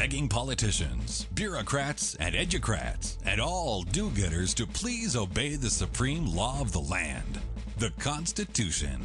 Begging 0.00 0.30
politicians, 0.30 1.26
bureaucrats, 1.34 2.14
and 2.14 2.34
educrats, 2.34 3.18
and 3.26 3.38
all 3.38 3.82
do 3.82 4.08
getters 4.12 4.54
to 4.54 4.66
please 4.66 5.14
obey 5.14 5.56
the 5.56 5.68
supreme 5.68 6.24
law 6.24 6.58
of 6.58 6.72
the 6.72 6.80
land, 6.80 7.38
the 7.76 7.90
Constitution. 7.98 8.98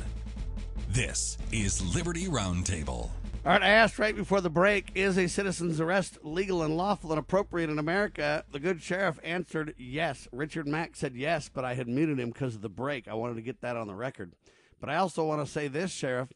This 0.87 1.37
is 1.51 1.83
Liberty 1.93 2.27
Roundtable. 2.27 2.87
All 2.87 3.11
right, 3.43 3.61
I 3.61 3.67
asked 3.67 3.99
right 3.99 4.15
before 4.15 4.39
the 4.39 4.49
break 4.49 4.93
is 4.95 5.17
a 5.17 5.27
citizen's 5.27 5.81
arrest 5.81 6.17
legal 6.23 6.63
and 6.63 6.77
lawful 6.77 7.11
and 7.11 7.19
appropriate 7.19 7.69
in 7.69 7.77
America? 7.77 8.45
The 8.53 8.61
good 8.61 8.81
sheriff 8.81 9.19
answered 9.21 9.75
yes. 9.77 10.29
Richard 10.31 10.65
Mack 10.65 10.95
said 10.95 11.13
yes, 11.13 11.49
but 11.53 11.65
I 11.65 11.73
had 11.73 11.89
muted 11.89 12.21
him 12.21 12.29
because 12.29 12.55
of 12.55 12.61
the 12.61 12.69
break. 12.69 13.09
I 13.09 13.15
wanted 13.15 13.35
to 13.35 13.41
get 13.41 13.59
that 13.59 13.75
on 13.75 13.87
the 13.87 13.95
record. 13.95 14.31
But 14.79 14.89
I 14.89 14.95
also 14.95 15.25
want 15.25 15.45
to 15.45 15.51
say 15.51 15.67
this, 15.67 15.91
Sheriff. 15.91 16.29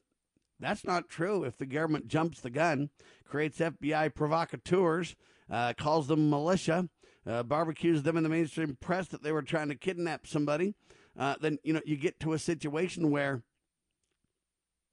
That's 0.59 0.83
not 0.83 1.09
true. 1.09 1.43
If 1.43 1.57
the 1.57 1.65
government 1.65 2.07
jumps 2.07 2.41
the 2.41 2.49
gun, 2.49 2.89
creates 3.25 3.59
FBI 3.59 4.13
provocateurs, 4.13 5.15
uh, 5.49 5.73
calls 5.77 6.07
them 6.07 6.29
militia, 6.29 6.89
uh, 7.25 7.43
barbecues 7.43 8.03
them 8.03 8.17
in 8.17 8.23
the 8.23 8.29
mainstream 8.29 8.77
press 8.79 9.07
that 9.07 9.23
they 9.23 9.31
were 9.31 9.41
trying 9.41 9.69
to 9.69 9.75
kidnap 9.75 10.27
somebody, 10.27 10.75
uh, 11.17 11.35
then 11.41 11.57
you 11.63 11.73
know 11.73 11.81
you 11.85 11.95
get 11.95 12.19
to 12.19 12.33
a 12.33 12.39
situation 12.39 13.11
where 13.11 13.43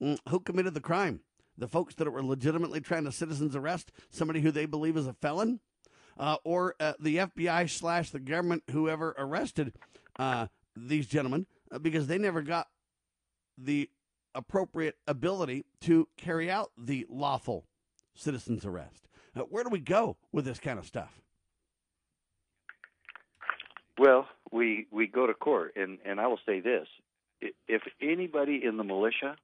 mm, 0.01 0.17
who 0.29 0.39
committed 0.39 0.73
the 0.73 0.81
crime? 0.81 1.21
The 1.57 1.67
folks 1.67 1.95
that 1.95 2.11
were 2.11 2.23
legitimately 2.23 2.81
trying 2.81 3.05
to 3.05 3.11
citizens 3.11 3.55
arrest 3.55 3.91
somebody 4.09 4.41
who 4.41 4.51
they 4.51 4.65
believe 4.65 4.95
is 4.95 5.07
a 5.07 5.13
felon, 5.13 5.59
uh, 6.17 6.37
or 6.43 6.75
uh, 6.79 6.93
the 6.99 7.17
FBI 7.17 7.69
slash 7.69 8.11
the 8.11 8.19
government, 8.19 8.63
whoever 8.71 9.15
arrested 9.17 9.73
uh, 10.19 10.47
these 10.75 11.07
gentlemen, 11.07 11.47
because 11.81 12.07
they 12.07 12.17
never 12.17 12.41
got 12.41 12.67
the 13.57 13.89
appropriate 14.37 14.95
ability 15.07 15.65
to 15.81 16.07
carry 16.15 16.49
out 16.49 16.71
the 16.77 17.05
lawful 17.09 17.65
citizen's 18.15 18.65
arrest. 18.65 19.07
Uh, 19.35 19.41
where 19.41 19.63
do 19.63 19.69
we 19.69 19.79
go 19.79 20.15
with 20.31 20.45
this 20.45 20.59
kind 20.59 20.79
of 20.79 20.85
stuff? 20.85 21.19
Well, 23.97 24.27
we 24.51 24.85
we 24.91 25.07
go 25.07 25.25
to 25.25 25.33
court, 25.33 25.73
and 25.75 25.97
and 26.05 26.19
I 26.19 26.27
will 26.27 26.39
say 26.45 26.59
this: 26.59 26.87
if 27.67 27.81
anybody 27.99 28.61
in 28.63 28.77
the 28.77 28.83
militia 28.83 29.35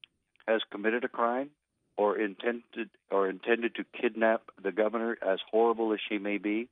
has 0.47 0.61
committed 0.71 1.03
a 1.03 1.09
crime 1.09 1.49
or 1.97 2.19
intended 2.19 2.89
or 3.09 3.29
intended 3.29 3.75
to 3.75 3.85
kidnap 3.99 4.43
the 4.61 4.71
governor, 4.71 5.17
as 5.27 5.39
horrible 5.49 5.91
as 5.93 5.99
she 6.07 6.19
may 6.19 6.37
be, 6.37 6.69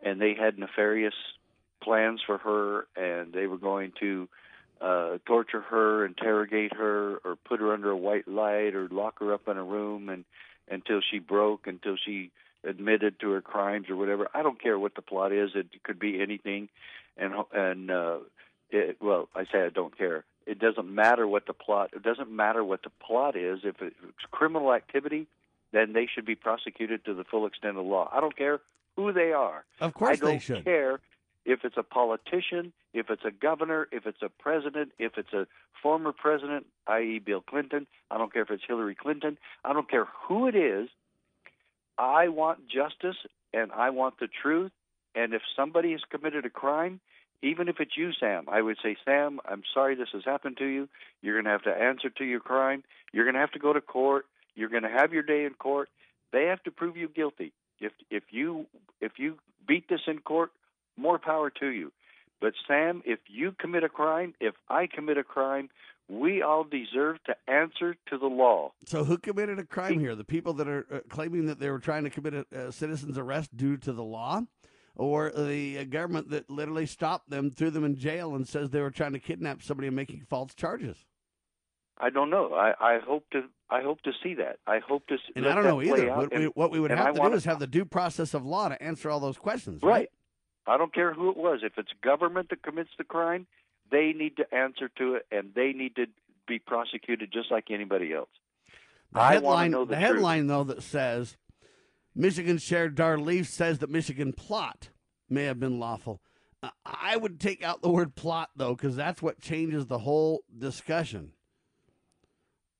and 0.00 0.20
they 0.20 0.34
had 0.34 0.58
nefarious 0.58 1.14
plans 1.82 2.20
for 2.24 2.38
her, 2.38 2.86
and 2.96 3.32
they 3.32 3.48
were 3.48 3.58
going 3.58 3.92
to 3.98 4.28
uh, 4.82 5.18
torture 5.26 5.60
her, 5.60 6.04
interrogate 6.04 6.74
her, 6.74 7.18
or 7.24 7.36
put 7.36 7.60
her 7.60 7.72
under 7.72 7.90
a 7.90 7.96
white 7.96 8.26
light, 8.26 8.74
or 8.74 8.88
lock 8.88 9.20
her 9.20 9.32
up 9.32 9.46
in 9.48 9.56
a 9.56 9.64
room 9.64 10.08
and 10.08 10.24
until 10.68 11.00
she 11.00 11.18
broke, 11.18 11.66
until 11.66 11.96
she 11.96 12.30
admitted 12.64 13.20
to 13.20 13.30
her 13.30 13.40
crimes 13.40 13.88
or 13.90 13.96
whatever. 13.96 14.28
I 14.34 14.42
don't 14.42 14.60
care 14.60 14.78
what 14.78 14.94
the 14.94 15.02
plot 15.02 15.32
is. 15.32 15.50
It 15.54 15.66
could 15.82 15.98
be 15.98 16.20
anything, 16.20 16.68
and 17.16 17.34
and 17.52 17.90
uh, 17.90 18.18
it, 18.70 18.96
well, 19.00 19.28
I 19.34 19.44
say 19.44 19.62
I 19.64 19.68
don't 19.68 19.96
care. 19.96 20.24
It 20.46 20.58
doesn't 20.58 20.92
matter 20.92 21.26
what 21.28 21.46
the 21.46 21.52
plot. 21.52 21.90
It 21.94 22.02
doesn't 22.02 22.30
matter 22.30 22.64
what 22.64 22.82
the 22.82 22.90
plot 22.90 23.36
is. 23.36 23.60
If 23.64 23.80
it's 23.80 23.94
criminal 24.30 24.72
activity, 24.72 25.26
then 25.72 25.92
they 25.92 26.08
should 26.12 26.26
be 26.26 26.34
prosecuted 26.34 27.04
to 27.04 27.14
the 27.14 27.24
full 27.24 27.46
extent 27.46 27.76
of 27.76 27.84
the 27.84 27.90
law. 27.90 28.10
I 28.12 28.20
don't 28.20 28.36
care 28.36 28.60
who 28.96 29.12
they 29.12 29.32
are. 29.32 29.64
Of 29.80 29.94
course, 29.94 30.18
I 30.18 30.20
don't 30.20 30.30
they 30.32 30.38
should. 30.38 30.64
care 30.64 31.00
if 31.44 31.64
it's 31.64 31.76
a 31.76 31.82
politician, 31.82 32.72
if 32.94 33.10
it's 33.10 33.24
a 33.24 33.30
governor, 33.30 33.88
if 33.90 34.06
it's 34.06 34.22
a 34.22 34.28
president, 34.28 34.92
if 34.98 35.12
it's 35.16 35.32
a 35.32 35.46
former 35.82 36.12
president, 36.12 36.66
i.e., 36.86 37.18
Bill 37.18 37.40
Clinton, 37.40 37.86
I 38.10 38.18
don't 38.18 38.32
care 38.32 38.42
if 38.42 38.50
it's 38.50 38.62
Hillary 38.66 38.94
Clinton, 38.94 39.38
I 39.64 39.72
don't 39.72 39.90
care 39.90 40.06
who 40.26 40.46
it 40.46 40.54
is. 40.54 40.88
I 41.98 42.28
want 42.28 42.68
justice 42.68 43.16
and 43.52 43.70
I 43.72 43.90
want 43.90 44.18
the 44.18 44.28
truth. 44.28 44.72
And 45.14 45.34
if 45.34 45.42
somebody 45.54 45.92
has 45.92 46.00
committed 46.10 46.46
a 46.46 46.50
crime, 46.50 47.00
even 47.42 47.68
if 47.68 47.80
it's 47.80 47.96
you, 47.96 48.12
Sam, 48.18 48.46
I 48.48 48.62
would 48.62 48.76
say, 48.82 48.96
Sam, 49.04 49.40
I'm 49.44 49.62
sorry 49.74 49.94
this 49.94 50.08
has 50.12 50.22
happened 50.24 50.56
to 50.58 50.66
you. 50.66 50.88
You're 51.20 51.34
going 51.34 51.44
to 51.44 51.50
have 51.50 51.64
to 51.64 51.70
answer 51.70 52.08
to 52.08 52.24
your 52.24 52.40
crime. 52.40 52.84
You're 53.12 53.24
going 53.24 53.34
to 53.34 53.40
have 53.40 53.52
to 53.52 53.58
go 53.58 53.72
to 53.72 53.80
court. 53.80 54.26
You're 54.54 54.68
going 54.68 54.84
to 54.84 54.88
have 54.88 55.12
your 55.12 55.22
day 55.22 55.44
in 55.44 55.54
court. 55.54 55.88
They 56.32 56.44
have 56.44 56.62
to 56.62 56.70
prove 56.70 56.96
you 56.96 57.08
guilty. 57.08 57.52
If 57.80 57.92
if 58.10 58.22
you 58.30 58.66
if 59.00 59.12
you 59.18 59.38
beat 59.66 59.88
this 59.88 60.02
in 60.06 60.20
court, 60.20 60.52
more 60.96 61.18
power 61.18 61.50
to 61.60 61.68
you. 61.68 61.92
But 62.40 62.54
Sam, 62.66 63.02
if 63.04 63.20
you 63.28 63.52
commit 63.52 63.84
a 63.84 63.88
crime, 63.88 64.34
if 64.40 64.54
I 64.68 64.88
commit 64.88 65.16
a 65.16 65.22
crime, 65.22 65.68
we 66.08 66.42
all 66.42 66.64
deserve 66.64 67.22
to 67.24 67.36
answer 67.46 67.96
to 68.10 68.18
the 68.18 68.26
law. 68.26 68.72
So, 68.84 69.04
who 69.04 69.16
committed 69.16 69.58
a 69.58 69.64
crime 69.64 70.00
here? 70.00 70.14
The 70.14 70.24
people 70.24 70.52
that 70.54 70.68
are 70.68 70.86
uh, 70.92 70.98
claiming 71.08 71.46
that 71.46 71.60
they 71.60 71.70
were 71.70 71.78
trying 71.78 72.04
to 72.04 72.10
commit 72.10 72.34
a, 72.34 72.46
a 72.66 72.72
citizen's 72.72 73.16
arrest 73.16 73.56
due 73.56 73.76
to 73.78 73.92
the 73.92 74.02
law, 74.02 74.42
or 74.96 75.30
the 75.30 75.78
uh, 75.78 75.84
government 75.84 76.30
that 76.30 76.50
literally 76.50 76.86
stopped 76.86 77.30
them, 77.30 77.50
threw 77.50 77.70
them 77.70 77.84
in 77.84 77.96
jail, 77.96 78.34
and 78.34 78.46
says 78.46 78.70
they 78.70 78.80
were 78.80 78.90
trying 78.90 79.12
to 79.12 79.20
kidnap 79.20 79.62
somebody 79.62 79.86
and 79.86 79.96
making 79.96 80.26
false 80.28 80.54
charges? 80.54 81.06
I 81.98 82.10
don't 82.10 82.30
know. 82.30 82.52
I, 82.52 82.74
I 82.80 82.98
hope 82.98 83.24
to. 83.30 83.44
I 83.70 83.82
hope 83.82 84.02
to 84.02 84.10
see 84.22 84.34
that. 84.34 84.58
I 84.66 84.80
hope 84.80 85.06
to. 85.06 85.16
And 85.36 85.46
I 85.46 85.54
don't 85.54 85.64
know 85.64 85.80
either. 85.80 86.12
What, 86.14 86.32
and, 86.32 86.42
we, 86.42 86.46
what 86.48 86.70
we 86.72 86.80
would 86.80 86.90
have 86.90 87.14
to 87.14 87.20
do 87.20 87.32
is 87.32 87.44
have 87.44 87.60
the 87.60 87.66
due 87.66 87.84
process 87.84 88.34
of 88.34 88.44
law 88.44 88.68
to 88.68 88.82
answer 88.82 89.08
all 89.08 89.20
those 89.20 89.38
questions. 89.38 89.82
Right. 89.82 89.90
right. 89.90 90.08
I 90.66 90.76
don't 90.76 90.94
care 90.94 91.12
who 91.12 91.30
it 91.30 91.36
was. 91.36 91.60
If 91.62 91.72
it's 91.76 91.90
government 92.02 92.50
that 92.50 92.62
commits 92.62 92.90
the 92.96 93.04
crime, 93.04 93.46
they 93.90 94.12
need 94.12 94.36
to 94.36 94.54
answer 94.54 94.88
to 94.98 95.14
it, 95.16 95.26
and 95.30 95.52
they 95.54 95.72
need 95.72 95.96
to 95.96 96.06
be 96.46 96.58
prosecuted 96.58 97.32
just 97.32 97.50
like 97.50 97.66
anybody 97.70 98.12
else. 98.12 98.30
The 99.12 99.20
I 99.20 99.34
headline, 99.34 99.70
the, 99.72 99.84
the 99.84 99.96
headline 99.96 100.46
though 100.46 100.64
that 100.64 100.82
says 100.82 101.36
Michigan 102.14 102.58
Chair 102.58 102.88
Dar 102.88 103.18
Leaf 103.18 103.48
says 103.48 103.78
that 103.80 103.90
Michigan 103.90 104.32
plot 104.32 104.90
may 105.28 105.44
have 105.44 105.60
been 105.60 105.78
lawful. 105.78 106.20
I 106.86 107.16
would 107.16 107.40
take 107.40 107.64
out 107.64 107.82
the 107.82 107.90
word 107.90 108.14
plot 108.14 108.50
though, 108.54 108.74
because 108.74 108.94
that's 108.96 109.20
what 109.20 109.40
changes 109.40 109.86
the 109.86 109.98
whole 109.98 110.44
discussion. 110.56 111.32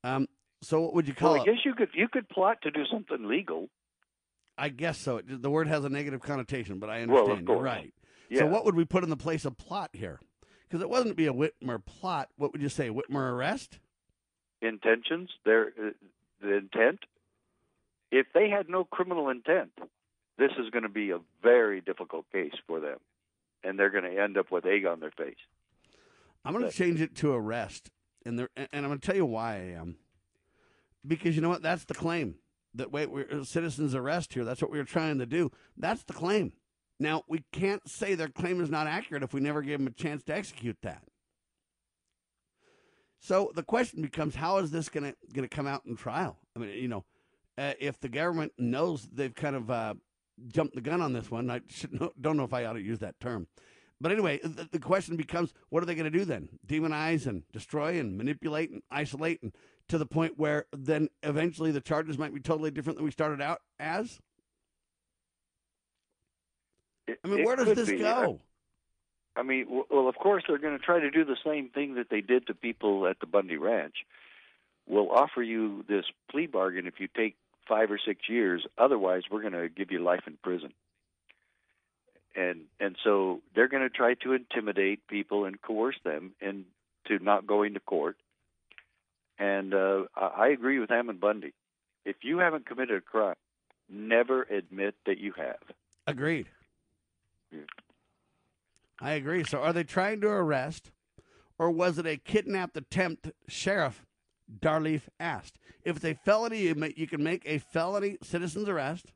Um, 0.05 0.28
so 0.62 0.80
what 0.80 0.95
would 0.95 1.09
you 1.09 1.14
call 1.14 1.33
well, 1.33 1.43
it? 1.43 1.49
I 1.49 1.53
guess 1.53 1.64
you 1.64 1.74
could 1.74 1.91
you 1.95 2.09
could 2.09 2.28
plot 2.28 2.59
to 2.62 2.70
do 2.70 2.85
something 2.91 3.28
legal. 3.28 3.68
I 4.62 4.68
guess 4.68 4.96
so. 4.96 5.20
The 5.26 5.50
word 5.50 5.66
has 5.66 5.84
a 5.84 5.88
negative 5.88 6.20
connotation, 6.20 6.78
but 6.78 6.88
I 6.88 7.02
understand. 7.02 7.48
Well, 7.48 7.56
You're 7.56 7.64
right. 7.64 7.92
Yeah. 8.28 8.38
So 8.38 8.46
what 8.46 8.64
would 8.64 8.76
we 8.76 8.84
put 8.84 9.02
in 9.02 9.10
the 9.10 9.16
place 9.16 9.44
of 9.44 9.56
plot 9.58 9.90
here? 9.92 10.20
Because 10.68 10.80
it 10.80 10.88
wasn't 10.88 11.16
be 11.16 11.26
a 11.26 11.32
Whitmer 11.32 11.84
plot. 11.84 12.28
What 12.36 12.52
would 12.52 12.62
you 12.62 12.68
say? 12.68 12.88
Whitmer 12.88 13.32
arrest? 13.32 13.80
Intentions. 14.60 15.30
Their 15.44 15.66
uh, 15.66 15.90
the 16.40 16.58
intent. 16.58 17.00
If 18.12 18.28
they 18.34 18.50
had 18.50 18.68
no 18.68 18.84
criminal 18.84 19.30
intent, 19.30 19.72
this 20.38 20.52
is 20.56 20.70
going 20.70 20.84
to 20.84 20.88
be 20.88 21.10
a 21.10 21.18
very 21.42 21.80
difficult 21.80 22.30
case 22.30 22.54
for 22.68 22.78
them, 22.78 22.98
and 23.64 23.76
they're 23.76 23.90
going 23.90 24.04
to 24.04 24.16
end 24.16 24.38
up 24.38 24.52
with 24.52 24.64
egg 24.64 24.86
on 24.86 25.00
their 25.00 25.10
face. 25.10 25.34
I'm 26.44 26.52
going 26.52 26.70
to 26.70 26.70
change 26.70 27.00
it 27.00 27.16
to 27.16 27.32
arrest, 27.32 27.90
and 28.24 28.38
there, 28.38 28.48
and 28.56 28.68
I'm 28.72 28.86
going 28.86 29.00
to 29.00 29.04
tell 29.04 29.16
you 29.16 29.26
why 29.26 29.56
I 29.56 29.76
am. 29.80 29.96
Because 31.04 31.34
you 31.34 31.42
know 31.42 31.48
what? 31.48 31.62
That's 31.62 31.84
the 31.84 31.94
claim 31.94 32.36
that 32.75 32.93
wait, 32.93 33.11
we're 33.11 33.27
uh, 33.31 33.45
citizens 33.45 33.95
arrest 33.95 34.35
here. 34.35 34.45
That's 34.45 34.62
what 34.62 34.70
we 34.70 34.79
were 34.79 34.85
trying 34.85 35.18
to 35.18 35.27
do. 35.27 35.51
That's 35.77 36.03
the 36.05 36.12
claim. 36.12 36.53
Now 36.99 37.23
we 37.29 37.45
can't 37.53 37.89
say 37.89 38.14
their 38.14 38.29
claim 38.29 38.61
is 38.61 38.70
not 38.70 38.87
accurate 38.87 39.23
if 39.23 39.35
we 39.35 39.41
never 39.41 39.62
gave 39.62 39.79
them 39.79 39.89
a 39.89 39.91
chance 39.91 40.23
to 40.25 40.35
execute 40.35 40.79
that. 40.83 41.03
So 43.20 43.53
the 43.55 43.62
question 43.62 44.03
becomes, 44.03 44.35
how 44.35 44.59
is 44.59 44.70
this 44.70 44.89
going 44.89 45.05
to 45.05 45.16
going 45.33 45.49
to 45.49 45.55
come 45.55 45.66
out 45.66 45.83
in 45.87 45.97
trial? 45.97 46.39
I 46.57 46.59
mean, 46.59 46.70
you 46.70 46.89
know, 46.89 47.05
uh, 47.57 47.75
if 47.79 48.01
the 48.01 48.09
government 48.09 48.53
knows 48.59 49.09
they've 49.12 49.35
kind 49.35 49.55
of 49.55 49.70
uh, 49.70 49.95
jumped 50.49 50.75
the 50.75 50.81
gun 50.81 51.01
on 51.01 51.12
this 51.12 51.31
one, 51.31 51.51
I 51.51 51.61
know, 51.91 52.11
don't 52.20 52.37
know 52.37 52.45
if 52.45 52.53
I 52.53 52.64
ought 52.64 52.75
to 52.75 52.83
use 52.83 52.99
that 53.01 53.20
term. 53.20 53.47
But 54.01 54.11
anyway, 54.11 54.41
the, 54.43 54.68
the 54.73 54.81
question 54.81 55.16
becomes, 55.16 55.55
what 55.68 55.81
are 55.83 55.87
they 55.87 55.95
going 55.95 56.11
to 56.11 56.18
do 56.18 56.25
then? 56.25 56.49
Demonize 56.66 57.29
and 57.29 57.45
destroy 57.53 58.01
and 58.01 58.16
manipulate 58.16 58.70
and 58.70 58.83
isolate, 58.91 59.41
and 59.43 59.53
to 59.89 59.99
the 59.99 60.07
point 60.07 60.39
where 60.39 60.66
then 60.72 61.09
eventually 61.22 61.70
the 61.70 61.80
charges 61.80 62.18
might 62.18 62.35
be 62.35 62.41
totally 62.41 62.70
different 62.70 62.97
than 62.97 63.05
we 63.05 63.11
started 63.11 63.41
out 63.41 63.61
as. 63.78 64.20
It, 67.07 67.18
I 67.24 67.28
mean, 67.28 67.45
where 67.45 67.57
does 67.57 67.74
this 67.74 67.91
be. 67.91 67.99
go? 67.99 68.41
I 69.35 69.43
mean, 69.43 69.66
well, 69.91 70.09
of 70.09 70.16
course, 70.16 70.45
they're 70.47 70.59
going 70.59 70.78
to 70.78 70.85
try 70.85 71.01
to 71.01 71.11
do 71.11 71.24
the 71.24 71.37
same 71.45 71.70
thing 71.70 71.95
that 71.95 72.11
they 72.11 72.20
did 72.20 72.47
to 72.47 72.55
people 72.55 73.07
at 73.07 73.18
the 73.20 73.26
Bundy 73.26 73.57
Ranch. 73.57 73.95
We'll 74.87 75.11
offer 75.11 75.43
you 75.43 75.85
this 75.89 76.05
plea 76.30 76.47
bargain 76.47 76.87
if 76.87 77.01
you 77.01 77.09
take 77.09 77.37
five 77.68 77.91
or 77.91 77.99
six 78.05 78.28
years. 78.28 78.66
Otherwise, 78.76 79.22
we're 79.30 79.41
going 79.41 79.55
to 79.55 79.68
give 79.68 79.91
you 79.91 80.01
life 80.01 80.22
in 80.26 80.37
prison. 80.43 80.72
And 82.35 82.62
and 82.80 82.97
so 83.05 83.41
they're 83.55 83.68
going 83.68 83.83
to 83.83 83.91
try 83.91 84.14
to 84.14 84.33
intimidate 84.33 85.07
people 85.07 85.45
and 85.45 85.61
coerce 85.61 85.99
them 86.03 86.33
into 86.41 87.22
not 87.22 87.47
going 87.47 87.74
to 87.74 87.80
court. 87.80 88.16
And 89.43 89.74
uh, 89.74 90.05
I 90.14 90.49
agree 90.49 90.78
with 90.78 90.93
Ammon 90.93 91.16
Bundy. 91.16 91.53
If 92.05 92.14
you 92.22 92.38
haven't 92.38 92.64
committed 92.64 92.99
a 92.99 93.01
crime, 93.01 93.34
never 93.88 94.43
admit 94.43 94.95
that 95.05 95.18
you 95.18 95.32
have. 95.36 95.59
Agreed. 96.07 96.47
Yeah. 97.51 97.62
I 99.01 99.14
agree. 99.14 99.43
So 99.43 99.59
are 99.59 99.72
they 99.72 99.82
trying 99.82 100.20
to 100.20 100.28
arrest, 100.28 100.93
or 101.59 101.72
was 101.72 101.99
it 101.99 102.07
a 102.07 102.18
kidnapped 102.18 102.76
attempt? 102.76 103.32
Sheriff 103.49 104.07
Dar 104.61 104.80
Leaf 104.80 105.11
asked. 105.18 105.59
If 105.84 105.97
it's 105.97 106.05
a 106.05 106.14
felony, 106.14 106.61
you, 106.61 106.76
may, 106.76 106.95
you 106.97 107.09
can 107.09 107.24
make 107.24 107.43
a 107.45 107.59
felony 107.59 108.18
citizen's 108.22 108.68
arrest. 108.68 109.12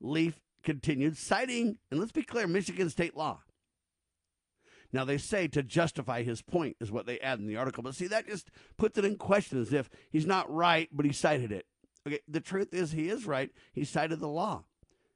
Leaf 0.00 0.40
continued, 0.62 1.18
citing, 1.18 1.76
and 1.90 2.00
let's 2.00 2.12
be 2.12 2.22
clear, 2.22 2.46
Michigan 2.46 2.88
state 2.88 3.14
law. 3.14 3.40
Now, 4.96 5.04
they 5.04 5.18
say 5.18 5.46
to 5.48 5.62
justify 5.62 6.22
his 6.22 6.40
point 6.40 6.78
is 6.80 6.90
what 6.90 7.04
they 7.04 7.20
add 7.20 7.38
in 7.38 7.46
the 7.46 7.58
article. 7.58 7.82
But 7.82 7.94
see, 7.94 8.06
that 8.06 8.26
just 8.26 8.50
puts 8.78 8.96
it 8.96 9.04
in 9.04 9.16
question 9.16 9.60
as 9.60 9.70
if 9.70 9.90
he's 10.10 10.24
not 10.24 10.50
right, 10.50 10.88
but 10.90 11.04
he 11.04 11.12
cited 11.12 11.52
it. 11.52 11.66
Okay, 12.08 12.20
the 12.26 12.40
truth 12.40 12.72
is 12.72 12.92
he 12.92 13.10
is 13.10 13.26
right. 13.26 13.50
He 13.74 13.84
cited 13.84 14.20
the 14.20 14.26
law. 14.26 14.64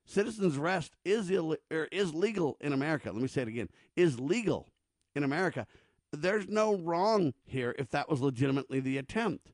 Citizen's 0.05 0.59
arrest 0.59 0.97
is 1.03 1.31
Ill- 1.31 1.57
or 1.71 1.85
is 1.85 2.13
legal 2.13 2.59
in 2.61 2.75
America. 2.75 3.11
Let 3.11 3.23
me 3.23 3.27
say 3.27 3.41
it 3.41 3.49
again: 3.49 3.71
is 3.97 4.21
legal 4.21 4.69
in 5.15 5.25
America. 5.25 5.67
There's 6.13 6.47
no 6.47 6.77
wrong 6.77 7.33
here 7.47 7.75
if 7.79 7.89
that 7.89 8.11
was 8.11 8.21
legitimately 8.21 8.81
the 8.81 8.99
attempt. 8.99 9.53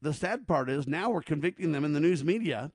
The 0.00 0.14
sad 0.14 0.46
part 0.46 0.70
is 0.70 0.86
now 0.88 1.10
we're 1.10 1.20
convicting 1.20 1.72
them 1.72 1.84
in 1.84 1.92
the 1.92 2.00
news 2.00 2.24
media. 2.24 2.72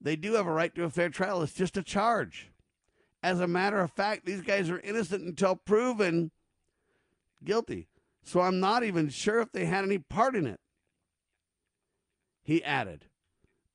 They 0.00 0.14
do 0.14 0.34
have 0.34 0.46
a 0.46 0.52
right 0.52 0.72
to 0.76 0.84
a 0.84 0.90
fair 0.90 1.08
trial. 1.08 1.42
It's 1.42 1.54
just 1.54 1.76
a 1.76 1.82
charge. 1.82 2.52
As 3.24 3.40
a 3.40 3.48
matter 3.48 3.80
of 3.80 3.90
fact, 3.90 4.24
these 4.24 4.42
guys 4.42 4.70
are 4.70 4.78
innocent 4.78 5.24
until 5.24 5.56
proven 5.56 6.30
guilty. 7.42 7.88
So 8.22 8.40
I'm 8.40 8.60
not 8.60 8.84
even 8.84 9.08
sure 9.08 9.40
if 9.40 9.50
they 9.50 9.64
had 9.64 9.84
any 9.84 9.98
part 9.98 10.36
in 10.36 10.46
it. 10.46 10.60
He 12.42 12.62
added 12.62 13.06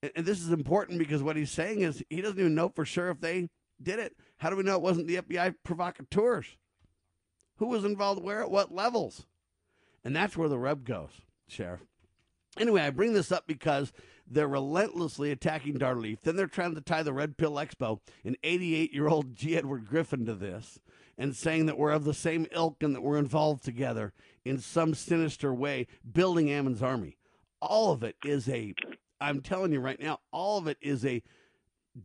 and 0.01 0.25
this 0.25 0.39
is 0.39 0.51
important 0.51 0.99
because 0.99 1.21
what 1.21 1.35
he's 1.35 1.51
saying 1.51 1.81
is 1.81 2.03
he 2.09 2.21
doesn't 2.21 2.39
even 2.39 2.55
know 2.55 2.69
for 2.69 2.85
sure 2.85 3.09
if 3.09 3.19
they 3.19 3.49
did 3.81 3.99
it. 3.99 4.15
How 4.37 4.49
do 4.49 4.55
we 4.55 4.63
know 4.63 4.75
it 4.75 4.81
wasn't 4.81 5.07
the 5.07 5.17
FBI 5.17 5.55
provocateurs? 5.63 6.57
Who 7.57 7.67
was 7.67 7.83
involved 7.83 8.23
where 8.23 8.41
at 8.41 8.51
what 8.51 8.73
levels? 8.73 9.25
And 10.03 10.15
that's 10.15 10.37
where 10.37 10.47
the 10.47 10.57
rub 10.57 10.85
goes, 10.85 11.09
Sheriff. 11.47 11.81
Anyway, 12.57 12.81
I 12.81 12.89
bring 12.89 13.13
this 13.13 13.31
up 13.31 13.45
because 13.47 13.91
they're 14.29 14.47
relentlessly 14.47 15.31
attacking 15.31 15.77
Dar 15.77 15.95
Leaf. 15.95 16.21
Then 16.21 16.35
they're 16.35 16.47
trying 16.47 16.75
to 16.75 16.81
tie 16.81 17.03
the 17.03 17.13
Red 17.13 17.37
Pill 17.37 17.53
Expo, 17.53 17.99
an 18.23 18.35
88 18.43 18.93
year 18.93 19.07
old 19.07 19.35
G. 19.35 19.57
Edward 19.57 19.87
Griffin, 19.87 20.25
to 20.25 20.35
this 20.35 20.79
and 21.17 21.35
saying 21.35 21.65
that 21.65 21.77
we're 21.77 21.91
of 21.91 22.05
the 22.05 22.13
same 22.13 22.47
ilk 22.51 22.81
and 22.81 22.95
that 22.95 23.01
we're 23.01 23.17
involved 23.17 23.63
together 23.63 24.13
in 24.45 24.57
some 24.57 24.93
sinister 24.93 25.53
way, 25.53 25.85
building 26.09 26.49
Ammon's 26.49 26.81
army. 26.81 27.17
All 27.61 27.91
of 27.91 28.03
it 28.03 28.15
is 28.23 28.47
a 28.47 28.73
I'm 29.21 29.41
telling 29.41 29.73
you 29.73 29.81
right 29.81 29.99
now, 29.99 30.19
all 30.31 30.57
of 30.57 30.67
it 30.67 30.77
is 30.81 31.05
a 31.05 31.21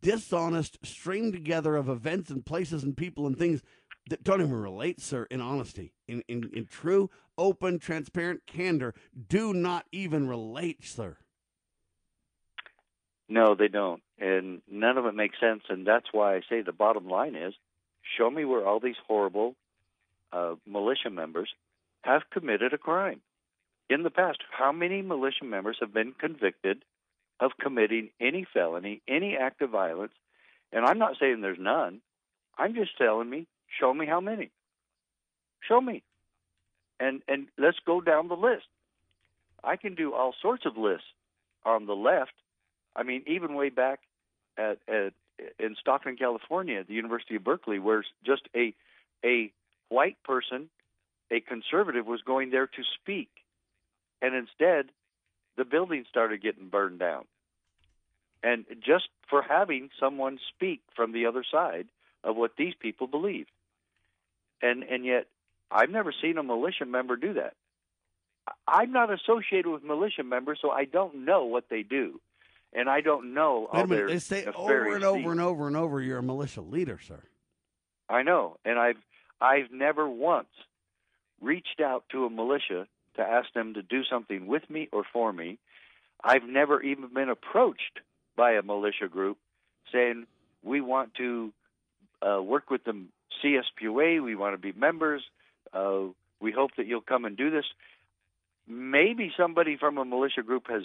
dishonest 0.00 0.78
string 0.84 1.30
together 1.30 1.76
of 1.76 1.88
events 1.88 2.30
and 2.30 2.44
places 2.44 2.82
and 2.82 2.96
people 2.96 3.26
and 3.26 3.38
things 3.38 3.62
that 4.10 4.24
don't 4.24 4.40
even 4.40 4.52
relate, 4.52 5.00
sir, 5.00 5.26
in 5.30 5.40
honesty, 5.40 5.92
in, 6.08 6.22
in, 6.28 6.50
in 6.52 6.66
true, 6.66 7.08
open, 7.38 7.78
transparent 7.78 8.46
candor, 8.46 8.94
do 9.28 9.54
not 9.54 9.86
even 9.92 10.28
relate, 10.28 10.84
sir. 10.84 11.16
No, 13.28 13.54
they 13.54 13.68
don't. 13.68 14.02
And 14.18 14.60
none 14.70 14.98
of 14.98 15.06
it 15.06 15.14
makes 15.14 15.40
sense. 15.40 15.62
And 15.68 15.86
that's 15.86 16.06
why 16.12 16.36
I 16.36 16.40
say 16.48 16.60
the 16.60 16.72
bottom 16.72 17.08
line 17.08 17.34
is 17.34 17.54
show 18.18 18.30
me 18.30 18.44
where 18.44 18.66
all 18.66 18.80
these 18.80 18.96
horrible 19.06 19.54
uh, 20.32 20.54
militia 20.66 21.10
members 21.10 21.50
have 22.02 22.22
committed 22.30 22.72
a 22.72 22.78
crime. 22.78 23.20
In 23.88 24.02
the 24.02 24.10
past, 24.10 24.38
how 24.50 24.72
many 24.72 25.02
militia 25.02 25.44
members 25.44 25.78
have 25.80 25.92
been 25.92 26.12
convicted 26.12 26.82
of 27.40 27.52
committing 27.60 28.10
any 28.20 28.46
felony, 28.52 29.02
any 29.08 29.36
act 29.36 29.62
of 29.62 29.70
violence. 29.70 30.12
And 30.72 30.84
I'm 30.84 30.98
not 30.98 31.16
saying 31.18 31.40
there's 31.40 31.58
none. 31.58 32.00
I'm 32.56 32.74
just 32.74 32.96
telling 32.96 33.28
me, 33.28 33.46
show 33.80 33.92
me 33.92 34.06
how 34.06 34.20
many. 34.20 34.50
Show 35.68 35.80
me. 35.80 36.02
And 37.00 37.22
and 37.26 37.48
let's 37.58 37.78
go 37.84 38.00
down 38.00 38.28
the 38.28 38.34
list. 38.36 38.66
I 39.62 39.76
can 39.76 39.94
do 39.94 40.14
all 40.14 40.34
sorts 40.40 40.64
of 40.66 40.76
lists 40.76 41.06
on 41.64 41.86
the 41.86 41.96
left. 41.96 42.32
I 42.96 43.02
mean, 43.02 43.22
even 43.26 43.54
way 43.54 43.70
back 43.70 44.00
at, 44.56 44.78
at 44.88 45.12
in 45.58 45.76
Stockton, 45.80 46.16
California, 46.16 46.80
at 46.80 46.86
the 46.86 46.94
University 46.94 47.36
of 47.36 47.44
Berkeley, 47.44 47.78
where 47.78 48.04
just 48.24 48.42
a 48.54 48.74
a 49.24 49.52
white 49.88 50.22
person, 50.22 50.68
a 51.30 51.40
conservative, 51.40 52.06
was 52.06 52.22
going 52.22 52.50
there 52.50 52.66
to 52.66 52.82
speak, 53.00 53.30
and 54.22 54.34
instead 54.34 54.86
the 55.56 55.64
building 55.64 56.04
started 56.08 56.42
getting 56.42 56.68
burned 56.68 56.98
down. 56.98 57.24
And 58.42 58.66
just 58.84 59.08
for 59.28 59.40
having 59.42 59.88
someone 59.98 60.38
speak 60.54 60.82
from 60.94 61.12
the 61.12 61.26
other 61.26 61.44
side 61.50 61.86
of 62.22 62.36
what 62.36 62.56
these 62.56 62.74
people 62.78 63.06
believe. 63.06 63.46
And 64.62 64.82
and 64.82 65.04
yet 65.04 65.26
I've 65.70 65.90
never 65.90 66.12
seen 66.22 66.38
a 66.38 66.42
militia 66.42 66.86
member 66.86 67.16
do 67.16 67.34
that. 67.34 67.54
I'm 68.68 68.92
not 68.92 69.10
associated 69.12 69.66
with 69.70 69.82
militia 69.82 70.22
members, 70.22 70.58
so 70.60 70.70
I 70.70 70.84
don't 70.84 71.24
know 71.24 71.46
what 71.46 71.68
they 71.70 71.82
do. 71.82 72.20
And 72.74 72.88
I 72.88 73.00
don't 73.00 73.34
know 73.34 73.68
Wait 73.72 73.84
a 73.84 73.86
minute, 73.86 74.08
they 74.08 74.18
say 74.18 74.44
over 74.46 74.94
and 74.94 75.04
over 75.04 75.30
and 75.30 75.40
over 75.40 75.66
and 75.68 75.76
over 75.76 76.02
you're 76.02 76.18
a 76.18 76.22
militia 76.22 76.60
leader, 76.60 76.98
sir. 77.06 77.22
I 78.08 78.22
know. 78.22 78.56
And 78.64 78.78
I've 78.78 78.98
I've 79.40 79.70
never 79.70 80.08
once 80.08 80.48
reached 81.40 81.80
out 81.80 82.04
to 82.10 82.24
a 82.24 82.30
militia 82.30 82.86
to 83.16 83.22
ask 83.22 83.52
them 83.52 83.74
to 83.74 83.82
do 83.82 84.02
something 84.04 84.46
with 84.46 84.68
me 84.68 84.88
or 84.92 85.04
for 85.12 85.32
me. 85.32 85.58
I've 86.22 86.44
never 86.44 86.82
even 86.82 87.12
been 87.12 87.28
approached 87.28 88.00
by 88.36 88.52
a 88.52 88.62
militia 88.62 89.08
group 89.08 89.38
saying, 89.92 90.26
we 90.62 90.80
want 90.80 91.14
to 91.14 91.52
uh, 92.22 92.42
work 92.42 92.70
with 92.70 92.84
the 92.84 93.04
CSPOA, 93.42 94.22
we 94.22 94.34
want 94.34 94.54
to 94.54 94.58
be 94.58 94.72
members, 94.72 95.22
uh, 95.72 96.00
we 96.40 96.52
hope 96.52 96.70
that 96.76 96.86
you'll 96.86 97.02
come 97.02 97.24
and 97.24 97.36
do 97.36 97.50
this. 97.50 97.66
Maybe 98.66 99.30
somebody 99.36 99.76
from 99.76 99.98
a 99.98 100.04
militia 100.04 100.42
group 100.42 100.64
has 100.70 100.82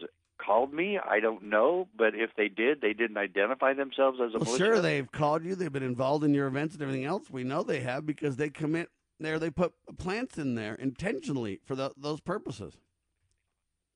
called 0.49 0.73
me. 0.73 0.97
I 0.97 1.19
don't 1.19 1.43
know, 1.43 1.87
but 1.95 2.15
if 2.15 2.31
they 2.35 2.47
did, 2.47 2.81
they 2.81 2.93
didn't 2.93 3.17
identify 3.17 3.73
themselves 3.73 4.17
as 4.19 4.33
a 4.33 4.39
well, 4.39 4.45
militia. 4.45 4.57
Sure, 4.57 4.81
they've 4.81 5.11
called 5.11 5.45
you. 5.45 5.53
They've 5.53 5.71
been 5.71 5.83
involved 5.83 6.23
in 6.23 6.33
your 6.33 6.47
events 6.47 6.73
and 6.73 6.81
everything 6.81 7.05
else. 7.05 7.29
We 7.29 7.43
know 7.43 7.61
they 7.61 7.81
have 7.81 8.07
because 8.07 8.37
they 8.37 8.49
commit 8.49 8.89
there. 9.19 9.37
They 9.37 9.51
put 9.51 9.73
plants 9.99 10.39
in 10.39 10.55
there 10.55 10.73
intentionally 10.73 11.59
for 11.65 11.75
the, 11.75 11.91
those 11.95 12.19
purposes. 12.19 12.79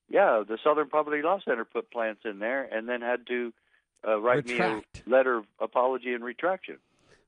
Yeah, 0.10 0.44
the 0.48 0.60
Southern 0.64 0.90
Poverty 0.90 1.24
Law 1.24 1.40
Center 1.44 1.66
put 1.66 1.90
plants 1.90 2.22
in 2.24 2.38
there 2.38 2.64
and 2.64 2.88
then 2.88 3.02
had 3.02 3.26
to 3.28 3.52
uh, 4.08 4.20
write 4.20 4.48
Retract. 4.48 4.98
me 4.98 5.02
a 5.08 5.10
letter 5.10 5.38
of 5.38 5.46
apology 5.60 6.14
and 6.14 6.24
retraction. 6.24 6.78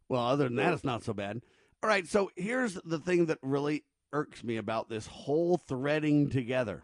Well, 0.08 0.22
other 0.22 0.44
than 0.44 0.58
that, 0.58 0.74
it's 0.74 0.84
not 0.84 1.04
so 1.04 1.14
bad. 1.14 1.42
All 1.82 1.90
right, 1.90 2.08
so 2.08 2.30
here's 2.36 2.76
the 2.86 3.00
thing 3.00 3.26
that 3.26 3.40
really 3.42 3.86
irks 4.14 4.44
me 4.44 4.58
about 4.58 4.88
this 4.88 5.08
whole 5.08 5.58
threading 5.58 6.30
together 6.30 6.84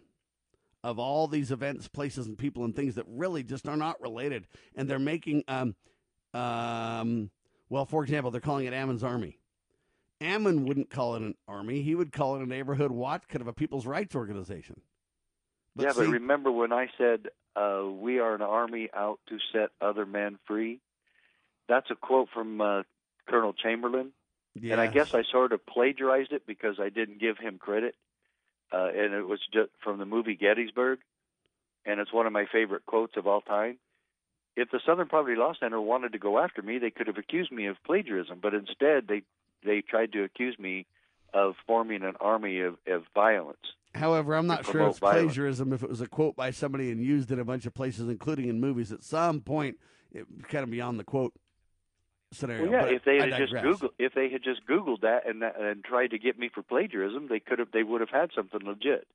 of 0.83 0.99
all 0.99 1.27
these 1.27 1.51
events, 1.51 1.87
places, 1.87 2.27
and 2.27 2.37
people 2.37 2.63
and 2.65 2.75
things 2.75 2.95
that 2.95 3.05
really 3.07 3.43
just 3.43 3.67
are 3.67 3.77
not 3.77 4.01
related, 4.01 4.47
and 4.75 4.89
they're 4.89 4.99
making, 4.99 5.43
um, 5.47 5.75
um, 6.33 7.29
well, 7.69 7.85
for 7.85 8.03
example, 8.03 8.31
they're 8.31 8.41
calling 8.41 8.65
it 8.65 8.73
Ammon's 8.73 9.03
Army. 9.03 9.37
Ammon 10.19 10.65
wouldn't 10.65 10.89
call 10.89 11.15
it 11.15 11.21
an 11.21 11.35
army; 11.47 11.81
he 11.81 11.95
would 11.95 12.11
call 12.11 12.35
it 12.35 12.41
a 12.41 12.45
neighborhood 12.45 12.91
watch, 12.91 13.23
kind 13.27 13.41
of 13.41 13.47
a 13.47 13.53
people's 13.53 13.85
rights 13.85 14.15
organization. 14.15 14.81
But 15.75 15.83
yeah, 15.83 15.91
see, 15.93 16.01
but 16.01 16.09
remember 16.09 16.51
when 16.51 16.71
I 16.71 16.89
said 16.97 17.27
uh, 17.55 17.83
we 17.85 18.19
are 18.19 18.35
an 18.35 18.41
army 18.41 18.89
out 18.93 19.19
to 19.29 19.37
set 19.51 19.69
other 19.79 20.05
men 20.05 20.37
free? 20.45 20.79
That's 21.67 21.89
a 21.89 21.95
quote 21.95 22.29
from 22.33 22.61
uh, 22.61 22.83
Colonel 23.27 23.53
Chamberlain. 23.53 24.11
And 24.61 24.81
I 24.81 24.87
guess 24.87 25.13
I 25.13 25.23
sort 25.31 25.53
of 25.53 25.65
plagiarized 25.65 26.33
it 26.33 26.45
because 26.45 26.75
I 26.79 26.89
didn't 26.89 27.19
give 27.19 27.37
him 27.37 27.57
credit. 27.57 27.95
Uh, 28.71 28.89
and 28.95 29.13
it 29.13 29.27
was 29.27 29.39
just 29.53 29.69
from 29.83 29.99
the 29.99 30.05
movie 30.05 30.35
Gettysburg, 30.35 30.99
and 31.85 31.99
it's 31.99 32.13
one 32.13 32.27
of 32.27 32.33
my 32.33 32.45
favorite 32.51 32.85
quotes 32.85 33.17
of 33.17 33.27
all 33.27 33.41
time. 33.41 33.77
If 34.55 34.69
the 34.69 34.79
Southern 34.85 35.07
Poverty 35.07 35.39
Law 35.39 35.53
Center 35.59 35.79
wanted 35.79 36.11
to 36.11 36.19
go 36.19 36.39
after 36.39 36.61
me, 36.61 36.77
they 36.77 36.91
could 36.91 37.07
have 37.07 37.17
accused 37.17 37.51
me 37.51 37.67
of 37.67 37.77
plagiarism, 37.85 38.39
but 38.41 38.53
instead 38.53 39.07
they 39.07 39.23
they 39.63 39.81
tried 39.81 40.13
to 40.13 40.23
accuse 40.23 40.57
me 40.57 40.85
of 41.33 41.55
forming 41.65 42.03
an 42.03 42.15
army 42.19 42.59
of, 42.61 42.75
of 42.87 43.03
violence. 43.13 43.59
However, 43.93 44.35
I'm 44.35 44.47
not 44.47 44.65
sure 44.65 44.87
it's 44.87 44.99
plagiarism 44.99 45.73
if 45.73 45.83
it 45.83 45.89
was 45.89 46.01
a 46.01 46.07
quote 46.07 46.35
by 46.35 46.51
somebody 46.51 46.91
and 46.91 47.01
used 47.01 47.31
in 47.31 47.39
a 47.39 47.45
bunch 47.45 47.65
of 47.65 47.73
places, 47.73 48.09
including 48.09 48.47
in 48.47 48.59
movies. 48.59 48.91
At 48.91 49.03
some 49.03 49.41
point, 49.41 49.77
it 50.11 50.25
kind 50.47 50.63
of 50.63 50.71
beyond 50.71 50.99
the 50.99 51.03
quote 51.03 51.33
scenario. 52.31 52.69
Well, 52.69 52.87
yeah, 52.87 52.95
if 52.95 53.03
they 53.03 53.17
had 53.17 53.37
just 53.37 53.53
Googled, 53.53 53.91
if 53.99 54.13
they 54.13 54.29
had 54.29 54.43
just 54.43 54.65
Googled 54.67 55.01
that 55.01 55.27
and 55.27 55.43
and 55.43 55.83
tried 55.83 56.11
to 56.11 56.19
get 56.19 56.37
me 56.37 56.49
for 56.53 56.61
plagiarism, 56.61 57.27
they 57.29 57.39
could 57.39 57.59
have 57.59 57.71
they 57.71 57.83
would 57.83 58.01
have 58.01 58.09
had 58.09 58.31
something 58.35 58.61
legit. 58.63 59.07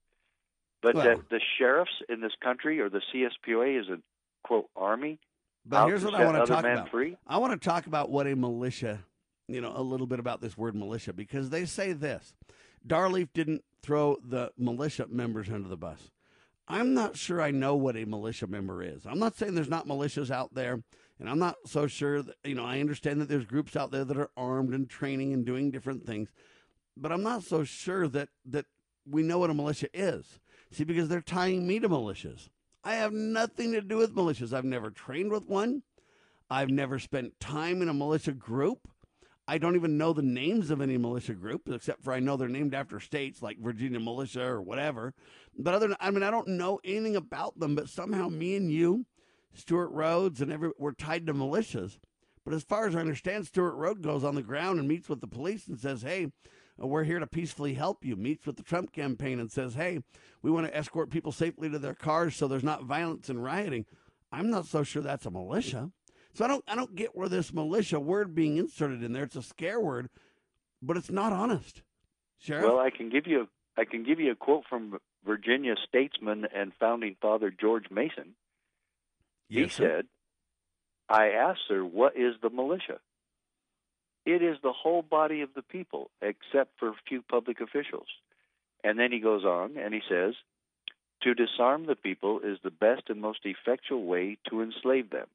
But 0.83 0.95
well, 0.95 1.05
the, 1.17 1.23
the 1.31 1.41
sheriffs 1.59 2.03
in 2.09 2.21
this 2.21 2.33
country 2.43 2.81
or 2.81 2.89
the 2.89 3.01
CSPOA 3.13 3.81
is 3.81 3.89
a 3.89 3.99
quote 4.45 4.69
army. 4.77 5.19
But 5.65 5.87
here's 5.87 6.05
what 6.05 6.15
I 6.15 6.25
want 6.25 6.37
to 6.37 6.47
talk 6.47 6.65
about. 6.65 6.91
Free? 6.91 7.17
I 7.27 7.39
want 7.39 7.61
to 7.61 7.69
talk 7.69 7.87
about 7.87 8.11
what 8.11 8.27
a 8.27 8.37
militia, 8.37 9.01
you 9.49 9.61
know, 9.61 9.73
a 9.75 9.83
little 9.83 10.07
bit 10.07 10.21
about 10.21 10.41
this 10.41 10.57
word 10.57 10.77
militia 10.77 11.13
because 11.13 11.51
they 11.51 11.65
say 11.65 11.93
this. 11.93 12.35
Dar 12.87 13.11
Leaf 13.11 13.33
didn't 13.33 13.65
throw 13.83 14.17
the 14.25 14.53
militia 14.57 15.07
members 15.09 15.51
under 15.51 15.69
the 15.69 15.77
bus. 15.77 16.11
I'm 16.69 16.95
not 16.95 17.17
sure 17.17 17.41
I 17.41 17.51
know 17.51 17.77
what 17.77 17.97
a 17.97 18.05
militia 18.05 18.47
member 18.47 18.83
is. 18.83 19.07
I'm 19.07 19.19
not 19.19 19.37
saying 19.37 19.55
there's 19.55 19.69
not 19.69 19.87
militias 19.87 20.31
out 20.31 20.55
there, 20.55 20.83
and 21.19 21.29
I'm 21.29 21.39
not 21.39 21.57
so 21.67 21.87
sure 21.87 22.23
that, 22.23 22.37
you 22.45 22.55
know, 22.55 22.65
I 22.65 22.81
understand 22.81 23.21
that 23.21 23.29
there's 23.29 23.47
groups 23.47 23.77
out 23.77 23.91
there 23.91 24.05
that 24.05 24.17
are 24.17 24.31
armed 24.37 24.75
and 24.75 24.89
training 24.89 25.33
and 25.33 25.47
doing 25.47 25.71
different 25.71 26.07
things, 26.07 26.31
but 26.97 27.13
I'm 27.13 27.23
not 27.23 27.43
so 27.43 27.65
sure 27.65 28.07
that, 28.09 28.29
that 28.47 28.67
we 29.09 29.23
know 29.23 29.39
what 29.39 29.51
a 29.51 29.55
militia 29.55 29.89
is. 29.95 30.41
See, 30.71 30.85
because 30.85 31.09
they're 31.09 31.21
tying 31.21 31.67
me 31.67 31.79
to 31.79 31.89
militias. 31.89 32.49
I 32.85 32.95
have 32.95 33.13
nothing 33.13 33.73
to 33.73 33.81
do 33.81 33.97
with 33.97 34.15
militias. 34.15 34.53
I've 34.53 34.65
never 34.65 34.91
trained 34.91 35.33
with 35.33 35.47
one. 35.47 35.83
I've 36.51 36.71
never 36.71 36.99
spent 36.99 37.41
time 37.41 37.83
in 37.83 37.89
a 37.89 37.95
militia 37.95 38.33
group. 38.33 38.89
I 39.49 39.59
don't 39.59 39.77
even 39.77 39.97
know 39.97 40.13
the 40.13 40.23
names 40.23 40.71
of 40.71 40.81
any 40.81 40.97
militia 40.97 41.35
groups, 41.35 41.71
except 41.73 42.03
for 42.03 42.13
I 42.13 42.21
know 42.21 42.37
they're 42.37 42.49
named 42.49 42.75
after 42.75 42.99
states 42.99 43.43
like 43.43 43.59
Virginia 43.59 44.01
Militia 44.01 44.45
or 44.45 44.61
whatever. 44.61 45.15
But 45.57 45.75
other 45.75 45.89
than, 45.89 45.97
I 46.01 46.11
mean, 46.11 46.25
I 46.25 46.33
don't 46.33 46.49
know 46.49 46.81
anything 46.85 47.17
about 47.17 47.59
them, 47.59 47.75
but 47.77 47.89
somehow 47.89 48.29
me 48.29 48.57
and 48.57 48.71
you, 48.71 49.07
Stewart 49.55 49.91
Rhodes, 49.91 50.41
and 50.41 50.53
every, 50.53 50.71
we're 50.79 50.93
tied 50.93 51.27
to 51.27 51.35
militias. 51.35 51.99
But 52.45 52.55
as 52.55 52.63
far 52.63 52.87
as 52.87 52.95
I 52.95 53.01
understand, 53.01 53.47
Stewart 53.47 53.75
Rhodes 53.75 54.01
goes 54.01 54.23
on 54.23 54.37
the 54.37 54.43
ground 54.43 54.79
and 54.79 54.87
meets 54.87 55.09
with 55.09 55.21
the 55.21 55.27
police 55.27 55.67
and 55.67 55.79
says, 55.79 56.03
hey, 56.03 56.31
uh, 56.81 56.87
we're 56.87 57.05
here 57.05 57.19
to 57.19 57.27
peacefully 57.27 57.75
help 57.75 58.05
you. 58.05 58.15
Meets 58.15 58.47
with 58.47 58.57
the 58.57 58.63
Trump 58.63 58.93
campaign 58.93 59.41
and 59.41 59.51
says, 59.51 59.75
hey, 59.75 60.01
we 60.43 60.51
want 60.51 60.67
to 60.67 60.77
escort 60.77 61.11
people 61.11 61.33
safely 61.33 61.69
to 61.69 61.79
their 61.79 61.95
cars 61.95 62.37
so 62.37 62.47
there's 62.47 62.63
not 62.63 62.85
violence 62.85 63.29
and 63.29 63.43
rioting. 63.43 63.85
I'm 64.31 64.51
not 64.51 64.67
so 64.67 64.83
sure 64.83 65.03
that's 65.03 65.27
a 65.27 65.31
militia. 65.31 65.91
So 66.35 66.45
I 66.45 66.49
don't 66.49 66.65
I 66.69 66.75
don't 66.75 66.95
get 66.95 67.17
where 67.17 67.29
this 67.31 67.53
militia 67.53 67.99
word 67.99 68.35
being 68.35 68.59
inserted 68.59 69.03
in 69.03 69.13
there. 69.13 69.23
It's 69.23 69.37
a 69.37 69.43
scare 69.43 69.81
word, 69.81 70.11
but 70.83 70.97
it's 70.97 71.11
not 71.11 71.33
honest. 71.33 71.83
Sheriff? 72.39 72.67
Well, 72.67 72.79
I 72.79 72.91
can 72.91 73.09
give 73.09 73.27
you 73.27 73.49
I 73.79 73.87
can 73.87 74.05
give 74.05 74.21
you 74.21 74.33
a 74.33 74.37
quote 74.37 74.65
from 74.69 74.99
Virginia 75.25 75.75
statesman 75.89 76.47
and 76.55 76.73
founding 76.79 77.17
father 77.23 77.51
George 77.51 77.87
Mason. 77.91 78.35
Yes, 79.49 79.77
he 79.77 79.85
said, 79.85 80.07
I 81.09 81.29
asked 81.29 81.63
her, 81.69 81.85
what 81.85 82.17
is 82.17 82.35
the 82.43 82.51
militia? 82.51 82.99
It 84.25 84.43
is 84.43 84.57
the 84.63 84.73
whole 84.73 85.03
body 85.03 85.43
of 85.43 85.51
the 85.55 85.63
people, 85.63 86.11
except 86.21 86.79
for 86.79 86.89
a 86.89 86.95
few 87.09 87.23
public 87.23 87.61
officials. 87.61 88.09
And 88.83 88.99
then 88.99 89.13
he 89.13 89.21
goes 89.21 89.45
on 89.45 89.77
and 89.77 89.95
he 89.95 90.01
says, 90.09 90.35
to 91.23 91.35
disarm 91.35 91.87
the 91.87 91.95
people 91.95 92.41
is 92.43 92.59
the 92.63 92.71
best 92.71 93.03
and 93.09 93.21
most 93.21 93.41
effectual 93.45 94.05
way 94.05 94.39
to 94.51 94.63
enslave 94.63 95.11
them. 95.11 95.27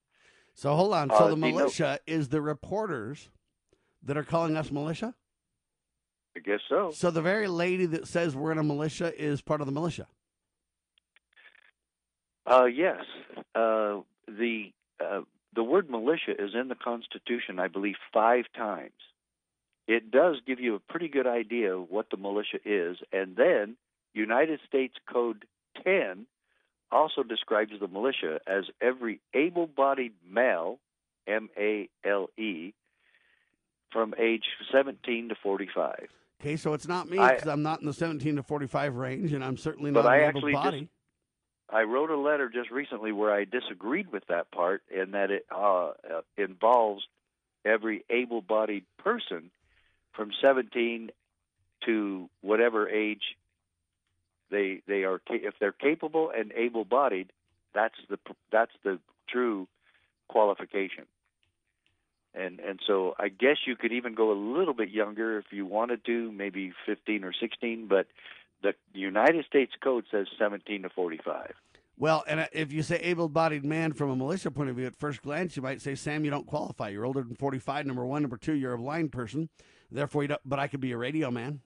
So 0.55 0.75
hold 0.75 0.93
on. 0.93 1.09
So 1.09 1.15
uh, 1.15 1.29
the 1.29 1.37
militia 1.37 1.99
know, 2.07 2.13
is 2.13 2.29
the 2.29 2.41
reporters 2.41 3.29
that 4.03 4.17
are 4.17 4.23
calling 4.23 4.57
us 4.57 4.71
militia? 4.71 5.15
I 6.35 6.39
guess 6.39 6.59
so. 6.69 6.91
So 6.93 7.11
the 7.11 7.21
very 7.21 7.47
lady 7.47 7.85
that 7.87 8.07
says 8.07 8.35
we're 8.35 8.51
in 8.51 8.57
a 8.57 8.63
militia 8.63 9.13
is 9.17 9.41
part 9.41 9.61
of 9.61 9.67
the 9.67 9.73
militia. 9.73 10.07
Uh, 12.45 12.65
yes. 12.65 13.03
Uh, 13.55 14.01
the 14.27 14.71
uh, 14.99 15.21
the 15.53 15.63
word 15.63 15.89
militia 15.89 16.31
is 16.37 16.51
in 16.53 16.67
the 16.69 16.75
Constitution, 16.75 17.59
I 17.59 17.67
believe, 17.67 17.95
five 18.13 18.45
times. 18.55 18.91
It 19.87 20.11
does 20.11 20.37
give 20.45 20.59
you 20.59 20.75
a 20.75 20.79
pretty 20.79 21.09
good 21.09 21.27
idea 21.27 21.75
of 21.75 21.89
what 21.89 22.09
the 22.09 22.17
militia 22.17 22.59
is, 22.63 22.97
and 23.11 23.35
then 23.35 23.75
United 24.13 24.59
States 24.67 24.93
Code 25.11 25.45
10 25.83 26.25
also 26.91 27.23
describes 27.23 27.71
the 27.79 27.87
militia 27.87 28.39
as 28.47 28.65
every 28.81 29.19
able 29.33 29.67
bodied 29.67 30.13
male, 30.29 30.79
M 31.27 31.49
A 31.57 31.89
L 32.05 32.29
E, 32.37 32.73
from 33.91 34.13
age 34.17 34.45
17 34.71 35.29
to 35.29 35.35
45. 35.41 36.07
Okay, 36.41 36.55
so 36.55 36.73
it's 36.73 36.87
not 36.87 37.09
me 37.09 37.17
because 37.17 37.47
I'm 37.47 37.61
not 37.61 37.81
in 37.81 37.85
the 37.85 37.93
17 37.93 38.37
to 38.37 38.43
45 38.43 38.95
range, 38.95 39.33
and 39.33 39.43
I'm 39.43 39.57
certainly 39.57 39.91
not 39.91 40.05
an 40.05 40.35
able 40.35 40.51
body. 40.51 40.79
Dis- 40.81 40.89
I 41.71 41.83
wrote 41.83 42.09
a 42.09 42.17
letter 42.17 42.49
just 42.49 42.69
recently 42.69 43.11
where 43.11 43.33
I 43.33 43.45
disagreed 43.45 44.11
with 44.11 44.27
that 44.27 44.51
part, 44.51 44.83
and 44.95 45.13
that 45.13 45.31
it 45.31 45.45
uh, 45.49 45.87
uh, 45.87 45.93
involves 46.37 47.03
every 47.63 48.03
able 48.09 48.41
bodied 48.41 48.83
person 48.97 49.51
from 50.13 50.31
17 50.41 51.11
to 51.85 52.29
whatever 52.41 52.89
age 52.89 53.21
they 54.51 54.81
they 54.87 55.03
are 55.03 55.21
if 55.29 55.55
they're 55.59 55.71
capable 55.71 56.31
and 56.35 56.51
able-bodied, 56.51 57.31
that's 57.73 57.95
the 58.09 58.19
that's 58.51 58.73
the 58.83 58.99
true 59.29 59.67
qualification. 60.27 61.05
And 62.33 62.59
and 62.59 62.79
so 62.85 63.15
I 63.17 63.29
guess 63.29 63.57
you 63.65 63.75
could 63.75 63.93
even 63.93 64.13
go 64.13 64.31
a 64.31 64.39
little 64.57 64.73
bit 64.73 64.89
younger 64.89 65.39
if 65.39 65.45
you 65.51 65.65
wanted 65.65 66.05
to, 66.05 66.31
maybe 66.31 66.73
15 66.85 67.23
or 67.23 67.33
16, 67.33 67.87
but 67.87 68.07
the 68.61 68.73
United 68.93 69.45
States 69.45 69.73
Code 69.83 70.05
says 70.11 70.27
17 70.37 70.83
to 70.83 70.89
45. 70.89 71.53
Well, 71.97 72.23
and 72.27 72.47
if 72.51 72.73
you 72.73 72.81
say 72.81 72.97
able-bodied 72.97 73.63
man 73.63 73.93
from 73.93 74.09
a 74.09 74.15
militia 74.15 74.49
point 74.49 74.69
of 74.69 74.75
view, 74.75 74.87
at 74.87 74.95
first 74.95 75.21
glance, 75.21 75.55
you 75.55 75.61
might 75.61 75.81
say, 75.81 75.93
Sam, 75.93 76.25
you 76.25 76.31
don't 76.31 76.47
qualify. 76.47 76.89
You're 76.89 77.05
older 77.05 77.21
than 77.21 77.35
45. 77.35 77.85
Number 77.85 78.05
one, 78.05 78.23
number 78.23 78.37
two, 78.37 78.53
you're 78.53 78.73
a 78.73 78.77
blind 78.77 79.11
person. 79.11 79.49
Therefore, 79.91 80.23
you 80.23 80.29
don't. 80.29 80.41
But 80.43 80.57
I 80.57 80.67
could 80.67 80.79
be 80.79 80.93
a 80.93 80.97
radio 80.97 81.29
man. 81.29 81.59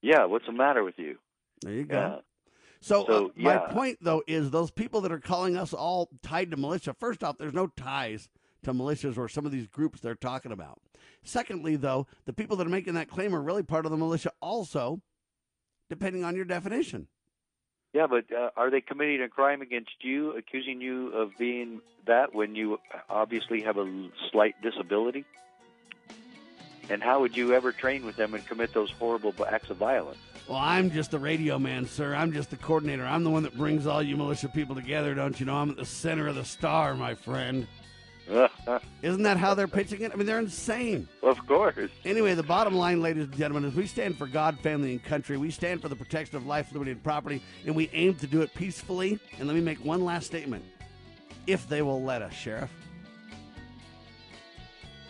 Yeah, 0.00 0.24
what's 0.24 0.46
the 0.46 0.52
matter 0.52 0.82
with 0.82 0.98
you? 0.98 1.18
There 1.60 1.72
you 1.72 1.84
go. 1.84 1.94
Yeah. 1.94 2.16
So, 2.80 3.04
so 3.06 3.26
uh, 3.26 3.28
my 3.36 3.58
point, 3.58 3.98
though, 4.00 4.24
is 4.26 4.50
those 4.50 4.72
people 4.72 5.02
that 5.02 5.12
are 5.12 5.20
calling 5.20 5.56
us 5.56 5.72
all 5.72 6.10
tied 6.22 6.50
to 6.50 6.56
militia. 6.56 6.96
First 6.98 7.22
off, 7.22 7.38
there's 7.38 7.54
no 7.54 7.68
ties 7.68 8.28
to 8.62 8.72
militias 8.72 9.18
or 9.18 9.28
some 9.28 9.46
of 9.46 9.52
these 9.52 9.66
groups 9.66 10.00
they're 10.00 10.14
talking 10.14 10.52
about. 10.52 10.78
Secondly, 11.22 11.76
though, 11.76 12.06
the 12.24 12.32
people 12.32 12.56
that 12.56 12.66
are 12.66 12.70
making 12.70 12.94
that 12.94 13.08
claim 13.08 13.34
are 13.34 13.42
really 13.42 13.62
part 13.62 13.84
of 13.84 13.90
the 13.90 13.96
militia, 13.96 14.32
also, 14.40 15.00
depending 15.88 16.24
on 16.24 16.34
your 16.34 16.44
definition. 16.44 17.08
Yeah, 17.92 18.06
but 18.06 18.24
uh, 18.32 18.50
are 18.56 18.70
they 18.70 18.80
committing 18.80 19.20
a 19.20 19.28
crime 19.28 19.60
against 19.60 19.92
you, 20.00 20.34
accusing 20.36 20.80
you 20.80 21.08
of 21.12 21.36
being 21.38 21.80
that 22.06 22.34
when 22.34 22.54
you 22.54 22.78
obviously 23.10 23.60
have 23.62 23.76
a 23.76 24.08
slight 24.30 24.54
disability? 24.62 25.24
And 26.88 27.02
how 27.02 27.20
would 27.20 27.36
you 27.36 27.52
ever 27.52 27.70
train 27.70 28.04
with 28.04 28.16
them 28.16 28.34
and 28.34 28.44
commit 28.46 28.72
those 28.72 28.90
horrible 28.90 29.34
acts 29.46 29.70
of 29.70 29.76
violence? 29.76 30.18
Well, 30.48 30.58
I'm 30.58 30.90
just 30.90 31.12
the 31.12 31.18
radio 31.18 31.58
man, 31.58 31.86
sir. 31.86 32.14
I'm 32.14 32.32
just 32.32 32.50
the 32.50 32.56
coordinator. 32.56 33.04
I'm 33.04 33.22
the 33.22 33.30
one 33.30 33.44
that 33.44 33.56
brings 33.56 33.86
all 33.86 34.02
you 34.02 34.16
militia 34.16 34.48
people 34.48 34.74
together, 34.74 35.14
don't 35.14 35.38
you 35.38 35.46
know? 35.46 35.54
I'm 35.54 35.70
at 35.70 35.76
the 35.76 35.84
center 35.84 36.26
of 36.26 36.34
the 36.34 36.44
star, 36.44 36.94
my 36.94 37.14
friend. 37.14 37.66
Isn't 39.02 39.22
that 39.22 39.36
how 39.36 39.54
they're 39.54 39.68
pitching 39.68 40.02
it? 40.02 40.12
I 40.12 40.16
mean, 40.16 40.26
they're 40.26 40.38
insane. 40.38 41.08
Of 41.22 41.44
course. 41.46 41.90
Anyway, 42.04 42.34
the 42.34 42.42
bottom 42.42 42.74
line, 42.74 43.02
ladies 43.02 43.24
and 43.24 43.36
gentlemen, 43.36 43.68
is 43.68 43.74
we 43.74 43.86
stand 43.86 44.16
for 44.16 44.26
God, 44.26 44.58
family, 44.60 44.92
and 44.92 45.02
country. 45.02 45.36
We 45.36 45.50
stand 45.50 45.82
for 45.82 45.88
the 45.88 45.96
protection 45.96 46.36
of 46.36 46.46
life, 46.46 46.72
liberty, 46.72 46.92
and 46.92 47.02
property, 47.02 47.42
and 47.66 47.74
we 47.74 47.90
aim 47.92 48.14
to 48.16 48.26
do 48.26 48.42
it 48.42 48.54
peacefully. 48.54 49.18
And 49.38 49.48
let 49.48 49.54
me 49.54 49.60
make 49.60 49.84
one 49.84 50.04
last 50.04 50.26
statement 50.26 50.64
if 51.46 51.68
they 51.68 51.82
will 51.82 52.02
let 52.02 52.22
us, 52.22 52.32
Sheriff. 52.32 52.70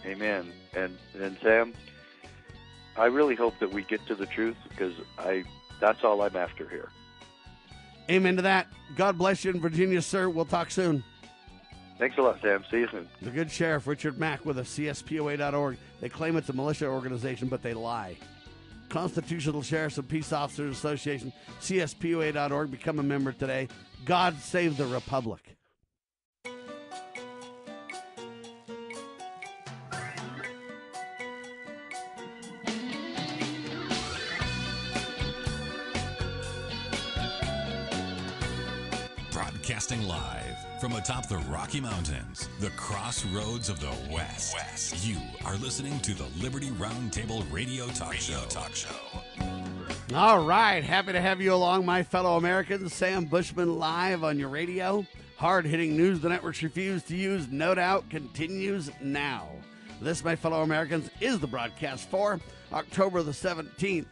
Amen. 0.04 0.52
And 0.74 0.98
and 1.14 1.36
Sam, 1.42 1.74
I 2.96 3.06
really 3.06 3.34
hope 3.34 3.58
that 3.60 3.72
we 3.72 3.82
get 3.82 4.04
to 4.06 4.14
the 4.14 4.26
truth 4.26 4.56
because 4.68 4.94
I 5.18 5.44
that's 5.80 6.02
all 6.02 6.22
I'm 6.22 6.36
after 6.36 6.68
here. 6.68 6.88
Amen 8.10 8.36
to 8.36 8.42
that. 8.42 8.66
God 8.96 9.16
bless 9.16 9.44
you 9.44 9.52
in 9.52 9.60
Virginia, 9.60 10.02
sir. 10.02 10.28
We'll 10.28 10.44
talk 10.44 10.70
soon. 10.70 11.04
Thanks 11.98 12.18
a 12.18 12.22
lot, 12.22 12.40
Sam. 12.42 12.64
See 12.70 12.78
you 12.78 12.88
soon. 12.90 13.08
The 13.20 13.30
good 13.30 13.50
sheriff, 13.50 13.86
Richard 13.86 14.18
Mack, 14.18 14.44
with 14.44 14.58
us, 14.58 14.76
CSPOA.org. 14.76 15.78
They 16.00 16.08
claim 16.08 16.36
it's 16.36 16.48
a 16.48 16.52
militia 16.52 16.86
organization, 16.86 17.48
but 17.48 17.62
they 17.62 17.74
lie. 17.74 18.16
Constitutional 18.88 19.62
Sheriffs 19.62 19.98
and 19.98 20.08
Peace 20.08 20.32
Officers 20.32 20.76
Association, 20.76 21.32
CSPOA.org. 21.60 22.70
Become 22.70 22.98
a 22.98 23.02
member 23.02 23.32
today. 23.32 23.68
God 24.04 24.36
save 24.38 24.76
the 24.76 24.86
Republic. 24.86 25.40
Broadcasting 39.30 40.02
live 40.02 40.41
from 40.82 40.94
atop 40.94 41.28
the 41.28 41.38
Rocky 41.48 41.80
Mountains, 41.80 42.48
the 42.58 42.70
crossroads 42.70 43.68
of 43.68 43.78
the 43.78 43.94
West. 44.12 44.52
West. 44.52 45.06
You 45.06 45.16
are 45.44 45.54
listening 45.58 46.00
to 46.00 46.12
the 46.12 46.26
Liberty 46.42 46.70
Roundtable 46.70 47.44
Radio 47.52 47.86
Talk 47.86 48.10
radio 48.10 48.40
Show. 48.40 48.46
Talk 48.48 48.74
Show. 48.74 48.88
All 50.12 50.44
right, 50.44 50.82
happy 50.82 51.12
to 51.12 51.20
have 51.20 51.40
you 51.40 51.54
along, 51.54 51.86
my 51.86 52.02
fellow 52.02 52.36
Americans. 52.36 52.92
Sam 52.92 53.26
Bushman 53.26 53.78
live 53.78 54.24
on 54.24 54.40
your 54.40 54.48
radio. 54.48 55.06
Hard 55.36 55.66
hitting 55.66 55.96
news 55.96 56.18
the 56.18 56.28
networks 56.28 56.64
refuse 56.64 57.04
to 57.04 57.16
use, 57.16 57.46
no 57.48 57.76
doubt, 57.76 58.10
continues 58.10 58.90
now. 59.00 59.50
This, 60.00 60.24
my 60.24 60.34
fellow 60.34 60.62
Americans, 60.62 61.10
is 61.20 61.38
the 61.38 61.46
broadcast 61.46 62.10
for 62.10 62.40
October 62.72 63.22
the 63.22 63.30
17th 63.30 64.06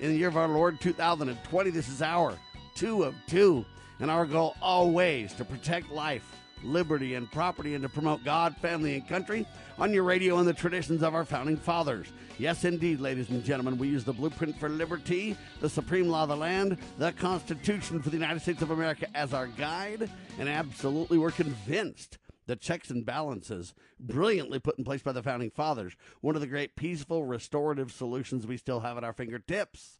in 0.00 0.12
the 0.12 0.16
year 0.16 0.28
of 0.28 0.38
our 0.38 0.48
Lord 0.48 0.80
2020. 0.80 1.68
This 1.68 1.90
is 1.90 2.00
our 2.00 2.38
two 2.74 3.02
of 3.02 3.14
two, 3.26 3.66
and 4.04 4.10
our 4.10 4.26
goal 4.26 4.54
always 4.60 5.32
to 5.32 5.46
protect 5.46 5.90
life, 5.90 6.36
liberty, 6.62 7.14
and 7.14 7.32
property, 7.32 7.72
and 7.72 7.80
to 7.82 7.88
promote 7.88 8.22
God, 8.22 8.54
family, 8.58 8.96
and 8.96 9.08
country 9.08 9.46
on 9.78 9.94
your 9.94 10.02
radio 10.02 10.36
and 10.36 10.46
the 10.46 10.52
traditions 10.52 11.02
of 11.02 11.14
our 11.14 11.24
founding 11.24 11.56
fathers. 11.56 12.08
Yes, 12.36 12.66
indeed, 12.66 13.00
ladies 13.00 13.30
and 13.30 13.42
gentlemen, 13.42 13.78
we 13.78 13.88
use 13.88 14.04
the 14.04 14.12
blueprint 14.12 14.60
for 14.60 14.68
liberty, 14.68 15.38
the 15.62 15.70
supreme 15.70 16.06
law 16.06 16.24
of 16.24 16.28
the 16.28 16.36
land, 16.36 16.76
the 16.98 17.12
Constitution 17.12 18.02
for 18.02 18.10
the 18.10 18.18
United 18.18 18.40
States 18.40 18.60
of 18.60 18.72
America 18.72 19.06
as 19.14 19.32
our 19.32 19.46
guide, 19.46 20.10
and 20.38 20.50
absolutely 20.50 21.16
we're 21.16 21.30
convinced 21.30 22.18
the 22.44 22.56
checks 22.56 22.90
and 22.90 23.06
balances 23.06 23.72
brilliantly 23.98 24.58
put 24.58 24.76
in 24.76 24.84
place 24.84 25.00
by 25.00 25.12
the 25.12 25.22
founding 25.22 25.50
fathers, 25.50 25.94
one 26.20 26.34
of 26.34 26.42
the 26.42 26.46
great 26.46 26.76
peaceful 26.76 27.24
restorative 27.24 27.90
solutions 27.90 28.46
we 28.46 28.58
still 28.58 28.80
have 28.80 28.98
at 28.98 29.04
our 29.04 29.14
fingertips. 29.14 29.98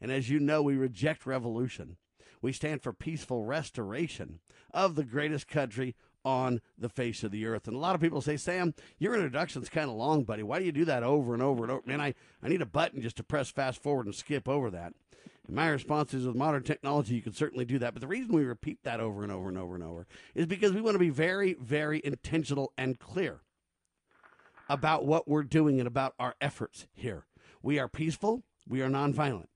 And 0.00 0.10
as 0.10 0.30
you 0.30 0.40
know, 0.40 0.62
we 0.62 0.74
reject 0.76 1.26
revolution. 1.26 1.98
We 2.42 2.52
stand 2.52 2.82
for 2.82 2.92
peaceful 2.92 3.44
restoration 3.44 4.40
of 4.74 4.96
the 4.96 5.04
greatest 5.04 5.48
country 5.48 5.94
on 6.24 6.60
the 6.76 6.88
face 6.88 7.22
of 7.24 7.30
the 7.30 7.46
earth. 7.46 7.66
And 7.66 7.76
a 7.76 7.80
lot 7.80 7.94
of 7.94 8.00
people 8.00 8.20
say, 8.20 8.36
Sam, 8.36 8.74
your 8.98 9.14
introduction's 9.14 9.68
kind 9.68 9.88
of 9.88 9.96
long, 9.96 10.24
buddy. 10.24 10.42
Why 10.42 10.58
do 10.58 10.64
you 10.64 10.72
do 10.72 10.84
that 10.84 11.02
over 11.02 11.34
and 11.34 11.42
over 11.42 11.62
and 11.62 11.72
over? 11.72 11.82
Man, 11.86 12.00
I, 12.00 12.14
I 12.42 12.48
need 12.48 12.62
a 12.62 12.66
button 12.66 13.00
just 13.00 13.16
to 13.16 13.24
press 13.24 13.50
fast 13.50 13.82
forward 13.82 14.06
and 14.06 14.14
skip 14.14 14.48
over 14.48 14.70
that. 14.70 14.92
And 15.46 15.56
my 15.56 15.68
response 15.68 16.14
is 16.14 16.26
with 16.26 16.36
modern 16.36 16.62
technology, 16.62 17.14
you 17.14 17.22
can 17.22 17.32
certainly 17.32 17.64
do 17.64 17.78
that. 17.80 17.94
But 17.94 18.00
the 18.00 18.06
reason 18.06 18.34
we 18.34 18.44
repeat 18.44 18.82
that 18.84 19.00
over 19.00 19.22
and 19.22 19.32
over 19.32 19.48
and 19.48 19.58
over 19.58 19.74
and 19.74 19.84
over 19.84 20.06
is 20.34 20.46
because 20.46 20.72
we 20.72 20.80
want 20.80 20.94
to 20.94 21.00
be 21.00 21.10
very, 21.10 21.54
very 21.54 22.00
intentional 22.04 22.72
and 22.78 22.98
clear 22.98 23.40
about 24.68 25.04
what 25.04 25.28
we're 25.28 25.42
doing 25.42 25.80
and 25.80 25.88
about 25.88 26.14
our 26.18 26.34
efforts 26.40 26.86
here. 26.92 27.26
We 27.62 27.78
are 27.78 27.88
peaceful, 27.88 28.42
we 28.66 28.80
are 28.80 28.88
nonviolent. 28.88 29.48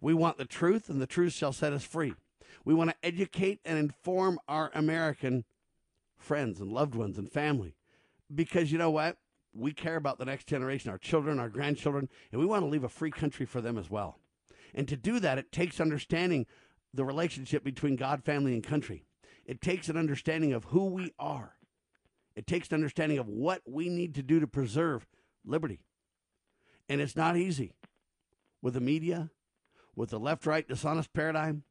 We 0.00 0.14
want 0.14 0.36
the 0.36 0.44
truth, 0.44 0.90
and 0.90 1.00
the 1.00 1.06
truth 1.06 1.32
shall 1.32 1.52
set 1.52 1.72
us 1.72 1.84
free. 1.84 2.14
We 2.64 2.74
want 2.74 2.90
to 2.90 2.96
educate 3.02 3.60
and 3.64 3.78
inform 3.78 4.38
our 4.48 4.70
American 4.74 5.44
friends 6.16 6.60
and 6.60 6.72
loved 6.72 6.94
ones 6.94 7.18
and 7.18 7.30
family 7.30 7.76
because 8.34 8.72
you 8.72 8.78
know 8.78 8.90
what? 8.90 9.18
We 9.54 9.72
care 9.72 9.96
about 9.96 10.18
the 10.18 10.24
next 10.24 10.46
generation, 10.46 10.90
our 10.90 10.98
children, 10.98 11.38
our 11.38 11.48
grandchildren, 11.48 12.08
and 12.32 12.40
we 12.40 12.46
want 12.46 12.62
to 12.62 12.68
leave 12.68 12.84
a 12.84 12.88
free 12.88 13.10
country 13.10 13.46
for 13.46 13.60
them 13.60 13.78
as 13.78 13.88
well. 13.88 14.18
And 14.74 14.88
to 14.88 14.96
do 14.96 15.20
that, 15.20 15.38
it 15.38 15.52
takes 15.52 15.80
understanding 15.80 16.46
the 16.92 17.04
relationship 17.04 17.62
between 17.62 17.96
God, 17.96 18.24
family, 18.24 18.54
and 18.54 18.64
country. 18.64 19.04
It 19.46 19.60
takes 19.60 19.88
an 19.88 19.96
understanding 19.96 20.52
of 20.52 20.64
who 20.64 20.86
we 20.86 21.12
are. 21.18 21.54
It 22.34 22.46
takes 22.46 22.68
an 22.68 22.74
understanding 22.74 23.18
of 23.18 23.28
what 23.28 23.62
we 23.66 23.88
need 23.88 24.14
to 24.16 24.22
do 24.22 24.40
to 24.40 24.46
preserve 24.46 25.06
liberty. 25.44 25.80
And 26.88 27.00
it's 27.00 27.16
not 27.16 27.36
easy 27.36 27.72
with 28.60 28.74
the 28.74 28.80
media, 28.80 29.30
with 29.94 30.10
the 30.10 30.18
left 30.18 30.46
right 30.46 30.66
dishonest 30.66 31.12
paradigm, 31.12 31.62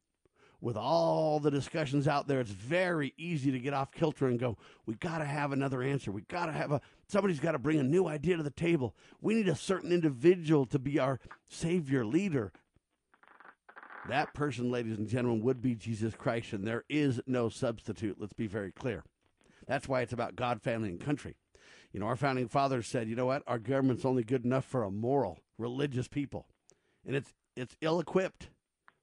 with 0.63 0.77
all 0.77 1.41
the 1.41 1.51
discussions 1.51 2.07
out 2.07 2.25
there, 2.25 2.39
it's 2.39 2.49
very 2.49 3.13
easy 3.17 3.51
to 3.51 3.59
get 3.59 3.73
off 3.73 3.91
kilter 3.91 4.27
and 4.27 4.39
go, 4.39 4.57
we 4.85 4.95
got 4.95 5.17
to 5.17 5.25
have 5.25 5.51
another 5.51 5.83
answer. 5.83 6.09
We 6.09 6.21
got 6.21 6.45
to 6.45 6.53
have 6.53 6.71
a, 6.71 6.79
somebody's 7.09 7.41
got 7.41 7.51
to 7.51 7.59
bring 7.59 7.79
a 7.79 7.83
new 7.83 8.07
idea 8.07 8.37
to 8.37 8.43
the 8.43 8.49
table. 8.49 8.95
We 9.19 9.35
need 9.35 9.49
a 9.49 9.57
certain 9.57 9.91
individual 9.91 10.65
to 10.67 10.79
be 10.79 10.99
our 10.99 11.19
savior, 11.49 12.05
leader. 12.05 12.53
That 14.07 14.33
person, 14.33 14.71
ladies 14.71 14.97
and 14.97 15.05
gentlemen, 15.05 15.43
would 15.43 15.61
be 15.61 15.75
Jesus 15.75 16.13
Christ, 16.15 16.53
and 16.53 16.65
there 16.65 16.85
is 16.87 17.19
no 17.27 17.49
substitute. 17.49 18.15
Let's 18.17 18.31
be 18.31 18.47
very 18.47 18.71
clear. 18.71 19.03
That's 19.67 19.89
why 19.89 19.99
it's 19.99 20.13
about 20.13 20.37
God, 20.37 20.61
family, 20.61 20.87
and 20.87 20.99
country. 20.99 21.35
You 21.91 21.99
know, 21.99 22.05
our 22.05 22.15
founding 22.15 22.47
fathers 22.47 22.87
said, 22.87 23.09
you 23.09 23.17
know 23.17 23.25
what? 23.25 23.43
Our 23.47 23.59
government's 23.59 24.05
only 24.05 24.23
good 24.23 24.45
enough 24.45 24.63
for 24.63 24.83
a 24.83 24.91
moral, 24.91 25.39
religious 25.57 26.07
people. 26.07 26.47
And 27.05 27.17
it's 27.17 27.33
it's 27.57 27.75
ill 27.81 27.99
equipped 27.99 28.47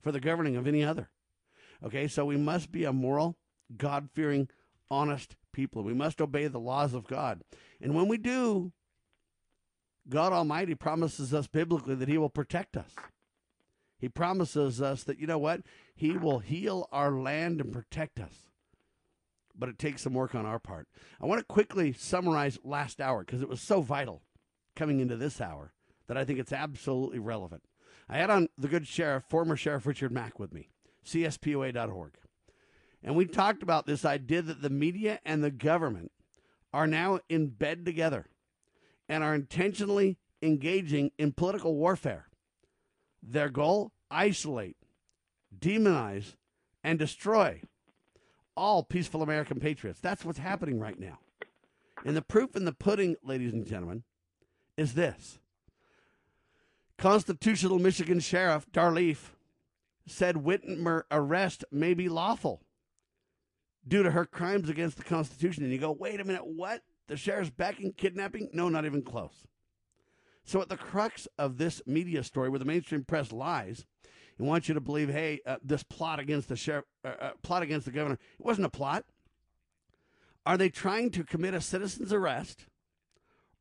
for 0.00 0.10
the 0.10 0.20
governing 0.20 0.56
of 0.56 0.66
any 0.66 0.82
other. 0.82 1.10
Okay, 1.84 2.08
so 2.08 2.24
we 2.24 2.36
must 2.36 2.70
be 2.70 2.84
a 2.84 2.92
moral, 2.92 3.36
God 3.76 4.08
fearing, 4.12 4.48
honest 4.90 5.36
people. 5.52 5.82
We 5.82 5.94
must 5.94 6.20
obey 6.20 6.46
the 6.46 6.60
laws 6.60 6.94
of 6.94 7.06
God. 7.06 7.42
And 7.80 7.94
when 7.94 8.08
we 8.08 8.18
do, 8.18 8.72
God 10.08 10.32
Almighty 10.32 10.74
promises 10.74 11.32
us 11.32 11.46
biblically 11.46 11.94
that 11.94 12.08
He 12.08 12.18
will 12.18 12.30
protect 12.30 12.76
us. 12.76 12.94
He 13.98 14.08
promises 14.08 14.80
us 14.80 15.04
that, 15.04 15.18
you 15.18 15.26
know 15.26 15.38
what? 15.38 15.62
He 15.94 16.16
will 16.16 16.38
heal 16.38 16.88
our 16.90 17.12
land 17.12 17.60
and 17.60 17.72
protect 17.72 18.18
us. 18.18 18.48
But 19.54 19.68
it 19.68 19.78
takes 19.78 20.02
some 20.02 20.14
work 20.14 20.34
on 20.34 20.46
our 20.46 20.58
part. 20.58 20.88
I 21.20 21.26
want 21.26 21.38
to 21.40 21.44
quickly 21.44 21.92
summarize 21.92 22.58
last 22.64 23.00
hour 23.00 23.24
because 23.24 23.42
it 23.42 23.48
was 23.48 23.60
so 23.60 23.82
vital 23.82 24.22
coming 24.74 25.00
into 25.00 25.16
this 25.16 25.40
hour 25.40 25.72
that 26.06 26.16
I 26.16 26.24
think 26.24 26.38
it's 26.38 26.52
absolutely 26.52 27.18
relevant. 27.18 27.62
I 28.08 28.16
had 28.16 28.30
on 28.30 28.48
the 28.56 28.68
good 28.68 28.86
sheriff, 28.86 29.24
former 29.28 29.54
Sheriff 29.54 29.86
Richard 29.86 30.12
Mack, 30.12 30.40
with 30.40 30.52
me, 30.52 30.70
cspoa.org. 31.04 32.12
And 33.02 33.16
we 33.16 33.26
talked 33.26 33.62
about 33.62 33.86
this 33.86 34.04
idea 34.04 34.42
that 34.42 34.62
the 34.62 34.70
media 34.70 35.20
and 35.24 35.42
the 35.42 35.50
government 35.50 36.12
are 36.72 36.86
now 36.86 37.20
in 37.28 37.48
bed 37.48 37.84
together 37.84 38.26
and 39.08 39.24
are 39.24 39.34
intentionally 39.34 40.18
engaging 40.42 41.10
in 41.18 41.32
political 41.32 41.74
warfare. 41.74 42.28
Their 43.22 43.48
goal 43.48 43.92
isolate, 44.10 44.76
demonize, 45.58 46.34
and 46.82 46.98
destroy 46.98 47.62
all 48.56 48.82
peaceful 48.82 49.22
American 49.22 49.60
patriots. 49.60 50.00
That's 50.00 50.24
what's 50.24 50.38
happening 50.38 50.78
right 50.78 50.98
now. 50.98 51.18
And 52.04 52.16
the 52.16 52.22
proof 52.22 52.56
in 52.56 52.64
the 52.64 52.72
pudding, 52.72 53.16
ladies 53.22 53.52
and 53.52 53.66
gentlemen, 53.66 54.04
is 54.76 54.94
this 54.94 55.38
Constitutional 56.96 57.78
Michigan 57.78 58.20
Sheriff 58.20 58.66
Dar 58.72 58.92
Leaf 58.92 59.34
said 60.06 60.36
Whitmer 60.36 61.02
arrest 61.10 61.64
may 61.70 61.94
be 61.94 62.08
lawful 62.08 62.62
due 63.86 64.02
to 64.02 64.10
her 64.10 64.24
crimes 64.24 64.68
against 64.68 64.96
the 64.96 65.04
Constitution. 65.04 65.64
And 65.64 65.72
you 65.72 65.78
go, 65.78 65.92
wait 65.92 66.20
a 66.20 66.24
minute, 66.24 66.46
what? 66.46 66.82
The 67.08 67.16
sheriff's 67.16 67.50
backing 67.50 67.92
kidnapping? 67.96 68.50
No, 68.52 68.68
not 68.68 68.84
even 68.84 69.02
close. 69.02 69.46
So, 70.44 70.60
at 70.60 70.68
the 70.68 70.76
crux 70.76 71.28
of 71.38 71.58
this 71.58 71.80
media 71.86 72.24
story, 72.24 72.48
where 72.48 72.58
the 72.58 72.64
mainstream 72.64 73.04
press 73.04 73.30
lies 73.30 73.86
and 74.36 74.48
wants 74.48 74.66
you 74.68 74.74
to 74.74 74.80
believe, 74.80 75.08
hey, 75.08 75.40
uh, 75.46 75.58
this 75.62 75.84
plot 75.84 76.18
against 76.18 76.48
the 76.48 76.56
sheriff, 76.56 76.86
uh, 77.04 77.12
uh, 77.20 77.30
plot 77.42 77.62
against 77.62 77.86
the 77.86 77.92
governor, 77.92 78.18
it 78.38 78.44
wasn't 78.44 78.66
a 78.66 78.70
plot. 78.70 79.04
Are 80.44 80.56
they 80.56 80.68
trying 80.68 81.10
to 81.10 81.22
commit 81.22 81.54
a 81.54 81.60
citizen's 81.60 82.12
arrest, 82.12 82.66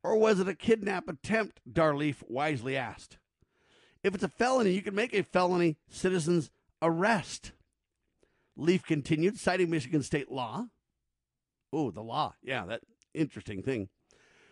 or 0.04 0.16
was 0.16 0.40
it 0.40 0.48
a 0.48 0.56
kidnap 0.56 1.08
attempt? 1.08 1.60
Dar 1.72 1.96
Leaf 1.96 2.24
wisely 2.28 2.76
asked. 2.76 3.19
If 4.04 4.16
it's 4.16 4.24
a 4.24 4.30
felony, 4.30 4.72
you 4.72 4.82
can 4.82 4.96
make 4.96 5.14
a 5.14 5.24
felony 5.24 5.78
citizen's 5.90 6.50
arrest. 6.82 7.52
Leaf 8.56 8.84
continued, 8.86 9.38
citing 9.38 9.70
Michigan 9.70 10.04
state 10.04 10.32
law. 10.32 10.68
Oh, 11.72 11.92
the 11.92 12.02
law. 12.02 12.36
Yeah, 12.42 12.66
that 12.66 12.82
interesting 13.14 13.62
thing. 13.62 13.90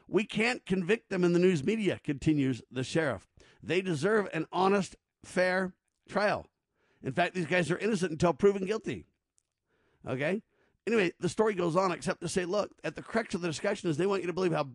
We 0.08 0.24
can't 0.24 0.66
convict 0.66 1.10
them 1.10 1.24
in 1.24 1.34
the 1.34 1.40
news 1.40 1.64
media, 1.64 2.00
continues 2.04 2.62
the 2.72 2.84
sheriff. 2.84 3.28
They 3.62 3.82
deserve 3.82 4.30
an 4.34 4.46
honest, 4.52 4.96
fair 5.24 5.74
trial. 6.08 6.46
In 7.04 7.12
fact, 7.12 7.34
these 7.34 7.46
guys 7.46 7.70
are 7.70 7.78
innocent 7.78 8.12
until 8.12 8.34
proven 8.34 8.66
guilty. 8.66 9.06
Okay? 10.08 10.42
Anyway, 10.86 11.12
the 11.20 11.28
story 11.28 11.54
goes 11.54 11.76
on, 11.76 11.92
except 11.92 12.22
to 12.22 12.30
say, 12.30 12.46
look, 12.46 12.72
at 12.84 12.96
the 12.96 13.02
crux 13.02 13.36
of 13.36 13.42
the 13.42 13.48
discussion 13.48 13.90
is 13.90 13.98
they 13.98 14.08
want 14.08 14.22
you 14.22 14.28
to 14.28 14.34
believe 14.34 14.54
how 14.54 14.70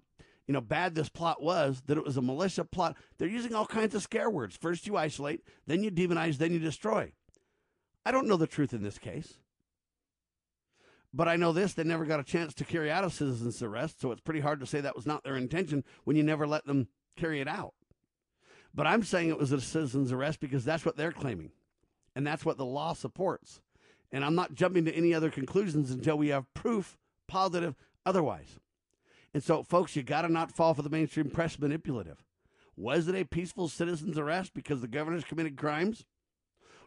you 0.47 0.55
know, 0.55 0.61
bad 0.61 0.95
this 0.95 1.09
plot 1.09 1.43
was, 1.43 1.83
that 1.87 1.97
it 1.97 2.05
was 2.05 2.17
a 2.17 2.23
militia 2.23 2.65
plot. 2.65 2.97
They're 3.19 3.29
using 3.29 3.55
all 3.55 3.67
kinds 3.67 3.95
of 3.95 4.03
scare 4.03 4.31
words. 4.31 4.57
First 4.57 4.87
you 4.87 4.97
isolate, 4.97 5.43
then 5.67 5.83
you 5.83 5.91
demonize, 5.91 6.39
then 6.39 6.53
you 6.53 6.59
destroy. 6.59 7.13
I 8.05 8.11
don't 8.11 8.27
know 8.27 8.37
the 8.37 8.47
truth 8.47 8.73
in 8.73 8.83
this 8.83 8.99
case. 8.99 9.35
But 11.15 11.29
I 11.29 11.37
know 11.37 11.53
this, 11.53 11.75
they 11.75 11.85
never 11.85 12.07
got 12.07 12.21
a 12.21 12.25
chance 12.25 12.55
to 12.55 12.65
carry 12.65 12.91
out 12.91 13.05
a 13.05 13.11
citizen's 13.11 13.63
arrest, 13.63 14.01
so 14.01 14.11
it's 14.13 14.21
pretty 14.23 14.41
hard 14.41 14.61
to 14.61 14.67
say 14.67 14.81
that 14.81 14.97
was 14.97 15.07
not 15.07 15.23
their 15.23 15.37
intention 15.37 15.85
when 16.05 16.17
you 16.17 16.23
never 16.23 16.47
let 16.47 16.65
them 16.67 16.89
carry 17.17 17.41
it 17.41 17.49
out. 17.49 17.75
But 18.75 18.87
I'm 18.87 19.03
saying 19.03 19.29
it 19.29 19.39
was 19.39 19.53
a 19.53 19.61
citizen's 19.61 20.13
arrest 20.13 20.41
because 20.41 20.65
that's 20.65 20.87
what 20.87 20.97
they're 20.97 21.13
claiming. 21.13 21.53
And 22.17 22.27
that's 22.27 22.45
what 22.45 22.57
the 22.57 22.65
law 22.65 22.95
supports. 22.95 23.61
And 24.11 24.25
I'm 24.25 24.35
not 24.35 24.55
jumping 24.55 24.87
to 24.87 24.95
any 24.95 25.15
other 25.15 25.31
conclusions 25.31 25.91
until 25.91 26.17
we 26.17 26.29
have 26.29 26.53
proof 26.55 26.99
positive 27.29 27.75
otherwise. 28.05 28.59
And 29.35 29.43
so, 29.43 29.63
folks, 29.63 29.97
you 29.97 30.03
got 30.03 30.23
to 30.23 30.29
not 30.29 30.53
fall 30.53 30.75
for 30.75 30.83
the 30.83 30.91
mainstream 30.91 31.31
press 31.31 31.59
manipulative. 31.59 32.25
Was 32.77 33.09
it 33.09 33.15
a 33.15 33.25
peaceful 33.25 33.69
citizen's 33.69 34.19
arrest 34.19 34.53
because 34.55 34.81
the 34.81 34.89
governor's 34.89 35.25
committed 35.25 35.57
crimes? 35.57 36.05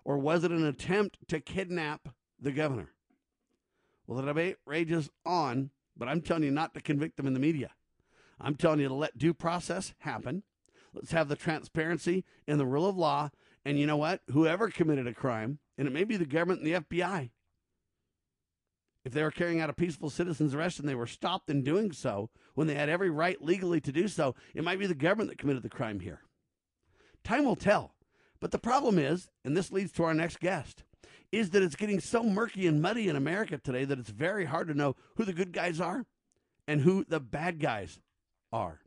Or 0.04 0.18
was 0.18 0.44
it 0.44 0.52
an 0.52 0.66
attempt 0.66 1.18
to 1.30 1.40
kidnap 1.40 2.10
the 2.40 2.52
governor? 2.52 2.92
Well, 4.06 4.20
the 4.20 4.28
debate 4.28 4.58
rages 4.66 5.10
on, 5.26 5.72
but 5.98 6.08
I'm 6.08 6.22
telling 6.22 6.44
you 6.44 6.52
not 6.52 6.74
to 6.76 6.82
convict 6.82 7.18
them 7.18 7.28
in 7.28 7.34
the 7.34 7.40
media. 7.40 7.72
I'm 8.40 8.56
telling 8.56 8.80
you 8.80 8.88
to 8.88 8.94
let 8.94 9.18
due 9.18 9.34
process 9.34 9.94
happen. 10.00 10.44
Let's 10.94 11.12
have 11.12 11.28
the 11.28 11.36
transparency 11.36 12.24
and 12.48 12.60
the 12.60 12.66
rule 12.66 12.88
of 12.88 12.98
law. 12.98 13.32
And 13.64 13.80
you 13.80 13.88
know 13.88 13.98
what? 13.98 14.22
Whoever 14.32 14.70
committed 14.70 15.08
a 15.08 15.14
crime, 15.14 15.60
and 15.78 15.88
it 15.88 15.92
may 15.92 16.04
be 16.04 16.18
the 16.18 16.26
government 16.26 16.62
and 16.62 16.68
the 16.68 16.80
FBI, 16.80 17.32
if 19.06 19.14
they 19.14 19.24
were 19.24 19.32
carrying 19.32 19.62
out 19.62 19.70
a 19.70 19.74
peaceful 19.74 20.10
citizen's 20.10 20.56
arrest 20.56 20.80
and 20.80 20.90
they 20.90 20.96
were 20.96 21.06
stopped 21.06 21.50
in 21.50 21.64
doing 21.64 21.92
so 21.92 22.32
when 22.56 22.66
they 22.66 22.74
had 22.74 22.90
every 22.90 23.12
right 23.12 23.40
legally 23.42 23.80
to 23.80 23.92
do 23.92 24.08
so, 24.08 24.34
it 24.56 24.64
might 24.64 24.80
be 24.80 24.88
the 24.88 24.96
government 24.96 25.30
that 25.30 25.38
committed 25.38 25.62
the 25.62 25.70
crime 25.70 26.00
here. 26.00 26.22
Time 27.24 27.46
will 27.46 27.56
tell. 27.56 27.94
But 28.42 28.52
the 28.52 28.60
problem 28.60 28.98
is, 28.98 29.30
and 29.46 29.56
this 29.56 29.72
leads 29.72 29.92
to 29.94 30.04
our 30.04 30.14
next 30.14 30.40
guest, 30.40 30.84
is 31.32 31.52
that 31.52 31.62
it's 31.62 31.76
getting 31.76 32.00
so 32.00 32.24
murky 32.24 32.66
and 32.66 32.82
muddy 32.82 33.08
in 33.08 33.16
America 33.16 33.60
today 33.60 33.86
that 33.86 34.00
it's 34.00 34.10
very 34.10 34.46
hard 34.46 34.68
to 34.68 34.74
know 34.74 34.96
who 35.16 35.24
the 35.24 35.34
good 35.34 35.54
guys 35.54 35.80
are 35.80 36.06
and 36.68 36.82
who 36.82 37.06
the 37.08 37.20
bad 37.20 37.60
guys 37.60 38.00
are. 38.52 38.82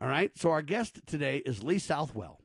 All 0.00 0.08
right. 0.08 0.36
So 0.36 0.50
our 0.50 0.62
guest 0.62 1.00
today 1.06 1.38
is 1.46 1.62
Lee 1.62 1.78
Southwell. 1.78 2.40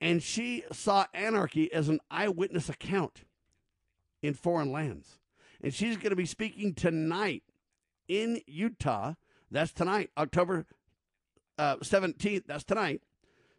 And 0.00 0.22
she 0.22 0.64
saw 0.72 1.06
anarchy 1.12 1.70
as 1.70 1.90
an 1.90 2.00
eyewitness 2.10 2.70
account 2.70 3.24
in 4.22 4.32
foreign 4.32 4.72
lands. 4.72 5.19
And 5.62 5.74
she's 5.74 5.96
going 5.96 6.10
to 6.10 6.16
be 6.16 6.26
speaking 6.26 6.74
tonight 6.74 7.42
in 8.08 8.40
Utah. 8.46 9.14
That's 9.50 9.72
tonight, 9.72 10.10
October 10.16 10.66
uh, 11.58 11.76
17th. 11.76 12.46
That's 12.46 12.64
tonight, 12.64 13.02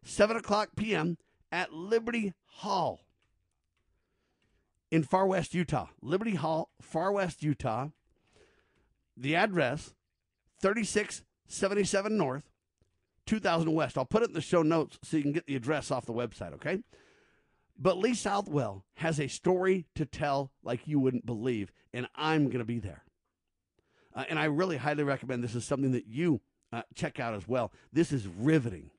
7 0.04 0.38
o'clock 0.38 0.70
p.m. 0.76 1.18
at 1.52 1.74
Liberty 1.74 2.34
Hall 2.46 3.02
in 4.90 5.04
Farr 5.04 5.28
West, 5.28 5.54
Utah. 5.54 5.88
Liberty 6.02 6.36
Hall, 6.36 6.70
Farr 6.82 7.12
West, 7.12 7.44
Utah. 7.44 7.90
The 9.16 9.36
address 9.36 9.94
3677 10.62 12.18
North, 12.18 12.50
2000 13.26 13.74
West. 13.74 13.98
I'll 13.98 14.06
put 14.06 14.24
it 14.24 14.30
in 14.30 14.34
the 14.34 14.42
show 14.42 14.62
notes 14.62 15.00
so 15.04 15.18
you 15.18 15.24
can 15.24 15.32
get 15.32 15.46
the 15.46 15.56
address 15.56 15.92
off 15.92 16.06
the 16.06 16.14
website, 16.14 16.54
okay? 16.54 16.80
But 17.78 17.98
Lee 17.98 18.14
Southwell 18.14 18.86
has 18.96 19.20
a 19.20 19.28
story 19.28 19.86
to 19.96 20.06
tell 20.06 20.52
like 20.64 20.88
you 20.88 21.00
wouldn't 21.00 21.26
believe, 21.26 21.72
and 21.94 22.08
I'm 22.16 22.46
going 22.46 22.60
to 22.60 22.66
be 22.66 22.80
there. 22.80 23.04
Uh, 24.16 24.26
and 24.30 24.38
I 24.38 24.46
really 24.46 24.78
highly 24.78 25.04
recommend 25.04 25.44
this 25.44 25.56
is 25.56 25.66
something 25.66 25.92
that 25.94 26.08
you 26.08 26.42
uh, 26.74 26.84
check 26.96 27.20
out 27.20 27.34
as 27.34 27.48
well. 27.48 27.72
This 27.92 28.12
is 28.12 28.28
riveting. 28.28 28.92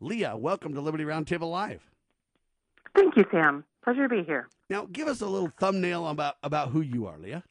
Leah, 0.00 0.36
welcome 0.36 0.74
to 0.74 0.80
Liberty 0.80 1.04
Roundtable 1.04 1.50
Live. 1.50 1.82
Thank 2.94 3.16
you, 3.16 3.24
Sam. 3.30 3.64
Pleasure 3.84 4.08
to 4.08 4.08
be 4.08 4.22
here. 4.22 4.48
Now, 4.68 4.86
give 4.90 5.08
us 5.08 5.20
a 5.20 5.26
little 5.26 5.52
thumbnail 5.58 6.08
about, 6.08 6.36
about 6.42 6.70
who 6.70 6.80
you 6.80 7.06
are, 7.06 7.18
Leah. 7.18 7.44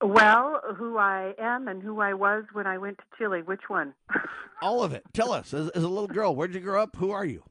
Well, 0.00 0.60
who 0.76 0.96
I 0.96 1.34
am 1.38 1.66
and 1.66 1.82
who 1.82 2.00
I 2.00 2.14
was 2.14 2.44
when 2.52 2.66
I 2.66 2.78
went 2.78 2.98
to 2.98 3.04
Chile. 3.16 3.42
Which 3.42 3.62
one? 3.68 3.94
All 4.62 4.82
of 4.82 4.92
it. 4.92 5.02
Tell 5.12 5.32
us, 5.32 5.52
as, 5.52 5.68
as 5.70 5.82
a 5.82 5.88
little 5.88 6.06
girl, 6.06 6.34
where'd 6.34 6.54
you 6.54 6.60
grow 6.60 6.82
up? 6.82 6.96
Who 6.96 7.10
are 7.10 7.24
you? 7.24 7.42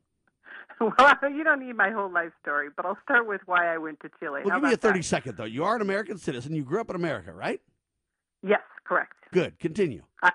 Well, 0.97 1.32
you 1.32 1.43
don't 1.43 1.65
need 1.65 1.75
my 1.75 1.89
whole 1.89 2.11
life 2.11 2.32
story, 2.41 2.69
but 2.75 2.86
I'll 2.86 2.97
start 3.03 3.28
with 3.28 3.41
why 3.45 3.73
I 3.73 3.78
went 3.78 3.99
to 4.01 4.09
Chile. 4.19 4.41
Well, 4.43 4.51
How 4.51 4.57
give 4.57 4.63
me 4.63 4.69
a 4.69 4.73
about 4.73 4.82
that? 4.82 4.89
30 4.89 5.01
second, 5.01 5.38
though. 5.38 5.45
You 5.45 5.63
are 5.63 5.75
an 5.75 5.82
American 5.82 6.17
citizen. 6.17 6.53
You 6.53 6.63
grew 6.63 6.80
up 6.80 6.89
in 6.89 6.95
America, 6.95 7.34
right? 7.34 7.61
Yes, 8.43 8.61
correct. 8.84 9.13
Good. 9.34 9.57
Continue. 9.59 10.03
I, 10.21 10.32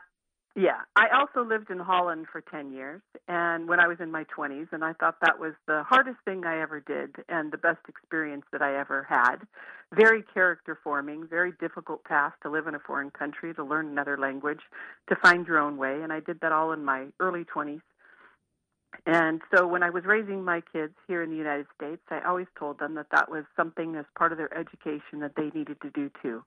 yeah, 0.54 0.80
I 0.96 1.06
also 1.18 1.48
lived 1.48 1.70
in 1.70 1.78
Holland 1.78 2.26
for 2.30 2.42
10 2.42 2.72
years, 2.72 3.00
and 3.26 3.68
when 3.68 3.80
I 3.80 3.86
was 3.86 3.98
in 4.00 4.10
my 4.10 4.24
20s, 4.36 4.68
and 4.72 4.84
I 4.84 4.92
thought 4.92 5.16
that 5.22 5.38
was 5.38 5.54
the 5.66 5.82
hardest 5.82 6.18
thing 6.26 6.44
I 6.44 6.60
ever 6.60 6.80
did 6.80 7.16
and 7.28 7.50
the 7.52 7.56
best 7.56 7.80
experience 7.88 8.44
that 8.52 8.60
I 8.60 8.78
ever 8.78 9.06
had. 9.08 9.36
Very 9.94 10.22
character 10.22 10.78
forming, 10.82 11.26
very 11.26 11.52
difficult 11.58 12.04
task 12.04 12.34
to 12.42 12.50
live 12.50 12.66
in 12.66 12.74
a 12.74 12.80
foreign 12.80 13.10
country, 13.10 13.54
to 13.54 13.64
learn 13.64 13.88
another 13.88 14.18
language, 14.18 14.60
to 15.08 15.16
find 15.16 15.46
your 15.46 15.58
own 15.58 15.78
way, 15.78 16.02
and 16.02 16.12
I 16.12 16.20
did 16.20 16.40
that 16.40 16.52
all 16.52 16.72
in 16.72 16.84
my 16.84 17.06
early 17.18 17.44
20s. 17.44 17.80
And 19.06 19.40
so 19.54 19.66
when 19.66 19.82
I 19.82 19.90
was 19.90 20.04
raising 20.04 20.44
my 20.44 20.62
kids 20.72 20.94
here 21.08 21.22
in 21.22 21.30
the 21.30 21.36
United 21.36 21.66
States, 21.76 22.02
I 22.10 22.20
always 22.20 22.46
told 22.58 22.78
them 22.78 22.94
that 22.94 23.06
that 23.10 23.30
was 23.30 23.44
something 23.56 23.96
as 23.96 24.04
part 24.16 24.32
of 24.32 24.38
their 24.38 24.52
education 24.56 25.20
that 25.20 25.32
they 25.36 25.50
needed 25.50 25.80
to 25.82 25.90
do 25.90 26.10
too. 26.22 26.42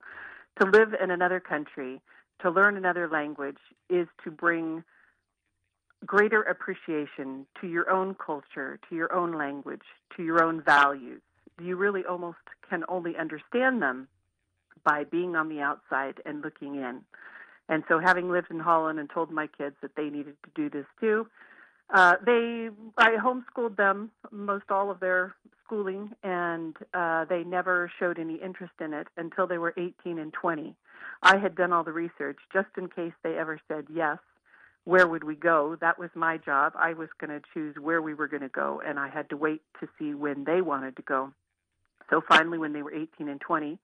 To 0.60 0.66
live 0.66 0.94
in 1.02 1.10
another 1.10 1.40
country, 1.40 2.00
to 2.40 2.50
learn 2.50 2.76
another 2.76 3.08
language 3.08 3.58
is 3.90 4.06
to 4.24 4.30
bring 4.30 4.84
greater 6.04 6.42
appreciation 6.42 7.46
to 7.60 7.66
your 7.66 7.90
own 7.90 8.14
culture, 8.14 8.78
to 8.88 8.94
your 8.94 9.12
own 9.12 9.36
language, 9.36 9.82
to 10.16 10.22
your 10.22 10.42
own 10.42 10.62
values. 10.62 11.20
You 11.60 11.76
really 11.76 12.04
almost 12.04 12.38
can 12.68 12.84
only 12.88 13.16
understand 13.16 13.82
them 13.82 14.08
by 14.84 15.04
being 15.04 15.36
on 15.36 15.48
the 15.48 15.60
outside 15.60 16.20
and 16.24 16.42
looking 16.42 16.76
in. 16.76 17.00
And 17.68 17.82
so, 17.88 17.98
having 17.98 18.30
lived 18.30 18.50
in 18.50 18.60
Holland 18.60 19.00
and 19.00 19.10
told 19.10 19.32
my 19.32 19.48
kids 19.48 19.74
that 19.82 19.96
they 19.96 20.08
needed 20.08 20.36
to 20.44 20.50
do 20.54 20.70
this 20.70 20.86
too, 21.00 21.26
uh, 21.92 22.14
they 22.24 22.68
I 22.98 23.16
homeschooled 23.16 23.76
them 23.76 24.10
most 24.30 24.70
all 24.70 24.90
of 24.90 25.00
their 25.00 25.34
schooling, 25.64 26.10
and 26.22 26.76
uh, 26.94 27.24
they 27.26 27.44
never 27.44 27.90
showed 27.98 28.18
any 28.18 28.36
interest 28.36 28.74
in 28.80 28.92
it 28.92 29.06
until 29.16 29.46
they 29.46 29.58
were 29.58 29.74
18 29.76 30.18
and 30.18 30.32
20. 30.32 30.74
I 31.22 31.38
had 31.38 31.54
done 31.54 31.72
all 31.72 31.84
the 31.84 31.92
research 31.92 32.38
just 32.52 32.68
in 32.76 32.88
case 32.88 33.12
they 33.22 33.36
ever 33.36 33.60
said 33.68 33.86
yes. 33.92 34.18
Where 34.84 35.08
would 35.08 35.24
we 35.24 35.34
go? 35.34 35.76
That 35.80 35.98
was 35.98 36.10
my 36.14 36.36
job. 36.38 36.72
I 36.76 36.92
was 36.92 37.08
going 37.18 37.30
to 37.30 37.44
choose 37.52 37.74
where 37.80 38.00
we 38.00 38.14
were 38.14 38.28
going 38.28 38.42
to 38.42 38.48
go, 38.48 38.80
and 38.86 38.98
I 38.98 39.08
had 39.08 39.28
to 39.30 39.36
wait 39.36 39.62
to 39.80 39.88
see 39.98 40.14
when 40.14 40.44
they 40.44 40.60
wanted 40.60 40.96
to 40.96 41.02
go. 41.02 41.32
So 42.08 42.20
finally, 42.28 42.58
when 42.58 42.72
they 42.72 42.82
were 42.82 42.94
18 42.94 43.28
and 43.28 43.40
20, 43.40 43.78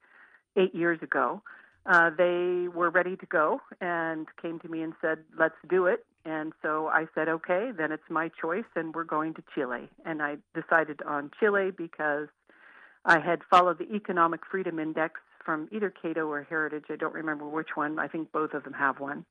eight 0.57 0.75
years 0.75 1.01
ago, 1.03 1.43
uh, 1.87 2.11
they 2.17 2.69
were 2.73 2.91
ready 2.91 3.17
to 3.17 3.27
go 3.27 3.61
and 3.81 4.29
came 4.41 4.61
to 4.61 4.69
me 4.69 4.83
and 4.83 4.93
said, 5.01 5.25
"Let's 5.37 5.57
do 5.69 5.87
it." 5.87 6.07
And 6.25 6.53
so 6.63 6.89
I 6.89 7.09
said, 7.15 7.29
"Okay, 7.29 7.73
then 7.73 7.91
it's 7.91 8.09
my 8.09 8.29
choice, 8.29 8.65
and 8.77 8.95
we're 8.95 9.05
going 9.05 9.35
to 9.35 9.43
Chile." 9.55 9.89
And 10.05 10.23
I 10.23 10.39
decided 10.55 11.03
on 11.03 11.31
Chile 11.41 11.71
because 11.71 12.29
I 13.05 13.19
had 13.19 13.43
followed 13.51 13.79
the 13.79 13.93
Economic 13.95 14.47
Freedom 14.47 14.79
Index 14.79 15.21
from 15.45 15.69
either 15.73 15.91
Cato 15.91 16.29
or 16.29 16.43
Heritage. 16.43 16.85
I 16.91 16.97
don't 16.97 17.15
remember 17.15 17.47
which 17.47 17.77
one. 17.77 17.99
I 17.99 18.07
think 18.07 18.31
both 18.31 18.55
of 18.55 18.63
them 18.63 18.75
have 18.75 19.01
one. 19.01 19.25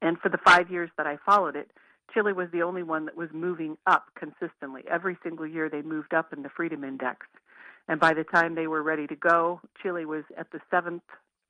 And 0.00 0.20
for 0.20 0.28
the 0.28 0.38
five 0.38 0.70
years 0.70 0.90
that 0.96 1.06
I 1.06 1.16
followed 1.16 1.56
it, 1.56 1.70
Chile 2.12 2.32
was 2.32 2.48
the 2.52 2.62
only 2.62 2.82
one 2.82 3.06
that 3.06 3.16
was 3.16 3.32
moving 3.32 3.76
up 3.86 4.06
consistently. 4.14 4.84
Every 4.88 5.16
single 5.22 5.46
year 5.46 5.68
they 5.68 5.82
moved 5.82 6.14
up 6.14 6.32
in 6.32 6.42
the 6.42 6.48
Freedom 6.48 6.84
Index. 6.84 7.26
And 7.88 7.98
by 7.98 8.14
the 8.14 8.24
time 8.24 8.54
they 8.54 8.66
were 8.66 8.82
ready 8.82 9.06
to 9.08 9.16
go, 9.16 9.60
Chile 9.82 10.04
was 10.04 10.24
at 10.36 10.50
the 10.52 10.60
seventh 10.70 11.02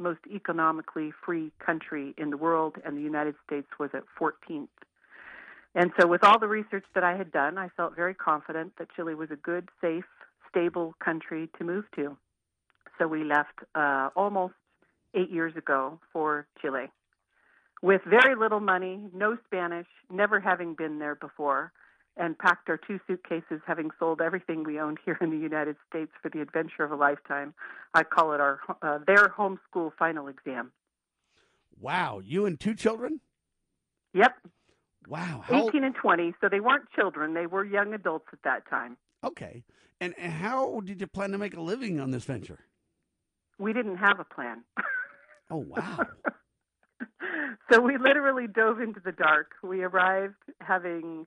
most 0.05 0.21
economically 0.33 1.13
free 1.25 1.51
country 1.65 2.15
in 2.17 2.31
the 2.31 2.37
world, 2.37 2.77
and 2.85 2.97
the 2.97 3.03
United 3.03 3.35
States 3.45 3.67
was 3.81 3.91
at 3.95 4.05
14th. 4.21 4.69
And 5.75 5.91
so, 5.99 6.07
with 6.07 6.23
all 6.23 6.39
the 6.39 6.47
research 6.47 6.85
that 6.95 7.03
I 7.03 7.17
had 7.17 7.33
done, 7.33 7.59
I 7.59 7.69
felt 7.77 7.97
very 7.97 8.15
confident 8.15 8.75
that 8.79 8.89
Chile 8.95 9.17
was 9.17 9.31
a 9.33 9.37
good, 9.37 9.69
safe, 9.81 10.05
stable 10.49 10.95
country 11.05 11.49
to 11.59 11.65
move 11.65 11.85
to. 11.97 12.17
So, 12.99 13.09
we 13.09 13.25
left 13.25 13.59
uh, 13.75 14.11
almost 14.15 14.55
eight 15.15 15.31
years 15.31 15.57
ago 15.57 15.99
for 16.13 16.47
Chile 16.63 16.87
with 17.85 18.01
very 18.07 18.35
little 18.35 18.61
money, 18.61 18.99
no 19.13 19.37
Spanish, 19.45 19.87
never 20.11 20.41
having 20.41 20.73
been 20.75 20.99
there 20.99 21.15
before, 21.15 21.71
and 22.17 22.39
packed 22.39 22.69
our 22.69 22.77
two 22.77 23.01
suitcases, 23.07 23.61
having 23.67 23.91
sold 23.99 24.21
everything 24.21 24.63
we 24.65 24.79
owned 24.79 24.99
here 25.05 25.19
in 25.21 25.31
the 25.31 25.37
United 25.37 25.77
States 25.89 26.13
for 26.23 26.29
the 26.29 26.41
adventure 26.41 26.85
of 26.85 26.93
a 26.93 26.97
lifetime. 26.97 27.55
I 27.95 28.03
call 28.05 28.33
it 28.33 28.41
our 28.41 28.61
uh, 28.83 28.99
their 29.07 29.29
homeschool 29.37 29.93
final 29.99 30.29
exam. 30.29 30.73
Wow, 31.81 32.21
you 32.25 32.47
and 32.47 32.59
two 32.59 32.75
children? 32.75 33.21
Yep. 34.13 34.33
Wow, 35.09 35.43
how, 35.45 35.69
18 35.69 35.85
and 35.85 35.95
20, 35.95 36.35
so 36.41 36.49
they 36.49 36.61
weren't 36.61 36.89
children, 36.95 37.35
they 37.35 37.47
were 37.47 37.65
young 37.65 37.93
adults 37.93 38.27
at 38.33 38.39
that 38.45 38.69
time. 38.71 38.97
okay. 39.23 39.65
And, 40.01 40.13
and 40.19 40.33
how 40.33 40.81
did 40.85 41.01
you 41.01 41.07
plan 41.07 41.31
to 41.31 41.39
make 41.39 41.57
a 41.57 41.61
living 41.61 42.01
on 42.01 42.11
this 42.11 42.25
venture? 42.25 42.59
We 43.59 43.73
didn't 43.73 43.97
have 43.99 44.19
a 44.21 44.25
plan. 44.25 44.63
Oh 45.51 45.59
wow. 45.59 45.99
so 47.71 47.81
we 47.81 47.99
literally 47.99 48.47
dove 48.47 48.81
into 48.81 48.99
the 48.99 49.13
dark. 49.13 49.53
We 49.63 49.83
arrived 49.83 50.37
having 50.63 51.27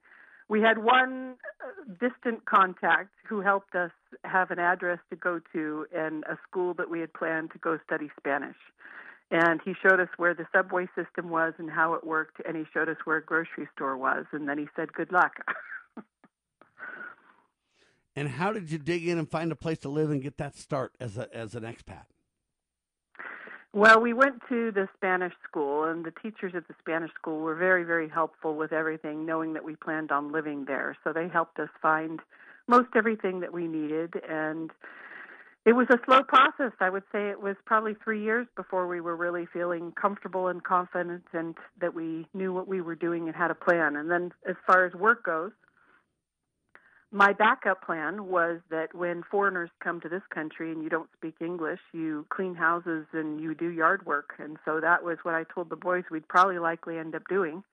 we 0.49 0.61
had 0.61 0.77
one 0.77 1.35
uh, 1.63 1.93
distant 1.99 2.45
contact 2.45 3.13
who 3.27 3.41
helped 3.41 3.75
us 3.75 3.91
have 4.23 4.51
an 4.51 4.59
address 4.59 4.99
to 5.09 5.15
go 5.15 5.41
to 5.53 5.85
and 5.93 6.23
a 6.23 6.37
school 6.47 6.73
that 6.75 6.89
we 6.89 6.99
had 7.01 7.13
planned 7.13 7.51
to 7.51 7.57
go 7.57 7.77
study 7.85 8.09
Spanish. 8.17 8.55
And 9.29 9.59
he 9.63 9.73
showed 9.81 9.99
us 9.99 10.07
where 10.15 10.33
the 10.33 10.47
subway 10.55 10.87
system 10.95 11.29
was 11.29 11.53
and 11.57 11.69
how 11.69 11.93
it 11.95 12.07
worked, 12.07 12.41
and 12.47 12.55
he 12.55 12.63
showed 12.73 12.87
us 12.87 12.95
where 13.03 13.17
a 13.17 13.23
grocery 13.23 13.67
store 13.75 13.97
was, 13.97 14.25
and 14.31 14.47
then 14.47 14.57
he 14.57 14.67
said, 14.73 14.93
Good 14.93 15.11
luck. 15.11 15.33
and 18.15 18.29
how 18.29 18.53
did 18.53 18.71
you 18.71 18.77
dig 18.77 19.05
in 19.05 19.17
and 19.17 19.29
find 19.29 19.51
a 19.51 19.55
place 19.55 19.79
to 19.79 19.89
live 19.89 20.11
and 20.11 20.21
get 20.21 20.37
that 20.37 20.55
start 20.55 20.93
as 21.01 21.17
a 21.17 21.27
as 21.35 21.55
an 21.55 21.63
expat? 21.63 22.05
Well, 23.77 24.01
we 24.01 24.11
went 24.11 24.41
to 24.49 24.71
the 24.71 24.89
Spanish 24.95 25.33
school, 25.47 25.83
and 25.83 26.03
the 26.03 26.09
teachers 26.09 26.53
at 26.55 26.67
the 26.67 26.73
Spanish 26.79 27.11
school 27.13 27.41
were 27.41 27.53
very, 27.53 27.83
very 27.83 28.09
helpful 28.09 28.55
with 28.55 28.73
everything, 28.73 29.23
knowing 29.23 29.53
that 29.53 29.63
we 29.63 29.75
planned 29.75 30.11
on 30.11 30.31
living 30.31 30.65
there. 30.65 30.97
So 31.03 31.13
they 31.13 31.27
helped 31.27 31.59
us 31.59 31.69
find 31.79 32.19
most 32.67 32.87
everything 32.95 33.39
that 33.41 33.53
we 33.53 33.67
needed. 33.67 34.15
And 34.27 34.71
It 35.67 35.73
was 35.73 35.87
a 35.89 35.99
slow 36.05 36.23
process. 36.23 36.71
I 36.79 36.89
would 36.89 37.03
say 37.11 37.29
it 37.29 37.41
was 37.41 37.57
probably 37.65 37.93
three 38.01 38.23
years 38.23 38.47
before 38.55 38.87
we 38.87 39.01
were 39.01 39.17
really 39.17 39.45
feeling 39.51 39.91
comfortable 39.91 40.47
and 40.47 40.63
confident 40.63 41.25
and 41.33 41.55
that 41.81 41.93
we 41.93 42.25
knew 42.33 42.53
what 42.53 42.69
we 42.69 42.79
were 42.79 42.95
doing 42.95 43.27
and 43.27 43.35
had 43.35 43.51
a 43.51 43.55
plan. 43.55 43.97
And 43.97 44.09
then, 44.09 44.31
as 44.49 44.55
far 44.65 44.85
as 44.85 44.93
work 44.93 45.25
goes, 45.25 45.51
my 47.17 47.33
backup 47.33 47.83
plan 47.83 48.27
was 48.27 48.59
that 48.69 48.93
when 48.93 49.23
foreigners 49.23 49.71
come 49.83 49.99
to 50.01 50.07
this 50.07 50.21
country 50.31 50.71
and 50.71 50.83
you 50.83 50.89
don't 50.89 51.09
speak 51.17 51.33
English, 51.41 51.79
you 51.91 52.27
clean 52.29 52.53
houses 52.53 53.07
and 53.11 53.41
you 53.41 53.55
do 53.55 53.69
yard 53.69 54.05
work. 54.05 54.35
And 54.37 54.57
so 54.63 54.79
that 54.79 55.03
was 55.03 55.17
what 55.23 55.33
I 55.33 55.43
told 55.43 55.71
the 55.71 55.75
boys 55.75 56.03
we'd 56.11 56.27
probably 56.27 56.59
likely 56.59 56.99
end 56.99 57.15
up 57.15 57.23
doing. 57.27 57.63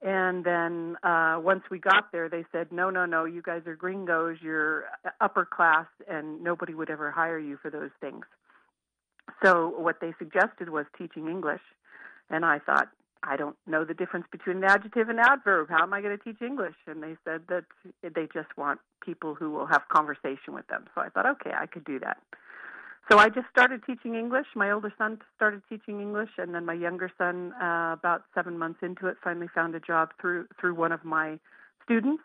And 0.00 0.44
then 0.44 0.96
uh, 1.02 1.38
once 1.42 1.64
we 1.70 1.78
got 1.78 2.10
there, 2.10 2.30
they 2.30 2.46
said, 2.52 2.72
no, 2.72 2.88
no, 2.88 3.04
no, 3.04 3.26
you 3.26 3.42
guys 3.42 3.60
are 3.66 3.76
gringos, 3.76 4.38
you're 4.40 4.84
upper 5.20 5.44
class, 5.44 5.86
and 6.08 6.42
nobody 6.42 6.72
would 6.72 6.88
ever 6.88 7.10
hire 7.10 7.38
you 7.38 7.58
for 7.60 7.70
those 7.70 7.90
things. 8.00 8.24
So 9.44 9.74
what 9.76 9.96
they 10.00 10.14
suggested 10.18 10.70
was 10.70 10.86
teaching 10.96 11.28
English. 11.28 11.60
And 12.30 12.46
I 12.46 12.60
thought, 12.60 12.88
I 13.22 13.36
don't 13.36 13.56
know 13.66 13.84
the 13.84 13.94
difference 13.94 14.26
between 14.32 14.58
an 14.58 14.64
adjective 14.64 15.08
and 15.08 15.20
adverb. 15.20 15.68
How 15.68 15.82
am 15.82 15.92
I 15.92 16.00
going 16.00 16.16
to 16.16 16.24
teach 16.24 16.40
English? 16.40 16.76
And 16.86 17.02
they 17.02 17.16
said 17.24 17.42
that 17.48 17.64
they 18.02 18.26
just 18.32 18.56
want 18.56 18.80
people 19.04 19.34
who 19.34 19.50
will 19.50 19.66
have 19.66 19.82
conversation 19.88 20.54
with 20.54 20.66
them. 20.68 20.86
So 20.94 21.02
I 21.02 21.08
thought, 21.10 21.26
okay, 21.26 21.50
I 21.54 21.66
could 21.66 21.84
do 21.84 21.98
that. 22.00 22.16
So 23.10 23.18
I 23.18 23.28
just 23.28 23.48
started 23.50 23.82
teaching 23.84 24.14
English. 24.14 24.46
My 24.54 24.70
older 24.70 24.92
son 24.96 25.18
started 25.34 25.62
teaching 25.68 26.00
English, 26.00 26.30
and 26.38 26.54
then 26.54 26.64
my 26.64 26.74
younger 26.74 27.10
son, 27.18 27.52
uh, 27.60 27.92
about 27.92 28.22
seven 28.34 28.56
months 28.56 28.80
into 28.82 29.08
it, 29.08 29.16
finally 29.22 29.48
found 29.52 29.74
a 29.74 29.80
job 29.80 30.10
through 30.20 30.46
through 30.60 30.74
one 30.74 30.92
of 30.92 31.04
my 31.04 31.38
students, 31.82 32.22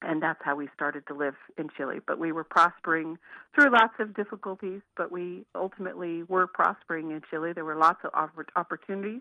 and 0.00 0.22
that's 0.22 0.40
how 0.42 0.56
we 0.56 0.68
started 0.74 1.06
to 1.08 1.14
live 1.14 1.34
in 1.58 1.68
Chile. 1.76 1.98
But 2.06 2.18
we 2.18 2.32
were 2.32 2.44
prospering 2.44 3.18
through 3.54 3.70
lots 3.70 3.94
of 3.98 4.14
difficulties, 4.14 4.80
but 4.96 5.12
we 5.12 5.44
ultimately 5.54 6.22
were 6.22 6.46
prospering 6.46 7.10
in 7.10 7.20
Chile. 7.28 7.52
There 7.52 7.66
were 7.66 7.76
lots 7.76 8.00
of 8.04 8.10
opportunities, 8.56 9.20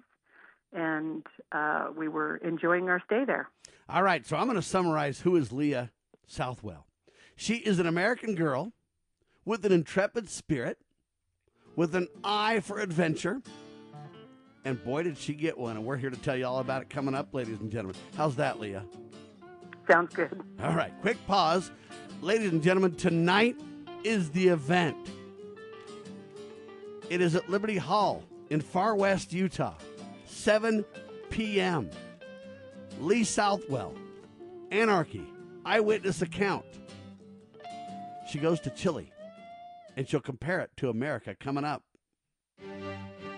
and 0.74 1.26
uh, 1.51 1.88
we 1.95 2.07
were 2.07 2.38
enjoying 2.38 2.89
our 2.89 3.01
stay 3.05 3.26
there. 3.26 3.49
All 3.89 4.03
right, 4.03 4.26
so 4.26 4.38
I'm 4.38 4.45
going 4.45 4.55
to 4.55 4.61
summarize 4.61 5.19
who 5.19 5.36
is 5.36 5.51
Leah 5.51 5.91
Southwell. 6.28 6.88
She 7.36 7.55
is 7.55 7.80
an 7.80 7.88
American 7.88 8.36
girl 8.36 8.72
with 9.43 9.65
an 9.65 9.72
intrepid 9.72 10.30
spirit, 10.30 10.78
with 11.76 11.95
an 11.95 12.07
eye 12.24 12.59
for 12.59 12.80
adventure. 12.80 13.41
And 14.63 14.84
boy, 14.84 15.03
did 15.03 15.17
she 15.17 15.34
get 15.34 15.57
one. 15.57 15.76
And 15.76 15.86
we're 15.86 15.97
here 15.97 16.11
to 16.11 16.17
tell 16.17 16.38
you 16.38 16.45
all 16.45 16.59
about 16.59 16.84
it 16.84 16.89
coming 16.89 17.15
up, 17.15 17.34
ladies 17.34 17.59
and 17.59 17.72
gentlemen. 17.72 17.95
How's 18.15 18.36
that, 18.36 18.59
Leah? 18.59 18.86
Sounds 19.89 20.13
good. 20.13 20.41
All 20.61 20.76
right, 20.76 20.93
quick 21.01 21.17
pause. 21.26 21.72
Ladies 22.22 22.51
and 22.51 22.61
gentlemen, 22.61 22.95
tonight 22.95 23.59
is 24.03 24.30
the 24.30 24.49
event. 24.49 24.95
It 27.09 27.19
is 27.19 27.36
at 27.36 27.49
Liberty 27.49 27.78
Hall 27.78 28.24
in 28.51 28.61
Farr 28.61 28.95
West, 28.95 29.34
Utah, 29.34 29.74
7 30.41 30.83
p.m. 31.29 31.87
Lee 32.99 33.23
Southwell, 33.23 33.93
Anarchy, 34.71 35.23
Eyewitness 35.65 36.23
Account. 36.23 36.65
She 38.27 38.39
goes 38.39 38.59
to 38.61 38.71
Chile 38.71 39.11
and 39.95 40.09
she'll 40.09 40.19
compare 40.19 40.61
it 40.61 40.71
to 40.77 40.89
America 40.89 41.35
coming 41.39 41.63
up. 41.63 41.83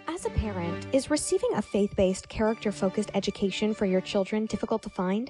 As 0.07 0.25
a 0.25 0.29
parent, 0.29 0.87
is 0.93 1.09
receiving 1.09 1.49
a 1.55 1.61
faith 1.61 1.93
based, 1.97 2.29
character 2.29 2.71
focused 2.71 3.11
education 3.13 3.73
for 3.73 3.85
your 3.85 3.99
children 3.99 4.45
difficult 4.45 4.81
to 4.83 4.89
find? 4.89 5.29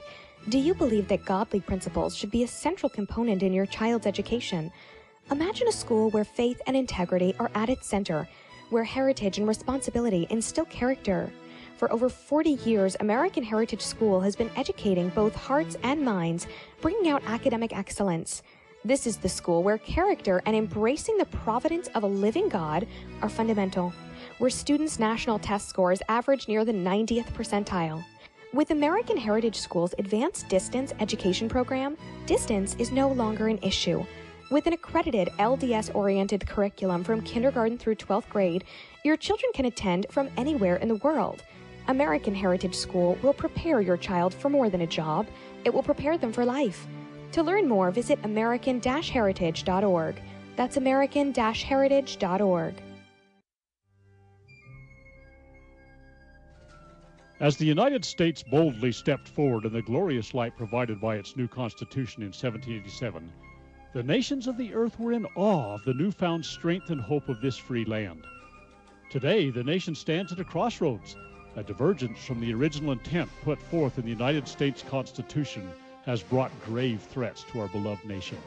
Do 0.50 0.60
you 0.60 0.76
believe 0.76 1.08
that 1.08 1.26
godly 1.26 1.60
principles 1.60 2.16
should 2.16 2.30
be 2.30 2.44
a 2.44 2.48
central 2.48 2.90
component 2.92 3.42
in 3.42 3.52
your 3.52 3.66
child's 3.66 4.06
education? 4.06 4.72
Imagine 5.32 5.68
a 5.68 5.72
school 5.72 6.12
where 6.12 6.24
faith 6.24 6.62
and 6.68 6.78
integrity 6.78 7.34
are 7.40 7.50
at 7.56 7.70
its 7.70 7.88
center, 7.88 8.30
where 8.70 8.84
heritage 8.84 9.40
and 9.40 9.48
responsibility 9.48 10.28
instill 10.30 10.66
character. 10.66 11.32
For 11.84 11.92
over 11.92 12.08
40 12.08 12.52
years, 12.64 12.96
American 13.02 13.44
Heritage 13.44 13.82
School 13.82 14.22
has 14.22 14.38
been 14.38 14.50
educating 14.56 15.10
both 15.10 15.36
hearts 15.36 15.76
and 15.84 16.02
minds, 16.02 16.48
bringing 16.80 17.12
out 17.12 17.22
academic 17.26 17.76
excellence. 17.76 18.42
This 18.86 19.06
is 19.06 19.18
the 19.18 19.28
school 19.28 19.64
where 19.64 19.78
character 19.78 20.42
and 20.46 20.56
embracing 20.56 21.18
the 21.18 21.26
providence 21.26 21.90
of 21.90 22.04
a 22.04 22.08
living 22.08 22.48
God 22.48 22.88
are 23.22 23.28
fundamental, 23.28 23.92
where 24.38 24.50
students' 24.50 24.98
national 24.98 25.40
test 25.40 25.68
scores 25.68 26.02
average 26.08 26.48
near 26.48 26.64
the 26.64 26.72
90th 26.72 27.34
percentile. 27.34 28.02
With 28.54 28.72
American 28.72 29.18
Heritage 29.18 29.60
School's 29.60 29.94
advanced 30.00 30.48
distance 30.48 30.94
education 31.02 31.50
program, 31.50 31.98
distance 32.26 32.78
is 32.80 32.94
no 32.94 33.10
longer 33.10 33.50
an 33.50 33.60
issue. 33.62 34.06
With 34.50 34.68
an 34.68 34.74
accredited 34.74 35.32
LDS 35.38 35.94
oriented 35.94 36.48
curriculum 36.48 37.04
from 37.04 37.24
kindergarten 37.24 37.78
through 37.78 37.96
12th 37.96 38.30
grade, 38.30 38.64
your 39.04 39.18
children 39.18 39.52
can 39.54 39.66
attend 39.66 40.06
from 40.10 40.30
anywhere 40.38 40.78
in 40.78 40.88
the 40.88 40.96
world. 40.96 41.44
American 41.88 42.34
Heritage 42.34 42.76
School 42.76 43.18
will 43.22 43.34
prepare 43.34 43.82
your 43.82 43.98
child 43.98 44.34
for 44.34 44.50
more 44.50 44.70
than 44.70 44.82
a 44.82 44.88
job, 44.88 45.28
it 45.66 45.74
will 45.74 45.84
prepare 45.84 46.18
them 46.18 46.32
for 46.32 46.46
life. 46.46 46.88
To 47.34 47.44
learn 47.44 47.68
more, 47.68 47.92
visit 47.92 48.20
American 48.24 48.82
Heritage.org. 48.82 50.22
That's 50.56 50.78
American 50.78 51.34
Heritage.org. 51.34 52.76
As 57.40 57.58
the 57.58 57.66
United 57.66 58.06
States 58.06 58.44
boldly 58.44 58.94
stepped 58.94 59.28
forward 59.28 59.66
in 59.66 59.74
the 59.74 59.82
glorious 59.82 60.34
light 60.34 60.56
provided 60.56 61.02
by 61.02 61.18
its 61.18 61.36
new 61.36 61.48
Constitution 61.48 62.22
in 62.22 62.30
1787, 62.30 63.30
the 63.94 64.04
nations 64.04 64.48
of 64.48 64.58
the 64.58 64.74
earth 64.74 64.98
were 65.00 65.12
in 65.12 65.26
awe 65.36 65.74
of 65.74 65.84
the 65.84 65.94
newfound 65.94 66.46
strength 66.46 66.90
and 66.90 67.02
hope 67.02 67.28
of 67.28 67.42
this 67.42 67.58
free 67.58 67.84
land. 67.84 68.24
Today, 69.10 69.50
the 69.50 69.64
nation 69.64 69.94
stands 69.94 70.32
at 70.32 70.40
a 70.40 70.44
crossroads, 70.46 71.18
a 71.56 71.64
divergence 71.64 72.20
from 72.24 72.40
the 72.40 72.54
original 72.54 72.92
intent 72.92 73.30
put 73.44 73.62
forth 73.62 73.98
in 73.98 74.04
the 74.04 74.10
United 74.10 74.48
States 74.48 74.84
Constitution 74.90 75.70
has 76.06 76.24
brought 76.24 76.52
grave 76.66 77.02
threats 77.02 77.44
to 77.52 77.60
our 77.60 77.68
beloved 77.68 78.06
nation. 78.06 78.38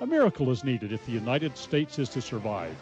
A 0.00 0.06
miracle 0.06 0.50
is 0.50 0.64
needed 0.64 0.92
if 0.92 1.04
the 1.06 1.12
United 1.12 1.56
States 1.56 1.98
is 1.98 2.08
to 2.10 2.20
survive. 2.20 2.74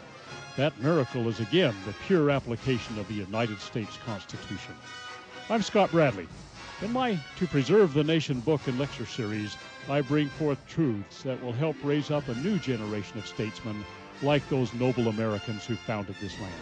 That 0.57 0.77
miracle 0.81 1.27
is 1.27 1.39
again 1.39 1.75
the 1.85 1.93
pure 2.07 2.31
application 2.31 2.97
of 2.97 3.07
the 3.07 3.13
United 3.13 3.59
States 3.59 3.97
Constitution. 4.05 4.75
I'm 5.49 5.61
Scott 5.61 5.91
Bradley. 5.91 6.27
In 6.81 6.91
my 6.91 7.17
To 7.37 7.47
Preserve 7.47 7.93
the 7.93 8.03
Nation 8.03 8.39
book 8.39 8.61
and 8.65 8.79
lecture 8.79 9.05
series, 9.05 9.55
I 9.87 10.01
bring 10.01 10.29
forth 10.29 10.65
truths 10.67 11.21
that 11.23 11.41
will 11.43 11.53
help 11.53 11.75
raise 11.83 12.09
up 12.09 12.27
a 12.27 12.35
new 12.35 12.57
generation 12.57 13.19
of 13.19 13.27
statesmen 13.27 13.85
like 14.21 14.47
those 14.49 14.73
noble 14.73 15.09
Americans 15.09 15.65
who 15.65 15.75
founded 15.75 16.15
this 16.19 16.37
land. 16.39 16.53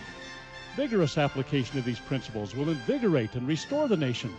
Vigorous 0.75 1.17
application 1.17 1.77
of 1.77 1.85
these 1.85 1.99
principles 1.99 2.55
will 2.55 2.69
invigorate 2.69 3.35
and 3.35 3.47
restore 3.47 3.87
the 3.87 3.97
nation 3.97 4.33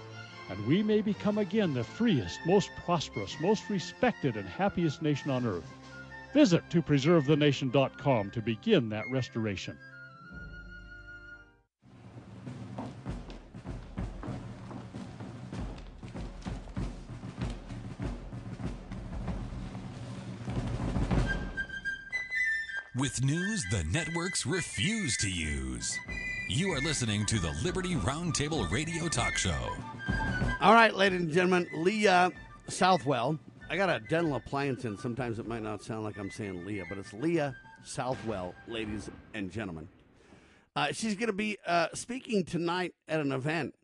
and 0.52 0.66
we 0.66 0.82
may 0.82 1.00
become 1.00 1.38
again 1.38 1.72
the 1.72 1.82
freest, 1.82 2.40
most 2.44 2.70
prosperous, 2.84 3.40
most 3.40 3.70
respected, 3.70 4.36
and 4.36 4.46
happiest 4.46 5.00
nation 5.00 5.30
on 5.30 5.46
earth. 5.46 5.72
Visit 6.34 6.62
topreservethenation.com 6.68 8.30
to 8.30 8.42
begin 8.42 8.90
that 8.90 9.08
restoration. 9.10 9.78
With 22.94 23.24
news 23.24 23.64
the 23.70 23.84
networks 23.90 24.44
refuse 24.44 25.16
to 25.16 25.30
use. 25.30 25.98
You 26.54 26.70
are 26.74 26.80
listening 26.80 27.24
to 27.26 27.38
the 27.38 27.50
Liberty 27.64 27.94
Roundtable 27.94 28.70
Radio 28.70 29.08
Talk 29.08 29.38
Show. 29.38 29.74
All 30.60 30.74
right, 30.74 30.94
ladies 30.94 31.22
and 31.22 31.32
gentlemen, 31.32 31.66
Leah 31.72 32.30
Southwell. 32.68 33.38
I 33.70 33.78
got 33.78 33.88
a 33.88 34.00
dental 34.00 34.34
appliance 34.34 34.84
in. 34.84 34.98
Sometimes 34.98 35.38
it 35.38 35.48
might 35.48 35.62
not 35.62 35.82
sound 35.82 36.04
like 36.04 36.18
I'm 36.18 36.30
saying 36.30 36.66
Leah, 36.66 36.84
but 36.90 36.98
it's 36.98 37.14
Leah 37.14 37.56
Southwell, 37.84 38.54
ladies 38.68 39.08
and 39.32 39.50
gentlemen. 39.50 39.88
Uh, 40.76 40.88
she's 40.92 41.14
going 41.14 41.28
to 41.28 41.32
be 41.32 41.56
uh, 41.66 41.88
speaking 41.94 42.44
tonight 42.44 42.92
at 43.08 43.18
an 43.18 43.32
event. 43.32 43.74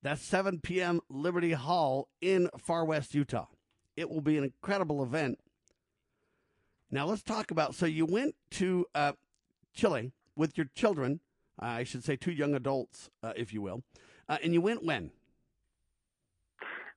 That's 0.00 0.22
7 0.22 0.60
p.m. 0.62 1.02
Liberty 1.10 1.52
Hall 1.52 2.08
in 2.22 2.48
Farr 2.56 2.86
West, 2.86 3.14
Utah. 3.14 3.48
It 3.98 4.08
will 4.08 4.22
be 4.22 4.38
an 4.38 4.44
incredible 4.44 5.02
event. 5.02 5.38
Now, 6.90 7.04
let's 7.04 7.22
talk 7.22 7.50
about. 7.50 7.74
So, 7.74 7.84
you 7.84 8.06
went 8.06 8.34
to 8.52 8.86
uh, 8.94 9.12
Chile 9.74 10.14
with 10.36 10.56
your 10.56 10.68
children, 10.74 11.20
I 11.58 11.84
should 11.84 12.04
say 12.04 12.16
two 12.16 12.32
young 12.32 12.54
adults, 12.54 13.10
uh, 13.22 13.32
if 13.36 13.52
you 13.52 13.62
will. 13.62 13.82
Uh, 14.28 14.38
and 14.42 14.52
you 14.52 14.60
went 14.60 14.84
when? 14.84 15.10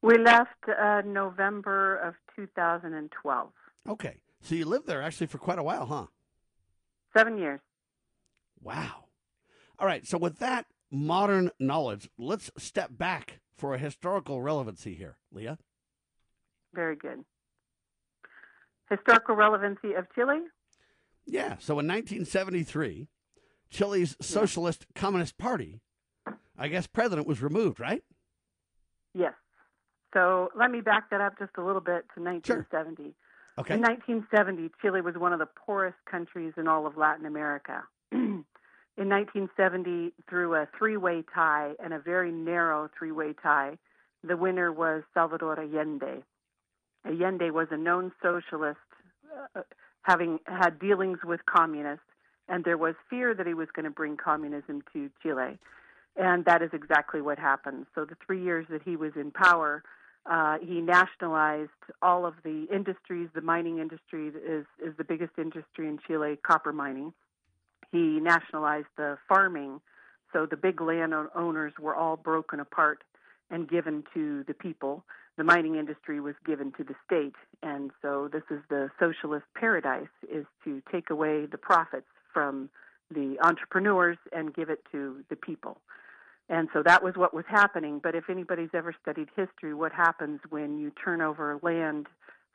We 0.01 0.17
left 0.17 0.51
uh, 0.67 1.01
November 1.05 1.97
of 1.97 2.15
2012. 2.35 3.49
Okay. 3.89 4.19
So 4.41 4.55
you 4.55 4.65
lived 4.65 4.88
there 4.88 5.01
actually 5.01 5.27
for 5.27 5.38
quite 5.38 5.59
a 5.59 5.63
while, 5.63 5.85
huh? 5.85 6.05
Seven 7.15 7.38
years. 7.38 7.59
Wow. 8.61 9.05
All 9.79 9.88
right. 9.88 10.05
So 10.05 10.17
with 10.17 10.39
that 10.39 10.67
modern 10.91 11.51
knowledge, 11.59 12.09
let's 12.17 12.51
step 12.57 12.91
back 12.91 13.39
for 13.57 13.73
a 13.73 13.79
historical 13.79 14.41
relevancy 14.41 14.93
here, 14.93 15.17
Leah. 15.31 15.57
Very 16.73 16.95
good. 16.95 17.23
Historical 18.89 19.35
relevancy 19.35 19.93
of 19.93 20.05
Chile? 20.13 20.41
Yeah. 21.25 21.55
So 21.59 21.79
in 21.79 21.88
1973, 21.88 23.07
Chile's 23.69 24.15
Socialist 24.22 24.85
Communist 24.95 25.38
Party, 25.38 25.81
I 26.57 26.68
guess, 26.68 26.88
president 26.88 27.27
was 27.27 27.41
removed, 27.41 27.80
right? 27.80 28.03
Yes. 29.14 29.34
So 30.14 30.49
let 30.57 30.72
me 30.72 30.81
back 30.81 31.10
that 31.10 31.22
up 31.22 31.38
just 31.38 31.52
a 31.57 31.64
little 31.64 31.81
bit 31.81 32.06
to 32.15 32.23
1970. 32.23 33.03
Sure. 33.03 33.14
Okay. 33.60 33.73
In 33.73 33.81
1970, 33.81 34.69
Chile 34.81 35.02
was 35.02 35.15
one 35.15 35.34
of 35.34 35.39
the 35.39 35.48
poorest 35.48 35.98
countries 36.10 36.53
in 36.57 36.68
all 36.68 36.85
of 36.85 36.95
Latin 36.95 37.26
America. 37.26 37.84
in 38.11 38.45
1970, 38.98 40.14
through 40.30 40.56
a 40.56 40.68
three 40.77 40.98
way 40.98 41.23
tie 41.34 41.73
and 41.84 41.94
a 41.94 41.99
very 41.99 42.31
narrow 42.31 42.89
three 42.98 43.11
way 43.11 43.34
tie, 43.41 43.77
the 44.23 44.38
winner 44.38 44.72
was 44.72 45.03
Salvador 45.14 45.60
Allende. 45.60 46.23
Allende 47.06 47.49
was 47.52 47.68
a 47.72 47.77
known 47.77 48.11
socialist, 48.22 48.80
uh, 49.56 49.61
having 50.03 50.39
had 50.45 50.80
dealings 50.80 51.19
with 51.23 51.41
communists, 51.45 52.06
and 52.49 52.63
there 52.63 52.77
was 52.77 52.95
fear 53.09 53.33
that 53.33 53.47
he 53.47 53.53
was 53.53 53.67
going 53.75 53.85
to 53.85 53.91
bring 53.91 54.17
communism 54.17 54.81
to 54.93 55.09
Chile. 55.21 55.57
And 56.15 56.45
that 56.45 56.61
is 56.61 56.71
exactly 56.73 57.21
what 57.21 57.37
happened. 57.37 57.85
So, 57.93 58.05
the 58.05 58.15
three 58.25 58.43
years 58.43 58.65
that 58.69 58.81
he 58.83 58.95
was 58.95 59.11
in 59.15 59.31
power, 59.31 59.83
uh, 60.25 60.57
he 60.59 60.81
nationalized 60.81 61.69
all 62.01 62.25
of 62.25 62.33
the 62.43 62.67
industries. 62.73 63.29
The 63.35 63.41
mining 63.41 63.77
industry 63.77 64.29
is, 64.29 64.65
is 64.83 64.97
the 64.97 65.03
biggest 65.03 65.33
industry 65.37 65.87
in 65.87 65.99
Chile, 66.07 66.37
copper 66.41 66.73
mining. 66.73 67.13
He 67.91 68.19
nationalized 68.19 68.87
the 68.97 69.17
farming, 69.29 69.79
so 70.33 70.45
the 70.45 70.57
big 70.57 70.81
landowners 70.81 71.73
were 71.79 71.95
all 71.95 72.17
broken 72.17 72.59
apart 72.59 73.03
and 73.49 73.69
given 73.69 74.03
to 74.13 74.43
the 74.47 74.53
people. 74.53 75.05
The 75.37 75.43
mining 75.43 75.75
industry 75.75 76.19
was 76.19 76.33
given 76.45 76.73
to 76.73 76.83
the 76.83 76.95
state, 77.05 77.35
and 77.61 77.91
so 78.01 78.27
this 78.27 78.43
is 78.49 78.59
the 78.69 78.89
socialist 78.99 79.45
paradise: 79.55 80.07
is 80.29 80.45
to 80.63 80.81
take 80.91 81.11
away 81.11 81.45
the 81.45 81.59
profits 81.59 82.07
from 82.33 82.69
the 83.13 83.37
entrepreneurs 83.41 84.17
and 84.31 84.53
give 84.53 84.69
it 84.69 84.83
to 84.91 85.23
the 85.29 85.35
people. 85.35 85.77
And 86.49 86.69
so 86.73 86.81
that 86.83 87.03
was 87.03 87.15
what 87.15 87.33
was 87.33 87.45
happening. 87.47 87.99
But 88.01 88.15
if 88.15 88.29
anybody's 88.29 88.69
ever 88.73 88.95
studied 89.01 89.29
history, 89.35 89.73
what 89.73 89.91
happens 89.91 90.39
when 90.49 90.77
you 90.77 90.91
turn 91.03 91.21
over 91.21 91.59
land 91.61 92.07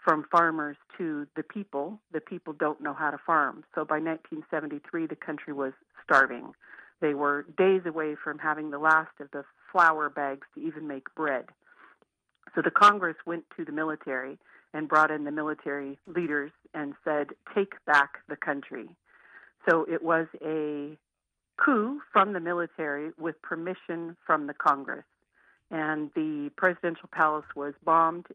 from 0.03 0.25
farmers 0.31 0.77
to 0.99 1.27
the 1.37 1.43
people, 1.43 2.01
the 2.13 2.21
people 2.21 2.53
don't 2.53 2.81
know 2.81 2.95
how 2.95 3.11
to 3.11 3.19
farm. 3.19 3.65
So 3.75 3.85
by 3.85 3.99
1973, 3.99 5.07
the 5.07 5.17
country 5.17 5.53
was 5.53 5.73
starving. 6.03 6.53
They 7.01 7.15
were 7.15 7.47
days 7.59 7.83
away 7.85 8.17
from 8.23 8.39
having 8.39 8.71
the 8.71 8.79
last 8.79 9.13
of 9.21 9.31
the 9.33 9.45
flour 9.71 10.09
bags 10.09 10.47
to 10.55 10.61
even 10.61 10.87
make 10.87 11.15
bread. 11.15 11.47
So 12.55 12.63
the 12.63 12.71
Congress 12.71 13.17
went 13.27 13.45
to 13.57 13.65
the 13.65 13.73
military 13.73 14.39
and 14.75 14.89
brought 14.89 15.11
in 15.11 15.25
the 15.25 15.31
military 15.31 15.99
leaders 16.07 16.51
and 16.75 16.95
said, 17.05 17.29
take 17.55 17.75
back 17.87 18.19
the 18.29 18.37
country. 18.37 18.89
So 19.69 19.87
it 19.89 20.03
was 20.03 20.27
a 20.45 20.97
coup 21.57 22.01
from 22.13 22.33
the 22.33 22.41
military 22.41 23.13
with 23.19 23.41
permission 23.43 24.17
from 24.27 24.47
the 24.47 24.55
Congress. 24.55 25.05
And 25.71 26.11
the 26.15 26.51
presidential 26.57 27.09
palace 27.13 27.47
was 27.57 27.75
bombed. 27.85 28.27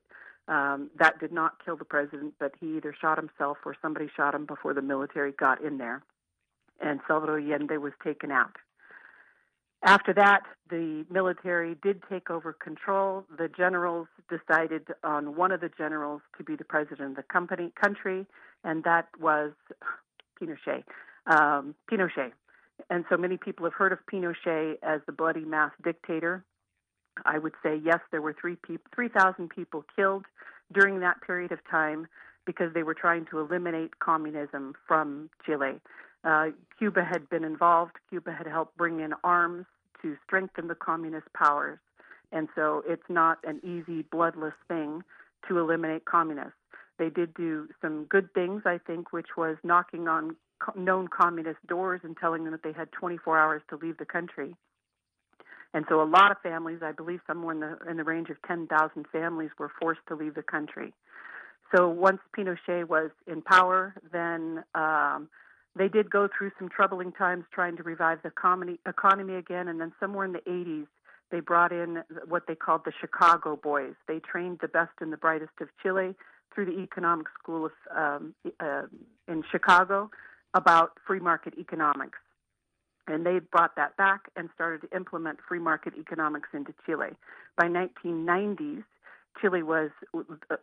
Um, 0.48 0.90
that 0.98 1.20
did 1.20 1.32
not 1.32 1.64
kill 1.64 1.76
the 1.76 1.86
president, 1.86 2.36
but 2.40 2.54
he 2.60 2.78
either 2.78 2.96
shot 3.00 3.18
himself 3.18 3.58
or 3.66 3.76
somebody 3.82 4.08
shot 4.16 4.34
him 4.34 4.46
before 4.46 4.74
the 4.74 4.82
military 4.82 5.34
got 5.34 5.62
in 5.62 5.78
there. 5.78 6.02
And 6.80 7.00
Salvador 7.08 7.40
Allende 7.40 7.78
was 7.78 7.94
taken 8.04 8.32
out. 8.32 8.56
After 9.84 10.14
that, 10.14 10.42
the 10.70 11.06
military 11.10 11.76
did 11.84 12.02
take 12.10 12.30
over 12.30 12.54
control. 12.54 13.26
The 13.38 13.48
generals 13.48 14.08
decided 14.30 14.88
on 15.04 15.36
one 15.36 15.52
of 15.52 15.62
the 15.62 15.70
generals 15.78 16.22
to 16.38 16.44
be 16.44 16.56
the 16.56 16.64
president 16.64 17.12
of 17.12 17.16
the 17.16 17.24
company, 17.24 17.72
country, 17.80 18.26
and 18.64 18.84
that 18.86 19.08
was 19.20 19.52
Pinochet. 20.42 20.84
Um, 21.28 21.76
Pinochet. 21.92 22.32
And 22.90 23.06
so 23.10 23.18
many 23.18 23.38
people 23.38 23.66
have 23.66 23.74
heard 23.74 23.92
of 23.92 24.00
Pinochet 24.12 24.76
as 24.84 25.02
the 25.06 25.12
bloody 25.12 25.46
mass 25.46 25.72
dictator. 25.84 26.44
I 27.26 27.38
would 27.40 27.54
say 27.64 27.80
yes, 27.84 28.00
there 28.12 28.22
were 28.22 28.36
three 28.40 28.58
3,000 28.94 29.50
people 29.50 29.84
killed 29.96 30.26
during 30.72 31.00
that 31.00 31.22
period 31.22 31.52
of 31.52 31.60
time 31.70 32.08
because 32.46 32.74
they 32.74 32.84
were 32.84 32.94
trying 32.94 33.26
to 33.32 33.40
eliminate 33.40 34.00
communism 34.00 34.74
from 34.88 35.30
Chile. 35.46 35.82
Uh, 36.24 36.48
Cuba 36.78 37.04
had 37.04 37.30
been 37.30 37.44
involved. 37.44 37.94
Cuba 38.10 38.32
had 38.32 38.48
helped 38.48 38.78
bring 38.78 39.00
in 39.00 39.14
arms 39.24 39.66
to 40.02 40.16
strengthen 40.26 40.68
the 40.68 40.76
communist 40.76 41.28
powers. 41.34 41.80
And 42.32 42.48
so 42.56 42.84
it's 42.88 43.10
not 43.10 43.40
an 43.44 43.60
easy, 43.64 44.04
bloodless 44.12 44.54
thing 44.68 45.04
to 45.48 45.60
eliminate 45.60 46.06
communists. 46.06 46.54
They 47.00 47.10
did 47.10 47.34
do 47.34 47.70
some 47.82 48.06
good 48.06 48.34
things, 48.34 48.64
I 48.66 48.80
think, 48.86 49.14
which 49.14 49.38
was 49.38 49.58
knocking 49.64 50.08
on 50.08 50.36
known 50.76 51.08
communist 51.08 51.66
doors 51.68 52.02
and 52.04 52.16
telling 52.18 52.44
them 52.44 52.52
that 52.52 52.64
they 52.64 52.74
had 52.74 52.92
24 52.92 53.38
hours 53.38 53.62
to 53.70 53.76
leave 53.76 53.98
the 53.98 54.06
country. 54.06 54.56
And 55.74 55.86
so 55.90 56.02
a 56.02 56.06
lot 56.06 56.32
of 56.32 56.38
families, 56.42 56.80
I 56.82 56.92
believe 56.92 57.20
somewhere 57.28 57.54
in 57.54 57.60
the 57.60 57.78
in 57.90 57.98
the 57.98 58.04
range 58.04 58.30
of 58.30 58.38
10,000 58.48 59.06
families 59.12 59.52
were 59.60 59.72
forced 59.80 60.02
to 60.08 60.16
leave 60.16 60.36
the 60.36 60.44
country. 60.44 60.94
So 61.76 61.90
once 61.90 62.20
Pinochet 62.36 62.88
was 62.88 63.12
in 63.28 63.42
power, 63.42 63.94
then 64.12 64.64
um, 64.74 65.28
they 65.76 65.90
did 65.90 66.10
go 66.10 66.30
through 66.36 66.52
some 66.58 66.70
troubling 66.70 67.12
times 67.12 67.44
trying 67.54 67.76
to 67.78 67.84
revive 67.84 68.22
the 68.24 68.30
economy, 68.30 68.80
economy 68.88 69.36
again. 69.36 69.68
And 69.68 69.80
then 69.80 69.92
somewhere 70.00 70.26
in 70.26 70.32
the 70.32 70.42
80s, 70.48 70.88
they 71.30 71.42
brought 71.42 71.74
in 71.74 72.04
what 72.28 72.44
they 72.48 72.56
called 72.56 72.82
the 72.86 72.94
Chicago 73.00 73.60
Boys. 73.62 73.96
They 74.08 74.20
trained 74.20 74.60
the 74.62 74.70
best 74.70 74.94
and 75.02 75.12
the 75.12 75.18
brightest 75.18 75.52
of 75.60 75.68
Chile 75.84 76.16
through 76.56 76.66
the 76.66 76.80
Economic 76.80 77.28
School 77.38 77.66
of, 77.66 77.72
um, 77.96 78.34
uh, 78.62 78.84
in 79.28 79.44
Chicago 79.52 80.10
about 80.58 80.92
free 81.06 81.20
market 81.20 81.54
economics. 81.58 82.20
And 83.08 83.26
they 83.26 83.40
brought 83.40 83.76
that 83.78 83.96
back 83.96 84.30
and 84.36 84.50
started 84.54 84.82
to 84.82 84.96
implement 84.96 85.40
free 85.48 85.60
market 85.60 85.94
economics 85.98 86.50
into 86.54 86.74
Chile. 86.86 87.12
By 87.56 87.68
1990s, 87.68 88.84
Chile 89.40 89.64
was 89.64 89.92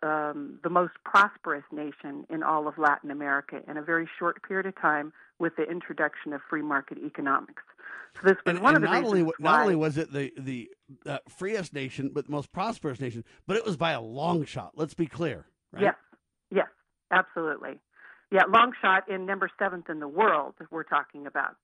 um, 0.02 0.58
the 0.62 0.68
most 0.68 0.92
prosperous 1.04 1.64
nation 1.72 2.26
in 2.28 2.42
all 2.42 2.68
of 2.68 2.76
Latin 2.76 3.10
America 3.10 3.60
in 3.68 3.76
a 3.76 3.82
very 3.82 4.08
short 4.18 4.42
period 4.42 4.66
of 4.66 4.78
time 4.78 5.12
with 5.38 5.54
the 5.56 5.62
introduction 5.62 6.32
of 6.32 6.40
free 6.50 6.62
market 6.62 6.98
economics. 6.98 7.62
So 8.14 8.20
this 8.24 8.36
was 8.44 8.56
and, 8.56 8.60
one 8.60 8.74
and 8.74 8.84
of 8.84 8.90
the 8.90 8.94
not 8.94 9.04
only 9.04 9.22
why, 9.22 9.32
not 9.38 9.60
only 9.62 9.76
was 9.76 9.96
it 9.96 10.12
the 10.12 10.32
the 10.38 10.70
uh, 11.06 11.18
freest 11.28 11.72
nation, 11.72 12.10
but 12.12 12.26
the 12.26 12.30
most 12.30 12.52
prosperous 12.52 13.00
nation, 13.00 13.24
but 13.46 13.56
it 13.56 13.64
was 13.64 13.76
by 13.76 13.92
a 13.92 14.00
long 14.00 14.44
shot. 14.44 14.72
Let's 14.76 14.94
be 14.94 15.06
clear, 15.06 15.46
right? 15.72 15.82
Yes, 15.82 15.94
yes, 16.50 16.68
absolutely. 17.10 17.80
Yeah, 18.34 18.42
long 18.52 18.72
shot 18.82 19.08
in 19.08 19.26
number 19.26 19.48
seventh 19.60 19.88
in 19.88 20.00
the 20.00 20.08
world, 20.08 20.54
we're 20.72 20.82
talking 20.82 21.24
about. 21.24 21.54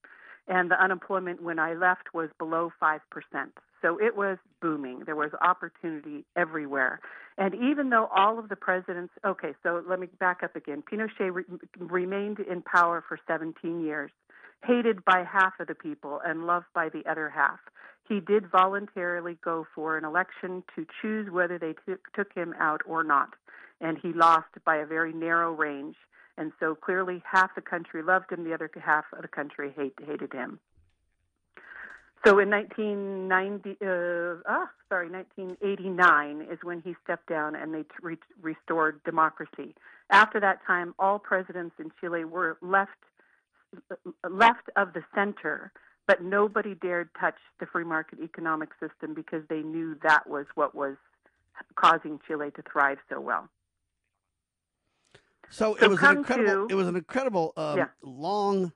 And 0.47 0.71
the 0.71 0.81
unemployment 0.81 1.43
when 1.43 1.59
I 1.59 1.73
left 1.73 2.13
was 2.13 2.29
below 2.39 2.71
5%. 2.81 2.99
So 3.81 3.99
it 4.01 4.15
was 4.15 4.37
booming. 4.61 5.03
There 5.05 5.17
was 5.17 5.31
opportunity 5.41 6.23
everywhere. 6.37 7.01
And 7.37 7.53
even 7.55 7.89
though 7.89 8.07
all 8.15 8.39
of 8.39 8.47
the 8.47 8.55
presidents, 8.55 9.11
okay, 9.25 9.51
so 9.63 9.83
let 9.85 9.99
me 9.99 10.07
back 10.17 10.43
up 10.43 10.55
again. 10.55 10.81
Pinochet 10.89 11.33
re- 11.33 11.43
remained 11.77 12.39
in 12.39 12.61
power 12.61 13.03
for 13.05 13.19
17 13.27 13.83
years, 13.83 14.09
hated 14.63 15.03
by 15.03 15.25
half 15.29 15.59
of 15.59 15.67
the 15.67 15.75
people 15.75 16.21
and 16.25 16.47
loved 16.47 16.67
by 16.73 16.87
the 16.87 17.03
other 17.05 17.29
half. 17.29 17.59
He 18.07 18.21
did 18.21 18.49
voluntarily 18.49 19.37
go 19.43 19.67
for 19.75 19.97
an 19.97 20.05
election 20.05 20.63
to 20.77 20.85
choose 21.01 21.29
whether 21.29 21.59
they 21.59 21.73
t- 21.85 21.99
took 22.15 22.33
him 22.33 22.55
out 22.61 22.79
or 22.85 23.03
not. 23.03 23.31
And 23.81 23.97
he 24.01 24.13
lost 24.13 24.47
by 24.63 24.77
a 24.77 24.85
very 24.85 25.11
narrow 25.11 25.51
range. 25.51 25.97
And 26.41 26.51
so 26.59 26.73
clearly 26.73 27.21
half 27.23 27.53
the 27.53 27.61
country 27.61 28.01
loved 28.01 28.31
him, 28.31 28.43
the 28.43 28.55
other 28.55 28.67
half 28.83 29.05
of 29.13 29.21
the 29.21 29.27
country 29.27 29.71
hate, 29.77 29.93
hated 30.03 30.33
him. 30.33 30.59
So 32.25 32.39
in 32.39 32.49
1990, 32.49 33.77
uh, 33.79 34.41
ah, 34.49 34.67
sorry, 34.89 35.07
1989 35.11 36.47
is 36.51 36.57
when 36.63 36.81
he 36.81 36.95
stepped 37.03 37.27
down 37.27 37.55
and 37.55 37.75
they 37.75 37.83
re- 38.01 38.17
restored 38.41 39.03
democracy. 39.03 39.75
After 40.09 40.39
that 40.39 40.65
time, 40.65 40.95
all 40.97 41.19
presidents 41.19 41.75
in 41.77 41.91
Chile 42.01 42.25
were 42.25 42.57
left 42.63 42.89
left 44.27 44.67
of 44.75 44.93
the 44.93 45.03
center, 45.13 45.71
but 46.07 46.23
nobody 46.23 46.73
dared 46.73 47.09
touch 47.19 47.37
the 47.59 47.67
free 47.67 47.85
market 47.85 48.19
economic 48.19 48.69
system 48.79 49.13
because 49.13 49.43
they 49.47 49.61
knew 49.61 49.95
that 50.01 50.27
was 50.27 50.47
what 50.55 50.73
was 50.73 50.97
causing 51.75 52.19
Chile 52.27 52.49
to 52.55 52.63
thrive 52.63 52.97
so 53.09 53.21
well. 53.21 53.47
So, 55.51 55.75
So 55.75 55.85
it 55.85 55.89
was 55.89 56.01
an 56.01 56.17
incredible. 56.17 56.67
to- 56.67 56.73
it 56.73 56.75
was 56.75 56.87
an 56.87 56.95
incredible, 56.95 57.53
um, 57.57 57.77
Yeah. 57.77 57.89
long, 58.01 58.71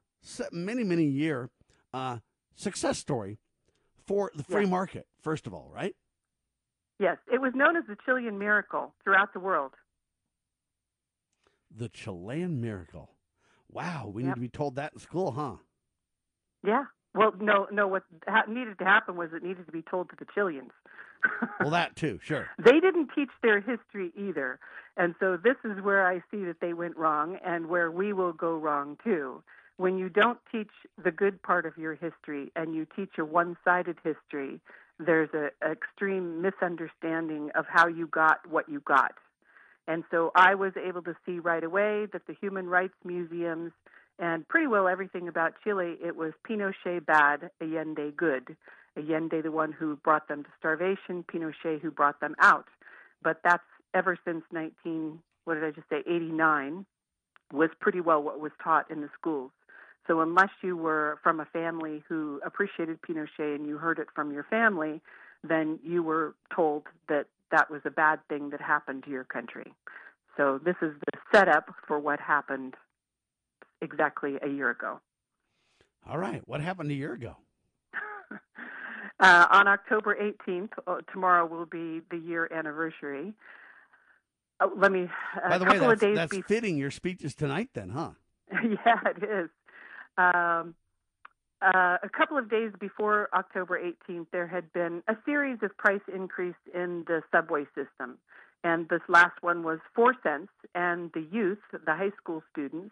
many 0.51 0.83
many 0.83 1.05
year 1.05 1.49
uh, 1.93 2.19
success 2.55 2.97
story 2.99 3.39
for 4.05 4.29
the 4.35 4.43
free 4.43 4.65
market. 4.65 5.07
First 5.21 5.47
of 5.47 5.53
all, 5.53 5.69
right? 5.73 5.95
Yes, 6.99 7.17
it 7.31 7.39
was 7.39 7.53
known 7.55 7.77
as 7.77 7.85
the 7.87 7.95
Chilean 8.05 8.37
miracle 8.37 8.93
throughout 9.03 9.31
the 9.33 9.39
world. 9.39 9.73
The 11.71 11.87
Chilean 11.89 12.59
miracle. 12.61 13.11
Wow, 13.69 14.07
we 14.13 14.23
need 14.23 14.35
to 14.35 14.41
be 14.41 14.49
told 14.49 14.75
that 14.75 14.93
in 14.93 14.99
school, 14.99 15.31
huh? 15.31 15.57
Yeah. 16.63 16.85
Well, 17.15 17.33
no, 17.39 17.67
no. 17.71 17.87
What 17.87 18.03
ha- 18.27 18.43
needed 18.47 18.77
to 18.79 18.85
happen 18.85 19.15
was 19.15 19.29
it 19.33 19.41
needed 19.41 19.65
to 19.65 19.71
be 19.71 19.81
told 19.81 20.09
to 20.09 20.15
the 20.17 20.25
Chileans. 20.35 20.71
well, 21.59 21.71
that 21.71 21.95
too, 21.95 22.19
sure. 22.21 22.47
They 22.57 22.79
didn't 22.79 23.09
teach 23.15 23.29
their 23.41 23.59
history 23.59 24.11
either. 24.15 24.59
And 24.97 25.15
so 25.19 25.37
this 25.37 25.55
is 25.63 25.81
where 25.81 26.07
I 26.07 26.19
see 26.29 26.43
that 26.45 26.57
they 26.61 26.73
went 26.73 26.97
wrong 26.97 27.37
and 27.43 27.67
where 27.67 27.89
we 27.89 28.13
will 28.13 28.33
go 28.33 28.57
wrong 28.57 28.97
too. 29.03 29.43
When 29.77 29.97
you 29.97 30.07
don't 30.07 30.39
teach 30.51 30.69
the 31.03 31.11
good 31.11 31.41
part 31.41 31.65
of 31.65 31.77
your 31.77 31.95
history 31.95 32.51
and 32.55 32.75
you 32.75 32.85
teach 32.95 33.11
a 33.17 33.25
one 33.25 33.57
sided 33.65 33.97
history, 34.03 34.61
there's 34.99 35.29
an 35.33 35.49
extreme 35.69 36.41
misunderstanding 36.41 37.49
of 37.55 37.65
how 37.67 37.87
you 37.87 38.07
got 38.07 38.47
what 38.49 38.69
you 38.69 38.81
got. 38.81 39.13
And 39.87 40.03
so 40.09 40.31
I 40.35 40.55
was 40.55 40.73
able 40.77 41.01
to 41.03 41.15
see 41.25 41.39
right 41.39 41.63
away 41.63 42.07
that 42.13 42.25
the 42.27 42.35
human 42.39 42.67
rights 42.67 42.95
museums 43.03 43.71
and 44.19 44.47
pretty 44.47 44.67
well 44.67 44.87
everything 44.87 45.27
about 45.27 45.53
Chile, 45.63 45.95
it 46.03 46.15
was 46.15 46.33
Pinochet 46.47 47.05
bad, 47.05 47.49
Allende 47.61 48.11
good. 48.15 48.55
Allende, 48.97 49.41
the 49.41 49.51
one 49.51 49.71
who 49.71 49.97
brought 49.97 50.27
them 50.27 50.43
to 50.43 50.49
starvation, 50.57 51.23
Pinochet, 51.23 51.81
who 51.81 51.91
brought 51.91 52.19
them 52.21 52.35
out. 52.41 52.67
But 53.21 53.41
that's 53.43 53.63
ever 53.93 54.17
since 54.25 54.43
19, 54.51 55.19
what 55.43 55.55
did 55.55 55.63
I 55.63 55.71
just 55.71 55.89
say, 55.89 55.99
89, 56.07 56.85
was 57.51 57.69
pretty 57.79 58.01
well 58.01 58.21
what 58.21 58.39
was 58.39 58.51
taught 58.63 58.89
in 58.89 59.01
the 59.01 59.09
schools. 59.19 59.51
So 60.07 60.21
unless 60.21 60.49
you 60.61 60.77
were 60.77 61.19
from 61.23 61.39
a 61.39 61.45
family 61.45 62.03
who 62.07 62.39
appreciated 62.45 62.99
Pinochet 63.01 63.55
and 63.55 63.67
you 63.67 63.77
heard 63.77 63.99
it 63.99 64.07
from 64.13 64.31
your 64.31 64.43
family, 64.43 65.01
then 65.43 65.79
you 65.83 66.03
were 66.03 66.35
told 66.55 66.83
that 67.09 67.25
that 67.51 67.69
was 67.69 67.81
a 67.85 67.91
bad 67.91 68.19
thing 68.29 68.49
that 68.51 68.61
happened 68.61 69.03
to 69.03 69.09
your 69.09 69.23
country. 69.23 69.73
So 70.37 70.59
this 70.63 70.75
is 70.81 70.93
the 70.99 71.19
setup 71.33 71.73
for 71.87 71.99
what 71.99 72.19
happened 72.19 72.75
exactly 73.81 74.35
a 74.41 74.47
year 74.47 74.69
ago. 74.69 74.99
All 76.07 76.17
right. 76.17 76.41
What 76.45 76.61
happened 76.61 76.91
a 76.91 76.93
year 76.93 77.13
ago? 77.13 77.35
uh, 79.19 79.45
on 79.51 79.67
October 79.67 80.15
18th, 80.47 80.69
uh, 80.85 80.97
tomorrow 81.11 81.45
will 81.45 81.65
be 81.65 82.01
the 82.11 82.17
year 82.17 82.47
anniversary. 82.53 83.33
Uh, 84.59 84.67
let 84.77 84.91
me. 84.91 85.07
By 85.49 85.57
the 85.57 85.65
way, 85.65 85.79
that's, 85.79 86.01
that's 86.01 86.31
before... 86.31 86.47
fitting. 86.47 86.77
Your 86.77 86.91
speech 86.91 87.23
is 87.23 87.35
tonight, 87.35 87.69
then, 87.73 87.89
huh? 87.89 88.11
yeah, 88.51 88.99
it 89.05 89.23
is. 89.23 89.49
Um, 90.17 90.75
uh, 91.61 91.97
a 92.03 92.09
couple 92.15 92.37
of 92.37 92.49
days 92.49 92.71
before 92.79 93.29
October 93.33 93.79
18th, 93.79 94.27
there 94.31 94.47
had 94.47 94.71
been 94.73 95.01
a 95.07 95.15
series 95.25 95.57
of 95.63 95.75
price 95.77 96.01
increase 96.13 96.55
in 96.73 97.03
the 97.07 97.21
subway 97.31 97.65
system. 97.75 98.17
And 98.63 98.87
this 98.89 99.01
last 99.07 99.41
one 99.41 99.63
was 99.63 99.79
four 99.95 100.15
cents. 100.21 100.51
And 100.73 101.11
the 101.13 101.25
youth, 101.31 101.59
the 101.71 101.95
high 101.95 102.11
school 102.17 102.43
students, 102.51 102.91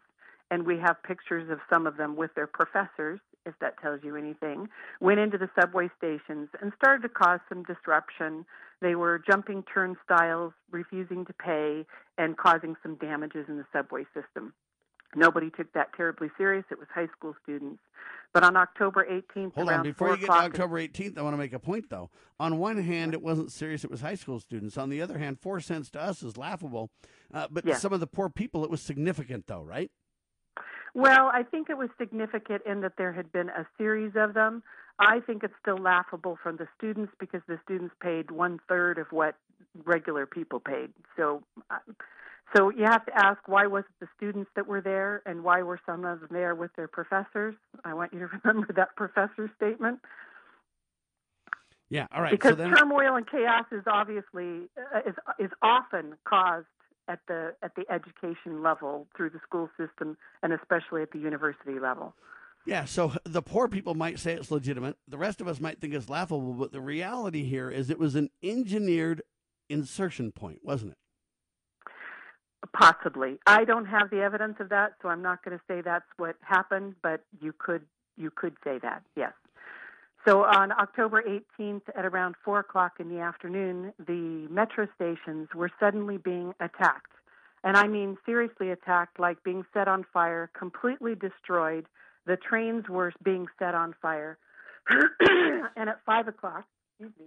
and 0.54 0.68
we 0.68 0.78
have 0.78 1.02
pictures 1.02 1.50
of 1.50 1.58
some 1.68 1.88
of 1.88 1.98
them 1.98 2.16
with 2.16 2.30
their 2.36 2.46
professors, 2.46 3.20
if 3.44 3.56
that 3.60 3.74
tells 3.82 4.02
you 4.04 4.16
anything, 4.16 4.70
went 5.02 5.20
into 5.20 5.36
the 5.36 5.50
subway 5.60 5.90
stations 5.98 6.48
and 6.62 6.72
started 6.76 7.02
to 7.02 7.10
cause 7.10 7.40
some 7.50 7.64
disruption. 7.64 8.46
They 8.80 8.94
were 8.94 9.20
jumping 9.28 9.64
turnstiles, 9.64 10.54
refusing 10.70 11.26
to 11.26 11.34
pay, 11.34 11.88
and 12.20 12.38
causing 12.38 12.76
some 12.84 12.98
damages 12.98 13.48
in 13.50 13.58
the 13.58 13.66
subway 13.74 14.04
system. 14.14 14.54
Nobody 15.16 15.50
took 15.50 15.74
that 15.74 15.88
terribly 15.98 16.30
serious. 16.38 16.66
It 16.70 16.78
was 16.78 16.88
high 16.94 17.10
school 17.18 17.34
students. 17.42 17.82
But 18.32 18.44
on 18.44 18.56
October 18.56 19.08
18th, 19.10 19.56
hold 19.56 19.70
on. 19.70 19.82
Before 19.82 20.12
you 20.12 20.18
get 20.18 20.28
to 20.28 20.34
October 20.34 20.80
18th, 20.80 21.18
I 21.18 21.24
want 21.24 21.34
to 21.34 21.38
make 21.38 21.54
a 21.54 21.60
point 21.60 21.90
though. 21.90 22.12
On 22.40 22.60
one 22.60 22.78
hand, 22.78 23.14
it 23.14 23.24
wasn't 23.24 23.52
serious; 23.52 23.84
it 23.84 23.90
was 23.92 24.02
high 24.02 24.16
school 24.16 24.40
students. 24.40 24.78
On 24.78 24.90
the 24.90 25.02
other 25.02 25.18
hand, 25.18 25.40
four 25.40 25.60
cents 25.60 25.90
to 25.92 26.02
us 26.02 26.22
is 26.22 26.38
laughable, 26.38 26.92
uh, 27.34 27.48
but 27.50 27.66
yeah. 27.66 27.76
some 27.76 27.94
of 27.94 28.00
the 28.00 28.08
poor 28.08 28.30
people, 28.30 28.64
it 28.64 28.72
was 28.72 28.82
significant, 28.82 29.46
though, 29.48 29.62
right? 29.62 29.92
Well, 30.94 31.32
I 31.34 31.44
think 31.44 31.70
it 31.70 31.78
was 31.78 31.90
significant 31.98 32.64
in 32.66 32.82
that 32.82 32.94
there 32.98 33.14
had 33.14 33.32
been 33.32 33.50
a 33.50 33.66
series 33.78 34.14
of 34.16 34.34
them. 34.34 34.64
I 35.00 35.22
think 35.22 35.44
it's 35.44 35.54
still 35.60 35.78
laughable 35.78 36.38
from 36.42 36.58
the 36.58 36.68
students 36.78 37.14
because 37.20 37.42
the 37.48 37.60
students 37.64 37.96
paid 38.00 38.30
one 38.30 38.60
third 38.70 39.00
of 39.00 39.08
what 39.12 39.36
regular 39.86 40.26
people 40.26 40.60
paid. 40.60 40.92
So. 41.18 41.44
Uh, 41.70 41.78
so 42.56 42.70
you 42.70 42.84
have 42.84 43.04
to 43.08 43.18
ask 43.18 43.40
why 43.48 43.66
was 43.66 43.84
it 43.84 44.06
the 44.06 44.08
students 44.16 44.52
that 44.56 44.68
were 44.68 44.82
there 44.82 45.24
and 45.26 45.44
why 45.44 45.64
were 45.64 45.80
some 45.88 46.06
of 46.06 46.20
them 46.20 46.30
there 46.32 46.54
with 46.54 46.70
their 46.76 46.88
professors? 46.88 47.56
I 47.84 47.96
want 47.96 48.14
you 48.14 48.20
to 48.20 48.28
remember 48.44 48.72
that 48.74 48.96
professor 48.96 49.52
statement. 49.56 50.02
Yeah, 51.90 52.08
all 52.12 52.22
right. 52.22 52.32
Because 52.32 52.52
so 52.52 52.56
then... 52.56 52.76
turmoil 52.76 53.16
and 53.16 53.28
chaos 53.28 53.66
is 53.72 53.84
obviously 53.88 54.70
uh, 54.78 55.00
is 55.06 55.16
is 55.40 55.52
often 55.62 56.16
caused 56.26 56.68
at 57.08 57.20
the 57.28 57.54
at 57.62 57.76
the 57.76 57.84
education 57.92 58.64
level 58.64 59.08
through 59.16 59.30
the 59.30 59.40
school 59.46 59.70
system 59.78 60.18
and 60.42 60.54
especially 60.54 61.02
at 61.02 61.12
the 61.12 61.20
university 61.20 61.80
level. 61.80 62.14
Yeah, 62.66 62.86
so 62.86 63.14
the 63.26 63.42
poor 63.42 63.68
people 63.68 63.94
might 63.94 64.20
say 64.20 64.34
it's 64.34 64.50
legitimate. 64.50 64.96
The 65.08 65.18
rest 65.18 65.42
of 65.42 65.48
us 65.50 65.60
might 65.60 65.82
think 65.82 65.94
it's 65.94 66.10
laughable, 66.10 66.54
but 66.54 66.72
the 66.72 66.80
reality 66.80 67.44
here 67.44 67.70
is 67.70 67.90
it 67.90 68.00
was 68.00 68.16
an 68.16 68.30
engineered 68.42 69.22
insertion 69.70 70.32
point, 70.32 70.60
wasn't 70.64 70.94
it? 70.94 70.98
Possibly. 72.74 73.38
I 73.46 73.66
don't 73.66 73.86
have 73.86 74.10
the 74.10 74.22
evidence 74.22 74.56
of 74.62 74.70
that, 74.70 74.94
so 75.02 75.10
I'm 75.10 75.22
not 75.22 75.44
going 75.44 75.58
to 75.58 75.64
say 75.68 75.82
that's 75.82 76.06
what 76.16 76.36
happened, 76.42 76.96
but 77.04 77.26
you 77.42 77.54
could 77.58 77.82
you 78.16 78.32
could 78.34 78.54
say 78.64 78.80
that, 78.82 79.04
yes. 79.18 79.34
So 80.26 80.44
on 80.44 80.72
October 80.72 81.22
18th 81.22 81.82
at 81.96 82.06
around 82.06 82.36
4 82.46 82.60
o'clock 82.60 82.94
in 83.00 83.10
the 83.10 83.20
afternoon, 83.20 83.94
the 84.00 84.48
metro 84.50 84.88
stations 84.96 85.50
were 85.54 85.70
suddenly 85.80 86.18
being 86.18 86.54
attacked. 86.60 87.12
And 87.64 87.78
I 87.78 87.88
mean 87.88 88.18
seriously 88.26 88.72
attacked, 88.72 89.20
like 89.20 89.44
being 89.44 89.64
set 89.74 89.88
on 89.88 90.06
fire, 90.14 90.50
completely 90.58 91.16
destroyed. 91.16 91.86
The 92.26 92.38
trains 92.38 92.88
were 92.90 93.12
being 93.24 93.48
set 93.60 93.76
on 93.76 93.96
fire. 94.02 94.38
and 94.90 95.90
at 95.90 96.00
5 96.06 96.28
o'clock, 96.28 96.66
excuse 97.00 97.14
me, 97.20 97.26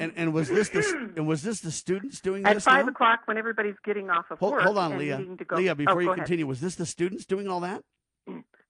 and 0.00 0.12
and 0.16 0.34
was 0.34 0.48
this 0.48 0.68
the 0.70 1.12
and 1.16 1.26
was 1.26 1.42
this 1.42 1.60
the 1.60 1.70
students 1.70 2.20
doing 2.20 2.44
at 2.44 2.54
this? 2.54 2.66
At 2.66 2.72
five 2.72 2.86
now? 2.86 2.92
o'clock, 2.92 3.20
when 3.26 3.38
everybody's 3.38 3.76
getting 3.84 4.10
off 4.10 4.26
of 4.30 4.38
hold, 4.38 4.52
work. 4.52 4.62
Hold 4.62 4.78
on, 4.78 4.98
Leah. 4.98 5.24
Leah, 5.52 5.74
before 5.74 5.94
oh, 5.94 5.98
you 6.00 6.10
ahead. 6.10 6.24
continue, 6.24 6.46
was 6.46 6.60
this 6.60 6.74
the 6.74 6.86
students 6.86 7.24
doing 7.24 7.48
all 7.48 7.60
that? 7.60 7.82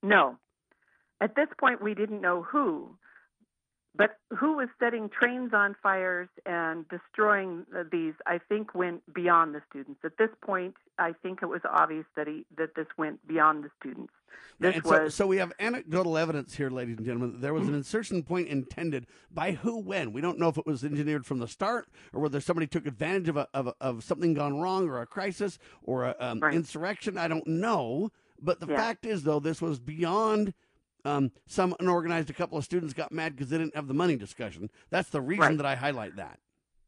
No. 0.01 0.37
At 1.23 1.35
this 1.37 1.47
point, 1.57 1.81
we 1.81 1.93
didn't 1.93 2.19
know 2.19 2.43
who, 2.43 2.97
but 3.95 4.17
who 4.37 4.57
was 4.57 4.67
setting 4.77 5.09
trains 5.09 5.51
on 5.53 5.73
fires 5.81 6.27
and 6.45 6.85
destroying 6.89 7.65
these, 7.93 8.13
I 8.25 8.39
think, 8.49 8.75
went 8.75 9.01
beyond 9.13 9.55
the 9.55 9.61
students. 9.69 10.01
At 10.03 10.17
this 10.17 10.31
point, 10.45 10.75
I 10.99 11.13
think 11.23 11.39
it 11.41 11.45
was 11.45 11.61
obvious 11.63 12.03
that 12.17 12.27
he, 12.27 12.45
that 12.57 12.75
this 12.75 12.87
went 12.97 13.25
beyond 13.25 13.63
the 13.63 13.69
students. 13.79 14.11
This 14.59 14.75
and 14.75 14.83
was 14.83 15.13
so, 15.13 15.23
so 15.23 15.27
we 15.27 15.37
have 15.37 15.53
anecdotal 15.61 16.17
evidence 16.17 16.55
here, 16.55 16.69
ladies 16.69 16.97
and 16.97 17.05
gentlemen. 17.05 17.39
There 17.39 17.53
was 17.53 17.69
an 17.69 17.73
insertion 17.73 18.23
point 18.23 18.49
intended 18.49 19.07
by 19.31 19.53
who, 19.53 19.79
when. 19.79 20.11
We 20.11 20.19
don't 20.19 20.37
know 20.37 20.49
if 20.49 20.57
it 20.57 20.65
was 20.65 20.83
engineered 20.83 21.25
from 21.25 21.39
the 21.39 21.47
start 21.47 21.87
or 22.11 22.19
whether 22.19 22.41
somebody 22.41 22.67
took 22.67 22.85
advantage 22.85 23.29
of 23.29 23.37
a, 23.37 23.47
of, 23.53 23.67
a, 23.67 23.75
of 23.79 24.03
something 24.03 24.33
gone 24.33 24.59
wrong 24.59 24.89
or 24.89 24.99
a 24.99 25.05
crisis 25.07 25.57
or 25.83 26.03
an 26.03 26.15
um, 26.19 26.39
right. 26.41 26.53
insurrection. 26.53 27.17
I 27.17 27.29
don't 27.29 27.47
know. 27.47 28.11
But 28.41 28.59
the 28.59 28.67
Yeah. 28.67 28.75
fact 28.75 29.05
is, 29.05 29.23
though, 29.23 29.39
this 29.39 29.61
was 29.61 29.79
beyond 29.79 30.53
um, 31.05 31.31
some 31.47 31.75
unorganized. 31.79 32.29
A 32.29 32.33
couple 32.33 32.57
of 32.57 32.63
students 32.63 32.93
got 32.93 33.11
mad 33.11 33.35
because 33.35 33.49
they 33.49 33.57
didn't 33.57 33.75
have 33.75 33.87
the 33.87 33.93
money 33.93 34.15
discussion. 34.15 34.69
That's 34.89 35.09
the 35.09 35.21
reason 35.21 35.41
Right. 35.41 35.57
that 35.57 35.65
I 35.65 35.75
highlight 35.75 36.15
that. 36.17 36.39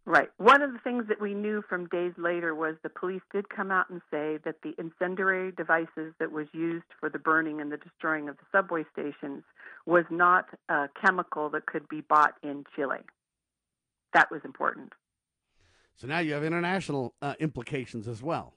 Right. 0.08 0.30
One 0.38 0.62
of 0.62 0.72
the 0.72 0.78
things 0.80 1.08
that 1.08 1.20
we 1.20 1.34
knew 1.34 1.64
from 1.68 1.88
days 1.88 2.14
later 2.16 2.54
was 2.54 2.76
the 2.84 2.90
police 2.90 3.24
did 3.34 3.50
come 3.50 3.72
out 3.72 3.90
and 3.90 4.02
say 4.12 4.38
that 4.46 4.62
the 4.62 4.76
incendiary 4.78 5.52
devices 5.52 6.14
that 6.20 6.32
was 6.32 6.48
used 6.54 6.86
for 7.00 7.10
the 7.10 7.18
burning 7.18 7.60
and 7.60 7.72
the 7.72 7.78
destroying 7.78 8.30
of 8.30 8.38
the 8.38 8.44
subway 8.52 8.86
stations 8.94 9.44
was 9.88 10.06
not 10.12 10.46
a 10.70 10.90
chemical 11.04 11.50
that 11.50 11.66
could 11.66 11.88
be 11.90 12.02
bought 12.02 12.36
in 12.44 12.66
Chile. 12.76 13.00
That 14.14 14.30
was 14.30 14.42
important. 14.46 14.94
So 15.96 16.06
now 16.06 16.20
you 16.20 16.34
have 16.34 16.44
international 16.44 17.16
uh, 17.24 17.34
implications 17.40 18.08
as 18.08 18.22
well. 18.22 18.54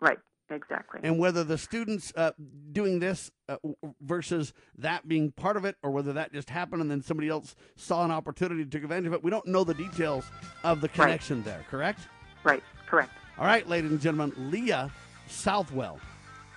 Right. 0.00 0.18
Exactly. 0.50 1.00
and 1.02 1.18
whether 1.18 1.44
the 1.44 1.56
students 1.56 2.12
uh, 2.16 2.32
doing 2.72 2.98
this 2.98 3.30
uh, 3.48 3.56
versus 4.00 4.52
that 4.78 5.06
being 5.06 5.32
part 5.32 5.56
of 5.56 5.64
it, 5.64 5.76
or 5.82 5.90
whether 5.90 6.12
that 6.12 6.32
just 6.32 6.50
happened 6.50 6.82
and 6.82 6.90
then 6.90 7.02
somebody 7.02 7.28
else 7.28 7.54
saw 7.76 8.04
an 8.04 8.10
opportunity 8.10 8.64
to 8.64 8.70
take 8.70 8.82
advantage 8.82 9.06
of 9.06 9.12
it, 9.12 9.22
we 9.22 9.30
don't 9.30 9.46
know 9.46 9.64
the 9.64 9.74
details 9.74 10.24
of 10.64 10.80
the 10.80 10.88
connection 10.88 11.42
there. 11.44 11.64
Correct? 11.70 12.00
Right. 12.44 12.62
Correct. 12.86 13.12
All 13.38 13.46
right, 13.46 13.68
ladies 13.68 13.90
and 13.90 14.00
gentlemen, 14.00 14.50
Leah 14.50 14.90
Southwell 15.28 16.00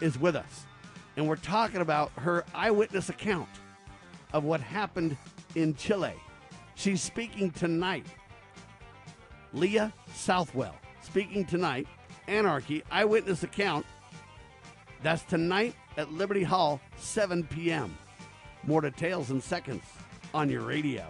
is 0.02 0.20
with 0.20 0.36
us, 0.36 0.66
and 1.16 1.28
we're 1.28 1.36
talking 1.36 1.82
about 1.82 2.12
her 2.18 2.44
eyewitness 2.54 3.10
account 3.10 3.50
of 4.34 4.44
what 4.44 4.60
happened 4.60 5.16
in 5.56 5.76
Chile. 5.76 6.14
She's 6.76 7.02
speaking 7.02 7.52
tonight. 7.52 8.08
Leah 9.54 9.94
Southwell 10.14 10.76
speaking 11.02 11.46
tonight. 11.46 11.88
Anarchy 12.28 12.84
eyewitness 12.92 13.44
account. 13.44 13.86
That's 15.02 15.24
tonight 15.24 15.76
at 15.98 16.12
Liberty 16.14 16.44
Hall, 16.44 16.80
7 16.98 17.44
p.m. 17.44 17.98
More 18.66 18.82
details 18.82 19.32
in 19.32 19.42
seconds 19.42 19.84
on 20.34 20.50
your 20.50 20.62
radio. 20.62 21.06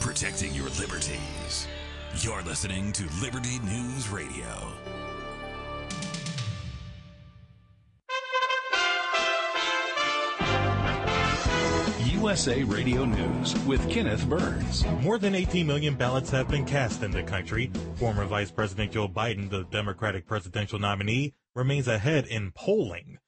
Protecting 0.00 0.54
your 0.54 0.68
liberties. 0.80 1.66
You're 2.20 2.42
listening 2.42 2.92
to 2.92 3.06
Liberty 3.20 3.58
News 3.58 4.08
Radio. 4.08 4.72
USA 12.26 12.64
Radio 12.64 13.04
News 13.04 13.56
with 13.66 13.88
Kenneth 13.88 14.28
Burns. 14.28 14.84
More 15.00 15.16
than 15.16 15.36
18 15.36 15.64
million 15.64 15.94
ballots 15.94 16.28
have 16.30 16.48
been 16.48 16.64
cast 16.64 17.04
in 17.04 17.12
the 17.12 17.22
country. 17.22 17.70
Former 17.94 18.24
Vice 18.24 18.50
President 18.50 18.90
Joe 18.90 19.06
Biden, 19.06 19.48
the 19.48 19.62
Democratic 19.70 20.26
presidential 20.26 20.80
nominee, 20.80 21.34
remains 21.54 21.86
ahead 21.86 22.26
in 22.26 22.50
polling. 22.50 23.18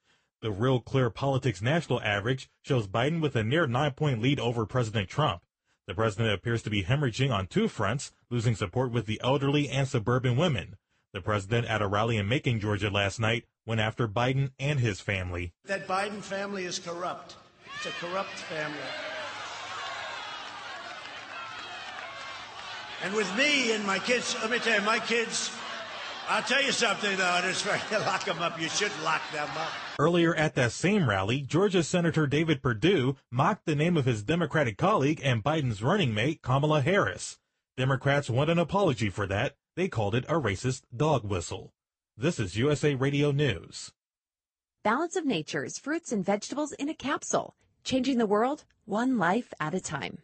The 0.41 0.51
Real 0.51 0.81
Clear 0.81 1.09
Politics 1.09 1.61
national 1.61 2.01
average 2.01 2.49
shows 2.61 2.89
Biden 2.89 3.21
with 3.21 3.37
a 3.37 3.43
near 3.45 3.67
nine 3.67 3.91
point 3.91 4.21
lead 4.21 4.37
over 4.37 4.65
President 4.65 5.07
Trump. 5.07 5.43
The 5.87 5.95
president 5.95 6.33
appears 6.33 6.61
to 6.63 6.69
be 6.69 6.83
hemorrhaging 6.83 7.31
on 7.31 7.47
two 7.47 7.69
fronts, 7.69 8.11
losing 8.29 8.53
support 8.53 8.91
with 8.91 9.05
the 9.05 9.21
elderly 9.23 9.69
and 9.69 9.87
suburban 9.87 10.35
women. 10.35 10.75
The 11.13 11.21
president 11.21 11.67
at 11.67 11.81
a 11.81 11.87
rally 11.87 12.17
in 12.17 12.27
Macon, 12.27 12.59
Georgia 12.59 12.89
last 12.89 13.17
night 13.17 13.45
went 13.65 13.79
after 13.79 14.09
Biden 14.09 14.51
and 14.59 14.81
his 14.81 14.99
family. 14.99 15.53
That 15.63 15.87
Biden 15.87 16.21
family 16.21 16.65
is 16.65 16.79
corrupt. 16.79 17.37
It's 17.81 17.87
a 17.87 18.05
corrupt 18.05 18.31
family. 18.31 18.77
And 23.05 23.15
with 23.15 23.33
me 23.37 23.71
and 23.71 23.85
my 23.85 23.99
kids, 23.99 24.35
let 24.41 24.51
me 24.51 24.59
tell 24.59 24.81
you, 24.81 24.85
my 24.85 24.99
kids, 24.99 25.49
I'll 26.27 26.41
tell 26.41 26.61
you 26.61 26.73
something 26.73 27.15
though, 27.15 27.39
it's 27.45 27.65
right 27.65 27.81
to 27.91 27.99
lock 27.99 28.25
them 28.25 28.39
up. 28.39 28.59
You 28.59 28.67
should 28.67 28.91
lock 29.05 29.21
them 29.31 29.47
up. 29.57 29.69
Earlier 29.97 30.35
at 30.35 30.55
that 30.55 30.73
same 30.73 31.07
rally, 31.07 31.39
Georgia 31.39 31.81
Senator 31.81 32.27
David 32.27 32.61
Perdue 32.61 33.15
mocked 33.31 33.65
the 33.65 33.75
name 33.75 33.95
of 33.95 34.03
his 34.03 34.23
Democratic 34.23 34.77
colleague 34.77 35.21
and 35.23 35.41
Biden's 35.41 35.81
running 35.81 36.13
mate, 36.13 36.41
Kamala 36.41 36.81
Harris. 36.81 37.39
Democrats 37.77 38.29
want 38.29 38.49
an 38.49 38.59
apology 38.59 39.09
for 39.09 39.25
that. 39.27 39.55
They 39.77 39.87
called 39.87 40.15
it 40.15 40.25
a 40.27 40.33
racist 40.33 40.81
dog 40.93 41.23
whistle. 41.23 41.71
This 42.17 42.41
is 42.41 42.57
USA 42.57 42.95
Radio 42.95 43.31
News. 43.31 43.93
Balance 44.83 45.15
of 45.15 45.25
Nature's 45.25 45.77
fruits 45.77 46.11
and 46.11 46.25
vegetables 46.25 46.73
in 46.73 46.89
a 46.89 46.93
capsule 46.93 47.55
changing 47.83 48.17
the 48.17 48.25
world 48.25 48.63
one 48.85 49.17
life 49.17 49.53
at 49.59 49.73
a 49.73 49.79
time. 49.79 50.17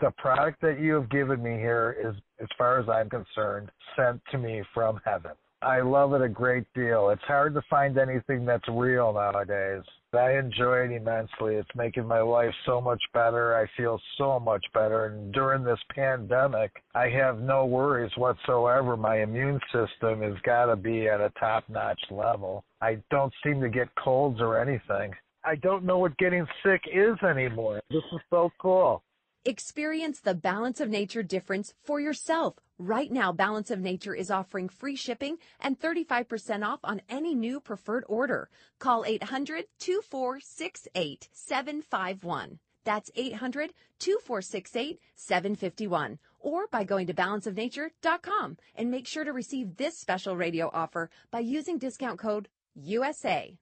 The 0.00 0.10
product 0.16 0.60
that 0.62 0.80
you 0.80 0.94
have 0.94 1.08
given 1.10 1.42
me 1.42 1.52
here 1.52 1.96
is, 2.02 2.14
as 2.40 2.48
far 2.58 2.80
as 2.80 2.88
I'm 2.88 3.08
concerned, 3.08 3.70
sent 3.96 4.20
to 4.32 4.38
me 4.38 4.62
from 4.72 5.00
heaven. 5.04 5.32
I 5.62 5.80
love 5.80 6.12
it 6.12 6.20
a 6.20 6.28
great 6.28 6.66
deal. 6.74 7.10
It's 7.10 7.22
hard 7.22 7.54
to 7.54 7.62
find 7.70 7.96
anything 7.96 8.44
that's 8.44 8.68
real 8.68 9.12
nowadays. 9.12 9.82
I 10.12 10.36
enjoy 10.38 10.84
it 10.84 10.92
immensely. 10.92 11.56
It's 11.56 11.68
making 11.74 12.06
my 12.06 12.20
life 12.20 12.52
so 12.66 12.80
much 12.80 13.02
better. 13.12 13.56
I 13.56 13.66
feel 13.76 14.00
so 14.18 14.38
much 14.38 14.64
better. 14.72 15.06
And 15.06 15.32
during 15.32 15.64
this 15.64 15.78
pandemic, 15.94 16.70
I 16.94 17.08
have 17.08 17.40
no 17.40 17.64
worries 17.64 18.12
whatsoever. 18.16 18.96
My 18.96 19.22
immune 19.22 19.60
system 19.72 20.22
has 20.22 20.34
got 20.44 20.66
to 20.66 20.76
be 20.76 21.08
at 21.08 21.20
a 21.20 21.32
top 21.40 21.64
notch 21.68 22.00
level. 22.10 22.64
I 22.80 22.98
don't 23.10 23.32
seem 23.44 23.60
to 23.60 23.68
get 23.68 23.88
colds 23.96 24.40
or 24.40 24.60
anything. 24.60 25.12
I 25.44 25.56
don't 25.56 25.84
know 25.84 25.98
what 25.98 26.16
getting 26.16 26.46
sick 26.64 26.82
is 26.92 27.16
anymore. 27.22 27.82
This 27.90 28.02
is 28.12 28.20
so 28.30 28.50
cool. 28.58 29.02
Experience 29.44 30.20
the 30.20 30.34
Balance 30.34 30.80
of 30.80 30.88
Nature 30.88 31.22
difference 31.22 31.74
for 31.82 32.00
yourself. 32.00 32.54
Right 32.78 33.12
now, 33.12 33.30
Balance 33.30 33.70
of 33.70 33.78
Nature 33.78 34.14
is 34.14 34.30
offering 34.30 34.70
free 34.70 34.96
shipping 34.96 35.36
and 35.60 35.78
35% 35.78 36.64
off 36.66 36.80
on 36.82 37.02
any 37.10 37.34
new 37.34 37.60
preferred 37.60 38.04
order. 38.08 38.48
Call 38.78 39.04
800 39.04 39.66
2468 39.78 41.28
751. 41.30 42.58
That's 42.84 43.10
800 43.14 43.74
2468 43.98 44.98
751. 45.14 46.18
Or 46.40 46.66
by 46.68 46.84
going 46.84 47.06
to 47.06 47.14
balanceofnature.com 47.14 48.56
and 48.74 48.90
make 48.90 49.06
sure 49.06 49.24
to 49.24 49.32
receive 49.32 49.76
this 49.76 49.98
special 49.98 50.36
radio 50.36 50.70
offer 50.72 51.10
by 51.30 51.40
using 51.40 51.76
discount 51.76 52.18
code 52.18 52.48
USA. 52.74 53.58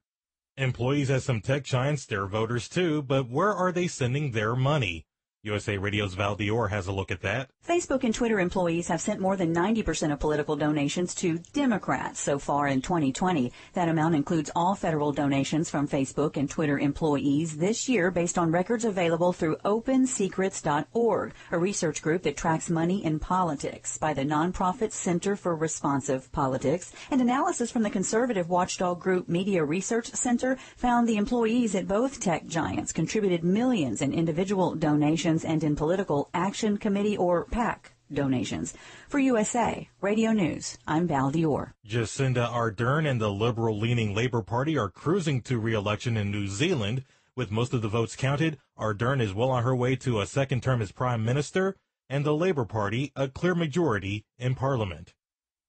Employees 0.56 1.10
at 1.10 1.22
some 1.22 1.40
tech 1.40 1.64
giants, 1.64 2.04
they're 2.04 2.26
voters 2.26 2.68
too, 2.68 3.02
but 3.02 3.28
where 3.28 3.54
are 3.54 3.72
they 3.72 3.86
sending 3.86 4.32
their 4.32 4.54
money? 4.54 5.06
USA 5.44 5.76
Radio's 5.76 6.14
Val 6.14 6.36
Dior 6.36 6.70
has 6.70 6.86
a 6.86 6.92
look 6.92 7.10
at 7.10 7.22
that. 7.22 7.50
Facebook 7.66 8.04
and 8.04 8.14
Twitter 8.14 8.38
employees 8.38 8.86
have 8.86 9.00
sent 9.00 9.18
more 9.18 9.36
than 9.36 9.52
90% 9.52 10.12
of 10.12 10.20
political 10.20 10.54
donations 10.54 11.16
to 11.16 11.38
Democrats 11.52 12.20
so 12.20 12.38
far 12.38 12.68
in 12.68 12.80
2020. 12.80 13.50
That 13.72 13.88
amount 13.88 14.14
includes 14.14 14.52
all 14.54 14.76
federal 14.76 15.10
donations 15.10 15.68
from 15.68 15.88
Facebook 15.88 16.36
and 16.36 16.48
Twitter 16.48 16.78
employees 16.78 17.56
this 17.56 17.88
year 17.88 18.12
based 18.12 18.38
on 18.38 18.52
records 18.52 18.84
available 18.84 19.32
through 19.32 19.56
OpenSecrets.org, 19.64 21.34
a 21.50 21.58
research 21.58 22.02
group 22.02 22.22
that 22.22 22.36
tracks 22.36 22.70
money 22.70 23.04
in 23.04 23.18
politics 23.18 23.98
by 23.98 24.14
the 24.14 24.22
nonprofit 24.22 24.92
Center 24.92 25.34
for 25.34 25.56
Responsive 25.56 26.30
Politics. 26.30 26.92
And 27.10 27.20
analysis 27.20 27.72
from 27.72 27.82
the 27.82 27.90
conservative 27.90 28.48
watchdog 28.48 29.00
group 29.00 29.28
Media 29.28 29.64
Research 29.64 30.06
Center 30.14 30.56
found 30.76 31.08
the 31.08 31.16
employees 31.16 31.74
at 31.74 31.88
both 31.88 32.20
tech 32.20 32.46
giants 32.46 32.92
contributed 32.92 33.42
millions 33.42 34.02
in 34.02 34.12
individual 34.12 34.76
donations 34.76 35.31
and 35.40 35.64
in 35.64 35.74
Political 35.74 36.28
Action 36.34 36.76
Committee 36.76 37.16
or 37.16 37.46
PAC 37.46 37.94
donations. 38.12 38.74
For 39.08 39.18
USA 39.18 39.88
Radio 40.02 40.32
News, 40.32 40.76
I'm 40.86 41.08
Val 41.08 41.32
Dior. 41.32 41.72
Jacinda 41.86 42.46
Ardern 42.46 43.08
and 43.08 43.18
the 43.18 43.30
liberal-leaning 43.30 44.14
Labour 44.14 44.42
Party 44.42 44.76
are 44.76 44.90
cruising 44.90 45.40
to 45.42 45.58
re-election 45.58 46.16
in 46.18 46.30
New 46.30 46.46
Zealand. 46.46 47.04
With 47.34 47.50
most 47.50 47.72
of 47.72 47.80
the 47.80 47.88
votes 47.88 48.14
counted, 48.14 48.58
Ardern 48.78 49.22
is 49.22 49.32
well 49.32 49.50
on 49.50 49.62
her 49.62 49.74
way 49.74 49.96
to 49.96 50.20
a 50.20 50.26
second 50.26 50.62
term 50.62 50.82
as 50.82 50.92
Prime 50.92 51.24
Minister, 51.24 51.76
and 52.10 52.26
the 52.26 52.34
Labour 52.34 52.66
Party 52.66 53.10
a 53.16 53.28
clear 53.28 53.54
majority 53.54 54.26
in 54.38 54.54
Parliament. 54.54 55.14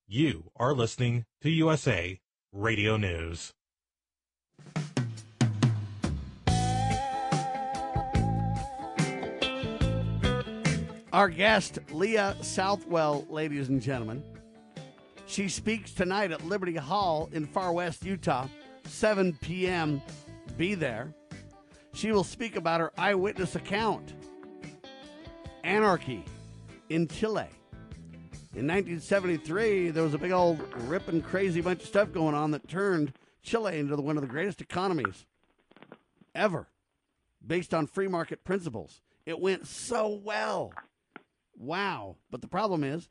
You 0.06 0.52
are 0.58 0.74
listening 0.74 1.26
to 1.42 1.50
USA 1.50 2.20
Radio 2.52 2.98
News. 2.98 3.54
Our 11.14 11.30
guest, 11.30 11.78
Leah 11.92 12.36
Southwell, 12.42 13.28
ladies 13.30 13.70
and 13.70 13.80
gentlemen. 13.80 14.24
She 15.28 15.48
speaks 15.48 15.92
tonight 15.92 16.32
at 16.32 16.44
Liberty 16.44 16.76
Hall 16.76 17.30
in 17.32 17.46
Farr 17.46 17.72
West 17.72 18.04
Utah, 18.04 18.48
7 18.86 19.38
p.m. 19.40 20.02
Be 20.58 20.74
there. 20.74 21.14
She 21.94 22.12
will 22.12 22.24
speak 22.24 22.56
about 22.56 22.80
her 22.80 22.92
eyewitness 22.98 23.56
account 23.56 24.16
Anarchy 25.64 26.26
in 26.90 27.08
Chile. 27.08 27.46
In 28.56 28.66
1973, 28.66 29.92
there 29.92 30.02
was 30.02 30.16
a 30.16 30.18
big 30.18 30.32
old 30.32 30.62
ripping 30.88 31.22
crazy 31.22 31.62
bunch 31.62 31.82
of 31.82 31.88
stuff 31.88 32.12
going 32.12 32.34
on 32.34 32.50
that 32.52 32.68
turned 32.68 33.14
Chile 33.44 33.78
into 33.78 33.96
one 33.98 34.18
of 34.18 34.22
the 34.22 34.28
greatest 34.28 34.62
economies 34.62 35.28
ever, 36.34 36.66
based 37.46 37.72
on 37.72 37.86
free 37.86 38.08
market 38.08 38.44
principles. 38.44 39.02
It 39.28 39.40
went 39.40 39.68
so 39.68 40.20
well. 40.24 40.74
Wow. 41.58 42.18
But 42.30 42.42
the 42.42 42.48
problem 42.48 42.84
is 42.84 43.10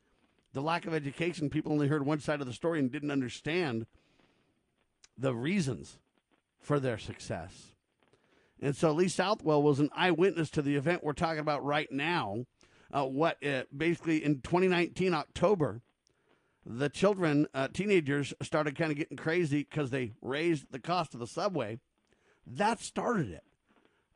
the 0.53 0.61
lack 0.61 0.85
of 0.85 0.93
education. 0.93 1.49
People 1.49 1.71
only 1.71 1.87
heard 1.87 2.05
one 2.05 2.19
side 2.19 2.41
of 2.41 2.47
the 2.47 2.53
story 2.53 2.79
and 2.79 2.91
didn't 2.91 3.11
understand 3.11 3.85
the 5.17 5.33
reasons 5.33 5.99
for 6.59 6.79
their 6.79 6.97
success. 6.97 7.73
And 8.61 8.75
so 8.75 8.91
Lee 8.91 9.09
Southwell 9.09 9.61
was 9.61 9.79
an 9.79 9.89
eyewitness 9.95 10.49
to 10.51 10.61
the 10.61 10.75
event 10.75 11.03
we're 11.03 11.13
talking 11.13 11.39
about 11.39 11.65
right 11.65 11.91
now. 11.91 12.45
Uh, 12.91 13.05
what 13.05 13.43
uh, 13.45 13.63
basically 13.75 14.23
in 14.23 14.39
2019 14.41 15.13
October, 15.13 15.81
the 16.65 16.89
children, 16.89 17.47
uh, 17.53 17.67
teenagers, 17.73 18.33
started 18.41 18.77
kind 18.77 18.91
of 18.91 18.97
getting 18.97 19.17
crazy 19.17 19.67
because 19.69 19.89
they 19.89 20.13
raised 20.21 20.71
the 20.71 20.79
cost 20.79 21.13
of 21.13 21.19
the 21.19 21.27
subway. 21.27 21.79
That 22.45 22.79
started 22.79 23.29
it. 23.31 23.43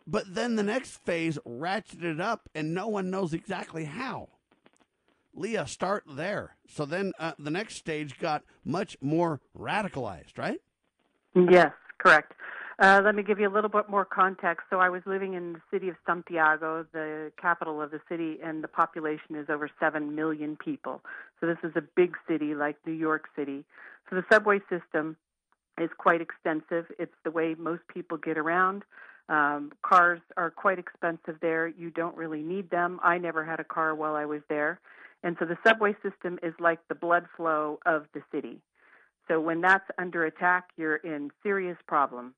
But 0.07 0.33
then 0.33 0.55
the 0.55 0.63
next 0.63 1.03
phase 1.03 1.37
ratcheted 1.45 2.21
up, 2.21 2.49
and 2.55 2.73
no 2.73 2.87
one 2.87 3.09
knows 3.09 3.33
exactly 3.33 3.83
how. 3.83 4.29
Leah, 5.35 5.67
start 5.67 6.05
there. 6.09 6.55
So 6.67 6.85
then 6.85 7.11
uh, 7.19 7.33
the 7.37 7.51
next 7.51 7.75
stage 7.75 8.17
got 8.17 8.43
much 8.63 8.97
more 9.01 9.41
radicalized, 9.55 10.37
right? 10.37 10.61
Yes, 11.35 11.73
correct. 11.99 12.33
Uh, 12.79 13.01
let 13.03 13.15
me 13.15 13.23
give 13.23 13.39
you 13.39 13.47
a 13.47 13.53
little 13.53 13.69
bit 13.69 13.89
more 13.89 14.05
context. 14.05 14.67
So 14.69 14.79
I 14.79 14.89
was 14.89 15.01
living 15.05 15.33
in 15.33 15.53
the 15.53 15.61
city 15.71 15.89
of 15.89 15.95
Santiago, 16.05 16.85
the 16.93 17.31
capital 17.41 17.81
of 17.81 17.91
the 17.91 17.99
city, 18.07 18.37
and 18.43 18.63
the 18.63 18.67
population 18.67 19.35
is 19.35 19.47
over 19.49 19.69
7 19.79 20.15
million 20.15 20.55
people. 20.55 21.01
So 21.39 21.47
this 21.47 21.57
is 21.63 21.71
a 21.75 21.81
big 21.81 22.15
city 22.29 22.55
like 22.55 22.77
New 22.85 22.93
York 22.93 23.25
City. 23.35 23.65
So 24.09 24.15
the 24.15 24.23
subway 24.31 24.59
system 24.69 25.17
is 25.79 25.89
quite 25.97 26.21
extensive. 26.21 26.85
It's 26.97 27.13
the 27.23 27.31
way 27.31 27.55
most 27.57 27.81
people 27.91 28.17
get 28.17 28.37
around. 28.37 28.83
Um, 29.29 29.71
cars 29.85 30.21
are 30.37 30.49
quite 30.49 30.79
expensive 30.79 31.35
there. 31.41 31.67
You 31.67 31.89
don't 31.89 32.15
really 32.15 32.41
need 32.41 32.69
them. 32.69 32.99
I 33.03 33.17
never 33.17 33.43
had 33.43 33.59
a 33.59 33.63
car 33.63 33.93
while 33.93 34.15
I 34.15 34.25
was 34.25 34.41
there. 34.49 34.79
And 35.23 35.35
so 35.39 35.45
the 35.45 35.57
subway 35.65 35.95
system 36.03 36.39
is 36.43 36.53
like 36.59 36.79
the 36.87 36.95
blood 36.95 37.25
flow 37.35 37.79
of 37.85 38.05
the 38.13 38.21
city. 38.31 38.61
So 39.27 39.41
when 39.41 39.61
that's 39.61 39.83
under 39.97 40.25
attack, 40.25 40.69
you're 40.77 40.97
in 40.97 41.31
serious 41.43 41.77
problem. 41.87 42.33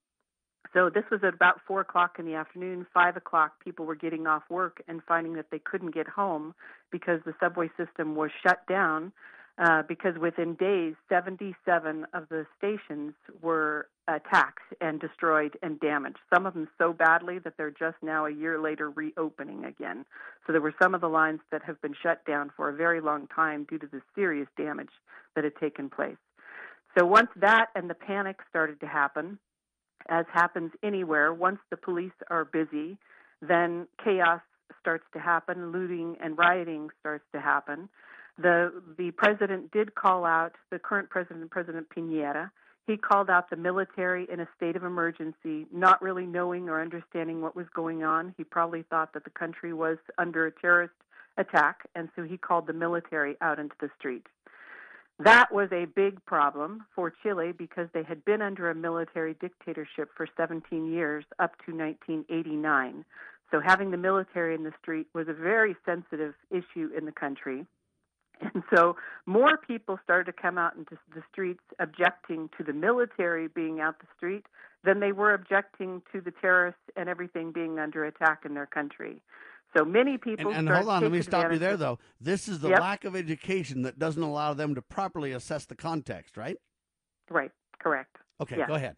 So 0.73 0.89
this 0.89 1.03
was 1.11 1.21
at 1.23 1.33
about 1.33 1.61
four 1.67 1.81
o'clock 1.81 2.17
in 2.19 2.25
the 2.25 2.35
afternoon. 2.35 2.85
Five 2.93 3.17
o'clock, 3.17 3.63
people 3.63 3.85
were 3.85 3.95
getting 3.95 4.27
off 4.27 4.43
work 4.49 4.81
and 4.87 5.01
finding 5.07 5.33
that 5.33 5.47
they 5.51 5.59
couldn't 5.59 5.93
get 5.93 6.07
home 6.07 6.53
because 6.91 7.21
the 7.25 7.33
subway 7.39 7.69
system 7.77 8.15
was 8.15 8.31
shut 8.43 8.65
down 8.67 9.11
uh, 9.59 9.83
because 9.87 10.17
within 10.17 10.55
days, 10.55 10.95
77 11.09 12.07
of 12.13 12.29
the 12.29 12.45
stations 12.57 13.13
were 13.41 13.87
attacked 14.07 14.73
and 14.79 14.99
destroyed 15.01 15.57
and 15.61 15.79
damaged. 15.81 16.17
Some 16.33 16.45
of 16.45 16.53
them 16.53 16.69
so 16.77 16.93
badly 16.93 17.39
that 17.39 17.53
they're 17.57 17.69
just 17.69 17.97
now 18.01 18.25
a 18.25 18.31
year 18.31 18.59
later 18.59 18.89
reopening 18.89 19.65
again. 19.65 20.05
So 20.47 20.53
there 20.53 20.61
were 20.61 20.73
some 20.81 20.95
of 20.95 21.01
the 21.01 21.09
lines 21.09 21.41
that 21.51 21.61
have 21.63 21.81
been 21.81 21.93
shut 22.01 22.25
down 22.25 22.51
for 22.55 22.69
a 22.69 22.75
very 22.75 23.01
long 23.01 23.27
time 23.27 23.65
due 23.69 23.77
to 23.79 23.87
the 23.87 24.01
serious 24.15 24.47
damage 24.57 24.91
that 25.35 25.43
had 25.43 25.55
taken 25.57 25.89
place. 25.89 26.17
So 26.97 27.05
once 27.05 27.29
that 27.35 27.67
and 27.75 27.89
the 27.89 27.95
panic 27.95 28.37
started 28.49 28.79
to 28.79 28.87
happen, 28.87 29.39
as 30.07 30.25
happens 30.33 30.71
anywhere, 30.81 31.33
once 31.33 31.59
the 31.69 31.77
police 31.77 32.11
are 32.29 32.45
busy, 32.45 32.97
then 33.41 33.87
chaos 34.03 34.41
starts 34.79 35.05
to 35.13 35.19
happen, 35.19 35.71
looting 35.71 36.15
and 36.21 36.37
rioting 36.37 36.89
starts 36.99 37.25
to 37.33 37.41
happen. 37.41 37.89
The 38.41 38.81
the 38.97 39.11
president 39.11 39.71
did 39.71 39.95
call 39.95 40.25
out 40.25 40.53
the 40.71 40.79
current 40.79 41.09
president, 41.09 41.51
President 41.51 41.87
Piñera. 41.89 42.51
He 42.87 42.97
called 42.97 43.29
out 43.29 43.49
the 43.49 43.55
military 43.55 44.27
in 44.31 44.39
a 44.39 44.47
state 44.55 44.75
of 44.75 44.83
emergency, 44.83 45.67
not 45.71 46.01
really 46.01 46.25
knowing 46.25 46.69
or 46.69 46.81
understanding 46.81 47.41
what 47.41 47.55
was 47.55 47.67
going 47.75 48.03
on. 48.03 48.33
He 48.37 48.43
probably 48.43 48.83
thought 48.83 49.13
that 49.13 49.25
the 49.25 49.29
country 49.29 49.73
was 49.73 49.97
under 50.17 50.47
a 50.47 50.51
terrorist 50.51 50.93
attack, 51.37 51.87
and 51.95 52.09
so 52.15 52.23
he 52.23 52.37
called 52.37 52.65
the 52.65 52.73
military 52.73 53.35
out 53.41 53.59
into 53.59 53.75
the 53.79 53.89
street. 53.97 54.25
That 55.19 55.51
was 55.51 55.67
a 55.73 55.85
big 55.85 56.23
problem 56.25 56.85
for 56.95 57.11
Chile 57.21 57.51
because 57.51 57.89
they 57.93 58.03
had 58.03 58.23
been 58.23 58.41
under 58.41 58.69
a 58.69 58.75
military 58.75 59.35
dictatorship 59.41 60.09
for 60.15 60.27
17 60.37 60.89
years 60.89 61.25
up 61.39 61.51
to 61.65 61.75
1989. 61.75 63.03
So 63.51 63.59
having 63.59 63.91
the 63.91 63.97
military 63.97 64.55
in 64.55 64.63
the 64.63 64.73
street 64.81 65.07
was 65.13 65.27
a 65.27 65.33
very 65.33 65.75
sensitive 65.85 66.35
issue 66.49 66.89
in 66.97 67.05
the 67.05 67.11
country. 67.11 67.65
And 68.41 68.63
so 68.75 68.95
more 69.25 69.57
people 69.57 69.99
started 70.03 70.25
to 70.31 70.41
come 70.41 70.57
out 70.57 70.75
into 70.75 70.97
the 71.13 71.21
streets 71.31 71.63
objecting 71.79 72.49
to 72.57 72.63
the 72.63 72.73
military 72.73 73.47
being 73.47 73.79
out 73.79 73.99
the 73.99 74.07
street 74.15 74.45
than 74.83 74.99
they 74.99 75.11
were 75.11 75.33
objecting 75.33 76.01
to 76.11 76.21
the 76.21 76.31
terrorists 76.31 76.81
and 76.95 77.09
everything 77.09 77.51
being 77.51 77.79
under 77.79 78.05
attack 78.05 78.43
in 78.45 78.53
their 78.53 78.65
country. 78.65 79.21
So 79.77 79.85
many 79.85 80.17
people. 80.17 80.49
And, 80.49 80.67
and 80.67 80.69
hold 80.69 80.89
on, 80.89 81.03
let 81.03 81.11
me 81.11 81.21
stop 81.21 81.51
you 81.51 81.59
there, 81.59 81.77
though. 81.77 81.99
This 82.19 82.47
is 82.47 82.59
the 82.59 82.69
yep. 82.69 82.79
lack 82.79 83.05
of 83.05 83.15
education 83.15 83.83
that 83.83 83.99
doesn't 83.99 84.21
allow 84.21 84.53
them 84.53 84.73
to 84.75 84.81
properly 84.81 85.31
assess 85.33 85.65
the 85.65 85.75
context, 85.75 86.37
right? 86.37 86.57
Right. 87.29 87.51
Correct. 87.77 88.15
Okay. 88.41 88.57
yes. 88.57 88.67
Go 88.67 88.75
ahead. 88.75 88.95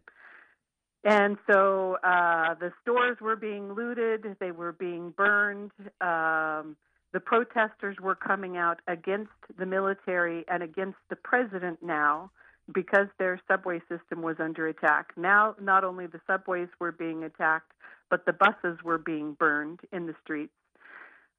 And 1.03 1.37
so 1.51 1.97
uh, 2.03 2.53
the 2.53 2.71
stores 2.81 3.17
were 3.19 3.35
being 3.35 3.73
looted, 3.73 4.37
they 4.39 4.51
were 4.51 4.71
being 4.71 5.09
burned. 5.09 5.71
Um, 5.99 6.77
the 7.13 7.19
protesters 7.19 7.97
were 8.01 8.15
coming 8.15 8.57
out 8.57 8.79
against 8.87 9.31
the 9.57 9.65
military 9.65 10.45
and 10.47 10.63
against 10.63 10.97
the 11.09 11.15
president 11.15 11.79
now 11.81 12.31
because 12.73 13.07
their 13.19 13.39
subway 13.47 13.81
system 13.89 14.21
was 14.21 14.37
under 14.39 14.67
attack. 14.67 15.11
Now, 15.17 15.55
not 15.59 15.83
only 15.83 16.07
the 16.07 16.21
subways 16.27 16.69
were 16.79 16.91
being 16.91 17.23
attacked, 17.23 17.71
but 18.09 18.25
the 18.25 18.33
buses 18.33 18.83
were 18.83 18.97
being 18.97 19.33
burned 19.33 19.79
in 19.91 20.05
the 20.05 20.15
streets. 20.23 20.53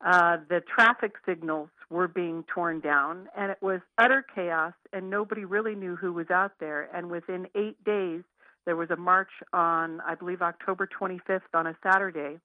Uh, 0.05 0.39
the 0.49 0.61
traffic 0.61 1.13
signals 1.25 1.69
were 1.89 2.09
being 2.09 2.45
torn 2.53 2.81
down, 2.81 3.29
and 3.37 3.53
it 3.53 3.59
was 3.63 3.81
utter 3.99 4.25
chaos, 4.35 4.73
and 4.93 5.09
nobody 5.09 5.45
really 5.45 5.77
knew 5.77 5.95
who 5.95 6.13
was 6.13 6.29
out 6.31 6.53
there. 6.59 6.89
And 6.95 7.09
within 7.09 7.47
eight 7.55 7.83
days, 7.85 8.23
there 8.65 8.75
was 8.77 8.91
a 8.91 8.97
march 8.97 9.31
on, 9.53 10.01
I 10.01 10.17
believe, 10.17 10.43
October 10.43 10.89
25th 10.89 11.41
on 11.55 11.69
a 11.69 11.77
Saturday, 11.83 12.39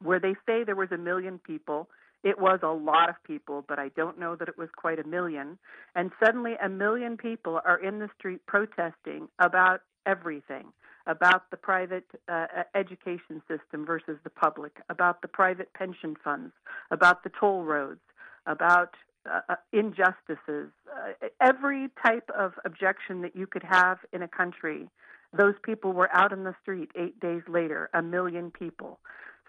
where 0.00 0.20
they 0.20 0.34
say 0.46 0.62
there 0.62 0.76
was 0.76 0.92
a 0.92 0.98
million 0.98 1.38
people. 1.38 1.88
It 2.24 2.40
was 2.40 2.60
a 2.62 2.68
lot 2.68 3.08
of 3.08 3.16
people, 3.22 3.64
but 3.68 3.78
I 3.78 3.90
don't 3.90 4.18
know 4.18 4.34
that 4.34 4.48
it 4.48 4.58
was 4.58 4.70
quite 4.74 4.98
a 4.98 5.06
million. 5.06 5.58
And 5.94 6.10
suddenly, 6.24 6.54
a 6.62 6.68
million 6.68 7.16
people 7.16 7.60
are 7.64 7.78
in 7.78 8.00
the 8.00 8.08
street 8.18 8.40
protesting 8.46 9.28
about 9.38 9.80
everything 10.06 10.72
about 11.06 11.50
the 11.50 11.56
private 11.58 12.06
uh, 12.28 12.46
education 12.74 13.42
system 13.46 13.84
versus 13.84 14.16
the 14.24 14.30
public, 14.30 14.78
about 14.88 15.20
the 15.20 15.28
private 15.28 15.70
pension 15.74 16.16
funds, 16.24 16.50
about 16.90 17.22
the 17.24 17.30
toll 17.38 17.62
roads, 17.62 18.00
about 18.46 18.94
uh, 19.30 19.40
uh 19.50 19.56
injustices, 19.72 20.70
uh, 20.90 21.28
every 21.42 21.88
type 22.02 22.30
of 22.34 22.52
objection 22.64 23.20
that 23.20 23.36
you 23.36 23.46
could 23.46 23.62
have 23.62 23.98
in 24.14 24.22
a 24.22 24.28
country 24.28 24.88
those 25.36 25.54
people 25.62 25.92
were 25.92 26.10
out 26.14 26.32
in 26.32 26.44
the 26.44 26.54
street 26.62 26.90
eight 26.94 27.18
days 27.20 27.42
later, 27.48 27.90
a 27.92 28.02
million 28.02 28.50
people. 28.50 29.00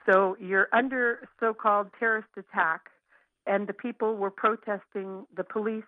So 0.06 0.38
you're 0.40 0.68
under 0.72 1.28
so 1.40 1.54
called 1.54 1.88
terrorist 2.00 2.30
attack, 2.38 2.90
and 3.46 3.68
the 3.68 3.74
people 3.74 4.16
were 4.16 4.32
protesting 4.32 5.26
the 5.36 5.44
police 5.44 5.84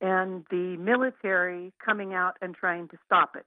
and 0.00 0.44
the 0.50 0.76
military 0.78 1.72
coming 1.84 2.14
out 2.14 2.36
and 2.40 2.54
trying 2.54 2.88
to 2.88 2.96
stop 3.04 3.36
it. 3.36 3.46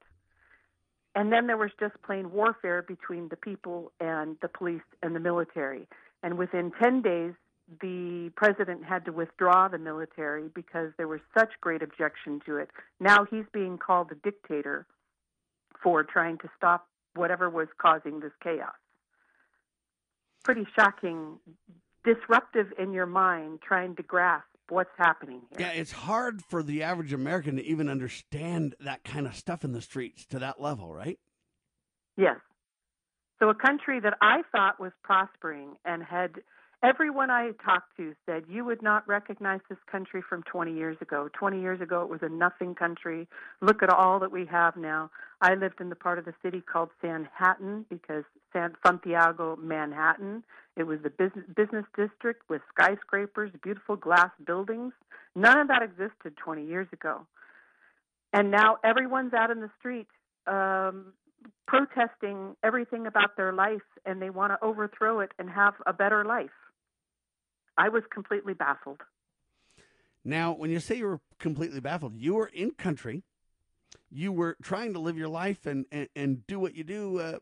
And 1.15 1.31
then 1.31 1.47
there 1.47 1.57
was 1.57 1.71
just 1.79 1.93
plain 2.03 2.31
warfare 2.31 2.81
between 2.81 3.29
the 3.29 3.35
people 3.35 3.91
and 3.99 4.37
the 4.41 4.47
police 4.47 4.81
and 5.01 5.15
the 5.15 5.19
military. 5.19 5.87
And 6.23 6.37
within 6.37 6.71
10 6.81 7.01
days, 7.01 7.33
the 7.81 8.31
president 8.35 8.83
had 8.83 9.05
to 9.05 9.11
withdraw 9.11 9.67
the 9.67 9.77
military 9.77 10.49
because 10.53 10.91
there 10.97 11.07
was 11.07 11.21
such 11.37 11.49
great 11.61 11.81
objection 11.81 12.41
to 12.45 12.57
it. 12.57 12.69
Now 12.99 13.25
he's 13.29 13.45
being 13.53 13.77
called 13.77 14.11
a 14.11 14.15
dictator 14.15 14.85
for 15.81 16.03
trying 16.03 16.37
to 16.39 16.49
stop 16.57 16.87
whatever 17.15 17.49
was 17.49 17.67
causing 17.79 18.19
this 18.19 18.31
chaos. 18.43 18.73
Pretty 20.43 20.65
shocking, 20.77 21.39
disruptive 22.03 22.67
in 22.77 22.91
your 22.91 23.05
mind, 23.05 23.59
trying 23.65 23.95
to 23.95 24.03
grasp 24.03 24.45
what's 24.69 24.89
happening 24.97 25.41
here. 25.49 25.67
Yeah, 25.67 25.73
it's 25.73 25.91
hard 25.91 26.41
for 26.43 26.63
the 26.63 26.83
average 26.83 27.13
American 27.13 27.57
to 27.57 27.65
even 27.65 27.89
understand 27.89 28.75
that 28.79 29.03
kind 29.03 29.25
of 29.25 29.35
stuff 29.35 29.63
in 29.63 29.71
the 29.71 29.81
streets 29.81 30.25
to 30.27 30.39
that 30.39 30.59
level, 30.61 30.93
right? 30.93 31.19
Yes. 32.17 32.37
So, 33.39 33.49
a 33.49 33.55
country 33.55 33.99
that 33.99 34.17
I 34.21 34.41
thought 34.51 34.79
was 34.79 34.91
prospering 35.03 35.75
and 35.85 36.03
had 36.03 36.35
everyone 36.83 37.29
I 37.29 37.51
talked 37.63 37.95
to 37.97 38.13
said 38.25 38.43
you 38.49 38.65
would 38.65 38.81
not 38.81 39.07
recognize 39.07 39.61
this 39.69 39.77
country 39.89 40.21
from 40.27 40.43
20 40.43 40.73
years 40.73 40.97
ago. 41.01 41.29
20 41.33 41.61
years 41.61 41.79
ago, 41.79 42.01
it 42.01 42.09
was 42.09 42.19
a 42.21 42.29
nothing 42.29 42.75
country. 42.75 43.27
Look 43.61 43.81
at 43.81 43.89
all 43.89 44.19
that 44.19 44.31
we 44.31 44.45
have 44.47 44.75
now. 44.75 45.09
I 45.41 45.55
lived 45.55 45.79
in 45.79 45.89
the 45.89 45.95
part 45.95 46.19
of 46.19 46.25
the 46.25 46.33
city 46.43 46.61
called 46.61 46.89
Sanhattan 47.01 47.85
because 47.89 48.25
San 48.51 48.73
Santiago, 48.85 49.55
Manhattan. 49.55 50.43
It 50.75 50.83
was 50.83 50.99
the 51.03 51.09
business, 51.09 51.45
business 51.55 51.85
district 51.95 52.43
with 52.49 52.61
skyscrapers, 52.73 53.51
beautiful 53.63 53.95
glass 53.95 54.31
buildings. 54.45 54.93
None 55.35 55.57
of 55.57 55.67
that 55.69 55.81
existed 55.81 56.35
20 56.37 56.65
years 56.65 56.87
ago. 56.91 57.25
And 58.33 58.51
now 58.51 58.77
everyone's 58.83 59.33
out 59.33 59.51
in 59.51 59.61
the 59.61 59.69
street 59.79 60.07
um, 60.47 61.13
protesting 61.67 62.55
everything 62.63 63.07
about 63.07 63.37
their 63.37 63.53
life 63.53 63.81
and 64.05 64.21
they 64.21 64.29
want 64.29 64.51
to 64.51 64.65
overthrow 64.65 65.19
it 65.21 65.31
and 65.39 65.49
have 65.49 65.75
a 65.85 65.93
better 65.93 66.25
life. 66.25 66.49
I 67.77 67.89
was 67.89 68.03
completely 68.11 68.53
baffled. 68.53 69.01
Now, 70.25 70.53
when 70.53 70.69
you 70.69 70.79
say 70.79 70.97
you 70.97 71.05
were 71.05 71.19
completely 71.39 71.79
baffled, 71.79 72.15
you 72.15 72.35
were 72.35 72.47
in 72.47 72.71
country, 72.71 73.23
you 74.09 74.31
were 74.31 74.55
trying 74.61 74.93
to 74.93 74.99
live 74.99 75.17
your 75.17 75.27
life 75.27 75.65
and, 75.65 75.85
and, 75.91 76.07
and 76.15 76.47
do 76.47 76.59
what 76.59 76.75
you 76.75 76.83
do. 76.83 77.19
Uh, 77.19 77.37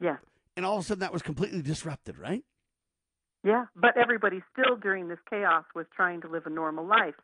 yeah. 0.00 0.16
And 0.56 0.64
all 0.64 0.76
of 0.76 0.84
a 0.84 0.86
sudden 0.86 1.00
that 1.00 1.12
was 1.12 1.22
completely 1.22 1.62
disrupted, 1.62 2.18
right? 2.18 2.44
Yeah, 3.42 3.66
but 3.74 3.96
everybody 3.96 4.42
still 4.52 4.76
during 4.76 5.08
this 5.08 5.18
chaos 5.28 5.64
was 5.74 5.86
trying 5.96 6.20
to 6.20 6.28
live 6.28 6.46
a 6.46 6.50
normal 6.50 6.86
life. 6.86 7.14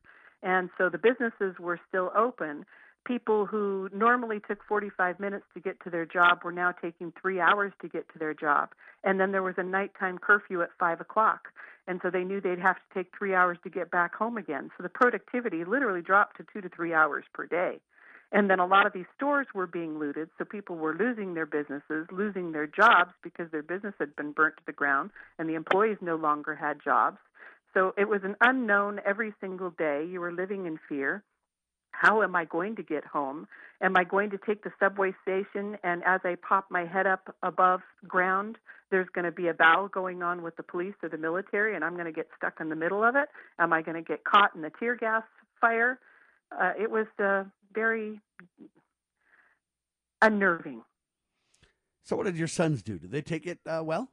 And 0.43 0.71
so 0.79 0.89
the 0.89 0.99
businesses 0.99 1.59
were 1.59 1.79
still 1.89 2.11
open. 2.17 2.65
People 3.07 3.47
who 3.47 3.89
normally 3.95 4.41
took 4.49 4.59
45 4.69 5.21
minutes 5.21 5.45
to 5.55 5.61
get 5.61 5.81
to 5.85 5.91
their 5.91 6.05
job 6.05 6.41
were 6.45 6.51
now 6.51 6.73
taking 6.73 7.13
three 7.21 7.39
hours 7.41 7.73
to 7.81 7.89
get 7.89 8.13
to 8.13 8.19
their 8.19 8.35
job. 8.35 8.71
And 9.05 9.21
then 9.21 9.31
there 9.31 9.45
was 9.45 9.55
a 9.59 9.63
nighttime 9.63 10.19
curfew 10.19 10.61
at 10.63 10.71
5 10.81 11.01
o'clock. 11.01 11.49
And 11.87 12.01
so 12.03 12.11
they 12.11 12.25
knew 12.25 12.41
they'd 12.41 12.59
have 12.59 12.77
to 12.77 12.95
take 12.95 13.13
three 13.17 13.33
hours 13.33 13.59
to 13.63 13.71
get 13.71 13.93
back 13.93 14.15
home 14.17 14.37
again. 14.37 14.71
So 14.77 14.83
the 14.83 14.89
productivity 14.89 15.65
literally 15.65 16.03
dropped 16.03 16.37
to 16.39 16.47
two 16.53 16.61
to 16.61 16.69
three 16.69 16.93
hours 16.93 17.25
per 17.33 17.47
day. 17.47 17.79
And 18.33 18.51
then 18.51 18.59
a 18.59 18.67
lot 18.67 18.87
of 18.87 18.93
these 18.93 19.07
stores 19.15 19.47
were 19.55 19.69
being 19.69 20.01
looted, 20.01 20.29
so 20.37 20.45
people 20.45 20.75
were 20.75 20.95
losing 20.95 21.35
their 21.35 21.47
businesses, 21.47 22.09
losing 22.11 22.51
their 22.51 22.67
jobs 22.67 23.13
because 23.23 23.51
their 23.53 23.63
business 23.63 23.95
had 24.01 24.17
been 24.17 24.33
burnt 24.33 24.57
to 24.57 24.63
the 24.67 24.73
ground 24.73 25.11
and 25.39 25.49
the 25.49 25.55
employees 25.55 25.99
no 26.01 26.17
longer 26.17 26.57
had 26.57 26.83
jobs. 26.83 27.19
So 27.73 27.95
it 27.97 28.09
was 28.09 28.23
an 28.25 28.35
unknown 28.41 29.01
every 29.07 29.33
single 29.41 29.71
day. 29.71 30.05
You 30.11 30.21
were 30.21 30.33
living 30.33 30.67
in 30.67 30.79
fear. 30.89 31.23
How 31.99 32.23
am 32.23 32.37
I 32.37 32.45
going 32.45 32.77
to 32.77 32.83
get 32.83 33.05
home? 33.05 33.47
Am 33.81 33.97
I 33.97 34.05
going 34.05 34.31
to 34.31 34.39
take 34.39 34.65
the 34.65 34.73
subway 34.79 35.13
station 35.23 35.77
and 35.83 36.03
as 36.05 36.21
I 36.25 36.37
pop 36.37 36.67
my 36.71 36.85
head 36.85 37.07
up 37.07 37.35
above 37.43 37.81
ground, 38.07 38.57
there's 38.91 39.09
going 39.15 39.25
to 39.25 39.33
be 39.33 39.49
a 39.49 39.55
battle 39.55 39.89
going 39.89 40.23
on 40.23 40.43
with 40.43 40.57
the 40.57 40.63
police 40.63 40.95
or 41.03 41.09
the 41.09 41.19
military 41.19 41.75
and 41.75 41.85
I'm 41.85 41.95
going 41.95 42.07
to 42.07 42.13
get 42.13 42.29
stuck 42.37 42.55
in 42.61 42.69
the 42.69 42.77
middle 42.77 43.03
of 43.03 43.17
it? 43.17 43.29
Am 43.59 43.73
I 43.73 43.83
going 43.83 43.97
to 43.97 44.03
get 44.03 44.25
caught 44.25 44.55
in 44.55 44.63
the 44.63 44.71
tear 44.79 44.97
gas 44.97 45.23
fire? 45.61 45.99
Uh, 46.53 46.73
it 46.79 46.91
was 46.91 47.07
uh, 47.23 47.45
very 47.73 48.21
unnerving. 50.23 50.83
So, 52.05 52.15
what 52.17 52.27
did 52.27 52.37
your 52.37 52.49
sons 52.49 52.83
do? 52.83 52.99
Did 52.99 53.11
they 53.11 53.23
take 53.23 53.47
it 53.47 53.59
uh, 53.67 53.83
well? 53.83 54.09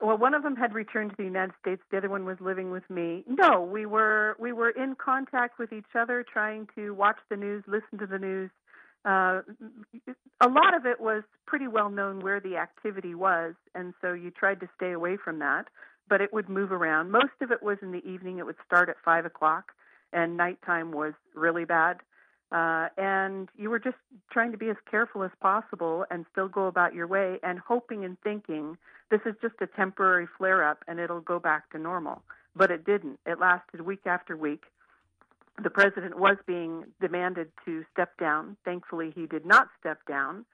Well, 0.00 0.18
one 0.18 0.34
of 0.34 0.42
them 0.42 0.56
had 0.56 0.74
returned 0.74 1.10
to 1.10 1.16
the 1.16 1.24
United 1.24 1.54
States. 1.60 1.82
The 1.90 1.96
other 1.96 2.10
one 2.10 2.24
was 2.24 2.36
living 2.40 2.70
with 2.70 2.88
me. 2.90 3.24
No, 3.26 3.62
we 3.62 3.86
were 3.86 4.36
we 4.38 4.52
were 4.52 4.70
in 4.70 4.94
contact 4.94 5.58
with 5.58 5.72
each 5.72 5.94
other, 5.98 6.24
trying 6.30 6.68
to 6.74 6.92
watch 6.92 7.16
the 7.30 7.36
news, 7.36 7.64
listen 7.66 7.98
to 7.98 8.06
the 8.06 8.18
news. 8.18 8.50
Uh, 9.04 9.40
a 10.40 10.48
lot 10.48 10.74
of 10.74 10.84
it 10.84 11.00
was 11.00 11.22
pretty 11.46 11.68
well 11.68 11.88
known 11.88 12.20
where 12.20 12.40
the 12.40 12.56
activity 12.56 13.14
was, 13.14 13.54
and 13.74 13.94
so 14.02 14.12
you 14.12 14.30
tried 14.30 14.60
to 14.60 14.68
stay 14.76 14.92
away 14.92 15.16
from 15.16 15.38
that. 15.38 15.66
But 16.08 16.20
it 16.20 16.32
would 16.32 16.48
move 16.48 16.72
around. 16.72 17.10
Most 17.10 17.32
of 17.40 17.50
it 17.50 17.62
was 17.62 17.78
in 17.82 17.92
the 17.92 18.04
evening. 18.04 18.38
It 18.38 18.46
would 18.46 18.56
start 18.66 18.88
at 18.88 18.96
five 19.04 19.24
o'clock, 19.24 19.72
and 20.12 20.36
nighttime 20.36 20.92
was 20.92 21.14
really 21.34 21.64
bad. 21.64 21.98
Uh, 22.52 22.88
and 22.96 23.48
you 23.56 23.70
were 23.70 23.78
just 23.78 23.96
trying 24.30 24.52
to 24.52 24.58
be 24.58 24.68
as 24.68 24.76
careful 24.88 25.24
as 25.24 25.32
possible 25.40 26.04
and 26.10 26.24
still 26.30 26.48
go 26.48 26.66
about 26.66 26.94
your 26.94 27.06
way 27.06 27.38
and 27.42 27.58
hoping 27.58 28.04
and 28.04 28.16
thinking 28.22 28.76
this 29.10 29.20
is 29.26 29.34
just 29.42 29.54
a 29.60 29.66
temporary 29.66 30.26
flare 30.38 30.66
up 30.66 30.84
and 30.86 31.00
it'll 31.00 31.20
go 31.20 31.38
back 31.40 31.70
to 31.70 31.78
normal. 31.78 32.22
But 32.54 32.70
it 32.70 32.84
didn't. 32.84 33.18
It 33.26 33.40
lasted 33.40 33.80
week 33.80 34.06
after 34.06 34.36
week. 34.36 34.64
The 35.62 35.70
president 35.70 36.18
was 36.18 36.36
being 36.46 36.84
demanded 37.00 37.50
to 37.64 37.84
step 37.92 38.16
down. 38.18 38.56
Thankfully, 38.64 39.12
he 39.14 39.26
did 39.26 39.44
not 39.44 39.68
step 39.80 39.98
down. 40.06 40.44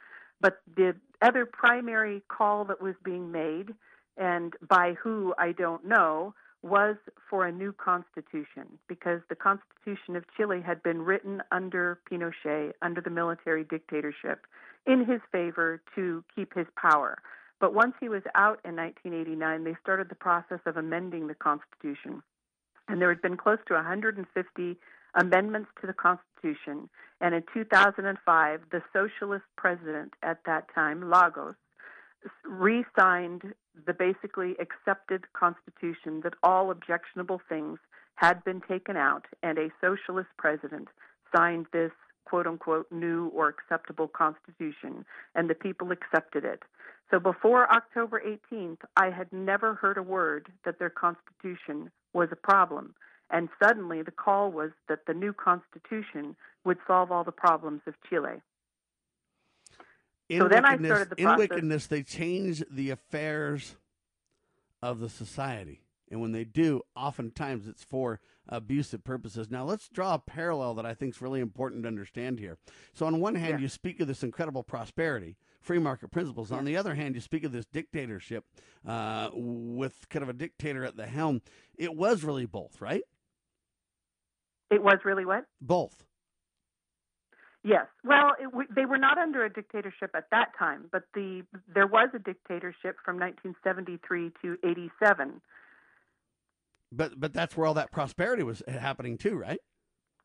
But 0.41 0.61
the 0.77 0.95
other 1.21 1.47
primary 1.47 2.23
call 2.29 2.65
that 2.67 2.81
was 2.81 2.95
being 3.05 3.31
made, 3.31 3.75
and 4.17 4.55
by 4.69 4.95
who 4.95 5.35
I 5.39 5.53
don't 5.53 5.85
know, 5.85 6.35
was 6.63 6.97
for 7.29 7.47
a 7.47 7.53
new 7.53 7.73
constitution 7.73 8.79
because 8.89 9.21
the 9.29 9.35
Constitution 9.35 10.15
of 10.17 10.25
Chile 10.37 10.61
had 10.65 10.83
been 10.83 11.03
written 11.03 11.43
under 11.51 11.99
Pinochet, 12.11 12.73
under 12.83 13.01
the 13.01 13.11
military 13.11 13.65
dictatorship, 13.65 14.47
in 14.87 15.05
his 15.05 15.21
favor 15.33 15.83
to 15.95 16.25
keep 16.35 16.55
his 16.55 16.67
power. 16.77 17.19
But 17.61 17.75
once 17.75 17.95
he 18.01 18.09
was 18.09 18.23
out 18.35 18.61
in 18.65 18.77
1989, 18.77 19.65
they 19.65 19.77
started 19.81 20.09
the 20.09 20.15
process 20.15 20.61
of 20.67 20.77
amending 20.77 21.27
the 21.27 21.35
Constitution. 21.35 22.23
And 22.89 23.01
there 23.01 23.09
had 23.09 23.23
been 23.23 23.37
close 23.37 23.59
to 23.69 23.75
150 23.75 24.77
amendments 25.15 25.71
to 25.81 25.87
the 25.87 25.93
Constitution. 25.93 26.89
And 27.21 27.35
in 27.35 27.45
2005, 27.55 28.61
the 28.71 28.83
socialist 28.93 29.45
president 29.57 30.15
at 30.23 30.39
that 30.47 30.67
time, 30.75 31.09
Lagos, 31.09 31.55
re 32.45 32.85
signed 32.99 33.43
the 33.87 33.95
basically 33.95 34.55
accepted 34.61 35.25
constitution 35.33 36.21
that 36.23 36.35
all 36.43 36.71
objectionable 36.71 37.41
things 37.49 37.79
had 38.17 38.45
been 38.45 38.61
taken 38.61 38.97
out, 38.97 39.27
and 39.43 39.59
a 39.59 39.71
socialist 39.81 40.29
president 40.37 40.89
signed 41.35 41.67
this 41.73 41.93
quote 42.25 42.47
unquote 42.47 42.87
new 42.91 43.29
or 43.29 43.49
acceptable 43.49 44.09
constitution, 44.09 45.05
and 45.35 45.49
the 45.49 45.55
people 45.55 45.91
accepted 45.91 46.45
it. 46.45 46.63
So 47.11 47.19
before 47.19 47.71
October 47.71 48.23
18th, 48.25 48.79
I 48.97 49.11
had 49.11 49.33
never 49.33 49.75
heard 49.75 49.99
a 49.99 50.03
word 50.03 50.49
that 50.65 50.79
their 50.79 50.91
constitution 50.91 51.91
was 52.15 52.29
a 52.33 52.37
problem. 52.37 52.95
And 53.31 53.49
suddenly 53.63 54.03
the 54.03 54.11
call 54.11 54.51
was 54.51 54.71
that 54.89 55.07
the 55.07 55.15
new 55.15 55.33
constitution 55.33 56.37
would 56.65 56.79
solve 56.87 57.11
all 57.11 57.25
the 57.25 57.33
problems 57.33 57.83
of 57.87 57.95
Chile. 58.09 58.41
In 60.33 60.41
so 60.41 60.49
then 60.49 60.65
I 60.65 60.79
started 60.79 61.11
the 61.11 61.17
process. 61.17 61.33
In 61.33 61.37
wickedness, 61.37 61.87
they 61.89 62.03
change 62.03 62.65
the 62.71 62.89
affairs 62.89 63.77
of 64.81 64.99
the 64.99 65.11
society. 65.11 65.83
And 66.11 66.23
when 66.23 66.33
they 66.33 66.45
do, 66.45 66.81
oftentimes 66.97 67.69
it's 67.69 67.85
for 67.85 68.19
abusive 68.49 69.05
purposes. 69.05 69.51
Now, 69.51 69.65
let's 69.65 69.91
draw 69.91 70.15
a 70.15 70.19
parallel 70.19 70.75
that 70.75 70.87
I 70.87 70.95
think 70.95 71.15
is 71.15 71.21
really 71.21 71.41
important 71.41 71.83
to 71.83 71.89
understand 71.89 72.39
here. 72.39 72.57
So, 72.95 73.05
on 73.05 73.21
one 73.21 73.35
hand, 73.35 73.59
yeah. 73.59 73.59
you 73.59 73.69
speak 73.69 74.01
of 74.01 74.09
this 74.09 74.23
incredible 74.23 74.63
prosperity, 74.63 75.37
free 75.61 75.79
market 75.79 76.11
principles. 76.11 76.51
Yeah. 76.51 76.57
On 76.57 76.65
the 76.65 76.79
other 76.79 76.95
hand, 76.95 77.15
you 77.15 77.21
speak 77.21 77.45
of 77.45 77.53
this 77.53 77.67
dictatorship 77.67 78.45
uh, 78.89 79.29
with 79.35 80.09
kind 80.09 80.23
of 80.23 80.31
a 80.31 80.35
dictator 80.35 80.83
at 80.83 80.97
the 80.97 81.07
helm. 81.07 81.43
It 81.77 81.95
was 81.95 82.25
really 82.25 82.47
both, 82.47 82.81
right? 82.81 83.03
It 84.71 84.83
was 84.83 84.99
really 85.05 85.27
what? 85.27 85.45
Both. 85.61 86.07
Yes. 87.65 87.87
Well, 88.05 88.33
it, 88.41 88.53
we, 88.53 88.65
they 88.75 88.87
were 88.87 88.99
not 88.99 89.19
under 89.19 89.45
a 89.45 89.53
dictatorship 89.53 90.11
at 90.15 90.31
that 90.31 90.49
time, 90.59 90.87
but 90.91 91.05
the 91.15 91.43
there 91.73 91.87
was 91.87 92.09
a 92.15 92.19
dictatorship 92.19 92.97
from 93.05 93.19
1973 93.21 94.33
to 94.43 94.57
87. 94.65 95.41
But 96.91 97.21
but 97.21 97.33
that's 97.33 97.57
where 97.57 97.67
all 97.67 97.75
that 97.75 97.93
prosperity 97.93 98.43
was 98.43 98.63
eh, 98.67 98.77
happening 98.77 99.17
too, 99.17 99.37
right? 99.37 99.61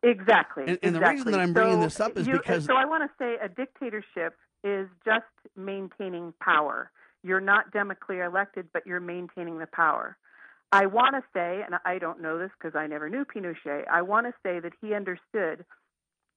Exactly. 0.03 0.63
And, 0.67 0.79
and 0.81 0.95
exactly. 0.95 0.99
the 0.99 1.09
reason 1.09 1.31
that 1.31 1.39
I'm 1.41 1.53
bringing 1.53 1.77
so 1.77 1.83
this 1.83 1.99
up 1.99 2.17
is 2.17 2.27
you, 2.27 2.37
because 2.37 2.65
so 2.65 2.75
I 2.75 2.85
want 2.85 3.03
to 3.03 3.23
say 3.23 3.35
a 3.43 3.49
dictatorship 3.49 4.35
is 4.63 4.87
just 5.05 5.25
maintaining 5.55 6.33
power. 6.41 6.91
You're 7.23 7.41
not 7.41 7.71
democratically 7.71 8.19
elected, 8.25 8.67
but 8.73 8.85
you're 8.85 8.99
maintaining 8.99 9.59
the 9.59 9.67
power. 9.67 10.17
I 10.71 10.85
want 10.85 11.15
to 11.15 11.23
say, 11.33 11.61
and 11.65 11.75
I 11.85 11.97
don't 11.97 12.21
know 12.21 12.37
this 12.37 12.51
because 12.59 12.75
I 12.75 12.87
never 12.87 13.09
knew 13.09 13.25
Pinochet. 13.25 13.87
I 13.91 14.01
want 14.01 14.27
to 14.27 14.33
say 14.43 14.59
that 14.59 14.73
he 14.81 14.93
understood 14.93 15.65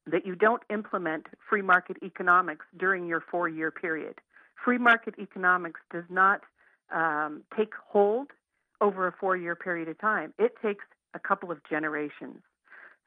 that 0.06 0.26
you 0.26 0.34
don't 0.34 0.62
implement 0.70 1.26
free 1.48 1.62
market 1.62 1.96
economics 2.02 2.64
during 2.78 3.06
your 3.06 3.22
four 3.30 3.48
year 3.48 3.70
period. 3.70 4.14
Free 4.64 4.78
market 4.78 5.14
economics 5.18 5.80
does 5.92 6.04
not 6.08 6.42
um, 6.92 7.42
take 7.56 7.72
hold 7.88 8.28
over 8.80 9.06
a 9.06 9.12
four 9.12 9.36
year 9.36 9.54
period 9.54 9.88
of 9.88 9.98
time, 9.98 10.32
it 10.38 10.54
takes 10.62 10.84
a 11.14 11.18
couple 11.18 11.50
of 11.50 11.58
generations. 11.68 12.38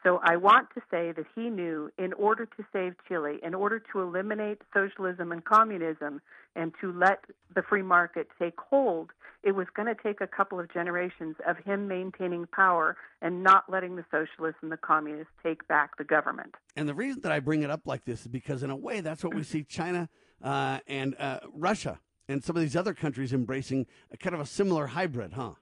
So 0.04 0.20
I 0.22 0.36
want 0.36 0.68
to 0.76 0.82
say 0.92 1.14
that 1.14 1.26
he 1.34 1.50
knew 1.50 1.90
in 1.98 2.12
order 2.14 2.46
to 2.46 2.66
save 2.74 2.96
Chile, 3.08 3.40
in 3.42 3.54
order 3.54 3.82
to 3.94 4.02
eliminate 4.02 4.62
socialism 4.74 5.32
and 5.32 5.44
communism 5.46 6.22
and 6.58 6.74
to 6.82 6.92
let 6.92 7.24
the 7.56 7.62
free 7.62 7.82
market 7.82 8.28
take 8.38 8.60
hold, 8.60 9.12
it 9.44 9.54
was 9.54 9.68
going 9.76 9.94
to 9.94 10.02
take 10.02 10.22
a 10.22 10.28
couple 10.28 10.60
of 10.60 10.72
generations 10.72 11.36
of 11.48 11.58
him 11.58 11.88
maintaining 11.88 12.48
power 12.48 12.96
and 13.22 13.44
not 13.44 13.66
letting 13.70 13.96
the 13.96 14.06
socialists 14.10 14.60
and 14.62 14.72
the 14.72 14.78
communists 14.78 15.34
take 15.44 15.68
back 15.68 15.98
the 15.98 16.04
government. 16.04 16.56
And 16.76 16.88
the 16.88 16.94
reason 16.94 17.22
that 17.22 17.32
I 17.32 17.40
bring 17.40 17.64
it 17.64 17.70
up 17.70 17.82
like 17.86 18.06
this 18.06 18.22
is 18.22 18.28
because, 18.28 18.64
in 18.64 18.70
a 18.70 18.76
way, 18.76 19.02
that's 19.02 19.24
what 19.24 19.34
we 19.34 19.44
see 19.44 19.64
China 19.64 20.10
uh, 20.42 20.80
and 20.88 21.16
uh, 21.20 21.42
Russia 21.54 22.00
and 22.28 22.44
some 22.44 22.56
of 22.56 22.62
these 22.62 22.76
other 22.76 22.94
countries 22.94 23.34
embracing 23.34 23.86
a 24.12 24.18
kind 24.18 24.34
of 24.34 24.40
a 24.40 24.46
similar 24.46 24.88
hybrid, 24.88 25.34
huh? 25.34 25.54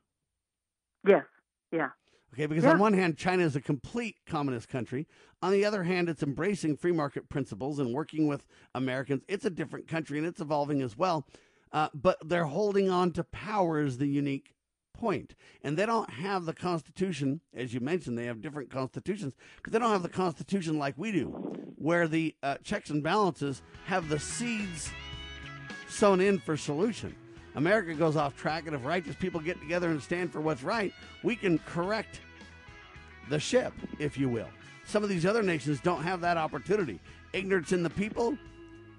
Yes. 1.08 1.26
Yeah. 1.72 1.90
Okay, 2.34 2.46
because 2.46 2.64
yeah. 2.64 2.72
on 2.72 2.80
one 2.80 2.94
hand, 2.94 3.18
China 3.18 3.44
is 3.44 3.56
a 3.56 3.62
complete 3.62 4.16
communist 4.26 4.70
country. 4.70 5.08
On 5.42 5.52
the 5.52 5.66
other 5.66 5.84
hand, 5.84 6.08
it's 6.08 6.24
embracing 6.24 6.78
free 6.78 6.94
market 6.94 7.28
principles 7.28 7.80
and 7.80 7.94
working 7.94 8.28
with 8.28 8.46
Americans. 8.74 9.24
It's 9.28 9.44
a 9.44 9.50
different 9.50 9.88
country 9.88 10.18
and 10.18 10.26
it's 10.26 10.40
evolving 10.40 10.82
as 10.82 10.98
well. 10.98 11.26
Uh, 11.72 11.90
but 11.94 12.18
they're 12.28 12.46
holding 12.46 12.90
on 12.90 13.12
to 13.12 13.24
power 13.24 13.82
is 13.82 13.98
the 13.98 14.08
unique 14.08 14.54
point. 14.94 15.36
And 15.64 15.78
they 15.78 15.86
don't 15.86 16.10
have 16.10 16.46
the 16.46 16.54
Constitution, 16.54 17.42
as 17.56 17.74
you 17.74 17.80
mentioned, 17.80 18.18
they 18.18 18.26
have 18.26 18.42
different 18.42 18.70
constitutions, 18.70 19.34
because 19.58 19.74
they 19.74 19.80
don't 19.80 19.92
have 19.92 20.04
the 20.04 20.10
Constitution 20.10 20.78
like 20.78 20.96
we 20.98 21.12
do, 21.12 21.28
where 21.78 22.08
the 22.08 22.36
uh, 22.44 22.58
checks 22.64 22.90
and 22.90 23.02
balances 23.02 23.62
have 23.86 24.10
the 24.10 24.20
seeds 24.20 24.92
sown 25.88 26.22
in 26.22 26.40
for 26.40 26.56
solution. 26.56 27.16
America 27.56 27.94
goes 27.94 28.16
off 28.16 28.36
track, 28.36 28.68
and 28.68 28.76
if 28.76 28.86
righteous 28.86 29.16
people 29.16 29.40
get 29.40 29.60
together 29.60 29.90
and 29.90 30.02
stand 30.02 30.32
for 30.32 30.40
what's 30.40 30.64
right, 30.64 30.94
we 31.24 31.36
can 31.36 31.58
correct 31.60 32.22
the 33.30 33.40
ship, 33.40 33.74
if 34.00 34.18
you 34.18 34.30
will. 34.30 34.48
Some 34.86 35.04
of 35.04 35.10
these 35.10 35.26
other 35.26 35.44
nations 35.44 35.80
don't 35.82 36.04
have 36.04 36.22
that 36.22 36.38
opportunity. 36.38 37.00
Ignorance 37.34 37.72
in 37.72 37.84
the 37.84 37.90
people 37.90 38.38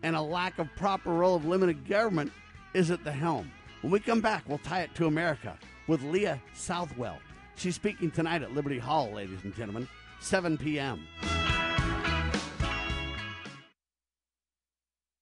and 0.03 0.16
a 0.16 0.20
lack 0.20 0.59
of 0.59 0.69
proper 0.77 1.11
role 1.11 1.36
of 1.36 1.44
limited 1.44 1.86
government 1.86 2.32
is 2.74 2.90
at 2.90 3.05
the 3.05 3.12
helm. 3.12 3.51
When 3.81 3.93
we 3.93 4.01
come 4.01 4.20
back, 4.20 4.44
we'll 4.47 4.59
tie 4.59 4.82
it 4.82 4.94
to 4.97 5.07
America 5.07 5.59
with 5.86 6.03
Leah 6.03 6.40
Southwell. 6.55 7.19
She's 7.57 7.74
speaking 7.74 8.11
tonight 8.11 8.43
at 8.43 8.55
Liberty 8.55 8.78
Hall, 8.78 9.12
ladies 9.12 9.44
and 9.44 9.55
gentlemen, 9.55 9.89
7 10.20 10.57
p.m. 10.57 11.07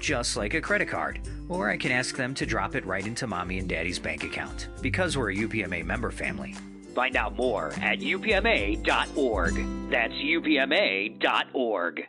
just 0.00 0.36
like 0.36 0.54
a 0.54 0.60
credit 0.60 0.88
card. 0.88 1.20
Or 1.48 1.70
I 1.70 1.76
can 1.76 1.92
ask 1.92 2.16
them 2.16 2.34
to 2.34 2.46
drop 2.46 2.74
it 2.74 2.84
right 2.86 3.06
into 3.06 3.26
mommy 3.26 3.58
and 3.58 3.68
daddy's 3.68 3.98
bank 3.98 4.24
account 4.24 4.68
because 4.80 5.16
we're 5.16 5.30
a 5.30 5.36
UPMA 5.36 5.84
member 5.84 6.10
family. 6.10 6.54
Find 6.94 7.14
out 7.16 7.36
more 7.36 7.72
at 7.80 8.00
upma.org. 8.00 9.54
That's 9.90 10.14
upma.org. 10.14 12.08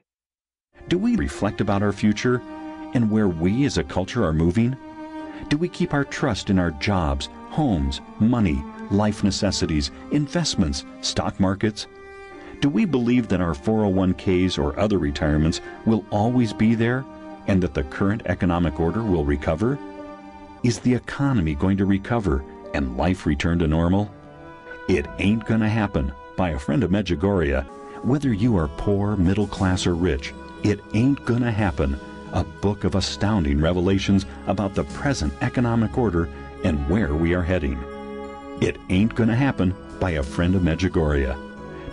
Do 0.88 0.98
we 0.98 1.16
reflect 1.16 1.62
about 1.62 1.84
our 1.84 1.92
future 1.92 2.42
and 2.94 3.12
where 3.12 3.28
we 3.28 3.66
as 3.66 3.78
a 3.78 3.84
culture 3.84 4.26
are 4.26 4.34
moving? 4.34 4.76
Do 5.50 5.58
we 5.58 5.70
keep 5.70 5.94
our 5.94 6.04
trust 6.04 6.50
in 6.50 6.58
our 6.58 6.72
jobs, 6.72 7.30
homes, 7.50 8.02
money, 8.20 8.64
life 8.90 9.24
necessities, 9.24 9.92
investments, 10.12 10.86
stock 11.02 11.40
markets? 11.40 11.88
Do 12.60 12.70
we 12.70 12.86
believe 12.86 13.28
that 13.30 13.42
our 13.42 13.54
401ks 13.54 14.60
or 14.60 14.80
other 14.80 14.98
retirements 14.98 15.62
will 15.86 16.06
always 16.12 16.54
be 16.54 16.76
there 16.76 17.06
and 17.48 17.62
that 17.64 17.74
the 17.74 17.84
current 17.84 18.22
economic 18.26 18.80
order 18.80 19.04
will 19.04 19.26
recover? 19.26 19.78
Is 20.64 20.80
the 20.80 20.94
economy 20.94 21.56
going 21.56 21.78
to 21.78 21.86
recover 21.86 22.44
and 22.74 22.98
life 22.98 23.26
return 23.26 23.60
to 23.60 23.68
normal? 23.68 24.14
It 24.88 25.08
Ain't 25.20 25.46
Gonna 25.46 25.70
Happen 25.70 26.12
by 26.38 26.50
a 26.50 26.60
friend 26.60 26.84
of 26.84 26.92
Medjugorje. 26.92 27.66
Whether 28.04 28.34
you 28.34 28.58
are 28.58 28.68
poor, 28.68 29.16
middle 29.16 29.48
class, 29.48 29.86
or 29.86 29.96
rich, 29.96 30.34
It 30.64 30.80
Ain't 30.94 31.24
Gonna 31.26 31.52
Happen, 31.52 32.00
a 32.34 32.44
book 32.44 32.84
of 32.84 32.96
astounding 32.96 33.60
revelations 33.60 34.26
about 34.48 34.74
the 34.74 34.84
present 34.86 35.34
economic 35.42 35.98
order 35.98 36.30
and 36.64 36.90
where 36.90 37.14
we 37.14 37.34
are 37.34 37.44
heading. 37.44 37.78
It 38.62 38.78
Ain't 38.90 39.16
Gonna 39.16 39.36
Happen 39.36 39.76
by 40.00 40.12
a 40.12 40.24
friend 40.24 40.56
of 40.56 40.62
Medjugorje. 40.62 41.36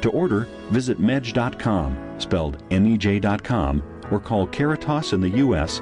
To 0.03 0.11
order, 0.11 0.47
visit 0.70 1.01
mej.com, 1.01 1.97
spelled 2.19 2.62
M-E-J.com, 2.70 3.83
or 4.11 4.21
call 4.21 4.47
Caritas 4.47 5.13
in 5.13 5.21
the 5.21 5.29
U.S. 5.31 5.81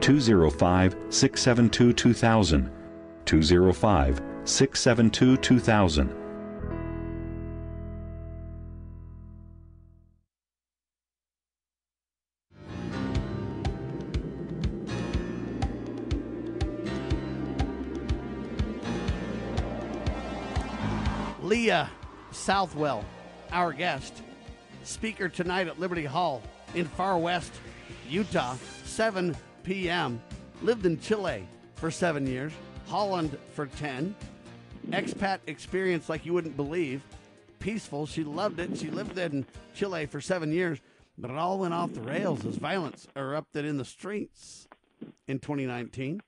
205-672-2000, 0.00 2.70
205-672-2000. 3.24 6.22
Leah 21.42 21.90
Southwell, 22.32 23.04
our 23.52 23.72
guest, 23.72 24.22
speaker 24.82 25.28
tonight 25.28 25.68
at 25.68 25.78
Liberty 25.78 26.04
Hall 26.04 26.42
in 26.74 26.86
Farr 26.86 27.18
West, 27.18 27.52
Utah, 28.08 28.56
7 28.84 29.36
p.m. 29.62 30.20
Lived 30.62 30.86
in 30.86 30.98
Chile 31.00 31.46
for 31.74 31.90
seven 31.90 32.26
years, 32.26 32.52
Holland 32.86 33.36
for 33.52 33.66
10. 33.66 34.14
Expat 34.90 35.40
experience 35.46 36.08
like 36.08 36.24
you 36.24 36.32
wouldn't 36.32 36.56
believe. 36.56 37.02
Peaceful. 37.58 38.06
She 38.06 38.22
loved 38.22 38.60
it. 38.60 38.78
She 38.78 38.90
lived 38.90 39.18
in 39.18 39.44
Chile 39.74 40.06
for 40.06 40.20
seven 40.20 40.52
years, 40.52 40.78
but 41.18 41.30
it 41.30 41.36
all 41.36 41.58
went 41.58 41.74
off 41.74 41.92
the 41.92 42.00
rails 42.00 42.44
as 42.46 42.56
violence 42.56 43.08
erupted 43.16 43.64
in 43.64 43.78
the 43.78 43.84
streets 43.84 44.68
in 45.26 45.38
2019. 45.38 46.20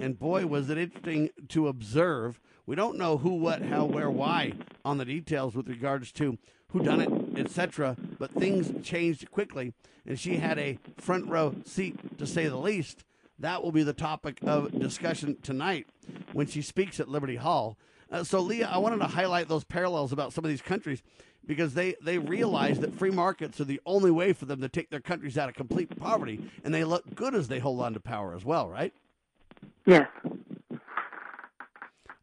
And 0.00 0.18
boy, 0.18 0.46
was 0.46 0.68
it 0.68 0.78
interesting 0.78 1.30
to 1.48 1.68
observe. 1.68 2.40
We 2.66 2.76
don't 2.76 2.98
know 2.98 3.18
who, 3.18 3.34
what, 3.36 3.62
how, 3.62 3.84
where, 3.84 4.10
why 4.10 4.52
on 4.84 4.98
the 4.98 5.04
details 5.04 5.54
with 5.54 5.68
regards 5.68 6.12
to 6.12 6.38
who 6.68 6.82
done 6.82 7.00
it, 7.00 7.10
etc. 7.38 7.96
But 8.18 8.30
things 8.32 8.72
changed 8.86 9.30
quickly, 9.30 9.72
and 10.06 10.18
she 10.18 10.36
had 10.36 10.58
a 10.58 10.78
front 10.96 11.28
row 11.28 11.54
seat, 11.64 12.18
to 12.18 12.26
say 12.26 12.48
the 12.48 12.56
least. 12.56 13.04
That 13.38 13.62
will 13.62 13.72
be 13.72 13.82
the 13.82 13.92
topic 13.92 14.38
of 14.42 14.78
discussion 14.78 15.36
tonight 15.42 15.86
when 16.32 16.46
she 16.46 16.62
speaks 16.62 17.00
at 17.00 17.08
Liberty 17.08 17.36
Hall. 17.36 17.76
Uh, 18.10 18.22
so, 18.22 18.40
Leah, 18.40 18.68
I 18.70 18.78
wanted 18.78 18.98
to 18.98 19.06
highlight 19.06 19.48
those 19.48 19.64
parallels 19.64 20.12
about 20.12 20.32
some 20.32 20.44
of 20.44 20.50
these 20.50 20.62
countries 20.62 21.02
because 21.46 21.74
they, 21.74 21.96
they 22.02 22.18
realize 22.18 22.78
that 22.80 22.94
free 22.94 23.10
markets 23.10 23.60
are 23.60 23.64
the 23.64 23.80
only 23.84 24.10
way 24.10 24.32
for 24.32 24.44
them 24.44 24.60
to 24.60 24.68
take 24.68 24.90
their 24.90 25.00
countries 25.00 25.36
out 25.36 25.48
of 25.48 25.54
complete 25.54 25.96
poverty, 25.98 26.48
and 26.62 26.72
they 26.72 26.84
look 26.84 27.14
good 27.14 27.34
as 27.34 27.48
they 27.48 27.58
hold 27.58 27.80
on 27.80 27.94
to 27.94 28.00
power 28.00 28.34
as 28.34 28.44
well, 28.44 28.68
right? 28.68 28.92
Yes. 29.86 30.08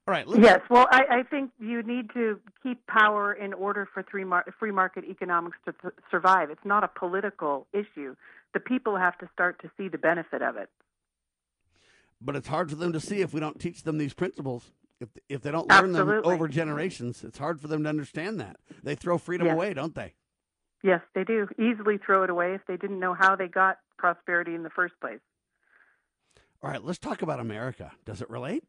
All 0.10 0.16
right. 0.16 0.28
let's- 0.28 0.42
Yes. 0.44 0.62
Well, 0.72 0.88
I, 0.90 1.20
I 1.20 1.24
think 1.24 1.52
you 1.60 1.84
need 1.84 2.10
to 2.16 2.40
keep 2.64 2.84
power 2.88 3.32
in 3.32 3.54
order 3.54 3.88
for 3.94 4.02
free, 4.10 4.24
mar- 4.24 4.44
free 4.58 4.72
market 4.72 5.04
economics 5.04 5.58
to 5.66 5.72
th- 5.74 5.94
survive. 6.10 6.50
It's 6.50 6.66
not 6.66 6.84
a 6.84 6.88
political 6.88 7.68
issue. 7.74 8.16
The 8.56 8.60
people 8.60 8.98
have 8.98 9.16
to 9.20 9.30
start 9.32 9.62
to 9.62 9.70
see 9.78 9.88
the 9.88 10.00
benefit 10.00 10.42
of 10.42 10.58
it. 10.58 10.68
But 12.20 12.36
it's 12.36 12.48
hard 12.48 12.72
for 12.72 12.76
them 12.76 12.92
to 12.94 13.00
see 13.00 13.22
if 13.22 13.36
we 13.36 13.40
don't 13.40 13.60
teach 13.60 13.84
them 13.84 14.00
these 14.00 14.16
principles. 14.16 14.72
If, 15.00 15.10
if 15.30 15.42
they 15.44 15.52
don't 15.52 15.70
learn 15.70 15.92
them 15.92 16.10
over 16.24 16.48
generations, 16.48 17.24
it's 17.24 17.38
hard 17.38 17.62
for 17.62 17.68
them 17.68 17.84
to 17.84 17.90
understand 17.90 18.40
that. 18.40 18.58
They 18.82 18.96
throw 18.96 19.20
freedom 19.20 19.46
Yes. 19.46 19.54
away, 19.54 19.76
don't 19.76 19.94
they? 19.94 20.16
Yes, 20.82 21.02
they 21.14 21.24
do. 21.24 21.48
Easily 21.60 22.00
throw 22.00 22.24
it 22.24 22.32
away 22.32 22.56
if 22.56 22.62
they 22.68 22.78
didn't 22.78 23.00
know 23.00 23.14
how 23.14 23.36
they 23.36 23.48
got 23.48 23.78
prosperity 24.00 24.56
in 24.56 24.64
the 24.64 24.70
first 24.72 24.96
place. 25.00 25.20
All 26.64 26.72
right, 26.72 26.84
let's 26.84 26.98
talk 26.98 27.22
about 27.22 27.40
America. 27.40 27.92
Does 28.06 28.24
it 28.24 28.30
relate? 28.32 28.64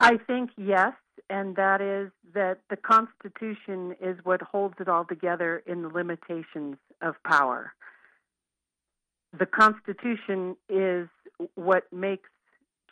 I 0.00 0.18
think 0.26 0.50
yes, 0.56 0.92
and 1.30 1.56
that 1.56 1.80
is 1.80 2.10
that 2.34 2.58
the 2.68 2.76
Constitution 2.76 3.96
is 4.00 4.18
what 4.24 4.42
holds 4.42 4.74
it 4.78 4.88
all 4.88 5.04
together 5.04 5.62
in 5.66 5.82
the 5.82 5.88
limitations 5.88 6.76
of 7.00 7.14
power. 7.24 7.72
The 9.38 9.46
Constitution 9.46 10.56
is 10.68 11.08
what 11.54 11.84
makes 11.92 12.28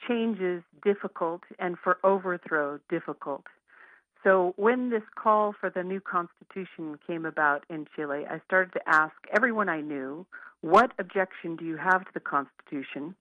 changes 0.09 0.63
difficult 0.83 1.43
and 1.59 1.77
for 1.79 1.99
overthrow 2.05 2.79
difficult. 2.91 3.45
So 4.23 4.55
when 4.57 4.91
this 4.91 5.03
call 5.15 5.55
for 5.59 5.69
the 5.69 5.83
new 5.83 6.01
Constitution 6.01 6.99
came 7.07 7.27
about 7.27 7.65
in 7.69 7.87
Chile, 7.95 8.25
I 8.29 8.41
started 8.47 8.73
to 8.73 8.81
ask 8.87 9.15
everyone 9.35 9.69
I 9.69 9.83
knew, 9.83 10.27
what 10.63 10.93
objection 10.99 11.57
do 11.57 11.65
you 11.67 11.77
have 11.77 12.05
to 12.07 12.11
the 12.15 12.21
Constitution? 12.21 13.15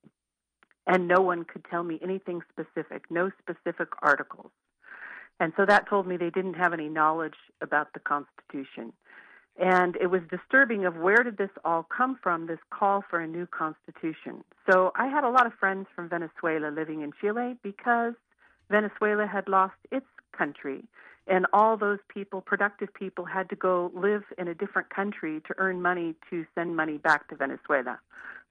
And 0.87 1.07
no 1.07 1.21
one 1.21 1.45
could 1.45 1.63
tell 1.69 1.83
me 1.83 1.99
anything 2.03 2.41
specific, 2.51 3.05
no 3.09 3.31
specific 3.41 3.89
articles. 4.01 4.51
And 5.39 5.53
so 5.57 5.65
that 5.65 5.89
told 5.89 6.07
me 6.07 6.17
they 6.17 6.29
didn't 6.29 6.55
have 6.55 6.73
any 6.73 6.89
knowledge 6.89 7.37
about 7.61 7.93
the 7.93 7.99
Constitution. 7.99 8.93
And 9.57 9.95
it 9.97 10.07
was 10.07 10.21
disturbing 10.31 10.85
of 10.85 10.95
where 10.95 11.23
did 11.23 11.37
this 11.37 11.49
all 11.63 11.83
come 11.95 12.17
from, 12.21 12.47
this 12.47 12.59
call 12.71 13.03
for 13.07 13.19
a 13.19 13.27
new 13.27 13.45
constitution. 13.45 14.43
So 14.69 14.91
I 14.95 15.07
had 15.07 15.23
a 15.23 15.29
lot 15.29 15.45
of 15.45 15.53
friends 15.53 15.87
from 15.95 16.09
Venezuela 16.09 16.69
living 16.69 17.01
in 17.01 17.11
Chile 17.21 17.55
because 17.61 18.13
Venezuela 18.69 19.27
had 19.27 19.47
lost 19.47 19.75
its 19.91 20.07
country. 20.35 20.83
And 21.25 21.45
all 21.53 21.77
those 21.77 21.99
people, 22.09 22.41
productive 22.41 22.93
people, 22.93 23.25
had 23.25 23.49
to 23.49 23.55
go 23.55 23.91
live 23.95 24.23
in 24.37 24.47
a 24.47 24.53
different 24.53 24.89
country 24.89 25.41
to 25.47 25.53
earn 25.57 25.81
money 25.81 26.15
to 26.29 26.45
send 26.53 26.75
money 26.75 26.97
back 26.97 27.29
to 27.29 27.35
Venezuela. 27.35 27.99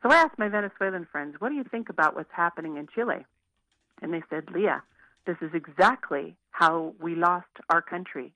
So 0.02 0.10
I 0.10 0.16
asked 0.16 0.38
my 0.38 0.48
Venezuelan 0.48 1.06
friends, 1.10 1.36
what 1.38 1.50
do 1.50 1.54
you 1.54 1.64
think 1.64 1.88
about 1.88 2.16
what's 2.16 2.32
happening 2.32 2.76
in 2.76 2.88
Chile? 2.92 3.26
And 4.00 4.12
they 4.12 4.22
said, 4.30 4.44
Leah, 4.52 4.82
this 5.26 5.36
is 5.40 5.50
exactly 5.54 6.34
how 6.50 6.94
we 7.00 7.14
lost 7.14 7.46
our 7.68 7.82
country. 7.82 8.32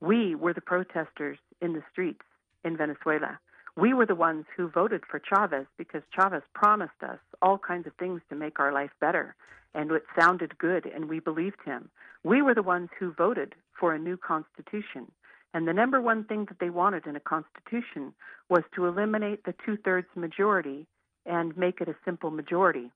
We 0.00 0.34
were 0.34 0.54
the 0.54 0.60
protesters 0.60 1.38
in 1.60 1.74
the 1.74 1.82
streets 1.92 2.24
in 2.64 2.76
Venezuela. 2.76 3.38
We 3.76 3.94
were 3.94 4.06
the 4.06 4.14
ones 4.14 4.44
who 4.54 4.68
voted 4.68 5.02
for 5.10 5.18
Chavez 5.18 5.66
because 5.78 6.02
Chavez 6.14 6.42
promised 6.54 7.02
us 7.02 7.18
all 7.40 7.58
kinds 7.58 7.86
of 7.86 7.94
things 7.94 8.20
to 8.28 8.36
make 8.36 8.60
our 8.60 8.72
life 8.72 8.90
better. 9.00 9.34
And 9.74 9.90
it 9.90 10.02
sounded 10.18 10.58
good, 10.58 10.84
and 10.84 11.08
we 11.08 11.20
believed 11.20 11.62
him. 11.64 11.88
We 12.22 12.42
were 12.42 12.54
the 12.54 12.62
ones 12.62 12.90
who 12.98 13.14
voted 13.14 13.54
for 13.78 13.94
a 13.94 13.98
new 13.98 14.18
constitution. 14.18 15.10
And 15.54 15.66
the 15.66 15.72
number 15.72 16.00
one 16.00 16.24
thing 16.24 16.44
that 16.46 16.58
they 16.60 16.70
wanted 16.70 17.06
in 17.06 17.16
a 17.16 17.20
constitution 17.20 18.12
was 18.50 18.62
to 18.74 18.86
eliminate 18.86 19.44
the 19.44 19.54
two 19.64 19.78
thirds 19.78 20.08
majority 20.14 20.86
and 21.24 21.56
make 21.56 21.80
it 21.80 21.88
a 21.88 21.96
simple 22.04 22.30
majority. 22.30 22.90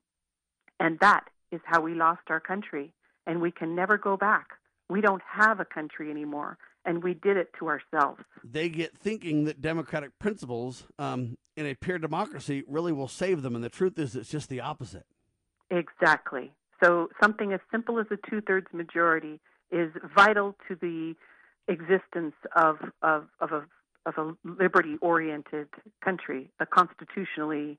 And 0.79 0.99
that 1.01 1.25
is 1.51 1.61
how 1.65 1.81
we 1.81 1.95
lost 1.95 2.23
our 2.29 2.41
country. 2.41 2.93
And 3.27 3.41
we 3.41 3.51
can 3.51 3.75
never 3.75 3.97
go 3.97 4.17
back. 4.17 4.49
We 4.89 5.01
don't 5.01 5.23
have 5.27 5.59
a 5.59 5.65
country 5.65 6.11
anymore. 6.11 6.59
And 6.87 7.03
we 7.03 7.15
did 7.15 7.37
it 7.37 7.51
to 7.59 7.67
ourselves. 7.69 8.23
They 8.45 8.69
get 8.69 8.97
thinking 8.97 9.45
that 9.45 9.61
democratic 9.61 10.17
principles 10.21 10.85
um, 10.99 11.37
in 11.57 11.67
a 11.67 11.75
pure 11.75 11.99
democracy 11.99 12.63
really 12.69 12.93
will 12.93 13.09
save 13.09 13.43
them, 13.43 13.55
and 13.57 13.65
the 13.65 13.69
truth 13.69 13.99
is, 13.99 14.15
it's 14.15 14.31
just 14.31 14.49
the 14.49 14.61
opposite. 14.61 15.05
Exactly. 15.71 16.53
So 16.83 17.09
something 17.21 17.53
as 17.53 17.61
simple 17.73 17.99
as 17.99 18.07
a 18.11 18.19
two 18.31 18.41
thirds 18.41 18.69
majority 18.73 19.41
is 19.71 19.91
vital 20.17 20.55
to 20.69 20.77
the 20.77 21.15
existence 21.69 22.35
of 22.55 22.77
of 23.03 23.27
of 23.41 23.51
a 23.53 23.65
of 24.07 24.15
a 24.19 24.37
liberty 24.45 24.97
oriented 25.01 25.67
country, 26.05 26.51
a 26.61 26.67
constitutionally 26.67 27.79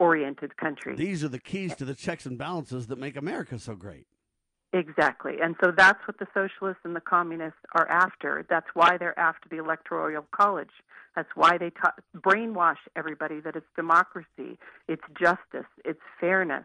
oriented 0.00 0.56
country. 0.56 0.96
These 0.96 1.22
are 1.22 1.28
the 1.28 1.38
keys 1.38 1.74
to 1.76 1.84
the 1.84 1.94
checks 1.94 2.26
and 2.26 2.36
balances 2.36 2.88
that 2.88 2.98
make 2.98 3.16
America 3.16 3.58
so 3.58 3.74
great. 3.74 4.06
Exactly. 4.72 5.36
And 5.42 5.56
so 5.62 5.72
that's 5.74 5.98
what 6.06 6.18
the 6.18 6.26
socialists 6.34 6.82
and 6.84 6.94
the 6.94 7.00
communists 7.00 7.60
are 7.74 7.88
after. 7.88 8.44
That's 8.50 8.66
why 8.74 8.98
they're 8.98 9.18
after 9.18 9.48
the 9.48 9.58
Electoral 9.58 10.26
College. 10.30 10.70
That's 11.16 11.28
why 11.34 11.56
they 11.56 11.70
ta- 11.70 11.94
brainwash 12.14 12.76
everybody 12.94 13.40
that 13.40 13.56
it's 13.56 13.66
democracy, 13.76 14.58
it's 14.86 15.02
justice, 15.18 15.66
it's 15.84 16.00
fairness. 16.20 16.64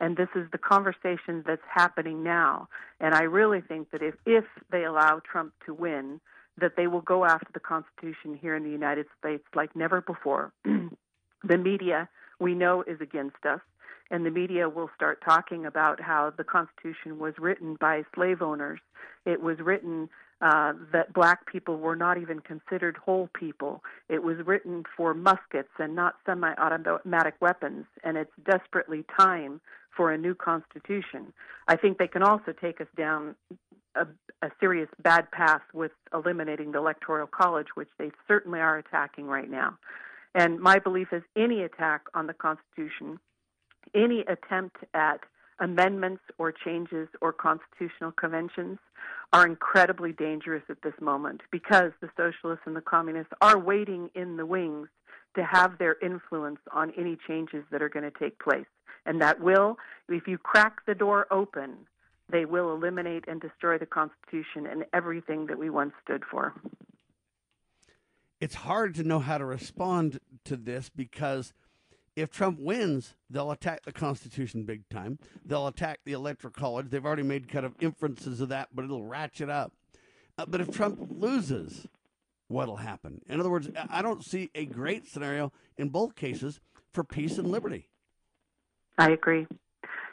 And 0.00 0.16
this 0.16 0.28
is 0.34 0.50
the 0.50 0.58
conversation 0.58 1.44
that's 1.46 1.62
happening 1.72 2.22
now. 2.22 2.68
And 3.00 3.14
I 3.14 3.22
really 3.22 3.60
think 3.60 3.90
that 3.92 4.02
if, 4.02 4.14
if 4.26 4.44
they 4.70 4.84
allow 4.84 5.20
Trump 5.30 5.54
to 5.66 5.72
win, 5.72 6.20
that 6.58 6.72
they 6.76 6.88
will 6.88 7.00
go 7.00 7.24
after 7.24 7.48
the 7.54 7.60
Constitution 7.60 8.34
here 8.38 8.56
in 8.56 8.64
the 8.64 8.70
United 8.70 9.06
States 9.18 9.44
like 9.54 9.74
never 9.76 10.00
before. 10.00 10.52
the 10.64 11.58
media, 11.58 12.08
we 12.40 12.54
know, 12.54 12.82
is 12.86 13.00
against 13.00 13.46
us 13.48 13.60
and 14.10 14.24
the 14.24 14.30
media 14.30 14.68
will 14.68 14.90
start 14.94 15.20
talking 15.24 15.66
about 15.66 16.00
how 16.00 16.32
the 16.36 16.44
Constitution 16.44 17.18
was 17.18 17.34
written 17.38 17.76
by 17.80 18.02
slave 18.14 18.42
owners. 18.42 18.80
It 19.24 19.42
was 19.42 19.58
written 19.58 20.08
uh, 20.40 20.74
that 20.92 21.12
black 21.12 21.46
people 21.46 21.78
were 21.78 21.96
not 21.96 22.18
even 22.18 22.40
considered 22.40 22.96
whole 22.96 23.28
people. 23.38 23.82
It 24.08 24.22
was 24.22 24.36
written 24.44 24.84
for 24.96 25.14
muskets 25.14 25.70
and 25.78 25.94
not 25.94 26.16
semi 26.26 26.52
automatic 26.54 27.34
weapons, 27.40 27.86
and 28.04 28.16
it's 28.16 28.32
desperately 28.44 29.04
time 29.18 29.60
for 29.96 30.12
a 30.12 30.18
new 30.18 30.34
Constitution. 30.34 31.32
I 31.68 31.76
think 31.76 31.98
they 31.98 32.06
can 32.06 32.22
also 32.22 32.52
take 32.52 32.80
us 32.82 32.86
down 32.96 33.34
a, 33.94 34.06
a 34.42 34.50
serious 34.60 34.90
bad 35.02 35.30
path 35.30 35.62
with 35.72 35.92
eliminating 36.12 36.72
the 36.72 36.78
Electoral 36.78 37.26
College, 37.26 37.68
which 37.74 37.88
they 37.98 38.10
certainly 38.28 38.60
are 38.60 38.76
attacking 38.76 39.26
right 39.26 39.50
now. 39.50 39.78
And 40.34 40.60
my 40.60 40.78
belief 40.78 41.08
is 41.12 41.22
any 41.34 41.62
attack 41.62 42.02
on 42.14 42.26
the 42.26 42.34
Constitution 42.34 43.18
any 43.94 44.24
attempt 44.28 44.76
at 44.94 45.20
amendments 45.60 46.22
or 46.38 46.52
changes 46.52 47.08
or 47.20 47.32
constitutional 47.32 48.12
conventions 48.12 48.78
are 49.32 49.46
incredibly 49.46 50.12
dangerous 50.12 50.62
at 50.68 50.82
this 50.82 50.94
moment 51.00 51.40
because 51.50 51.92
the 52.00 52.10
socialists 52.16 52.64
and 52.66 52.76
the 52.76 52.80
communists 52.80 53.32
are 53.40 53.58
waiting 53.58 54.10
in 54.14 54.36
the 54.36 54.46
wings 54.46 54.88
to 55.34 55.44
have 55.44 55.78
their 55.78 55.96
influence 56.02 56.58
on 56.72 56.92
any 56.98 57.16
changes 57.26 57.64
that 57.70 57.82
are 57.82 57.88
going 57.88 58.10
to 58.10 58.18
take 58.18 58.38
place. 58.38 58.66
And 59.04 59.20
that 59.20 59.40
will, 59.40 59.76
if 60.08 60.26
you 60.26 60.38
crack 60.38 60.84
the 60.86 60.94
door 60.94 61.26
open, 61.30 61.76
they 62.30 62.44
will 62.44 62.74
eliminate 62.74 63.24
and 63.28 63.40
destroy 63.40 63.78
the 63.78 63.86
Constitution 63.86 64.66
and 64.66 64.84
everything 64.92 65.46
that 65.46 65.58
we 65.58 65.70
once 65.70 65.92
stood 66.02 66.24
for. 66.30 66.54
It's 68.40 68.54
hard 68.54 68.94
to 68.96 69.04
know 69.04 69.20
how 69.20 69.38
to 69.38 69.44
respond 69.44 70.18
to 70.44 70.56
this 70.56 70.90
because 70.90 71.52
if 72.16 72.30
Trump 72.30 72.58
wins, 72.58 73.14
they'll 73.28 73.50
attack 73.50 73.84
the 73.84 73.92
Constitution 73.92 74.64
big 74.64 74.88
time. 74.88 75.18
They'll 75.44 75.66
attack 75.66 76.00
the 76.04 76.12
Electoral 76.12 76.52
College. 76.52 76.88
They've 76.88 77.04
already 77.04 77.22
made 77.22 77.48
kind 77.48 77.66
of 77.66 77.74
inferences 77.78 78.40
of 78.40 78.48
that, 78.48 78.70
but 78.74 78.86
it'll 78.86 79.04
ratchet 79.04 79.50
up. 79.50 79.72
Uh, 80.38 80.46
but 80.46 80.60
if 80.60 80.70
Trump 80.70 80.98
loses, 81.10 81.86
what'll 82.48 82.76
happen? 82.76 83.20
In 83.28 83.38
other 83.38 83.50
words, 83.50 83.68
I 83.90 84.00
don't 84.00 84.24
see 84.24 84.50
a 84.54 84.64
great 84.64 85.06
scenario 85.06 85.52
in 85.76 85.90
both 85.90 86.16
cases 86.16 86.60
for 86.92 87.04
peace 87.04 87.36
and 87.38 87.50
liberty. 87.50 87.88
I 88.98 89.10
agree. 89.10 89.46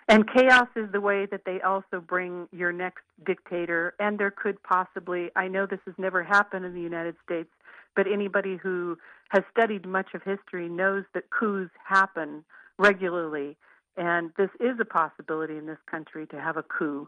And 0.09 0.29
chaos 0.29 0.67
is 0.75 0.91
the 0.91 0.99
way 0.99 1.25
that 1.27 1.45
they 1.45 1.61
also 1.61 2.01
bring 2.05 2.49
your 2.51 2.73
next 2.73 3.03
dictator. 3.25 3.93
And 3.99 4.19
there 4.19 4.31
could 4.31 4.61
possibly, 4.63 5.29
I 5.37 5.47
know 5.47 5.65
this 5.65 5.79
has 5.85 5.95
never 5.97 6.21
happened 6.21 6.65
in 6.65 6.73
the 6.73 6.81
United 6.81 7.15
States, 7.23 7.49
but 7.95 8.07
anybody 8.07 8.57
who 8.57 8.97
has 9.29 9.43
studied 9.51 9.85
much 9.85 10.13
of 10.13 10.21
history 10.23 10.69
knows 10.69 11.03
that 11.13 11.29
coups 11.29 11.71
happen 11.87 12.43
regularly. 12.77 13.57
And 13.97 14.31
this 14.37 14.49
is 14.59 14.79
a 14.79 14.85
possibility 14.85 15.57
in 15.57 15.65
this 15.65 15.77
country 15.89 16.27
to 16.27 16.39
have 16.39 16.57
a 16.57 16.63
coup 16.63 17.07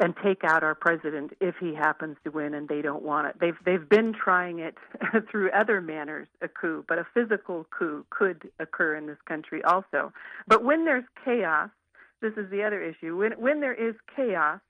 and 0.00 0.14
take 0.24 0.42
out 0.42 0.64
our 0.64 0.74
president 0.74 1.32
if 1.40 1.54
he 1.60 1.72
happens 1.72 2.16
to 2.24 2.30
win 2.30 2.54
and 2.54 2.68
they 2.68 2.82
don't 2.82 3.04
want 3.04 3.28
it. 3.28 3.36
They've 3.40 3.56
they've 3.64 3.88
been 3.88 4.12
trying 4.12 4.58
it 4.58 4.74
through 5.30 5.50
other 5.52 5.80
manners, 5.80 6.26
a 6.42 6.48
coup, 6.48 6.84
but 6.88 6.98
a 6.98 7.06
physical 7.14 7.66
coup 7.76 8.04
could 8.10 8.50
occur 8.58 8.96
in 8.96 9.06
this 9.06 9.18
country 9.26 9.62
also. 9.62 10.12
But 10.48 10.64
when 10.64 10.84
there's 10.84 11.04
chaos, 11.24 11.70
this 12.20 12.32
is 12.36 12.50
the 12.50 12.64
other 12.64 12.82
issue. 12.82 13.16
When 13.16 13.32
when 13.32 13.60
there 13.60 13.74
is 13.74 13.94
chaos, 14.16 14.60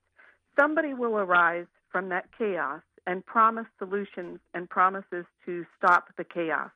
somebody 0.58 0.92
will 0.92 1.16
arise 1.16 1.66
from 1.90 2.10
that 2.10 2.26
chaos 2.36 2.82
and 3.06 3.24
promise 3.24 3.66
solutions 3.78 4.38
and 4.54 4.68
promises 4.68 5.24
to 5.46 5.64
stop 5.76 6.08
the 6.16 6.24
chaos. 6.24 6.70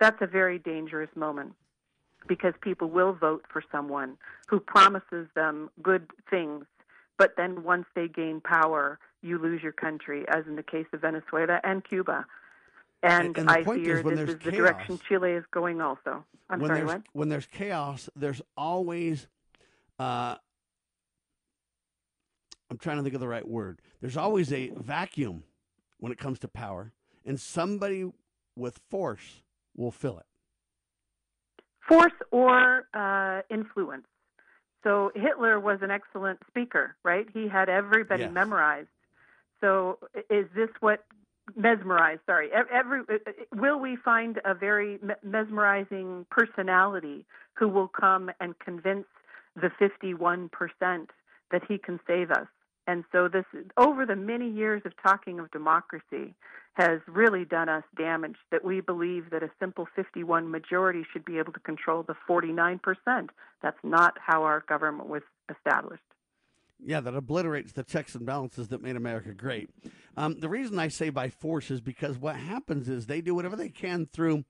That's 0.00 0.20
a 0.20 0.26
very 0.26 0.58
dangerous 0.58 1.10
moment 1.14 1.52
because 2.28 2.54
people 2.60 2.88
will 2.88 3.12
vote 3.12 3.44
for 3.52 3.62
someone 3.70 4.16
who 4.48 4.60
promises 4.60 5.28
them 5.34 5.70
good 5.82 6.10
things, 6.28 6.64
but 7.18 7.34
then 7.36 7.62
once 7.62 7.86
they 7.94 8.08
gain 8.08 8.40
power, 8.40 8.98
you 9.22 9.38
lose 9.38 9.62
your 9.62 9.72
country, 9.72 10.24
as 10.28 10.44
in 10.46 10.56
the 10.56 10.62
case 10.62 10.86
of 10.92 11.00
Venezuela 11.02 11.60
and 11.62 11.84
Cuba. 11.84 12.26
And, 13.02 13.36
and, 13.38 13.48
I 13.48 13.62
fear 13.62 13.98
is 13.98 14.04
this 14.04 14.18
is 14.20 14.26
chaos, 14.26 14.44
the 14.44 14.50
direction 14.50 15.00
Chile 15.06 15.32
is 15.32 15.44
going 15.52 15.80
also. 15.80 16.24
I'm 16.50 16.60
when 16.60 16.68
sorry, 16.68 16.80
there's, 16.80 16.88
what? 16.88 17.02
When 17.12 17.28
there's 17.28 17.46
chaos, 17.46 18.08
there's 18.16 18.42
always 18.56 19.28
uh, 19.98 20.36
I'm 22.70 22.78
trying 22.78 22.96
to 22.96 23.02
think 23.02 23.14
of 23.14 23.20
the 23.20 23.28
right 23.28 23.46
word. 23.46 23.80
There's 24.00 24.16
always 24.16 24.52
a 24.52 24.70
vacuum 24.76 25.44
when 25.98 26.12
it 26.12 26.18
comes 26.18 26.38
to 26.40 26.48
power, 26.48 26.92
and 27.24 27.40
somebody 27.40 28.10
with 28.56 28.78
force 28.90 29.42
will 29.76 29.90
fill 29.90 30.18
it. 30.18 30.26
Force 31.88 32.12
or 32.30 32.88
uh, 32.94 33.42
influence. 33.50 34.06
So 34.82 35.10
Hitler 35.14 35.58
was 35.58 35.78
an 35.82 35.90
excellent 35.90 36.38
speaker, 36.48 36.96
right? 37.04 37.26
He 37.32 37.48
had 37.48 37.68
everybody 37.68 38.22
Yes. 38.24 38.32
memorized. 38.32 38.88
So 39.60 39.98
is 40.30 40.46
this 40.54 40.68
what 40.80 41.04
mesmerized? 41.54 42.20
Sorry, 42.26 42.50
every 42.52 43.02
will 43.54 43.78
we 43.78 43.96
find 43.96 44.40
a 44.44 44.54
very 44.54 44.98
mesmerizing 45.22 46.26
personality 46.30 47.24
who 47.54 47.68
will 47.68 47.88
come 47.88 48.30
and 48.40 48.58
convince 48.58 49.06
the 49.54 49.70
51% 49.80 50.50
that 51.50 51.62
he 51.68 51.78
can 51.78 51.98
save 52.06 52.30
us? 52.30 52.46
And 52.86 53.04
so 53.12 53.28
this 53.28 53.44
over 53.76 54.06
the 54.06 54.16
many 54.16 54.48
years 54.48 54.82
of 54.84 54.92
talking 55.02 55.40
of 55.40 55.50
democracy 55.50 56.34
has 56.74 57.00
really 57.06 57.44
done 57.44 57.68
us 57.68 57.82
damage 57.96 58.36
that 58.50 58.64
we 58.64 58.80
believe 58.80 59.30
that 59.30 59.42
a 59.42 59.50
simple 59.58 59.88
51 59.96 60.50
majority 60.50 61.04
should 61.10 61.24
be 61.24 61.38
able 61.38 61.52
to 61.54 61.60
control 61.60 62.02
the 62.02 62.14
49%. 62.28 62.80
That's 63.62 63.78
not 63.82 64.18
how 64.24 64.42
our 64.42 64.62
government 64.68 65.08
was 65.08 65.22
established. 65.50 66.02
Yeah, 66.84 67.00
that 67.00 67.14
obliterates 67.14 67.72
the 67.72 67.82
checks 67.82 68.14
and 68.14 68.26
balances 68.26 68.68
that 68.68 68.82
made 68.82 68.96
America 68.96 69.32
great. 69.32 69.70
Um, 70.18 70.38
the 70.38 70.50
reason 70.50 70.78
I 70.78 70.88
say 70.88 71.08
by 71.08 71.30
force 71.30 71.70
is 71.70 71.80
because 71.80 72.18
what 72.18 72.36
happens 72.36 72.90
is 72.90 73.06
they 73.06 73.22
do 73.22 73.34
whatever 73.34 73.56
they 73.56 73.70
can 73.70 74.04
through 74.04 74.44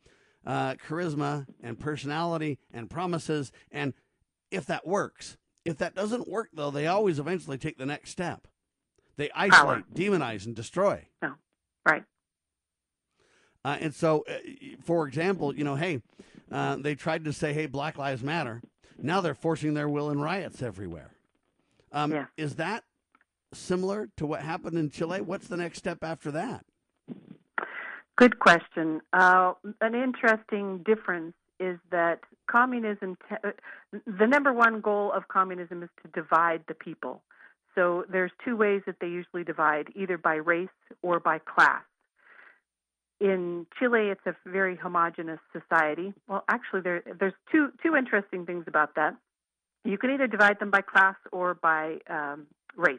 uh, 0.45 0.75
charisma 0.75 1.47
and 1.63 1.79
personality 1.79 2.59
and 2.73 2.91
promises. 2.91 3.53
And 3.71 3.95
if 4.51 4.67
that 4.67 4.85
works, 4.85 5.37
if 5.67 5.79
that 5.79 5.95
doesn't 5.95 6.29
work, 6.29 6.49
though, 6.55 6.71
they 6.71 6.87
always 6.87 7.19
eventually 7.19 7.59
take 7.59 7.77
the 7.77 7.87
next 7.87 8.11
step. 8.11 8.47
They 9.17 9.31
isolate, 9.35 9.93
demonize, 9.95 10.47
and 10.47 10.55
destroy. 10.55 11.09
No, 11.23 11.33
right. 11.87 12.05
Uh, 13.65 13.77
and 13.81 13.95
so, 13.95 14.25
uh, 14.29 14.35
for 14.85 15.09
example, 15.09 15.55
you 15.55 15.65
know, 15.65 15.75
hey, 15.75 16.03
uh, 16.53 16.77
they 16.77 16.95
tried 16.95 17.25
to 17.25 17.33
say, 17.33 17.53
hey, 17.53 17.67
Black 17.67 17.99
Lives 17.99 18.23
Matter. 18.23 18.63
Now 18.99 19.21
they're 19.21 19.35
forcing 19.35 19.75
their 19.75 19.89
will 19.89 20.11
in 20.11 20.21
riots 20.21 20.63
everywhere. 20.63 21.11
Um, 21.93 22.13
Yeah. 22.13 22.27
Is 22.37 22.57
that 22.57 22.85
similar 23.53 24.09
to 24.19 24.27
what 24.27 24.43
happened 24.43 24.79
in 24.79 24.91
Chile? 24.91 25.21
What's 25.21 25.49
the 25.49 25.57
next 25.57 25.79
step 25.79 25.99
after 26.03 26.31
that? 26.33 26.65
Good 28.17 28.39
question. 28.39 29.01
Uh, 29.13 29.55
an 29.81 29.95
interesting 29.95 30.83
difference 30.85 31.35
is 31.59 31.79
that 31.91 32.21
communism, 32.47 33.17
te- 33.29 33.37
uh, 33.45 33.99
the 34.07 34.27
number 34.27 34.53
one 34.53 34.81
goal 34.81 35.13
of 35.13 35.29
communism 35.29 35.83
is 35.83 35.89
to 36.03 36.21
divide 36.21 36.63
the 36.69 36.75
people. 36.75 37.23
So 37.75 38.05
there's 38.11 38.33
two 38.45 38.57
ways 38.57 38.83
that 38.87 38.97
they 39.01 39.09
usually 39.09 39.45
divide, 39.45 39.89
either 39.95 40.17
by 40.17 40.37
race 40.37 40.69
or 41.03 41.21
by 41.21 41.39
class. 41.39 41.83
In 43.21 43.67
Chile, 43.79 44.09
it's 44.09 44.27
a 44.27 44.35
very 44.47 44.77
homogenous 44.77 45.41
society. 45.53 46.13
Well, 46.29 46.45
actually, 46.49 46.83
there, 46.83 47.03
there's 47.19 47.35
two 47.51 47.71
two 47.83 47.97
interesting 47.97 48.45
things 48.45 48.65
about 48.67 48.95
that. 48.97 49.17
You 49.85 49.97
can 49.99 50.11
either 50.11 50.27
divide 50.27 50.59
them 50.59 50.71
by 50.71 50.83
class 50.83 51.17
or 51.33 51.55
by 51.55 51.99
um, 52.11 52.47
race. 52.77 52.99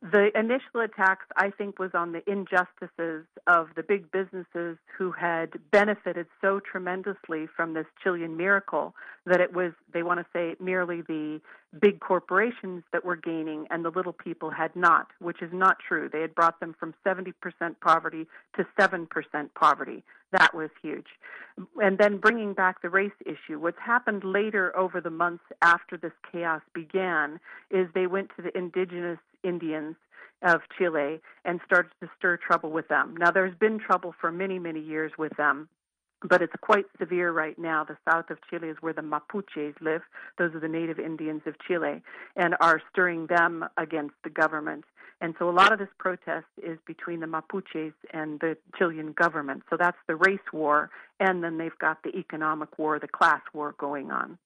The 0.00 0.30
initial 0.38 0.80
attacks, 0.80 1.26
I 1.36 1.50
think, 1.50 1.80
was 1.80 1.90
on 1.92 2.12
the 2.12 2.22
injustices 2.30 3.26
of 3.48 3.68
the 3.74 3.82
big 3.82 4.12
businesses 4.12 4.78
who 4.96 5.10
had 5.10 5.50
benefited 5.72 6.26
so 6.40 6.60
tremendously 6.60 7.48
from 7.56 7.74
this 7.74 7.86
Chilean 8.02 8.36
miracle 8.36 8.94
that 9.26 9.40
it 9.40 9.52
was, 9.52 9.72
they 9.92 10.04
want 10.04 10.20
to 10.20 10.26
say, 10.32 10.54
merely 10.60 11.02
the 11.02 11.40
big 11.80 11.98
corporations 11.98 12.84
that 12.92 13.04
were 13.04 13.16
gaining 13.16 13.66
and 13.70 13.84
the 13.84 13.90
little 13.90 14.12
people 14.12 14.50
had 14.50 14.74
not, 14.76 15.08
which 15.18 15.42
is 15.42 15.52
not 15.52 15.78
true. 15.80 16.08
They 16.10 16.20
had 16.20 16.34
brought 16.34 16.60
them 16.60 16.76
from 16.78 16.94
70% 17.04 17.32
poverty 17.80 18.28
to 18.56 18.66
7% 18.78 19.08
poverty. 19.54 20.04
That 20.30 20.54
was 20.54 20.70
huge. 20.80 21.06
And 21.82 21.98
then 21.98 22.18
bringing 22.18 22.54
back 22.54 22.82
the 22.82 22.90
race 22.90 23.10
issue, 23.26 23.58
what's 23.58 23.78
happened 23.84 24.22
later 24.22 24.76
over 24.76 25.00
the 25.00 25.10
months 25.10 25.44
after 25.60 25.96
this 25.96 26.12
chaos 26.30 26.62
began 26.72 27.40
is 27.70 27.88
they 27.94 28.06
went 28.06 28.30
to 28.36 28.42
the 28.42 28.56
indigenous 28.56 29.18
Indians 29.42 29.96
of 30.42 30.60
Chile 30.76 31.20
and 31.44 31.60
started 31.64 31.90
to 32.00 32.08
stir 32.16 32.36
trouble 32.36 32.70
with 32.70 32.88
them. 32.88 33.16
Now, 33.18 33.30
there's 33.30 33.56
been 33.56 33.78
trouble 33.78 34.14
for 34.20 34.30
many, 34.30 34.58
many 34.58 34.80
years 34.80 35.12
with 35.18 35.36
them. 35.36 35.68
But 36.28 36.42
it's 36.42 36.52
quite 36.62 36.86
severe 36.98 37.30
right 37.30 37.56
now. 37.56 37.84
The 37.84 37.96
south 38.10 38.30
of 38.30 38.38
Chile 38.50 38.68
is 38.68 38.76
where 38.80 38.92
the 38.92 39.02
Mapuches 39.02 39.80
live. 39.80 40.02
Those 40.36 40.52
are 40.52 40.58
the 40.58 40.66
native 40.66 40.98
Indians 40.98 41.42
of 41.46 41.54
Chile 41.60 42.02
and 42.34 42.56
are 42.60 42.82
stirring 42.90 43.28
them 43.28 43.64
against 43.76 44.16
the 44.24 44.30
government. 44.30 44.84
And 45.20 45.34
so 45.38 45.48
a 45.48 45.52
lot 45.52 45.72
of 45.72 45.78
this 45.78 45.88
protest 45.98 46.46
is 46.60 46.78
between 46.86 47.20
the 47.20 47.26
Mapuches 47.26 47.92
and 48.12 48.40
the 48.40 48.56
Chilean 48.76 49.12
government. 49.12 49.62
So 49.70 49.76
that's 49.78 49.96
the 50.08 50.16
race 50.16 50.52
war. 50.52 50.90
And 51.20 51.44
then 51.44 51.56
they've 51.56 51.78
got 51.78 52.02
the 52.02 52.16
economic 52.16 52.78
war, 52.80 52.98
the 52.98 53.06
class 53.06 53.42
war 53.54 53.76
going 53.78 54.10
on 54.10 54.38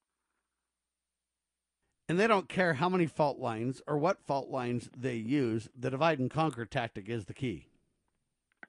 and 2.08 2.18
they 2.18 2.26
don't 2.26 2.48
care 2.48 2.74
how 2.74 2.88
many 2.88 3.06
fault 3.06 3.38
lines 3.38 3.80
or 3.86 3.96
what 3.98 4.22
fault 4.26 4.48
lines 4.48 4.90
they 4.96 5.16
use. 5.16 5.68
The 5.78 5.90
divide 5.90 6.18
and 6.18 6.30
conquer 6.30 6.64
tactic 6.64 7.08
is 7.08 7.26
the 7.26 7.34
key. 7.34 7.66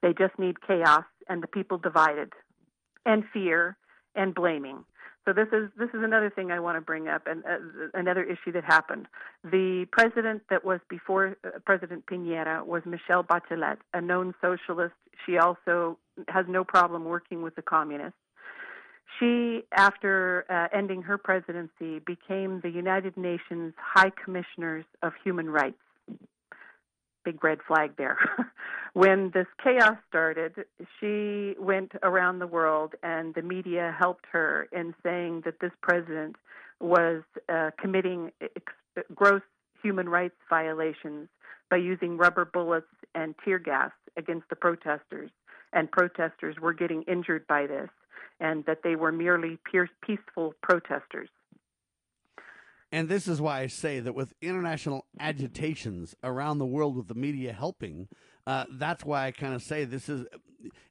They 0.02 0.12
just 0.12 0.38
need 0.38 0.60
chaos 0.66 1.04
and 1.28 1.42
the 1.42 1.46
people 1.46 1.78
divided, 1.78 2.32
and 3.06 3.24
fear 3.32 3.76
and 4.14 4.34
blaming. 4.34 4.84
So 5.24 5.32
this 5.32 5.48
is 5.52 5.70
this 5.78 5.88
is 5.94 6.02
another 6.02 6.28
thing 6.28 6.50
I 6.50 6.60
want 6.60 6.76
to 6.76 6.82
bring 6.82 7.08
up, 7.08 7.26
and 7.26 7.42
uh, 7.46 7.88
another 7.94 8.22
issue 8.22 8.52
that 8.52 8.64
happened. 8.64 9.06
The 9.42 9.86
president 9.90 10.42
that 10.50 10.64
was 10.64 10.80
before 10.90 11.38
uh, 11.44 11.58
President 11.64 12.04
Piñera 12.04 12.64
was 12.66 12.82
Michelle 12.84 13.24
Bachelet, 13.24 13.78
a 13.94 14.02
known 14.02 14.34
socialist. 14.42 14.94
She 15.24 15.38
also 15.38 15.98
has 16.28 16.44
no 16.46 16.62
problem 16.62 17.04
working 17.04 17.40
with 17.40 17.56
the 17.56 17.62
communists. 17.62 18.18
She, 19.18 19.62
after 19.72 20.44
uh, 20.50 20.76
ending 20.76 21.02
her 21.02 21.18
presidency, 21.18 22.00
became 22.04 22.60
the 22.60 22.70
United 22.70 23.16
Nations 23.16 23.74
High 23.76 24.10
Commissioners 24.22 24.84
of 25.02 25.12
Human 25.22 25.50
Rights. 25.50 25.78
Big 27.24 27.42
red 27.42 27.58
flag 27.66 27.92
there. 27.96 28.18
when 28.92 29.30
this 29.32 29.46
chaos 29.62 29.96
started, 30.08 30.64
she 30.98 31.54
went 31.58 31.92
around 32.02 32.38
the 32.38 32.46
world, 32.46 32.94
and 33.02 33.34
the 33.34 33.42
media 33.42 33.94
helped 33.98 34.26
her 34.32 34.68
in 34.72 34.94
saying 35.02 35.42
that 35.44 35.60
this 35.60 35.72
president 35.80 36.36
was 36.80 37.22
uh, 37.48 37.70
committing 37.80 38.30
ex- 38.42 39.06
gross 39.14 39.42
human 39.82 40.08
rights 40.08 40.36
violations 40.50 41.28
by 41.70 41.76
using 41.76 42.16
rubber 42.16 42.44
bullets 42.44 42.86
and 43.14 43.34
tear 43.44 43.58
gas 43.58 43.92
against 44.16 44.48
the 44.48 44.56
protesters, 44.56 45.30
and 45.72 45.90
protesters 45.90 46.56
were 46.60 46.74
getting 46.74 47.02
injured 47.04 47.46
by 47.46 47.66
this 47.66 47.88
and 48.40 48.64
that 48.66 48.78
they 48.82 48.96
were 48.96 49.12
merely 49.12 49.58
peaceful 50.02 50.54
protesters. 50.62 51.28
And 52.92 53.08
this 53.08 53.26
is 53.26 53.40
why 53.40 53.60
I 53.60 53.66
say 53.66 53.98
that 54.00 54.14
with 54.14 54.34
international 54.40 55.06
agitations 55.18 56.14
around 56.22 56.58
the 56.58 56.66
world 56.66 56.96
with 56.96 57.08
the 57.08 57.14
media 57.14 57.52
helping, 57.52 58.08
uh, 58.46 58.66
that's 58.70 59.04
why 59.04 59.26
I 59.26 59.30
kind 59.32 59.54
of 59.54 59.62
say 59.62 59.84
this 59.84 60.08
is 60.08 60.26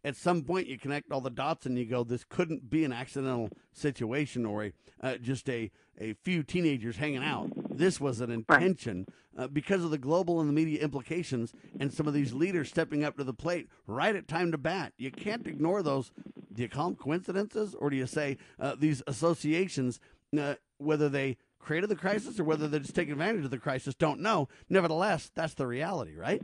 at 0.03 0.15
some 0.15 0.43
point 0.43 0.67
you 0.67 0.77
connect 0.77 1.11
all 1.11 1.21
the 1.21 1.29
dots 1.29 1.65
and 1.65 1.77
you 1.77 1.85
go, 1.85 2.03
this 2.03 2.23
couldn't 2.23 2.69
be 2.69 2.83
an 2.83 2.91
accidental 2.91 3.49
situation 3.71 4.45
or 4.45 4.65
a 4.65 4.73
uh, 5.01 5.17
just 5.17 5.49
a, 5.49 5.69
a 5.99 6.13
few 6.23 6.43
teenagers 6.43 6.97
hanging 6.97 7.23
out. 7.23 7.51
This 7.69 7.99
was 7.99 8.21
an 8.21 8.31
intention 8.31 9.05
uh, 9.37 9.47
because 9.47 9.83
of 9.83 9.91
the 9.91 9.97
global 9.97 10.39
and 10.39 10.49
the 10.49 10.53
media 10.53 10.81
implications 10.81 11.53
and 11.79 11.93
some 11.93 12.07
of 12.07 12.13
these 12.13 12.33
leaders 12.33 12.69
stepping 12.69 13.03
up 13.03 13.17
to 13.17 13.23
the 13.23 13.33
plate 13.33 13.67
right 13.85 14.15
at 14.15 14.27
time 14.27 14.51
to 14.51 14.57
bat. 14.57 14.93
You 14.97 15.11
can't 15.11 15.45
ignore 15.45 15.83
those. 15.83 16.11
Do 16.53 16.61
you 16.61 16.69
call 16.69 16.89
them 16.89 16.95
coincidences 16.95 17.75
or 17.75 17.89
do 17.89 17.95
you 17.95 18.05
say 18.05 18.37
uh, 18.59 18.75
these 18.77 19.01
associations, 19.07 19.99
uh, 20.37 20.55
whether 20.77 21.09
they 21.09 21.37
created 21.63 21.89
the 21.89 21.95
crisis 21.95 22.39
or 22.39 22.43
whether 22.43 22.67
they're 22.67 22.79
just 22.79 22.95
taking 22.95 23.13
advantage 23.13 23.45
of 23.45 23.51
the 23.51 23.57
crisis, 23.57 23.95
don't 23.95 24.19
know. 24.19 24.49
Nevertheless, 24.69 25.31
that's 25.33 25.53
the 25.53 25.65
reality, 25.65 26.15
right? 26.15 26.41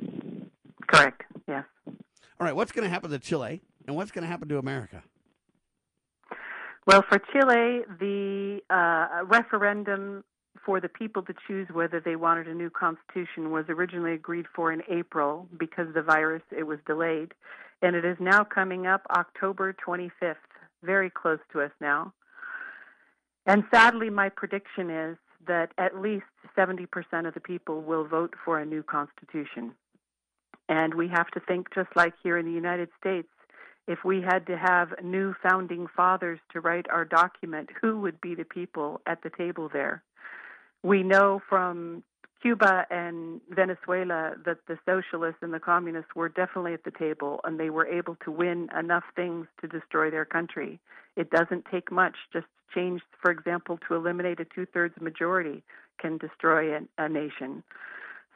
Correct. 0.88 1.24
Yes. 1.48 1.66
All 1.86 1.96
right. 2.40 2.56
What's 2.56 2.72
going 2.72 2.86
to 2.86 2.90
happen 2.90 3.12
to 3.12 3.20
Chile, 3.20 3.62
and 3.86 3.96
what's 3.96 4.12
going 4.12 4.24
to 4.24 4.28
happen 4.28 4.48
to 4.50 4.58
America? 4.58 5.04
Well, 6.88 7.04
for 7.08 7.20
Chile, 7.20 7.84
the 8.00 8.62
uh, 8.70 9.26
referendum 9.26 10.24
for 10.66 10.80
the 10.80 10.90
people 10.90 11.22
to 11.24 11.34
choose 11.48 11.68
whether 11.72 12.00
they 12.00 12.16
wanted 12.16 12.48
a 12.48 12.54
new 12.54 12.70
constitution 12.70 13.52
was 13.52 13.66
originally 13.70 14.14
agreed 14.14 14.46
for 14.56 14.72
in 14.72 14.82
April 14.90 15.48
because 15.58 15.88
of 15.88 15.94
the 15.94 16.02
virus. 16.02 16.42
It 16.56 16.64
was 16.64 16.80
delayed, 16.88 17.34
and 17.82 17.96
it 17.96 18.06
is 18.06 18.18
now 18.20 18.44
coming 18.44 18.88
up 18.88 19.02
October 19.12 19.74
25th, 19.74 20.36
very 20.84 21.10
close 21.10 21.40
to 21.52 21.62
us 21.62 21.72
now. 21.80 22.14
And 23.46 23.64
sadly, 23.72 24.10
my 24.10 24.30
prediction 24.30 24.90
is 24.90 25.18
that 25.48 25.72
at 25.78 26.00
least 26.00 26.26
70% 26.58 26.88
of 27.28 27.34
the 27.34 27.40
people 27.40 27.82
will 27.82 28.06
vote 28.06 28.34
for 28.44 28.60
a 28.60 28.66
new 28.66 28.84
constitution. 28.84 29.74
And 30.68 30.94
we 30.94 31.08
have 31.08 31.28
to 31.32 31.40
think 31.40 31.74
just 31.74 31.90
like 31.96 32.14
here 32.22 32.38
in 32.38 32.46
the 32.46 32.52
United 32.52 32.90
States. 33.00 33.30
If 33.88 34.04
we 34.06 34.22
had 34.22 34.46
to 34.48 34.58
have 34.58 34.94
new 35.04 35.34
founding 35.42 35.88
fathers 35.96 36.40
to 36.54 36.62
write 36.62 36.86
our 36.92 37.06
document, 37.06 37.70
who 37.82 38.00
would 38.02 38.22
be 38.22 38.36
the 38.36 38.44
people 38.44 39.02
at 39.08 39.24
the 39.24 39.32
table 39.36 39.68
there? 39.72 40.04
We 40.84 41.02
know 41.02 41.42
from 41.50 42.04
Cuba 42.42 42.86
and 42.90 43.42
Venezuela 43.50 44.36
that 44.46 44.60
the 44.68 44.78
socialists 44.86 45.40
and 45.42 45.54
the 45.54 45.60
communists 45.60 46.16
were 46.16 46.30
definitely 46.30 46.74
at 46.74 46.84
the 46.84 46.92
table 46.92 47.42
and 47.44 47.60
they 47.60 47.70
were 47.70 47.86
able 47.86 48.16
to 48.24 48.32
win 48.32 48.70
enough 48.78 49.04
things 49.16 49.48
to 49.62 49.68
destroy 49.68 50.10
their 50.10 50.26
country. 50.26 50.80
It 51.16 51.30
doesn't 51.32 51.66
take 51.70 51.92
much, 51.92 52.16
just 52.32 52.46
change, 52.74 53.02
for 53.22 53.32
example, 53.32 53.80
to 53.88 53.96
eliminate 53.96 54.40
a 54.40 54.46
two 54.46 54.66
thirds 54.66 54.96
majority 55.02 55.64
can 56.00 56.18
destroy 56.18 56.78
a, 56.78 56.82
a 56.98 57.10
nation. 57.10 57.64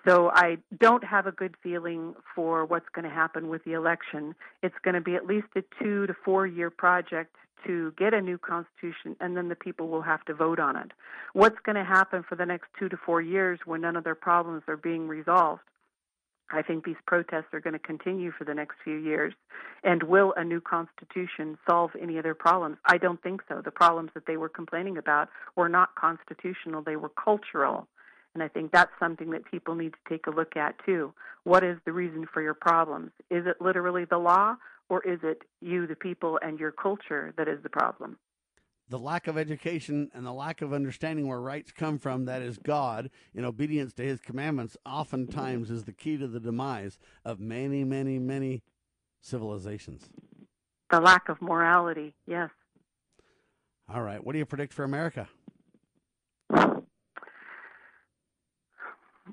So 0.05 0.31
I 0.33 0.57
don't 0.77 1.03
have 1.03 1.27
a 1.27 1.31
good 1.31 1.55
feeling 1.63 2.13
for 2.35 2.65
what's 2.65 2.89
going 2.93 3.07
to 3.07 3.13
happen 3.13 3.47
with 3.47 3.63
the 3.63 3.73
election. 3.73 4.35
It's 4.61 4.75
going 4.83 4.95
to 4.95 5.01
be 5.01 5.15
at 5.15 5.25
least 5.25 5.47
a 5.55 5.63
two 5.81 6.07
to 6.07 6.13
four 6.25 6.45
year 6.45 6.69
project 6.69 7.35
to 7.65 7.93
get 7.97 8.13
a 8.13 8.21
new 8.21 8.37
constitution, 8.37 9.15
and 9.21 9.37
then 9.37 9.47
the 9.47 9.55
people 9.55 9.87
will 9.87 10.01
have 10.01 10.25
to 10.25 10.33
vote 10.33 10.59
on 10.59 10.75
it. 10.75 10.91
What's 11.31 11.59
going 11.65 11.77
to 11.77 11.85
happen 11.85 12.23
for 12.27 12.35
the 12.35 12.45
next 12.45 12.67
two 12.77 12.89
to 12.89 12.97
four 12.97 13.21
years 13.21 13.59
when 13.65 13.81
none 13.81 13.95
of 13.95 14.03
their 14.03 14.15
problems 14.15 14.63
are 14.67 14.75
being 14.75 15.07
resolved? 15.07 15.61
I 16.51 16.61
think 16.61 16.85
these 16.85 16.97
protests 17.07 17.53
are 17.53 17.59
going 17.59 17.73
to 17.73 17.79
continue 17.79 18.31
for 18.31 18.43
the 18.43 18.53
next 18.53 18.75
few 18.83 18.97
years. 18.97 19.33
And 19.83 20.03
will 20.03 20.33
a 20.37 20.43
new 20.43 20.61
constitution 20.61 21.57
solve 21.67 21.91
any 21.99 22.17
of 22.17 22.23
their 22.23 22.35
problems? 22.35 22.77
I 22.85 22.97
don't 22.97 23.21
think 23.23 23.41
so. 23.47 23.61
The 23.63 23.71
problems 23.71 24.11
that 24.13 24.27
they 24.27 24.37
were 24.37 24.49
complaining 24.49 24.97
about 24.97 25.29
were 25.55 25.69
not 25.69 25.95
constitutional, 25.95 26.83
they 26.83 26.95
were 26.95 27.09
cultural. 27.09 27.87
And 28.33 28.43
I 28.43 28.47
think 28.47 28.71
that's 28.71 28.91
something 28.99 29.29
that 29.31 29.45
people 29.45 29.75
need 29.75 29.93
to 29.93 30.09
take 30.09 30.27
a 30.27 30.31
look 30.31 30.57
at 30.57 30.75
too. 30.85 31.13
What 31.43 31.63
is 31.63 31.77
the 31.85 31.91
reason 31.91 32.25
for 32.33 32.41
your 32.41 32.55
problems? 32.55 33.11
Is 33.29 33.45
it 33.45 33.61
literally 33.61 34.05
the 34.05 34.17
law 34.17 34.55
or 34.89 35.01
is 35.03 35.19
it 35.23 35.43
you, 35.61 35.87
the 35.87 35.95
people, 35.95 36.39
and 36.41 36.59
your 36.59 36.71
culture 36.71 37.33
that 37.37 37.47
is 37.47 37.61
the 37.63 37.69
problem? 37.69 38.17
The 38.89 38.99
lack 38.99 39.27
of 39.27 39.37
education 39.37 40.09
and 40.13 40.25
the 40.25 40.33
lack 40.33 40.61
of 40.61 40.73
understanding 40.73 41.27
where 41.27 41.39
rights 41.39 41.71
come 41.71 41.97
from, 41.97 42.25
that 42.25 42.41
is 42.41 42.57
God, 42.57 43.09
in 43.33 43.45
obedience 43.45 43.93
to 43.93 44.03
his 44.03 44.19
commandments, 44.19 44.75
oftentimes 44.85 45.71
is 45.71 45.85
the 45.85 45.93
key 45.93 46.17
to 46.17 46.27
the 46.27 46.39
demise 46.39 46.99
of 47.23 47.39
many, 47.39 47.83
many, 47.83 48.19
many 48.19 48.61
civilizations. 49.21 50.09
The 50.91 50.99
lack 50.99 51.29
of 51.29 51.41
morality, 51.41 52.13
yes. 52.27 52.49
All 53.87 54.01
right. 54.01 54.23
What 54.23 54.33
do 54.33 54.39
you 54.39 54.45
predict 54.45 54.73
for 54.73 54.83
America? 54.83 55.27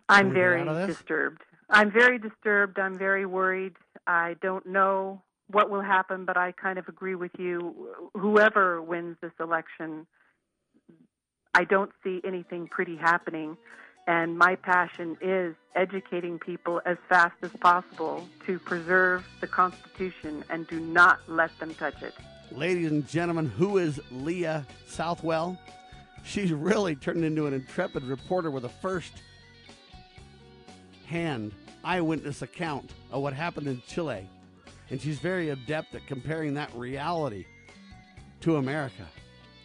I'm 0.09 0.33
very 0.33 0.65
disturbed. 0.87 1.43
I'm 1.69 1.91
very 1.91 2.19
disturbed. 2.19 2.79
I'm 2.79 2.99
very 2.99 3.27
worried. 3.27 3.75
I 4.07 4.37
don't 4.43 4.67
know 4.67 5.23
what 5.49 5.71
will 5.71 5.83
happen, 5.83 6.25
but 6.25 6.37
I 6.37 6.53
kind 6.53 6.79
of 6.79 6.89
agree 6.89 7.15
with 7.15 7.33
you. 7.39 8.11
Whoever 8.15 8.81
wins 8.83 9.17
this 9.21 9.33
election, 9.41 10.07
I 11.55 11.65
don't 11.65 11.91
see 12.03 12.21
anything 12.25 12.69
pretty 12.69 12.97
happening. 12.97 13.57
And 14.07 14.39
my 14.39 14.57
passion 14.57 15.17
is 15.21 15.55
educating 15.77 16.39
people 16.39 16.81
as 16.85 16.97
fast 17.09 17.35
as 17.43 17.51
possible 17.61 18.27
to 18.47 18.59
preserve 18.59 19.25
the 19.41 19.47
Constitution 19.47 20.43
and 20.51 20.67
do 20.67 20.81
not 20.81 21.21
let 21.29 21.57
them 21.61 21.75
touch 21.75 22.03
it. 22.03 22.15
Ladies 22.51 22.91
and 22.91 23.07
gentlemen, 23.07 23.47
who 23.47 23.79
is 23.79 24.01
Leah 24.11 24.67
Southwell? 24.87 25.57
She's 26.25 26.53
really 26.53 26.97
turned 26.97 27.25
into 27.25 27.47
an 27.47 27.55
intrepid 27.55 28.03
reporter 28.05 28.51
with 28.51 28.65
a 28.65 28.69
first 28.69 29.13
hand 31.11 31.53
eyewitness 31.83 32.41
account 32.41 32.93
of 33.11 33.21
what 33.21 33.35
happened 33.35 33.67
in 33.67 33.83
Chile. 33.87 34.29
And 34.91 35.01
she's 35.01 35.19
very 35.19 35.51
adept 35.51 35.95
at 35.95 36.07
comparing 36.07 36.55
that 36.55 36.73
reality 36.75 37.45
to 38.43 38.57
America. 38.57 39.07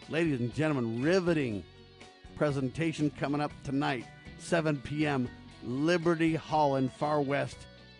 Ladies 0.09 0.39
and 0.39 0.53
gentlemen, 0.53 1.03
riveting 1.03 1.63
presentation 2.35 3.11
coming 3.11 3.41
up 3.41 3.51
tonight, 3.63 4.05
7 4.39 4.77
p.m., 4.77 5.30
Liberty 5.63 6.35
Hall 6.35 6.76
in 6.77 6.89
Farr 6.89 7.22
West, 7.22 7.57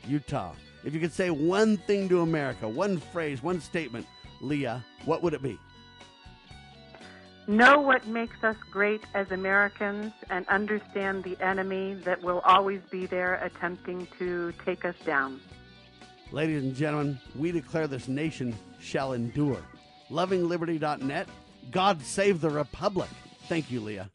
Utah. 0.08 0.54
If 0.84 0.94
you 0.94 1.00
could 1.00 1.14
say 1.14 1.30
one 1.30 1.78
thing 1.78 2.10
to 2.10 2.22
America, 2.22 2.68
one 2.68 3.00
phrase, 3.00 3.42
one 3.42 3.62
statement, 3.62 4.08
Leah, 4.42 4.84
what 5.06 5.24
would 5.24 5.34
it 5.34 5.42
be? 5.42 5.60
Know 7.48 7.80
what 7.80 8.08
makes 8.08 8.44
us 8.44 8.56
great 8.72 9.04
as 9.14 9.30
Americans 9.30 10.14
and 10.32 10.48
understand 10.48 11.24
the 11.24 11.38
enemy 11.40 11.94
that 12.04 12.24
will 12.24 12.40
always 12.40 12.82
be 12.90 13.06
there 13.06 13.36
attempting 13.36 14.08
to 14.18 14.52
take 14.66 14.84
us 14.84 14.96
down. 15.06 15.40
Ladies 16.32 16.64
and 16.64 16.76
gentlemen, 16.76 17.20
we 17.36 17.52
declare 17.52 17.88
this 17.88 18.08
nation 18.08 18.56
shall 18.80 19.14
endure. 19.14 19.62
LovingLiberty.net. 20.10 21.28
God 21.70 22.02
save 22.02 22.42
the 22.42 22.50
Republic. 22.50 23.10
Thank 23.48 23.70
you, 23.70 23.80
Leah. 23.80 24.10